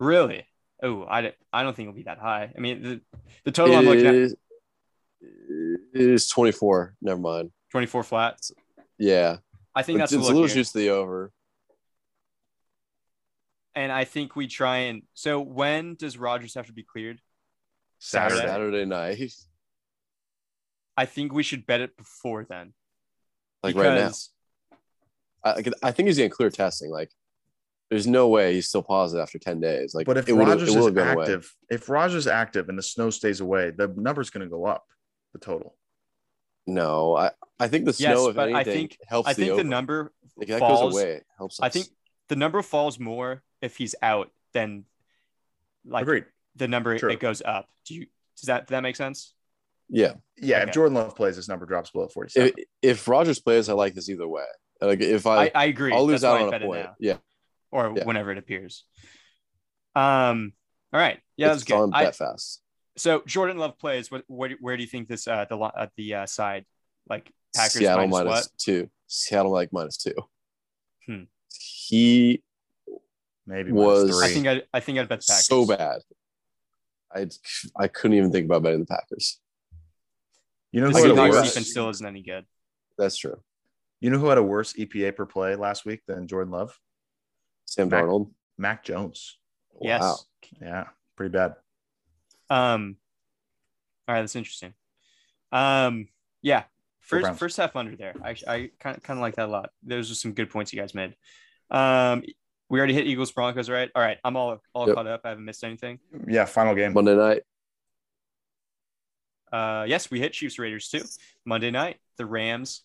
Really? 0.00 0.46
Oh, 0.82 1.04
I, 1.08 1.20
don't- 1.22 1.34
I 1.52 1.62
don't 1.62 1.74
think 1.74 1.88
it'll 1.88 1.96
be 1.96 2.02
that 2.04 2.18
high. 2.18 2.52
I 2.56 2.60
mean, 2.60 2.82
the, 2.82 3.00
the 3.44 3.52
total 3.52 3.76
I'm 3.76 3.84
looking 3.84 4.06
at 4.06 4.14
It 4.14 4.22
is- 4.22 4.36
it 5.20 6.00
is 6.00 6.28
24. 6.28 6.94
Never 7.02 7.20
mind. 7.20 7.50
24 7.72 8.04
flat. 8.04 8.38
Yeah. 8.98 9.38
I 9.74 9.82
think 9.82 10.00
It's, 10.00 10.10
that's 10.10 10.12
a 10.12 10.18
it's 10.20 10.28
a 10.28 10.32
little 10.32 10.48
juice 10.48 10.70
the 10.72 10.90
over. 10.90 11.32
And 13.74 13.92
I 13.92 14.04
think 14.04 14.34
we 14.36 14.46
try 14.46 14.78
and 14.78 15.02
so 15.14 15.40
when 15.40 15.94
does 15.94 16.16
Rodgers 16.18 16.54
have 16.54 16.66
to 16.66 16.72
be 16.72 16.82
cleared? 16.82 17.20
Saturday. 17.98 18.42
Saturday 18.42 18.84
night. 18.84 19.32
I 20.96 21.04
think 21.06 21.32
we 21.32 21.42
should 21.42 21.66
bet 21.66 21.80
it 21.80 21.96
before 21.96 22.44
then. 22.48 22.72
Like 23.62 23.76
right 23.76 23.94
now. 23.94 24.10
I, 25.44 25.50
I 25.50 25.62
I 25.82 25.90
think 25.92 26.06
he's 26.06 26.16
getting 26.16 26.30
clear 26.30 26.50
testing. 26.50 26.90
Like, 26.90 27.10
there's 27.90 28.06
no 28.06 28.28
way 28.28 28.54
he's 28.54 28.68
still 28.68 28.82
positive 28.82 29.22
after 29.22 29.38
10 29.38 29.60
days. 29.60 29.94
Like, 29.94 30.06
But 30.06 30.18
if 30.18 30.28
Rodgers 30.28 30.68
is 30.70 30.76
would've 30.76 30.96
away. 30.96 31.22
active, 31.22 31.54
if 31.70 31.88
Rodgers 31.88 32.26
active 32.26 32.68
and 32.68 32.78
the 32.78 32.82
snow 32.82 33.10
stays 33.10 33.40
away, 33.40 33.70
the 33.70 33.88
number's 33.96 34.30
going 34.30 34.44
to 34.46 34.50
go 34.50 34.66
up. 34.66 34.84
The 35.32 35.38
total. 35.38 35.74
No, 36.66 37.16
I, 37.16 37.30
I 37.58 37.68
think 37.68 37.84
the 37.86 37.94
Yes, 37.98 38.12
snow, 38.18 38.28
if 38.28 38.36
but 38.36 38.52
I 38.52 38.62
think- 38.64 38.98
helps 39.06 39.28
I 39.28 39.32
think 39.32 39.48
the 39.48 39.52
over. 39.54 39.64
number 39.64 40.12
Like, 40.36 40.48
that 40.48 40.58
falls. 40.58 40.92
goes 40.92 41.02
away. 41.02 41.20
Helps 41.38 41.60
us. 41.60 41.64
I 41.64 41.68
think 41.70 41.88
the 42.28 42.36
number 42.36 42.60
falls 42.62 42.98
more 42.98 43.42
if 43.62 43.76
he's 43.76 43.94
out 44.02 44.30
than 44.52 44.84
like 45.86 46.02
Agreed. 46.02 46.26
the 46.56 46.68
number 46.68 46.98
True. 46.98 47.10
it 47.10 47.20
goes 47.20 47.40
up. 47.42 47.68
Do 47.86 47.94
you 47.94 48.06
does 48.36 48.46
that 48.46 48.66
does 48.66 48.70
that 48.72 48.82
make 48.82 48.96
sense? 48.96 49.34
Yeah. 49.88 50.14
Yeah, 50.36 50.58
Okay. 50.58 50.68
if 50.68 50.74
Jordan 50.74 50.94
Love 50.94 51.16
plays, 51.16 51.36
this 51.36 51.48
number 51.48 51.64
drops 51.64 51.90
below 51.90 52.08
47. 52.08 52.52
If, 52.58 52.64
if 52.82 53.08
Rodgers 53.08 53.40
plays, 53.40 53.70
I 53.70 53.72
like 53.72 53.94
this 53.94 54.10
either 54.10 54.28
way. 54.28 54.44
Like 54.82 55.00
if 55.00 55.26
I, 55.26 55.46
I, 55.46 55.50
I 55.54 55.64
agree. 55.66 55.92
I'll 55.94 56.04
lose 56.06 56.20
That's 56.20 56.36
out 56.36 56.42
on 56.44 56.50
bet 56.50 56.62
a 56.62 56.66
point. 56.66 56.86
Yeah. 57.00 57.16
Or 57.70 57.92
Yeah. 57.96 58.04
whenever 58.04 58.30
it 58.32 58.38
appears. 58.38 58.84
Um. 59.94 60.52
All 60.92 61.00
right. 61.00 61.20
Yeah, 61.36 61.48
that's 61.48 61.62
it's 61.62 61.70
on 61.72 61.90
good. 61.90 61.96
I, 61.96 62.10
fast. 62.12 62.62
so 62.96 63.22
Jordan 63.26 63.58
Love 63.58 63.78
plays. 63.78 64.10
What? 64.10 64.24
What? 64.26 64.52
Where 64.60 64.76
do 64.76 64.82
you 64.82 64.88
think 64.88 65.08
this? 65.08 65.26
Uh, 65.28 65.44
the 65.48 65.56
li- 65.56 65.70
uh, 65.76 65.86
the 65.96 66.14
uh, 66.14 66.26
side, 66.26 66.64
like 67.08 67.30
Packers 67.54 67.72
Seattle 67.74 68.06
minus 68.08 68.24
minus 68.26 68.44
what? 68.46 68.48
two. 68.58 68.90
Seattle 69.06 69.52
like 69.52 69.72
minus 69.72 69.96
two. 69.96 70.14
Hmm. 71.06 71.22
He 71.52 72.42
Maybe 73.46 73.72
was- 73.72 74.04
minus 74.10 74.22
I 74.22 74.28
think 74.28 74.46
I. 74.46 74.62
I 74.72 74.80
think 74.80 74.98
I'd 74.98 75.08
bet 75.08 75.20
the 75.20 75.26
Packers. 75.28 75.46
so 75.46 75.66
bad. 75.66 76.00
I 77.14 77.26
I 77.76 77.88
couldn't 77.88 78.16
even 78.16 78.30
think 78.32 78.46
about 78.46 78.62
betting 78.62 78.80
the 78.80 78.86
Packers. 78.86 79.40
you 80.72 80.80
know 80.80 80.90
The 80.90 80.98
who 80.98 81.04
had 81.04 81.10
a 81.10 81.14
Seahawks 81.14 81.30
worse- 81.30 81.48
defense 81.48 81.70
still 81.70 81.88
isn't 81.88 82.06
any 82.06 82.22
good. 82.22 82.44
That's 82.98 83.16
true. 83.16 83.42
You 84.00 84.10
know 84.10 84.18
who 84.18 84.28
had 84.28 84.38
a 84.38 84.42
worse 84.42 84.74
EPA 84.74 85.16
per 85.16 85.26
play 85.26 85.54
last 85.56 85.84
week 85.84 86.02
than 86.06 86.26
Jordan 86.28 86.52
Love? 86.52 86.78
Sam 87.68 87.88
Mac- 87.88 88.04
Darnold. 88.04 88.30
Mac 88.56 88.82
Jones. 88.84 89.36
Yes. 89.80 90.00
Wow. 90.02 90.16
Yeah, 90.60 90.84
pretty 91.16 91.30
bad. 91.32 91.54
Um. 92.50 92.96
All 94.06 94.14
right, 94.14 94.22
that's 94.22 94.36
interesting. 94.36 94.72
Um. 95.52 96.08
Yeah. 96.42 96.64
First, 97.00 97.38
first 97.38 97.56
half 97.56 97.74
under 97.74 97.96
there. 97.96 98.14
I, 98.22 98.36
I 98.46 98.70
kind 98.80 98.96
of 98.96 99.02
kind 99.02 99.18
of 99.18 99.22
like 99.22 99.36
that 99.36 99.46
a 99.46 99.50
lot. 99.50 99.70
Those 99.82 100.10
are 100.10 100.14
some 100.14 100.32
good 100.32 100.50
points 100.50 100.72
you 100.72 100.80
guys 100.80 100.94
made. 100.94 101.14
Um. 101.70 102.22
We 102.70 102.78
already 102.78 102.92
hit 102.92 103.06
Eagles 103.06 103.32
Broncos, 103.32 103.70
right? 103.70 103.90
All 103.94 104.02
right. 104.02 104.18
I'm 104.24 104.36
all 104.36 104.60
all 104.74 104.86
Yep. 104.86 104.94
caught 104.96 105.06
up. 105.06 105.20
I 105.24 105.30
haven't 105.30 105.44
missed 105.46 105.64
anything. 105.64 106.00
Yeah, 106.26 106.44
final 106.44 106.74
game. 106.74 106.92
Monday 106.92 107.16
night. 107.16 107.42
Uh, 109.50 109.84
yes, 109.88 110.10
we 110.10 110.20
hit 110.20 110.32
Chiefs 110.34 110.58
Raiders 110.58 110.88
too. 110.88 111.02
Monday 111.46 111.70
night, 111.70 111.96
the 112.18 112.26
Rams 112.26 112.82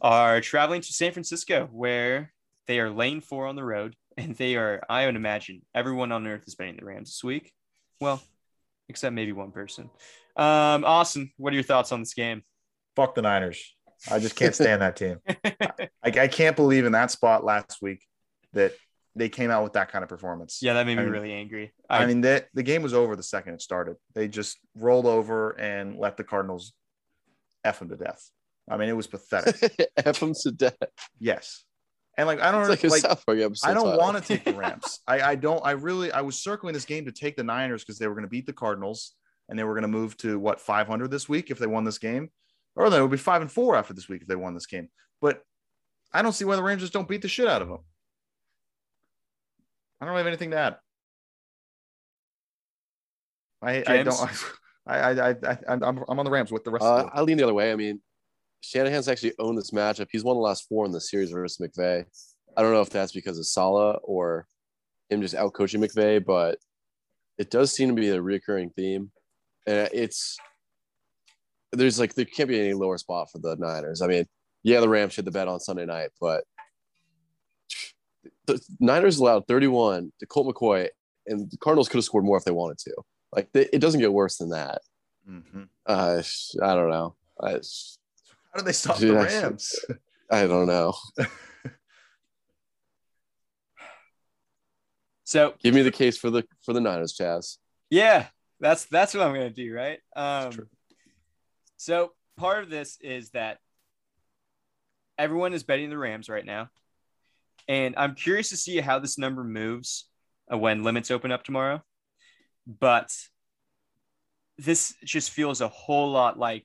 are 0.00 0.40
traveling 0.40 0.80
to 0.82 0.92
San 0.92 1.10
Francisco, 1.12 1.68
where 1.72 2.32
they 2.66 2.80
are 2.80 2.90
lane 2.90 3.20
four 3.20 3.46
on 3.46 3.56
the 3.56 3.64
road, 3.64 3.94
and 4.16 4.34
they 4.36 4.56
are. 4.56 4.82
I 4.88 5.06
would 5.06 5.16
imagine 5.16 5.62
everyone 5.74 6.12
on 6.12 6.26
earth 6.26 6.44
is 6.46 6.54
betting 6.54 6.76
the 6.78 6.84
Rams 6.84 7.10
this 7.10 7.24
week. 7.24 7.52
Well, 8.00 8.22
except 8.88 9.14
maybe 9.14 9.32
one 9.32 9.52
person. 9.52 9.90
Um, 10.36 10.84
Austin, 10.84 11.32
what 11.38 11.52
are 11.52 11.56
your 11.56 11.62
thoughts 11.62 11.92
on 11.92 12.00
this 12.00 12.14
game? 12.14 12.42
Fuck 12.94 13.14
the 13.14 13.22
Niners. 13.22 13.74
I 14.10 14.18
just 14.18 14.36
can't 14.36 14.54
stand 14.54 14.82
that 14.82 14.96
team. 14.96 15.18
I, 15.44 15.88
I 16.04 16.28
can't 16.28 16.56
believe 16.56 16.84
in 16.84 16.92
that 16.92 17.10
spot 17.10 17.44
last 17.44 17.78
week 17.80 18.04
that 18.52 18.74
they 19.14 19.30
came 19.30 19.50
out 19.50 19.64
with 19.64 19.72
that 19.72 19.90
kind 19.90 20.02
of 20.02 20.10
performance. 20.10 20.58
yeah, 20.60 20.74
that 20.74 20.86
made 20.86 20.96
me 20.96 21.02
I 21.02 21.04
mean- 21.04 21.12
really 21.12 21.32
angry. 21.32 21.72
I, 21.88 22.02
I, 22.02 22.06
mean, 22.06 22.20
that 22.22 22.48
the 22.52 22.62
game 22.62 22.82
was 22.82 22.92
over 22.92 23.16
the 23.16 23.22
second 23.22 23.54
it 23.54 23.62
started. 23.62 23.96
They 24.14 24.28
just 24.28 24.58
rolled 24.76 25.06
over 25.06 25.52
and 25.52 25.96
let 25.98 26.16
the 26.18 26.24
Cardinals 26.24 26.72
f 27.64 27.78
them 27.78 27.88
to 27.88 27.96
death. 27.96 28.30
I 28.70 28.76
mean, 28.76 28.88
it 28.88 28.96
was 28.96 29.06
pathetic. 29.06 29.88
F 29.96 30.18
them 30.18 30.34
to 30.42 30.50
death. 30.50 30.76
yes, 31.20 31.62
and 32.16 32.26
like 32.26 32.40
I 32.40 32.50
don't 32.50 32.62
It's 32.62 32.70
like 32.70 32.84
a 32.84 32.88
like. 32.88 33.02
South 33.02 33.26
Park 33.26 33.38
episode. 33.38 33.68
I 33.68 33.74
don't 33.74 33.96
want 33.96 34.16
to 34.16 34.22
take 34.22 34.44
the 34.44 34.54
Rams. 34.58 35.00
I, 35.06 35.20
I 35.20 35.34
don't. 35.34 35.60
I 35.64 35.72
really. 35.72 36.10
I 36.12 36.22
was 36.22 36.42
circling 36.42 36.74
this 36.74 36.84
game 36.84 37.04
to 37.04 37.12
take 37.12 37.36
the 37.36 37.44
Niners 37.44 37.82
because 37.82 37.98
they 37.98 38.06
were 38.08 38.14
going 38.14 38.24
to 38.24 38.30
beat 38.30 38.46
the 38.46 38.52
Cardinals 38.52 39.14
and 39.48 39.58
they 39.58 39.64
were 39.64 39.74
going 39.74 39.82
to 39.82 39.88
move 39.88 40.16
to 40.18 40.38
what 40.38 40.60
500 40.60 41.10
this 41.10 41.28
week 41.28 41.50
if 41.50 41.58
they 41.58 41.66
won 41.66 41.84
this 41.84 41.98
game, 41.98 42.30
or 42.74 42.90
they 42.90 43.00
would 43.00 43.10
be 43.10 43.16
five 43.16 43.42
and 43.42 43.52
four 43.52 43.76
after 43.76 43.94
this 43.94 44.08
week 44.08 44.22
if 44.22 44.28
they 44.28 44.36
won 44.36 44.54
this 44.54 44.66
game. 44.66 44.88
But 45.20 45.42
I 46.12 46.22
don't 46.22 46.32
see 46.32 46.44
why 46.44 46.56
the 46.56 46.62
Rangers 46.62 46.90
don't 46.90 47.08
beat 47.08 47.22
the 47.22 47.28
shit 47.28 47.46
out 47.46 47.62
of 47.62 47.68
them. 47.68 47.78
I 50.00 50.06
don't 50.06 50.16
have 50.16 50.26
anything 50.26 50.50
to 50.50 50.58
add. 50.58 50.76
I, 53.62 53.84
I 53.86 54.02
don't. 54.02 54.18
I, 54.86 54.98
I, 54.98 55.30
I, 55.30 55.30
I, 55.30 55.58
I'm, 55.68 55.82
I'm 55.82 56.18
on 56.18 56.24
the 56.24 56.30
Rams 56.30 56.52
with 56.52 56.62
the 56.64 56.70
rest 56.70 56.84
Uh, 56.84 56.88
of 56.98 57.06
the 57.06 57.16
I 57.16 57.20
lean 57.22 57.36
the 57.36 57.42
other 57.44 57.54
way. 57.54 57.72
I 57.72 57.76
mean, 57.76 58.00
Shanahan's 58.66 59.08
actually 59.08 59.32
owned 59.38 59.56
this 59.56 59.70
matchup. 59.70 60.08
He's 60.10 60.24
won 60.24 60.36
the 60.36 60.42
last 60.42 60.66
four 60.68 60.84
in 60.86 60.92
the 60.92 61.00
series 61.00 61.30
versus 61.30 61.58
McVay. 61.58 62.04
I 62.56 62.62
don't 62.62 62.72
know 62.72 62.80
if 62.80 62.90
that's 62.90 63.12
because 63.12 63.38
of 63.38 63.46
Saleh 63.46 63.98
or 64.02 64.46
him 65.08 65.22
just 65.22 65.34
out 65.34 65.52
coaching 65.52 65.80
McVay, 65.80 66.24
but 66.24 66.58
it 67.38 67.50
does 67.50 67.72
seem 67.72 67.88
to 67.94 67.94
be 68.00 68.08
a 68.08 68.20
recurring 68.20 68.70
theme. 68.70 69.10
And 69.66 69.88
it's 69.92 70.36
there's 71.72 72.00
like 72.00 72.14
there 72.14 72.24
can't 72.24 72.48
be 72.48 72.58
any 72.60 72.72
lower 72.72 72.98
spot 72.98 73.30
for 73.30 73.38
the 73.38 73.56
Niners. 73.56 74.02
I 74.02 74.06
mean, 74.08 74.26
yeah, 74.62 74.80
the 74.80 74.88
Rams 74.88 75.12
should 75.12 75.26
the 75.26 75.30
bet 75.30 75.48
on 75.48 75.60
Sunday 75.60 75.84
night, 75.86 76.10
but 76.20 76.44
the 78.46 78.60
Niners 78.80 79.18
allowed 79.18 79.46
31 79.46 80.12
to 80.18 80.26
Colt 80.26 80.52
McCoy, 80.52 80.88
and 81.26 81.50
the 81.50 81.56
Cardinals 81.58 81.88
could 81.88 81.98
have 81.98 82.04
scored 82.04 82.24
more 82.24 82.36
if 82.36 82.44
they 82.44 82.50
wanted 82.52 82.78
to. 82.78 82.94
Like 83.32 83.48
they, 83.52 83.68
it 83.72 83.80
doesn't 83.80 84.00
get 84.00 84.12
worse 84.12 84.38
than 84.38 84.50
that. 84.50 84.80
Mhm. 85.28 85.68
Uh, 85.84 86.22
I 86.62 86.74
don't 86.74 86.90
know. 86.90 87.14
I, 87.40 87.60
How 88.56 88.62
did 88.62 88.68
they 88.68 88.72
stop 88.72 88.96
Dude, 88.96 89.10
the 89.10 89.16
Rams? 89.16 89.74
I 90.30 90.46
don't 90.46 90.66
know. 90.66 90.94
so 95.24 95.52
Give 95.62 95.74
me 95.74 95.82
the 95.82 95.90
case 95.90 96.16
for 96.16 96.30
the 96.30 96.42
for 96.64 96.72
the 96.72 96.80
Niners, 96.80 97.14
Chaz. 97.14 97.58
Yeah, 97.90 98.28
that's 98.58 98.86
that's 98.86 99.12
what 99.12 99.26
I'm 99.26 99.34
gonna 99.34 99.50
do, 99.50 99.74
right? 99.74 99.98
Um, 100.16 100.68
so 101.76 102.12
part 102.38 102.64
of 102.64 102.70
this 102.70 102.96
is 103.02 103.28
that 103.32 103.58
everyone 105.18 105.52
is 105.52 105.62
betting 105.62 105.90
the 105.90 105.98
Rams 105.98 106.30
right 106.30 106.46
now, 106.46 106.70
and 107.68 107.94
I'm 107.98 108.14
curious 108.14 108.48
to 108.48 108.56
see 108.56 108.80
how 108.80 109.00
this 109.00 109.18
number 109.18 109.44
moves 109.44 110.08
uh, 110.50 110.56
when 110.56 110.82
limits 110.82 111.10
open 111.10 111.30
up 111.30 111.44
tomorrow. 111.44 111.82
But 112.66 113.14
this 114.56 114.94
just 115.04 115.28
feels 115.28 115.60
a 115.60 115.68
whole 115.68 116.10
lot 116.10 116.38
like 116.38 116.64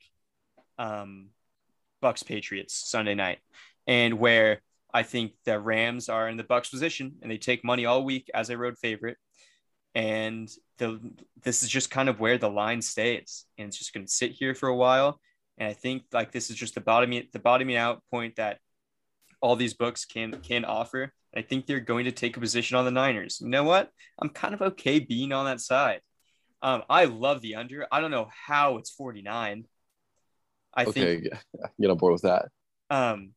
um, 0.79 1.31
Bucs 2.01 2.25
Patriots 2.25 2.89
Sunday 2.89 3.15
night, 3.15 3.39
and 3.87 4.19
where 4.19 4.61
I 4.93 5.03
think 5.03 5.33
the 5.45 5.59
Rams 5.59 6.09
are 6.09 6.27
in 6.27 6.37
the 6.37 6.43
Bucs 6.43 6.69
position 6.69 7.15
and 7.21 7.31
they 7.31 7.37
take 7.37 7.63
money 7.63 7.85
all 7.85 8.03
week 8.03 8.29
as 8.33 8.49
a 8.49 8.57
road 8.57 8.77
favorite. 8.77 9.17
And 9.93 10.49
the 10.77 10.99
this 11.43 11.63
is 11.63 11.69
just 11.69 11.91
kind 11.91 12.09
of 12.09 12.19
where 12.19 12.37
the 12.37 12.49
line 12.49 12.81
stays 12.81 13.45
and 13.57 13.67
it's 13.67 13.77
just 13.77 13.93
going 13.93 14.05
to 14.05 14.11
sit 14.11 14.31
here 14.31 14.55
for 14.55 14.69
a 14.69 14.75
while. 14.75 15.19
And 15.57 15.69
i 15.69 15.73
think 15.73 16.03
like 16.11 16.31
this 16.31 16.49
is 16.49 16.55
just 16.55 16.75
the 16.75 16.81
bottoming 16.81 17.27
the 17.33 17.39
bottoming 17.39 17.75
out 17.75 18.01
point 18.09 18.37
that 18.37 18.59
all 19.41 19.55
these 19.55 19.73
books 19.73 20.05
can 20.05 20.39
can 20.41 20.65
offer. 20.65 21.13
I 21.35 21.41
think 21.41 21.65
they're 21.65 21.79
going 21.79 22.05
to 22.05 22.11
take 22.11 22.35
a 22.37 22.41
position 22.41 22.77
on 22.77 22.85
the 22.85 22.91
niners. 22.91 23.39
You 23.41 23.49
know 23.49 23.63
what? 23.63 23.89
I'm 24.21 24.29
kind 24.29 24.53
of 24.53 24.61
okay 24.61 24.99
being 24.99 25.33
on 25.33 25.45
that 25.45 25.59
side. 25.59 26.01
Um 26.61 26.83
i 26.89 27.05
love 27.05 27.41
the 27.41 27.55
under. 27.55 27.85
I 27.91 27.99
don't 27.99 28.11
know 28.11 28.29
how 28.47 28.77
it's 28.77 28.91
49 28.91 29.65
i 30.73 30.85
think 30.85 31.27
Okay, 31.27 31.29
get 31.81 31.89
on 31.89 31.97
board 31.97 32.13
with 32.13 32.23
that. 32.23 32.49
um, 32.89 33.33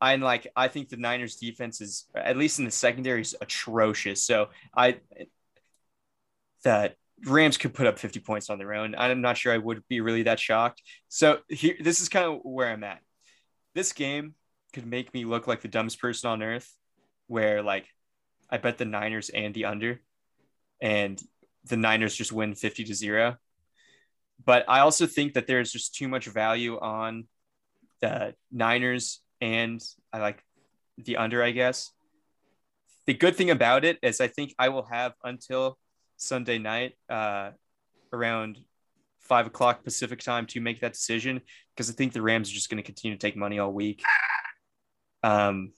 I'm 0.00 0.22
like, 0.22 0.46
I 0.56 0.68
think 0.68 0.88
the 0.88 0.96
Niners 0.96 1.36
defense 1.36 1.80
is, 1.82 2.06
at 2.14 2.38
least 2.38 2.58
in 2.58 2.64
the 2.64 2.70
secondary, 2.70 3.20
is 3.20 3.36
atrocious. 3.38 4.22
So 4.22 4.48
I, 4.74 4.96
that 6.64 6.96
Rams 7.24 7.58
could 7.58 7.74
put 7.74 7.86
up 7.86 7.98
50 7.98 8.20
points 8.20 8.48
on 8.48 8.58
their 8.58 8.72
own. 8.72 8.94
I'm 8.96 9.20
not 9.20 9.36
sure 9.36 9.52
I 9.52 9.58
would 9.58 9.86
be 9.88 10.00
really 10.00 10.22
that 10.22 10.40
shocked. 10.40 10.82
So 11.08 11.40
here, 11.48 11.76
this 11.80 12.00
is 12.00 12.08
kind 12.08 12.24
of 12.24 12.40
where 12.44 12.68
I'm 12.68 12.84
at. 12.84 13.00
This 13.74 13.92
game 13.92 14.34
could 14.72 14.86
make 14.86 15.12
me 15.12 15.24
look 15.24 15.46
like 15.46 15.60
the 15.60 15.68
dumbest 15.68 16.00
person 16.00 16.30
on 16.30 16.42
earth, 16.42 16.74
where 17.26 17.62
like 17.62 17.86
I 18.48 18.56
bet 18.56 18.78
the 18.78 18.84
Niners 18.86 19.28
and 19.28 19.54
the 19.54 19.66
under, 19.66 20.00
and 20.80 21.20
the 21.64 21.76
Niners 21.76 22.14
just 22.14 22.32
win 22.32 22.54
50 22.54 22.84
to 22.84 22.94
zero. 22.94 23.36
But 24.44 24.64
I 24.68 24.80
also 24.80 25.06
think 25.06 25.34
that 25.34 25.46
there's 25.46 25.72
just 25.72 25.94
too 25.94 26.08
much 26.08 26.26
value 26.26 26.78
on 26.78 27.26
the 28.00 28.34
Niners 28.50 29.20
and 29.40 29.80
I 30.12 30.20
like 30.20 30.42
the 30.98 31.16
under, 31.16 31.42
I 31.42 31.50
guess. 31.50 31.90
The 33.06 33.14
good 33.14 33.36
thing 33.36 33.50
about 33.50 33.84
it 33.84 33.98
is 34.02 34.20
I 34.20 34.28
think 34.28 34.54
I 34.58 34.68
will 34.68 34.84
have 34.84 35.14
until 35.24 35.78
Sunday 36.16 36.58
night 36.58 36.92
uh, 37.08 37.50
around 38.12 38.58
five 39.20 39.46
o'clock 39.46 39.84
Pacific 39.84 40.20
time 40.20 40.46
to 40.46 40.60
make 40.60 40.80
that 40.80 40.92
decision 40.92 41.40
because 41.74 41.90
I 41.90 41.92
think 41.92 42.12
the 42.12 42.22
Rams 42.22 42.50
are 42.50 42.54
just 42.54 42.68
going 42.68 42.82
to 42.82 42.86
continue 42.86 43.16
to 43.16 43.20
take 43.20 43.36
money 43.36 43.58
all 43.58 43.72
week. 43.72 44.02
Um, 45.22 45.72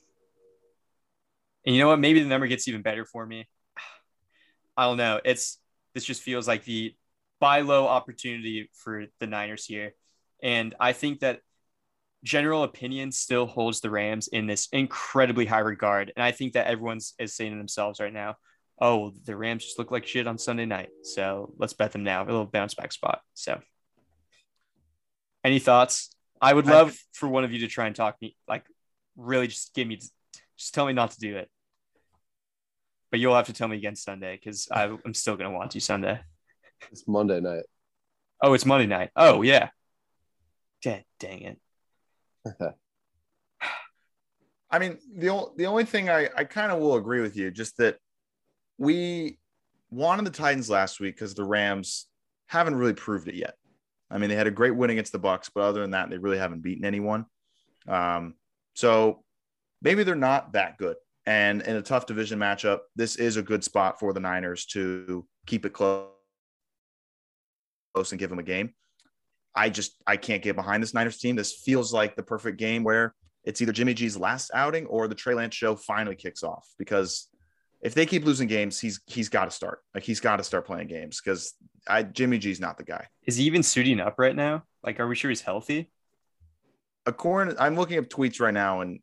and 1.65 1.75
you 1.75 1.81
know 1.81 1.89
what? 1.89 2.01
Maybe 2.01 2.23
the 2.23 2.29
number 2.29 2.47
gets 2.47 2.67
even 2.69 2.83
better 2.83 3.05
for 3.05 3.25
me. 3.25 3.49
I 4.77 4.85
don't 4.85 4.97
know. 4.97 5.21
It's 5.25 5.59
this 5.95 6.05
just 6.05 6.23
feels 6.23 6.49
like 6.49 6.65
the 6.65 6.95
buy 7.43 7.63
low 7.63 7.89
opportunity 7.89 8.71
for 8.73 9.07
the 9.19 9.27
Niners 9.27 9.67
here. 9.67 9.95
And 10.45 10.77
I 10.79 10.93
think 10.93 11.21
that 11.21 11.41
general 12.23 12.63
opinion 12.63 13.11
still 13.11 13.47
holds 13.47 13.81
the 13.81 13.91
Rams 13.91 14.29
in 14.29 14.47
this 14.47 14.69
incredibly 14.73 15.45
high 15.45 15.59
regard. 15.59 16.13
And 16.15 16.23
I 16.23 16.31
think 16.31 16.53
that 16.53 16.69
everyone's 16.69 17.15
is 17.19 17.35
saying 17.35 17.51
to 17.51 17.59
themselves 17.59 17.99
right 17.99 18.13
now, 18.13 18.37
oh, 18.81 19.13
the 19.25 19.37
Rams 19.37 19.65
just 19.65 19.77
look 19.77 19.91
like 19.91 20.07
shit 20.07 20.29
on 20.29 20.39
Sunday 20.39 20.67
night. 20.67 20.91
So 21.03 21.53
let's 21.59 21.73
bet 21.73 21.91
them 21.91 22.05
now. 22.05 22.23
A 22.23 22.27
little 22.27 22.47
bounce 22.47 22.75
back 22.75 22.93
spot. 22.93 23.21
So 23.35 23.61
any 25.43 25.59
thoughts? 25.59 26.15
I 26.41 26.55
would 26.55 26.69
I- 26.69 26.73
love 26.73 26.97
for 27.13 27.29
one 27.29 27.43
of 27.43 27.53
you 27.53 27.59
to 27.61 27.67
try 27.67 27.89
and 27.89 27.97
talk 27.97 28.23
me 28.23 28.37
like 28.47 28.65
really 29.17 29.49
just 29.49 29.75
give 29.75 29.89
me 29.89 29.99
just 30.57 30.75
tell 30.75 30.87
me 30.87 30.93
not 30.93 31.11
to 31.11 31.19
do 31.19 31.37
it. 31.39 31.51
But 33.11 33.19
you'll 33.19 33.35
have 33.35 33.47
to 33.47 33.53
tell 33.53 33.67
me 33.67 33.79
again 33.79 33.97
Sunday 33.97 34.37
because 34.37 34.69
I'm 34.71 35.13
still 35.13 35.37
gonna 35.37 35.51
want 35.51 35.75
you 35.75 35.81
Sunday. 35.81 36.21
It's 36.91 37.07
Monday 37.07 37.41
night. 37.41 37.65
Oh, 38.43 38.55
it's 38.55 38.67
Monday 38.67 38.87
night. 38.87 39.11
Oh 39.15 39.43
yeah. 39.43 39.69
Dang, 40.83 41.05
dang 41.21 41.43
it. 41.43 41.59
I 44.71 44.79
mean, 44.79 44.99
the 45.17 45.29
only 45.29 45.51
the 45.57 45.67
only 45.67 45.85
thing 45.85 46.11
I 46.11 46.29
I 46.37 46.45
kind 46.45 46.73
of 46.73 46.81
will 46.81 46.97
agree 46.97 47.21
with 47.21 47.37
you, 47.37 47.51
just 47.51 47.77
that 47.77 47.99
we 48.79 49.39
wanted 49.91 50.25
the 50.25 50.31
Titans 50.31 50.71
last 50.71 50.99
week 50.99 51.15
because 51.15 51.35
the 51.35 51.45
Rams 51.45 52.07
haven't 52.47 52.75
really 52.75 52.95
proved 52.95 53.29
it 53.29 53.35
yet. 53.35 53.55
I 54.11 54.19
mean, 54.19 54.29
they 54.29 54.37
had 54.37 54.47
a 54.47 54.51
great 54.51 54.75
win 54.75 54.91
against 54.91 55.13
the 55.13 55.21
Bucs, 55.21 55.51
but 55.55 55.63
other 55.63 55.81
than 55.81 55.93
that, 55.93 56.11
they 56.11 56.19
really 56.19 56.39
haven't 56.39 56.63
beaten 56.63 56.85
anyone. 56.85 57.27
Um, 57.87 58.35
so 58.75 59.23
maybe 59.81 60.03
they're 60.03 60.15
not 60.15 60.53
that 60.55 60.79
good. 60.79 60.97
And 61.25 61.63
in 61.63 61.77
a 61.77 61.83
tough 61.83 62.07
division 62.07 62.39
matchup, 62.39 62.81
this 62.97 63.17
is 63.17 63.37
a 63.37 63.43
good 63.43 63.63
spot 63.63 64.01
for 64.01 64.13
the 64.13 64.21
Niners 64.21 64.67
to 64.67 65.27
keep 65.47 65.65
it 65.65 65.73
close 65.73 66.09
and 67.95 68.19
give 68.19 68.31
them 68.31 68.39
a 68.39 68.43
game. 68.43 68.75
I 69.55 69.69
just 69.69 69.97
I 70.07 70.17
can't 70.17 70.43
get 70.43 70.57
behind 70.57 70.83
this 70.83 70.95
Niners 70.95 71.19
team. 71.19 71.37
This 71.37 71.53
feels 71.53 71.93
like 71.93 72.17
the 72.17 72.23
perfect 72.23 72.59
game 72.59 72.85
where 72.85 73.15
it's 73.45 73.61
either 73.61 73.73
Jimmy 73.73 73.93
G's 73.95 74.17
last 74.17 74.51
outing 74.55 74.87
or 74.87 75.09
the 75.09 75.15
Trey 75.15 75.35
Lance 75.35 75.55
show 75.55 75.77
finally 75.77 76.17
kicks 76.17 76.43
off 76.43 76.67
because 76.79 77.29
if 77.83 77.95
they 77.95 78.07
keep 78.07 78.25
losing 78.25 78.49
games, 78.49 78.81
he's 78.81 79.01
he's 79.07 79.29
got 79.29 79.45
to 79.45 79.51
start. 79.51 79.81
Like 79.95 80.05
he's 80.05 80.21
got 80.21 80.37
to 80.37 80.45
start 80.45 80.67
playing 80.67 80.89
games 80.89 81.21
because 81.23 81.53
I 81.87 82.03
Jimmy 82.03 82.39
G's 82.39 82.61
not 82.61 82.79
the 82.79 82.85
guy. 82.85 83.09
Is 83.27 83.37
he 83.37 83.45
even 83.45 83.63
suiting 83.63 84.01
up 84.01 84.15
right 84.19 84.35
now? 84.35 84.63
Like, 84.83 85.01
are 85.01 85.07
we 85.07 85.15
sure 85.17 85.31
he's 85.31 85.43
healthy? 85.43 85.91
According, 87.05 87.57
I'm 87.59 87.77
looking 87.77 87.99
up 87.99 88.07
tweets 88.07 88.41
right 88.41 88.55
now, 88.55 88.81
and 88.81 89.01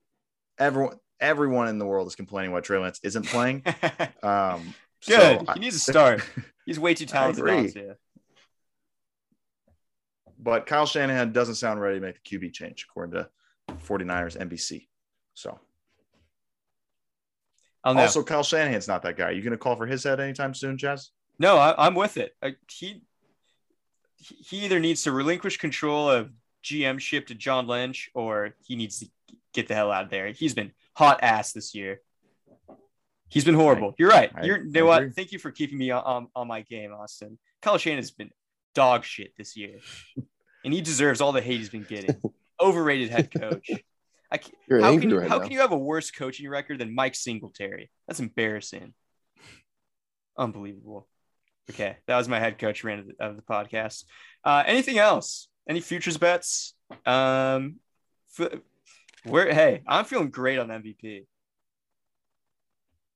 everyone 0.58 0.96
everyone 1.20 1.68
in 1.68 1.78
the 1.78 1.86
world 1.86 2.08
is 2.08 2.16
complaining 2.16 2.54
why 2.54 2.62
Trey 2.62 2.80
Lance 2.80 3.00
isn't 3.04 3.28
playing. 3.28 3.64
Um, 4.22 4.74
Good. 5.08 5.46
so 5.48 5.54
he 5.54 5.60
needs 5.62 5.76
to 5.76 5.92
start. 5.92 6.22
He's 6.66 6.78
way 6.78 6.94
too 6.94 7.06
talented. 7.06 7.40
agree. 7.40 7.74
To. 10.40 10.44
but 10.44 10.66
Kyle 10.66 10.86
Shanahan 10.86 11.32
doesn't 11.32 11.56
sound 11.56 11.82
ready 11.82 12.00
to 12.00 12.06
make 12.06 12.24
the 12.24 12.38
QB 12.38 12.54
change, 12.54 12.86
according 12.90 13.14
to 13.14 13.30
49ers 13.86 14.38
NBC. 14.38 14.88
So 15.34 15.60
oh, 17.84 17.94
know. 17.94 18.02
also 18.02 18.24
Kyle 18.24 18.44
Shanahan's 18.44 18.88
not 18.88 19.04
that 19.04 19.18
guy. 19.18 19.32
You 19.32 19.42
gonna 19.42 19.58
call 19.58 19.76
for 19.76 19.86
his 19.86 20.04
head 20.04 20.20
anytime 20.20 20.54
soon, 20.54 20.78
Chaz? 20.78 21.10
No, 21.38 21.58
I, 21.58 21.86
I'm 21.86 21.96
with 21.96 22.18
it. 22.18 22.36
I, 22.42 22.56
he 22.70 23.02
he 24.18 24.66
either 24.66 24.80
needs 24.80 25.04
to 25.04 25.12
relinquish 25.12 25.58
control 25.58 26.10
of 26.10 26.32
GM 26.64 27.00
ship 27.00 27.28
to 27.28 27.36
John 27.36 27.68
Lynch, 27.68 28.10
or 28.14 28.56
he 28.66 28.76
needs 28.76 29.00
to 29.00 29.08
get 29.54 29.68
the 29.68 29.76
hell 29.76 29.92
out 29.92 30.06
of 30.06 30.10
there. 30.10 30.28
He's 30.28 30.54
been 30.54 30.72
hot 30.94 31.20
ass 31.22 31.54
this 31.54 31.74
year. 31.74 32.02
He's 33.30 33.46
been 33.46 33.56
horrible. 33.56 33.94
You're 33.98 34.10
right. 34.10 34.32
I- 34.36 34.44
You're 34.44 34.64
you 34.64 34.72
know 34.72 34.86
what? 34.86 35.14
Thank 35.14 35.32
you 35.32 35.40
for 35.40 35.52
keeping 35.52 35.78
me 35.78 35.92
on, 35.92 36.04
on, 36.04 36.28
on 36.36 36.48
my 36.48 36.62
game, 36.62 36.92
Austin. 36.94 37.38
Kyle 37.62 37.78
Shanahan's 37.78 38.12
been 38.12 38.32
dog 38.80 39.04
shit 39.04 39.34
this 39.38 39.58
year, 39.58 39.80
and 40.64 40.74
he 40.74 40.80
deserves 40.80 41.20
all 41.20 41.34
the 41.34 41.42
hate 41.42 41.58
he's 41.58 41.70
been 41.70 41.84
getting. 41.84 42.16
Overrated 42.62 43.10
head 43.10 43.30
coach. 43.30 43.70
I 44.32 44.38
can't, 44.38 44.56
You're 44.70 44.80
how 44.80 44.98
can 44.98 45.10
you, 45.10 45.20
right 45.20 45.28
how 45.28 45.40
now. 45.40 45.44
can 45.44 45.52
you 45.52 45.60
have 45.60 45.74
a 45.74 45.78
worse 45.78 46.12
coaching 46.12 46.48
record 46.48 46.80
than 46.80 46.96
Mike 46.96 47.16
Singletary? 47.16 47.92
That's 48.08 48.22
embarrassing. 48.22 48.94
Unbelievable. 50.38 51.10
Okay, 51.70 51.98
that 52.08 52.16
was 52.16 52.30
my 52.30 52.40
head 52.40 52.58
coach 52.58 52.86
rant 52.86 53.02
of 53.02 53.08
the, 53.08 53.16
of 53.20 53.36
the 53.36 53.42
podcast. 53.42 54.06
Uh, 54.46 54.64
anything 54.66 54.98
else? 54.98 55.50
Any 55.68 55.82
futures 55.82 56.18
bets? 56.18 56.74
Um, 57.06 57.76
f- 58.40 58.62
where? 59.26 59.54
Hey, 59.54 59.82
I'm 59.86 60.06
feeling 60.06 60.30
great 60.30 60.58
on 60.58 60.70
MVP. 60.70 61.26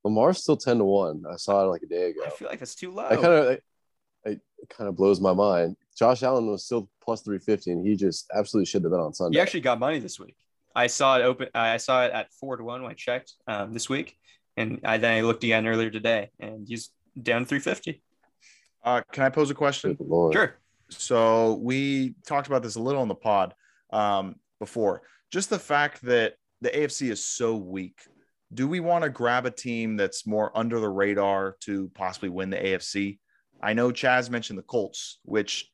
Lamar's 0.03 0.39
still 0.39 0.57
ten 0.57 0.79
to 0.79 0.83
one. 0.83 1.23
I 1.31 1.37
saw 1.37 1.63
it 1.63 1.67
like 1.67 1.83
a 1.83 1.87
day 1.87 2.09
ago. 2.09 2.21
I 2.25 2.31
feel 2.31 2.49
like 2.49 2.59
that's 2.59 2.75
too 2.75 2.91
low. 2.91 3.05
I 3.05 3.15
kind 3.15 3.27
of, 3.27 3.59
kind 4.69 4.87
of 4.87 4.95
blows 4.95 5.19
my 5.19 5.33
mind. 5.33 5.75
Josh 5.95 6.23
Allen 6.23 6.47
was 6.47 6.65
still 6.65 6.89
plus 7.03 7.21
three 7.21 7.39
fifty, 7.39 7.71
and 7.71 7.85
he 7.85 7.95
just 7.95 8.29
absolutely 8.33 8.65
should 8.65 8.83
have 8.83 8.91
been 8.91 8.99
on 8.99 9.13
Sunday. 9.13 9.37
he 9.37 9.41
actually 9.41 9.61
got 9.61 9.79
money 9.79 9.99
this 9.99 10.19
week. 10.19 10.35
I 10.75 10.87
saw 10.87 11.17
it 11.17 11.23
open. 11.23 11.49
I 11.53 11.77
saw 11.77 12.05
it 12.05 12.11
at 12.11 12.31
four 12.33 12.57
to 12.57 12.63
one 12.63 12.81
when 12.81 12.91
I 12.91 12.95
checked 12.95 13.33
um, 13.47 13.73
this 13.73 13.89
week, 13.89 14.17
and 14.57 14.79
I 14.83 14.97
then 14.97 15.17
I 15.17 15.21
looked 15.21 15.43
again 15.43 15.67
earlier 15.67 15.89
today, 15.89 16.31
and 16.39 16.67
he's 16.67 16.89
down 17.21 17.45
three 17.45 17.59
fifty. 17.59 18.01
Uh, 18.83 19.01
can 19.11 19.23
I 19.23 19.29
pose 19.29 19.49
a 19.49 19.53
question? 19.53 19.97
Sure. 20.33 20.55
So 20.89 21.53
we 21.55 22.15
talked 22.25 22.47
about 22.47 22.63
this 22.63 22.75
a 22.75 22.81
little 22.81 23.01
on 23.01 23.07
the 23.07 23.15
pod 23.15 23.53
um, 23.91 24.35
before. 24.59 25.03
Just 25.31 25.49
the 25.49 25.59
fact 25.59 26.01
that 26.03 26.35
the 26.61 26.69
AFC 26.69 27.09
is 27.09 27.23
so 27.23 27.55
weak. 27.55 28.01
Do 28.53 28.67
we 28.67 28.79
want 28.79 29.03
to 29.03 29.09
grab 29.09 29.45
a 29.45 29.51
team 29.51 29.97
that's 29.97 30.27
more 30.27 30.55
under 30.55 30.79
the 30.79 30.89
radar 30.89 31.55
to 31.61 31.89
possibly 31.95 32.29
win 32.29 32.49
the 32.49 32.57
AFC? 32.57 33.19
I 33.63 33.73
know 33.73 33.89
Chaz 33.91 34.29
mentioned 34.29 34.59
the 34.59 34.63
Colts, 34.63 35.19
which 35.23 35.71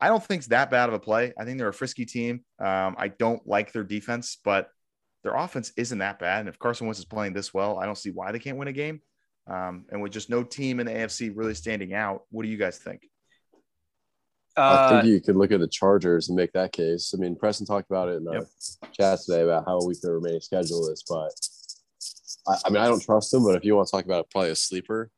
I 0.00 0.08
don't 0.08 0.22
think 0.22 0.42
is 0.42 0.48
that 0.48 0.70
bad 0.70 0.88
of 0.88 0.94
a 0.94 0.98
play. 1.00 1.32
I 1.38 1.44
think 1.44 1.58
they're 1.58 1.68
a 1.68 1.72
frisky 1.72 2.04
team. 2.04 2.44
Um, 2.58 2.94
I 2.98 3.08
don't 3.08 3.44
like 3.46 3.72
their 3.72 3.84
defense, 3.84 4.36
but 4.44 4.68
their 5.24 5.34
offense 5.34 5.72
isn't 5.76 5.98
that 5.98 6.18
bad. 6.18 6.40
And 6.40 6.48
if 6.48 6.58
Carson 6.58 6.86
Wentz 6.86 6.98
is 6.98 7.04
playing 7.04 7.32
this 7.32 7.54
well, 7.54 7.78
I 7.78 7.86
don't 7.86 7.96
see 7.96 8.10
why 8.10 8.32
they 8.32 8.38
can't 8.38 8.58
win 8.58 8.68
a 8.68 8.72
game. 8.72 9.00
Um, 9.46 9.86
and 9.90 10.02
with 10.02 10.12
just 10.12 10.28
no 10.28 10.42
team 10.42 10.78
in 10.78 10.86
the 10.86 10.92
AFC 10.92 11.32
really 11.34 11.54
standing 11.54 11.94
out, 11.94 12.22
what 12.30 12.42
do 12.42 12.48
you 12.48 12.58
guys 12.58 12.78
think? 12.78 13.02
I 14.56 14.74
Uh, 14.74 14.88
think 14.88 15.04
you 15.06 15.20
could 15.20 15.36
look 15.36 15.52
at 15.52 15.60
the 15.60 15.68
Chargers 15.68 16.28
and 16.28 16.36
make 16.36 16.52
that 16.52 16.72
case. 16.72 17.14
I 17.14 17.18
mean, 17.18 17.34
Preston 17.36 17.66
talked 17.66 17.88
about 17.90 18.08
it 18.08 18.16
in 18.16 18.24
the 18.24 18.32
Yep. 18.32 18.92
chat 18.92 19.20
today 19.20 19.42
about 19.42 19.64
how 19.66 19.82
weak 19.82 20.00
their 20.02 20.14
remaining 20.14 20.40
schedule 20.40 20.88
is, 20.90 21.02
but 21.08 21.32
I, 22.46 22.58
I 22.66 22.70
mean, 22.70 22.82
I 22.82 22.88
don't 22.88 23.02
trust 23.02 23.30
them. 23.30 23.44
But 23.44 23.56
if 23.56 23.64
you 23.64 23.74
want 23.74 23.88
to 23.88 23.92
talk 23.92 24.04
about 24.04 24.28
probably 24.30 24.50
a 24.50 24.56
sleeper, 24.56 25.10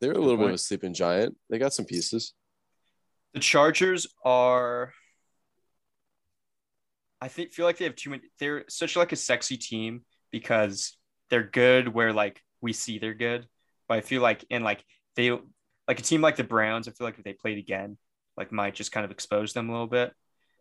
they're 0.00 0.12
a 0.12 0.18
little 0.18 0.36
bit 0.36 0.48
of 0.48 0.54
a 0.54 0.58
sleeping 0.58 0.94
giant. 0.94 1.36
They 1.50 1.58
got 1.58 1.72
some 1.72 1.84
pieces. 1.84 2.34
the 3.34 3.40
Chargers 3.40 4.06
are. 4.24 4.92
I 7.20 7.28
think 7.28 7.52
feel 7.52 7.66
like 7.66 7.78
they 7.78 7.84
have 7.84 7.96
too 7.96 8.10
many. 8.10 8.22
They're 8.38 8.64
such 8.68 8.96
like 8.96 9.12
a 9.12 9.16
sexy 9.16 9.56
team 9.56 10.02
because 10.30 10.96
they're 11.30 11.42
good 11.42 11.88
where 11.88 12.12
like 12.12 12.40
we 12.60 12.72
see 12.72 12.98
they're 12.98 13.14
good, 13.14 13.46
but 13.88 13.98
I 13.98 14.00
feel 14.02 14.22
like 14.22 14.44
in 14.50 14.62
like 14.62 14.84
they 15.16 15.30
like 15.88 15.98
a 15.98 16.02
team 16.02 16.20
like 16.20 16.36
the 16.36 16.44
Browns. 16.44 16.86
I 16.86 16.92
feel 16.92 17.06
like 17.06 17.18
if 17.18 17.24
they 17.24 17.32
played 17.32 17.58
again, 17.58 17.98
like 18.36 18.52
might 18.52 18.74
just 18.74 18.92
kind 18.92 19.04
of 19.04 19.10
expose 19.10 19.52
them 19.52 19.68
a 19.68 19.72
little 19.72 19.86
bit. 19.88 20.12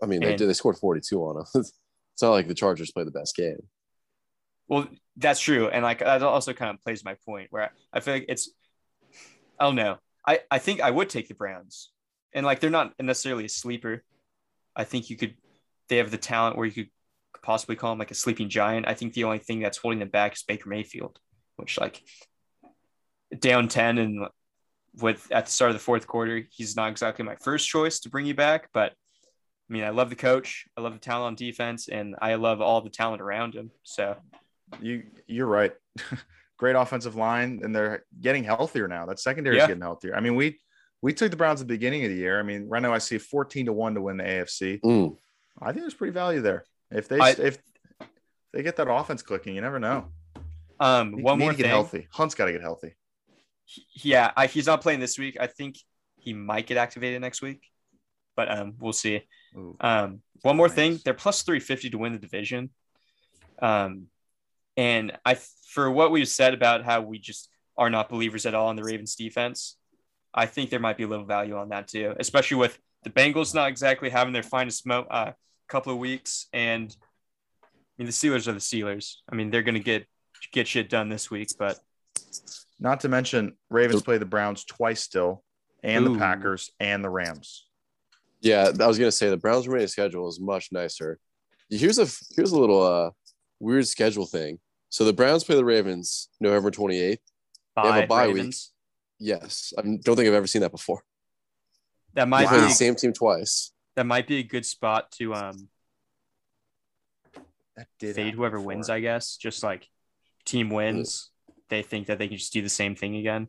I 0.01 0.07
mean, 0.07 0.21
they 0.21 0.35
did. 0.35 0.47
They 0.47 0.53
scored 0.53 0.77
forty 0.77 1.01
two 1.01 1.21
on 1.21 1.35
them. 1.35 1.45
it's 1.55 2.21
not 2.21 2.31
like 2.31 2.47
the 2.47 2.55
Chargers 2.55 2.91
play 2.91 3.03
the 3.03 3.11
best 3.11 3.35
game. 3.35 3.59
Well, 4.67 4.87
that's 5.15 5.39
true, 5.39 5.69
and 5.69 5.83
like 5.83 5.99
that 5.99 6.23
also 6.23 6.53
kind 6.53 6.71
of 6.71 6.83
plays 6.83 7.05
my 7.05 7.15
point 7.25 7.47
where 7.51 7.63
I, 7.63 7.69
I 7.93 7.99
feel 7.99 8.15
like 8.15 8.25
it's. 8.27 8.49
Oh, 9.59 9.67
Don't 9.67 9.75
know. 9.75 9.97
I 10.25 10.41
I 10.51 10.59
think 10.59 10.81
I 10.81 10.91
would 10.91 11.09
take 11.09 11.27
the 11.27 11.33
Browns, 11.33 11.91
and 12.33 12.45
like 12.45 12.59
they're 12.59 12.69
not 12.69 12.93
necessarily 12.99 13.45
a 13.45 13.49
sleeper. 13.49 14.03
I 14.75 14.83
think 14.83 15.09
you 15.09 15.17
could. 15.17 15.35
They 15.89 15.97
have 15.97 16.11
the 16.11 16.17
talent 16.17 16.57
where 16.57 16.65
you 16.65 16.73
could 16.73 16.89
possibly 17.41 17.75
call 17.75 17.91
them 17.91 17.99
like 17.99 18.11
a 18.11 18.15
sleeping 18.15 18.49
giant. 18.49 18.87
I 18.87 18.93
think 18.93 19.13
the 19.13 19.23
only 19.23 19.39
thing 19.39 19.59
that's 19.59 19.77
holding 19.77 19.99
them 19.99 20.09
back 20.09 20.33
is 20.33 20.43
Baker 20.43 20.69
Mayfield, 20.69 21.19
which 21.55 21.79
like 21.79 22.03
down 23.39 23.67
ten 23.67 23.97
and 23.97 24.27
with 24.95 25.31
at 25.31 25.45
the 25.45 25.51
start 25.51 25.71
of 25.71 25.75
the 25.75 25.83
fourth 25.83 26.07
quarter, 26.07 26.43
he's 26.51 26.75
not 26.75 26.89
exactly 26.89 27.23
my 27.23 27.35
first 27.35 27.67
choice 27.69 27.99
to 28.01 28.09
bring 28.09 28.25
you 28.25 28.35
back, 28.35 28.69
but. 28.73 28.93
I 29.69 29.73
mean, 29.73 29.83
I 29.83 29.89
love 29.89 30.09
the 30.09 30.15
coach. 30.15 30.65
I 30.77 30.81
love 30.81 30.93
the 30.93 30.99
talent 30.99 31.27
on 31.27 31.35
defense, 31.35 31.89
and 31.89 32.15
I 32.21 32.35
love 32.35 32.61
all 32.61 32.79
the 32.79 32.89
talent 32.89 33.21
around 33.21 33.53
him. 33.53 33.69
So 33.83 34.15
You 34.79 35.03
you're 35.27 35.45
right. 35.45 35.73
Great 36.57 36.75
offensive 36.75 37.15
line, 37.15 37.61
and 37.63 37.75
they're 37.75 38.03
getting 38.19 38.43
healthier 38.43 38.87
now. 38.87 39.05
That 39.05 39.19
secondary 39.19 39.57
is 39.57 39.61
Yeah. 39.61 39.67
getting 39.67 39.81
healthier. 39.81 40.15
I 40.15 40.19
mean, 40.21 40.35
we 40.35 40.59
we 41.01 41.13
took 41.13 41.29
the 41.29 41.37
Browns 41.37 41.61
at 41.61 41.67
the 41.67 41.73
beginning 41.73 42.03
of 42.05 42.09
the 42.09 42.15
year. 42.17 42.39
I 42.39 42.43
mean, 42.43 42.67
right 42.67 42.81
now 42.81 42.91
I 42.93 42.97
see 42.97 43.19
14 43.19 43.67
to 43.67 43.73
one 43.73 43.93
to 43.93 44.01
win 44.01 44.17
the 44.17 44.23
AFC. 44.23 44.79
Mm. 44.81 45.15
I 45.61 45.67
think 45.71 45.81
there's 45.81 45.93
pretty 45.93 46.13
value 46.13 46.41
there. 46.41 46.65
If 46.89 47.07
they 47.07 47.19
I- 47.19 47.29
if 47.37 47.59
they 48.53 48.63
get 48.63 48.75
that 48.77 48.89
offense 48.91 49.21
clicking, 49.21 49.53
you 49.55 49.61
never 49.61 49.79
know. 49.79 50.11
Um, 50.79 51.17
You 51.17 51.23
one 51.23 51.37
more 51.37 51.53
thing. 51.53 51.65
healthy. 51.65 52.07
Hunt's 52.11 52.33
got 52.33 52.45
to 52.45 52.51
get 52.51 52.61
healthy. 52.61 52.95
Yeah, 53.93 54.31
I, 54.35 54.47
he's 54.47 54.65
not 54.65 54.81
playing 54.81 54.99
this 54.99 55.19
week. 55.19 55.37
I 55.39 55.45
think 55.47 55.75
he 56.17 56.33
might 56.33 56.65
get 56.65 56.77
activated 56.77 57.21
next 57.21 57.41
week, 57.41 57.61
but 58.35 58.49
um, 58.49 58.75
we'll 58.79 58.93
see. 58.93 59.21
Ooh. 59.55 59.75
Um, 59.81 60.21
one 60.41 60.55
more 60.57 60.67
Nice. 60.67 60.75
thing, 60.75 60.99
they're 61.03 61.13
plus 61.13 61.43
three 61.43 61.59
fifty 61.59 61.89
to 61.91 61.97
win 61.97 62.13
the 62.13 62.19
division. 62.19 62.69
Um, 63.59 64.07
and 64.77 65.17
I 65.25 65.35
for 65.69 65.91
what 65.91 66.11
we've 66.11 66.27
said 66.27 66.53
about 66.53 66.85
how 66.85 67.01
we 67.01 67.19
just 67.19 67.49
are 67.77 67.89
not 67.89 68.09
believers 68.09 68.45
at 68.45 68.55
all 68.55 68.69
in 68.69 68.75
the 68.75 68.83
Ravens 68.83 69.15
defense, 69.15 69.75
I 70.33 70.45
think 70.45 70.69
there 70.69 70.79
might 70.79 70.97
be 70.97 71.03
a 71.03 71.07
little 71.07 71.25
value 71.25 71.57
on 71.57 71.69
that 71.69 71.87
too, 71.87 72.15
especially 72.19 72.57
with 72.57 72.79
the 73.03 73.09
Bengals 73.09 73.53
not 73.53 73.69
exactly 73.69 74.09
having 74.09 74.33
their 74.33 74.43
finest 74.43 74.85
mo- 74.85 75.07
uh, 75.09 75.31
couple 75.67 75.91
of 75.91 75.99
weeks, 75.99 76.47
and 76.53 76.95
I 77.63 77.67
mean 77.97 78.05
the 78.05 78.13
Steelers 78.13 78.47
are 78.47 78.53
the 78.53 78.59
Steelers. 78.59 79.15
I 79.29 79.35
mean 79.35 79.49
they're 79.49 79.63
gonna 79.63 79.79
get 79.79 80.05
get 80.53 80.67
shit 80.67 80.89
done 80.89 81.09
this 81.09 81.29
week, 81.29 81.49
but 81.57 81.79
Not 82.79 82.99
to 83.01 83.09
mention, 83.09 83.57
Ravens 83.69 84.03
play 84.03 84.19
the 84.19 84.25
Browns 84.25 84.63
twice 84.63 85.01
still, 85.01 85.43
and 85.83 86.05
Ooh. 86.05 86.13
the 86.13 86.19
Packers 86.19 86.71
and 86.79 87.03
the 87.03 87.09
Rams. 87.09 87.65
Yeah, 88.41 88.71
I 88.79 88.87
was 88.87 88.99
gonna 88.99 89.11
say 89.11 89.29
the 89.29 89.37
Browns' 89.37 89.67
remaining 89.67 89.87
schedule 89.87 90.27
is 90.27 90.39
much 90.39 90.71
nicer. 90.71 91.19
Here's 91.69 91.97
a 91.97 92.07
here's 92.35 92.51
a 92.51 92.59
little 92.59 92.81
uh 92.81 93.11
weird 93.59 93.87
schedule 93.87 94.25
thing. 94.25 94.59
So 94.89 95.03
the 95.05 95.13
Browns 95.13 95.43
play 95.43 95.55
the 95.55 95.65
Ravens 95.65 96.29
November 96.39 96.71
28th. 96.71 97.17
They 97.75 97.81
have 97.81 98.03
a 98.03 98.07
bye, 98.07 98.27
bye 98.27 98.33
week. 98.33 98.55
Yes, 99.19 99.73
I 99.77 99.81
don't 99.81 100.01
think 100.03 100.19
I've 100.27 100.33
ever 100.33 100.47
seen 100.47 100.61
that 100.61 100.71
before. 100.71 101.01
That 102.13 102.27
might 102.27 102.43
They 102.43 102.47
play 102.47 102.57
Wow. 102.59 102.67
the 102.67 102.73
same 102.73 102.95
team 102.95 103.13
twice. 103.13 103.71
that 103.95 104.05
might 104.05 104.27
be 104.27 104.37
a 104.37 104.43
good 104.43 104.65
spot 104.65 105.11
to 105.13 105.33
um 105.33 105.69
That 107.75 107.87
did 107.99 108.15
fade 108.15 108.33
whoever 108.33 108.57
before. 108.57 108.67
wins, 108.67 108.89
I 108.89 108.99
guess. 108.99 109.37
Just 109.37 109.63
like 109.63 109.87
team 110.45 110.69
wins, 110.69 111.29
they 111.69 111.81
think 111.83 112.07
that 112.07 112.17
they 112.19 112.27
can 112.27 112.37
just 112.37 112.53
do 112.53 112.61
the 112.61 112.69
same 112.69 112.95
thing 112.95 113.15
again. 113.17 113.47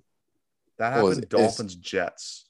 That 0.78 0.96
What 0.96 1.04
was 1.04 1.16
happened 1.16 1.24
it? 1.24 1.36
It's- 1.36 1.48
Dolphins 1.56 1.74
Jets. 1.76 2.48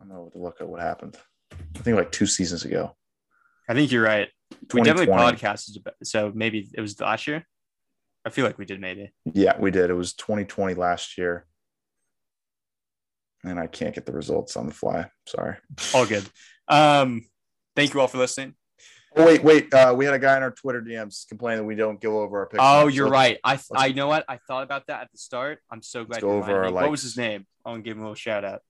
I 0.00 0.04
don't 0.04 0.14
know 0.14 0.22
what 0.24 0.32
to 0.32 0.38
look 0.38 0.60
at 0.60 0.68
what 0.68 0.80
happened. 0.80 1.16
I 1.52 1.78
think 1.80 1.96
like 1.96 2.12
two 2.12 2.26
seasons 2.26 2.64
ago. 2.64 2.96
I 3.68 3.74
think 3.74 3.90
you're 3.90 4.02
right. 4.04 4.28
We 4.72 4.82
definitely 4.82 5.14
podcasted 5.14 5.80
about 5.80 5.94
so 6.04 6.30
maybe 6.34 6.68
it 6.74 6.80
was 6.80 7.00
last 7.00 7.26
year. 7.26 7.46
I 8.26 8.30
feel 8.30 8.44
like 8.44 8.58
we 8.58 8.64
did 8.64 8.80
maybe. 8.80 9.12
Yeah, 9.24 9.56
we 9.58 9.70
did. 9.70 9.88
It 9.88 9.94
was 9.94 10.12
2020 10.14 10.74
last 10.74 11.16
year. 11.16 11.46
And 13.44 13.60
I 13.60 13.68
can't 13.68 13.94
get 13.94 14.04
the 14.04 14.12
results 14.12 14.56
on 14.56 14.66
the 14.66 14.74
fly. 14.74 15.08
Sorry. 15.28 15.54
All 15.94 16.04
good. 16.06 16.28
Um, 16.66 17.24
thank 17.76 17.94
you 17.94 18.00
all 18.00 18.08
for 18.08 18.18
listening. 18.18 18.54
Oh, 19.16 19.24
wait, 19.24 19.44
wait. 19.44 19.72
Uh, 19.72 19.94
we 19.96 20.04
had 20.04 20.12
a 20.12 20.18
guy 20.18 20.36
in 20.36 20.42
our 20.42 20.50
Twitter 20.50 20.82
DMs 20.82 21.28
complaining 21.28 21.60
that 21.60 21.66
we 21.66 21.76
don't 21.76 22.00
go 22.00 22.18
over 22.20 22.40
our 22.40 22.46
picks. 22.46 22.60
Oh, 22.60 22.88
you're 22.88 23.08
let's- 23.08 23.12
right. 23.12 23.38
I 23.44 23.52
let's- 23.52 23.70
I 23.76 23.88
know 23.92 24.08
what 24.08 24.24
I 24.28 24.38
thought 24.48 24.64
about 24.64 24.88
that 24.88 25.02
at 25.02 25.12
the 25.12 25.18
start. 25.18 25.60
I'm 25.70 25.80
so 25.80 26.04
glad 26.04 26.20
go 26.20 26.30
over 26.30 26.64
our. 26.64 26.72
What 26.72 26.90
was 26.90 27.02
his 27.02 27.16
name? 27.16 27.46
I 27.64 27.70
want 27.70 27.84
to 27.84 27.88
give 27.88 27.96
him 27.96 28.02
a 28.02 28.06
little 28.06 28.16
shout 28.16 28.44
out. 28.44 28.62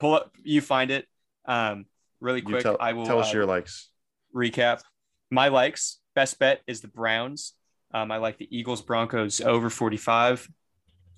Pull 0.00 0.14
up, 0.14 0.34
you 0.42 0.62
find 0.62 0.90
it. 0.90 1.06
Um, 1.44 1.84
really 2.20 2.40
quick. 2.40 2.62
tell, 2.62 2.78
I 2.80 2.94
will 2.94 3.04
tell 3.04 3.20
us 3.20 3.28
uh, 3.28 3.36
your 3.36 3.46
likes. 3.46 3.90
recap. 4.34 4.82
My 5.30 5.48
likes. 5.48 6.00
Best 6.14 6.38
bet 6.38 6.62
is 6.66 6.80
the 6.80 6.88
Browns. 6.88 7.52
Um, 7.94 8.10
I 8.10 8.16
like 8.18 8.36
the 8.38 8.48
Eagles 8.54 8.82
Broncos 8.82 9.40
over 9.40 9.70
45. 9.70 10.48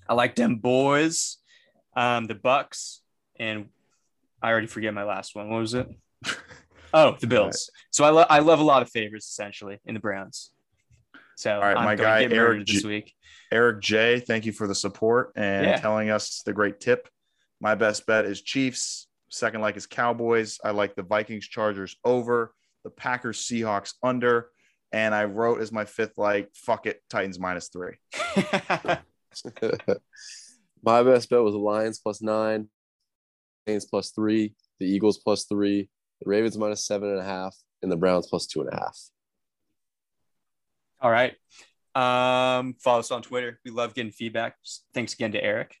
I 0.07 0.13
like 0.13 0.35
them 0.35 0.57
boys. 0.57 1.37
Um, 1.95 2.25
the 2.27 2.35
Bucs 2.35 2.99
and 3.39 3.69
I 4.41 4.51
already 4.51 4.67
forget 4.67 4.93
my 4.93 5.03
last 5.03 5.35
one. 5.35 5.49
What 5.49 5.59
was 5.59 5.73
it? 5.73 5.87
Oh, 6.93 7.17
the 7.19 7.27
Bills. 7.27 7.69
So 7.91 8.05
I, 8.05 8.09
lo- 8.11 8.25
I 8.29 8.39
love 8.39 8.61
a 8.61 8.63
lot 8.63 8.81
of 8.81 8.89
favorites 8.89 9.27
essentially 9.27 9.77
in 9.85 9.93
the 9.93 9.99
Browns. 9.99 10.51
So 11.35 11.59
right, 11.59 11.75
I'm 11.75 11.83
my 11.83 11.95
guy, 11.95 12.23
Eric 12.23 12.65
this 12.65 12.83
week. 12.85 13.13
Eric 13.51 13.81
J, 13.81 14.21
thank 14.21 14.45
you 14.45 14.53
for 14.53 14.67
the 14.67 14.73
support 14.73 15.33
and 15.35 15.65
Yeah. 15.65 15.77
telling 15.79 16.09
us 16.09 16.41
the 16.45 16.53
great 16.53 16.79
tip. 16.79 17.09
My 17.59 17.75
best 17.75 18.05
bet 18.05 18.23
is 18.25 18.41
Chiefs. 18.41 19.07
Second 19.29 19.59
like 19.59 19.75
is 19.75 19.85
Cowboys. 19.85 20.59
I 20.63 20.71
like 20.71 20.95
the 20.95 21.03
Vikings 21.03 21.45
Chargers 21.45 21.97
over, 22.05 22.53
the 22.85 22.89
Packers 22.89 23.39
Seahawks 23.45 23.93
under, 24.01 24.49
and 24.91 25.13
I 25.13 25.25
wrote 25.25 25.61
as 25.61 25.71
my 25.71 25.85
fifth 25.85 26.17
like 26.17 26.49
fuck 26.53 26.85
it 26.85 27.01
Titans 27.09 27.39
minus 27.39 27.69
three. 27.69 27.95
My 30.83 31.03
best 31.03 31.29
bet 31.29 31.41
was 31.41 31.53
the 31.53 31.59
Lions 31.59 31.99
plus 31.99 32.21
nine, 32.21 32.69
Saints 33.67 33.85
plus 33.85 34.11
three, 34.11 34.53
the 34.79 34.85
Eagles 34.85 35.17
plus 35.17 35.45
three, 35.45 35.89
the 36.21 36.29
Ravens 36.29 36.57
minus 36.57 36.85
seven 36.85 37.09
and 37.09 37.19
a 37.19 37.23
half, 37.23 37.55
and 37.81 37.91
the 37.91 37.97
Browns 37.97 38.27
plus 38.27 38.47
two 38.47 38.61
and 38.61 38.71
a 38.71 38.75
half. 38.75 38.97
All 41.01 41.11
right. 41.11 41.35
Um, 41.93 42.75
follow 42.79 42.99
us 42.99 43.11
on 43.11 43.21
Twitter. 43.21 43.59
We 43.65 43.71
love 43.71 43.93
getting 43.93 44.11
feedback. 44.11 44.55
Thanks 44.93 45.13
again 45.13 45.31
to 45.33 45.43
Eric. 45.43 45.75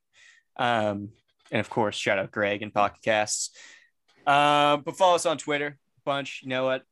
Um, 0.57 1.09
and 1.51 1.59
of 1.59 1.69
course, 1.69 1.95
shout 1.95 2.19
out 2.19 2.31
Greg 2.31 2.61
and 2.61 2.73
Pocket 2.73 3.01
Casts. 3.03 3.51
Um, 4.25 4.81
but 4.81 4.97
follow 4.97 5.15
us 5.15 5.25
on 5.25 5.37
Twitter. 5.37 5.77
Bunch, 6.05 6.41
you 6.43 6.49
know 6.49 6.65
what? 6.65 6.83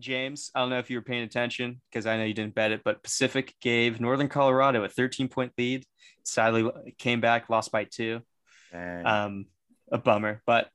James, 0.00 0.50
I 0.54 0.60
don't 0.60 0.70
know 0.70 0.78
if 0.78 0.90
you 0.90 0.96
were 0.96 1.02
paying 1.02 1.22
attention 1.22 1.80
because 1.90 2.06
I 2.06 2.16
know 2.16 2.24
you 2.24 2.34
didn't 2.34 2.54
bet 2.54 2.72
it, 2.72 2.82
but 2.84 3.02
Pacific 3.02 3.54
gave 3.60 4.00
Northern 4.00 4.28
Colorado 4.28 4.82
a 4.82 4.88
13 4.88 5.28
point 5.28 5.52
lead. 5.56 5.84
Sadly, 6.24 6.70
came 6.98 7.20
back, 7.20 7.48
lost 7.50 7.70
by 7.70 7.84
two. 7.84 8.20
Um, 9.04 9.46
a 9.92 9.98
bummer, 9.98 10.42
but 10.46 10.68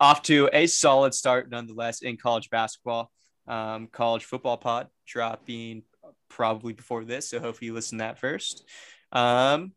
off 0.00 0.22
to 0.22 0.48
a 0.52 0.66
solid 0.66 1.14
start 1.14 1.50
nonetheless 1.50 2.02
in 2.02 2.16
college 2.16 2.50
basketball. 2.50 3.10
Um, 3.46 3.88
college 3.90 4.24
football 4.24 4.56
pod 4.56 4.88
dropping 5.06 5.82
probably 6.28 6.72
before 6.72 7.04
this, 7.04 7.30
so 7.30 7.40
hopefully 7.40 7.66
you 7.66 7.74
listen 7.74 7.98
to 7.98 8.04
that 8.04 8.18
first. 8.18 8.64
Um, 9.12 9.72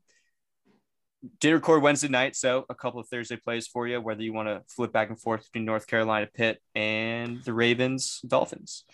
did 1.40 1.54
record 1.54 1.84
Wednesday 1.84 2.08
night, 2.08 2.36
so 2.36 2.66
a 2.70 2.76
couple 2.76 3.00
of 3.00 3.08
Thursday 3.08 3.36
plays 3.36 3.68
for 3.68 3.88
you, 3.88 4.02
whether 4.02 4.24
you 4.24 4.34
want 4.34 4.48
to 4.48 4.62
flip 4.68 4.92
back 4.92 5.10
and 5.10 5.20
forth 5.20 5.46
between 5.46 5.66
North 5.66 5.88
Carolina 5.88 6.28
Pitt 6.34 6.60
and 6.74 7.44
the 7.44 7.54
Ravens 7.54 8.22
Dolphins. 8.28 8.86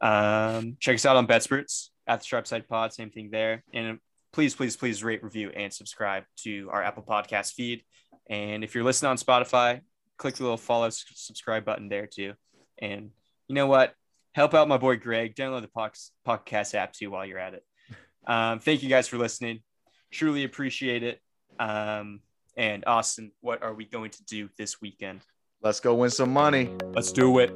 Um, 0.00 0.76
check 0.80 0.94
us 0.94 1.06
out 1.06 1.16
on 1.16 1.26
BetSperts 1.26 1.88
at 2.06 2.20
the 2.20 2.26
Sharpside 2.26 2.66
Pod, 2.68 2.92
same 2.92 3.10
thing 3.10 3.30
there. 3.30 3.62
And 3.72 3.98
please, 4.32 4.54
please, 4.54 4.76
please 4.76 5.04
rate, 5.04 5.22
review, 5.22 5.50
and 5.54 5.72
subscribe 5.72 6.24
to 6.38 6.68
our 6.70 6.82
Apple 6.82 7.02
Podcast 7.02 7.52
feed. 7.52 7.84
And 8.28 8.64
if 8.64 8.74
you're 8.74 8.84
listening 8.84 9.10
on 9.10 9.16
Spotify, 9.16 9.80
click 10.16 10.36
the 10.36 10.42
little 10.42 10.56
follow, 10.56 10.88
subscribe 10.90 11.64
button 11.64 11.88
there 11.88 12.06
too. 12.06 12.34
And 12.78 13.10
you 13.48 13.54
know 13.54 13.66
what? 13.66 13.94
Help 14.32 14.54
out 14.54 14.66
my 14.66 14.78
boy 14.78 14.96
Greg. 14.96 15.36
Download 15.36 15.62
the 15.62 16.08
podcast 16.26 16.74
app 16.74 16.92
too 16.92 17.10
while 17.10 17.24
you're 17.24 17.38
at 17.38 17.54
it. 17.54 17.64
Um, 18.26 18.58
thank 18.58 18.82
you 18.82 18.88
guys 18.88 19.06
for 19.06 19.18
listening. 19.18 19.60
Truly 20.10 20.44
appreciate 20.44 21.02
it. 21.02 21.20
Um, 21.58 22.20
and 22.56 22.84
Austin, 22.86 23.32
what 23.40 23.62
are 23.62 23.74
we 23.74 23.84
going 23.84 24.10
to 24.10 24.24
do 24.24 24.48
this 24.56 24.80
weekend? 24.80 25.20
let's 25.64 25.80
go 25.80 25.94
win 25.94 26.10
some 26.10 26.32
money. 26.32 26.70
Let's 26.92 27.10
do 27.10 27.38
it. 27.38 27.50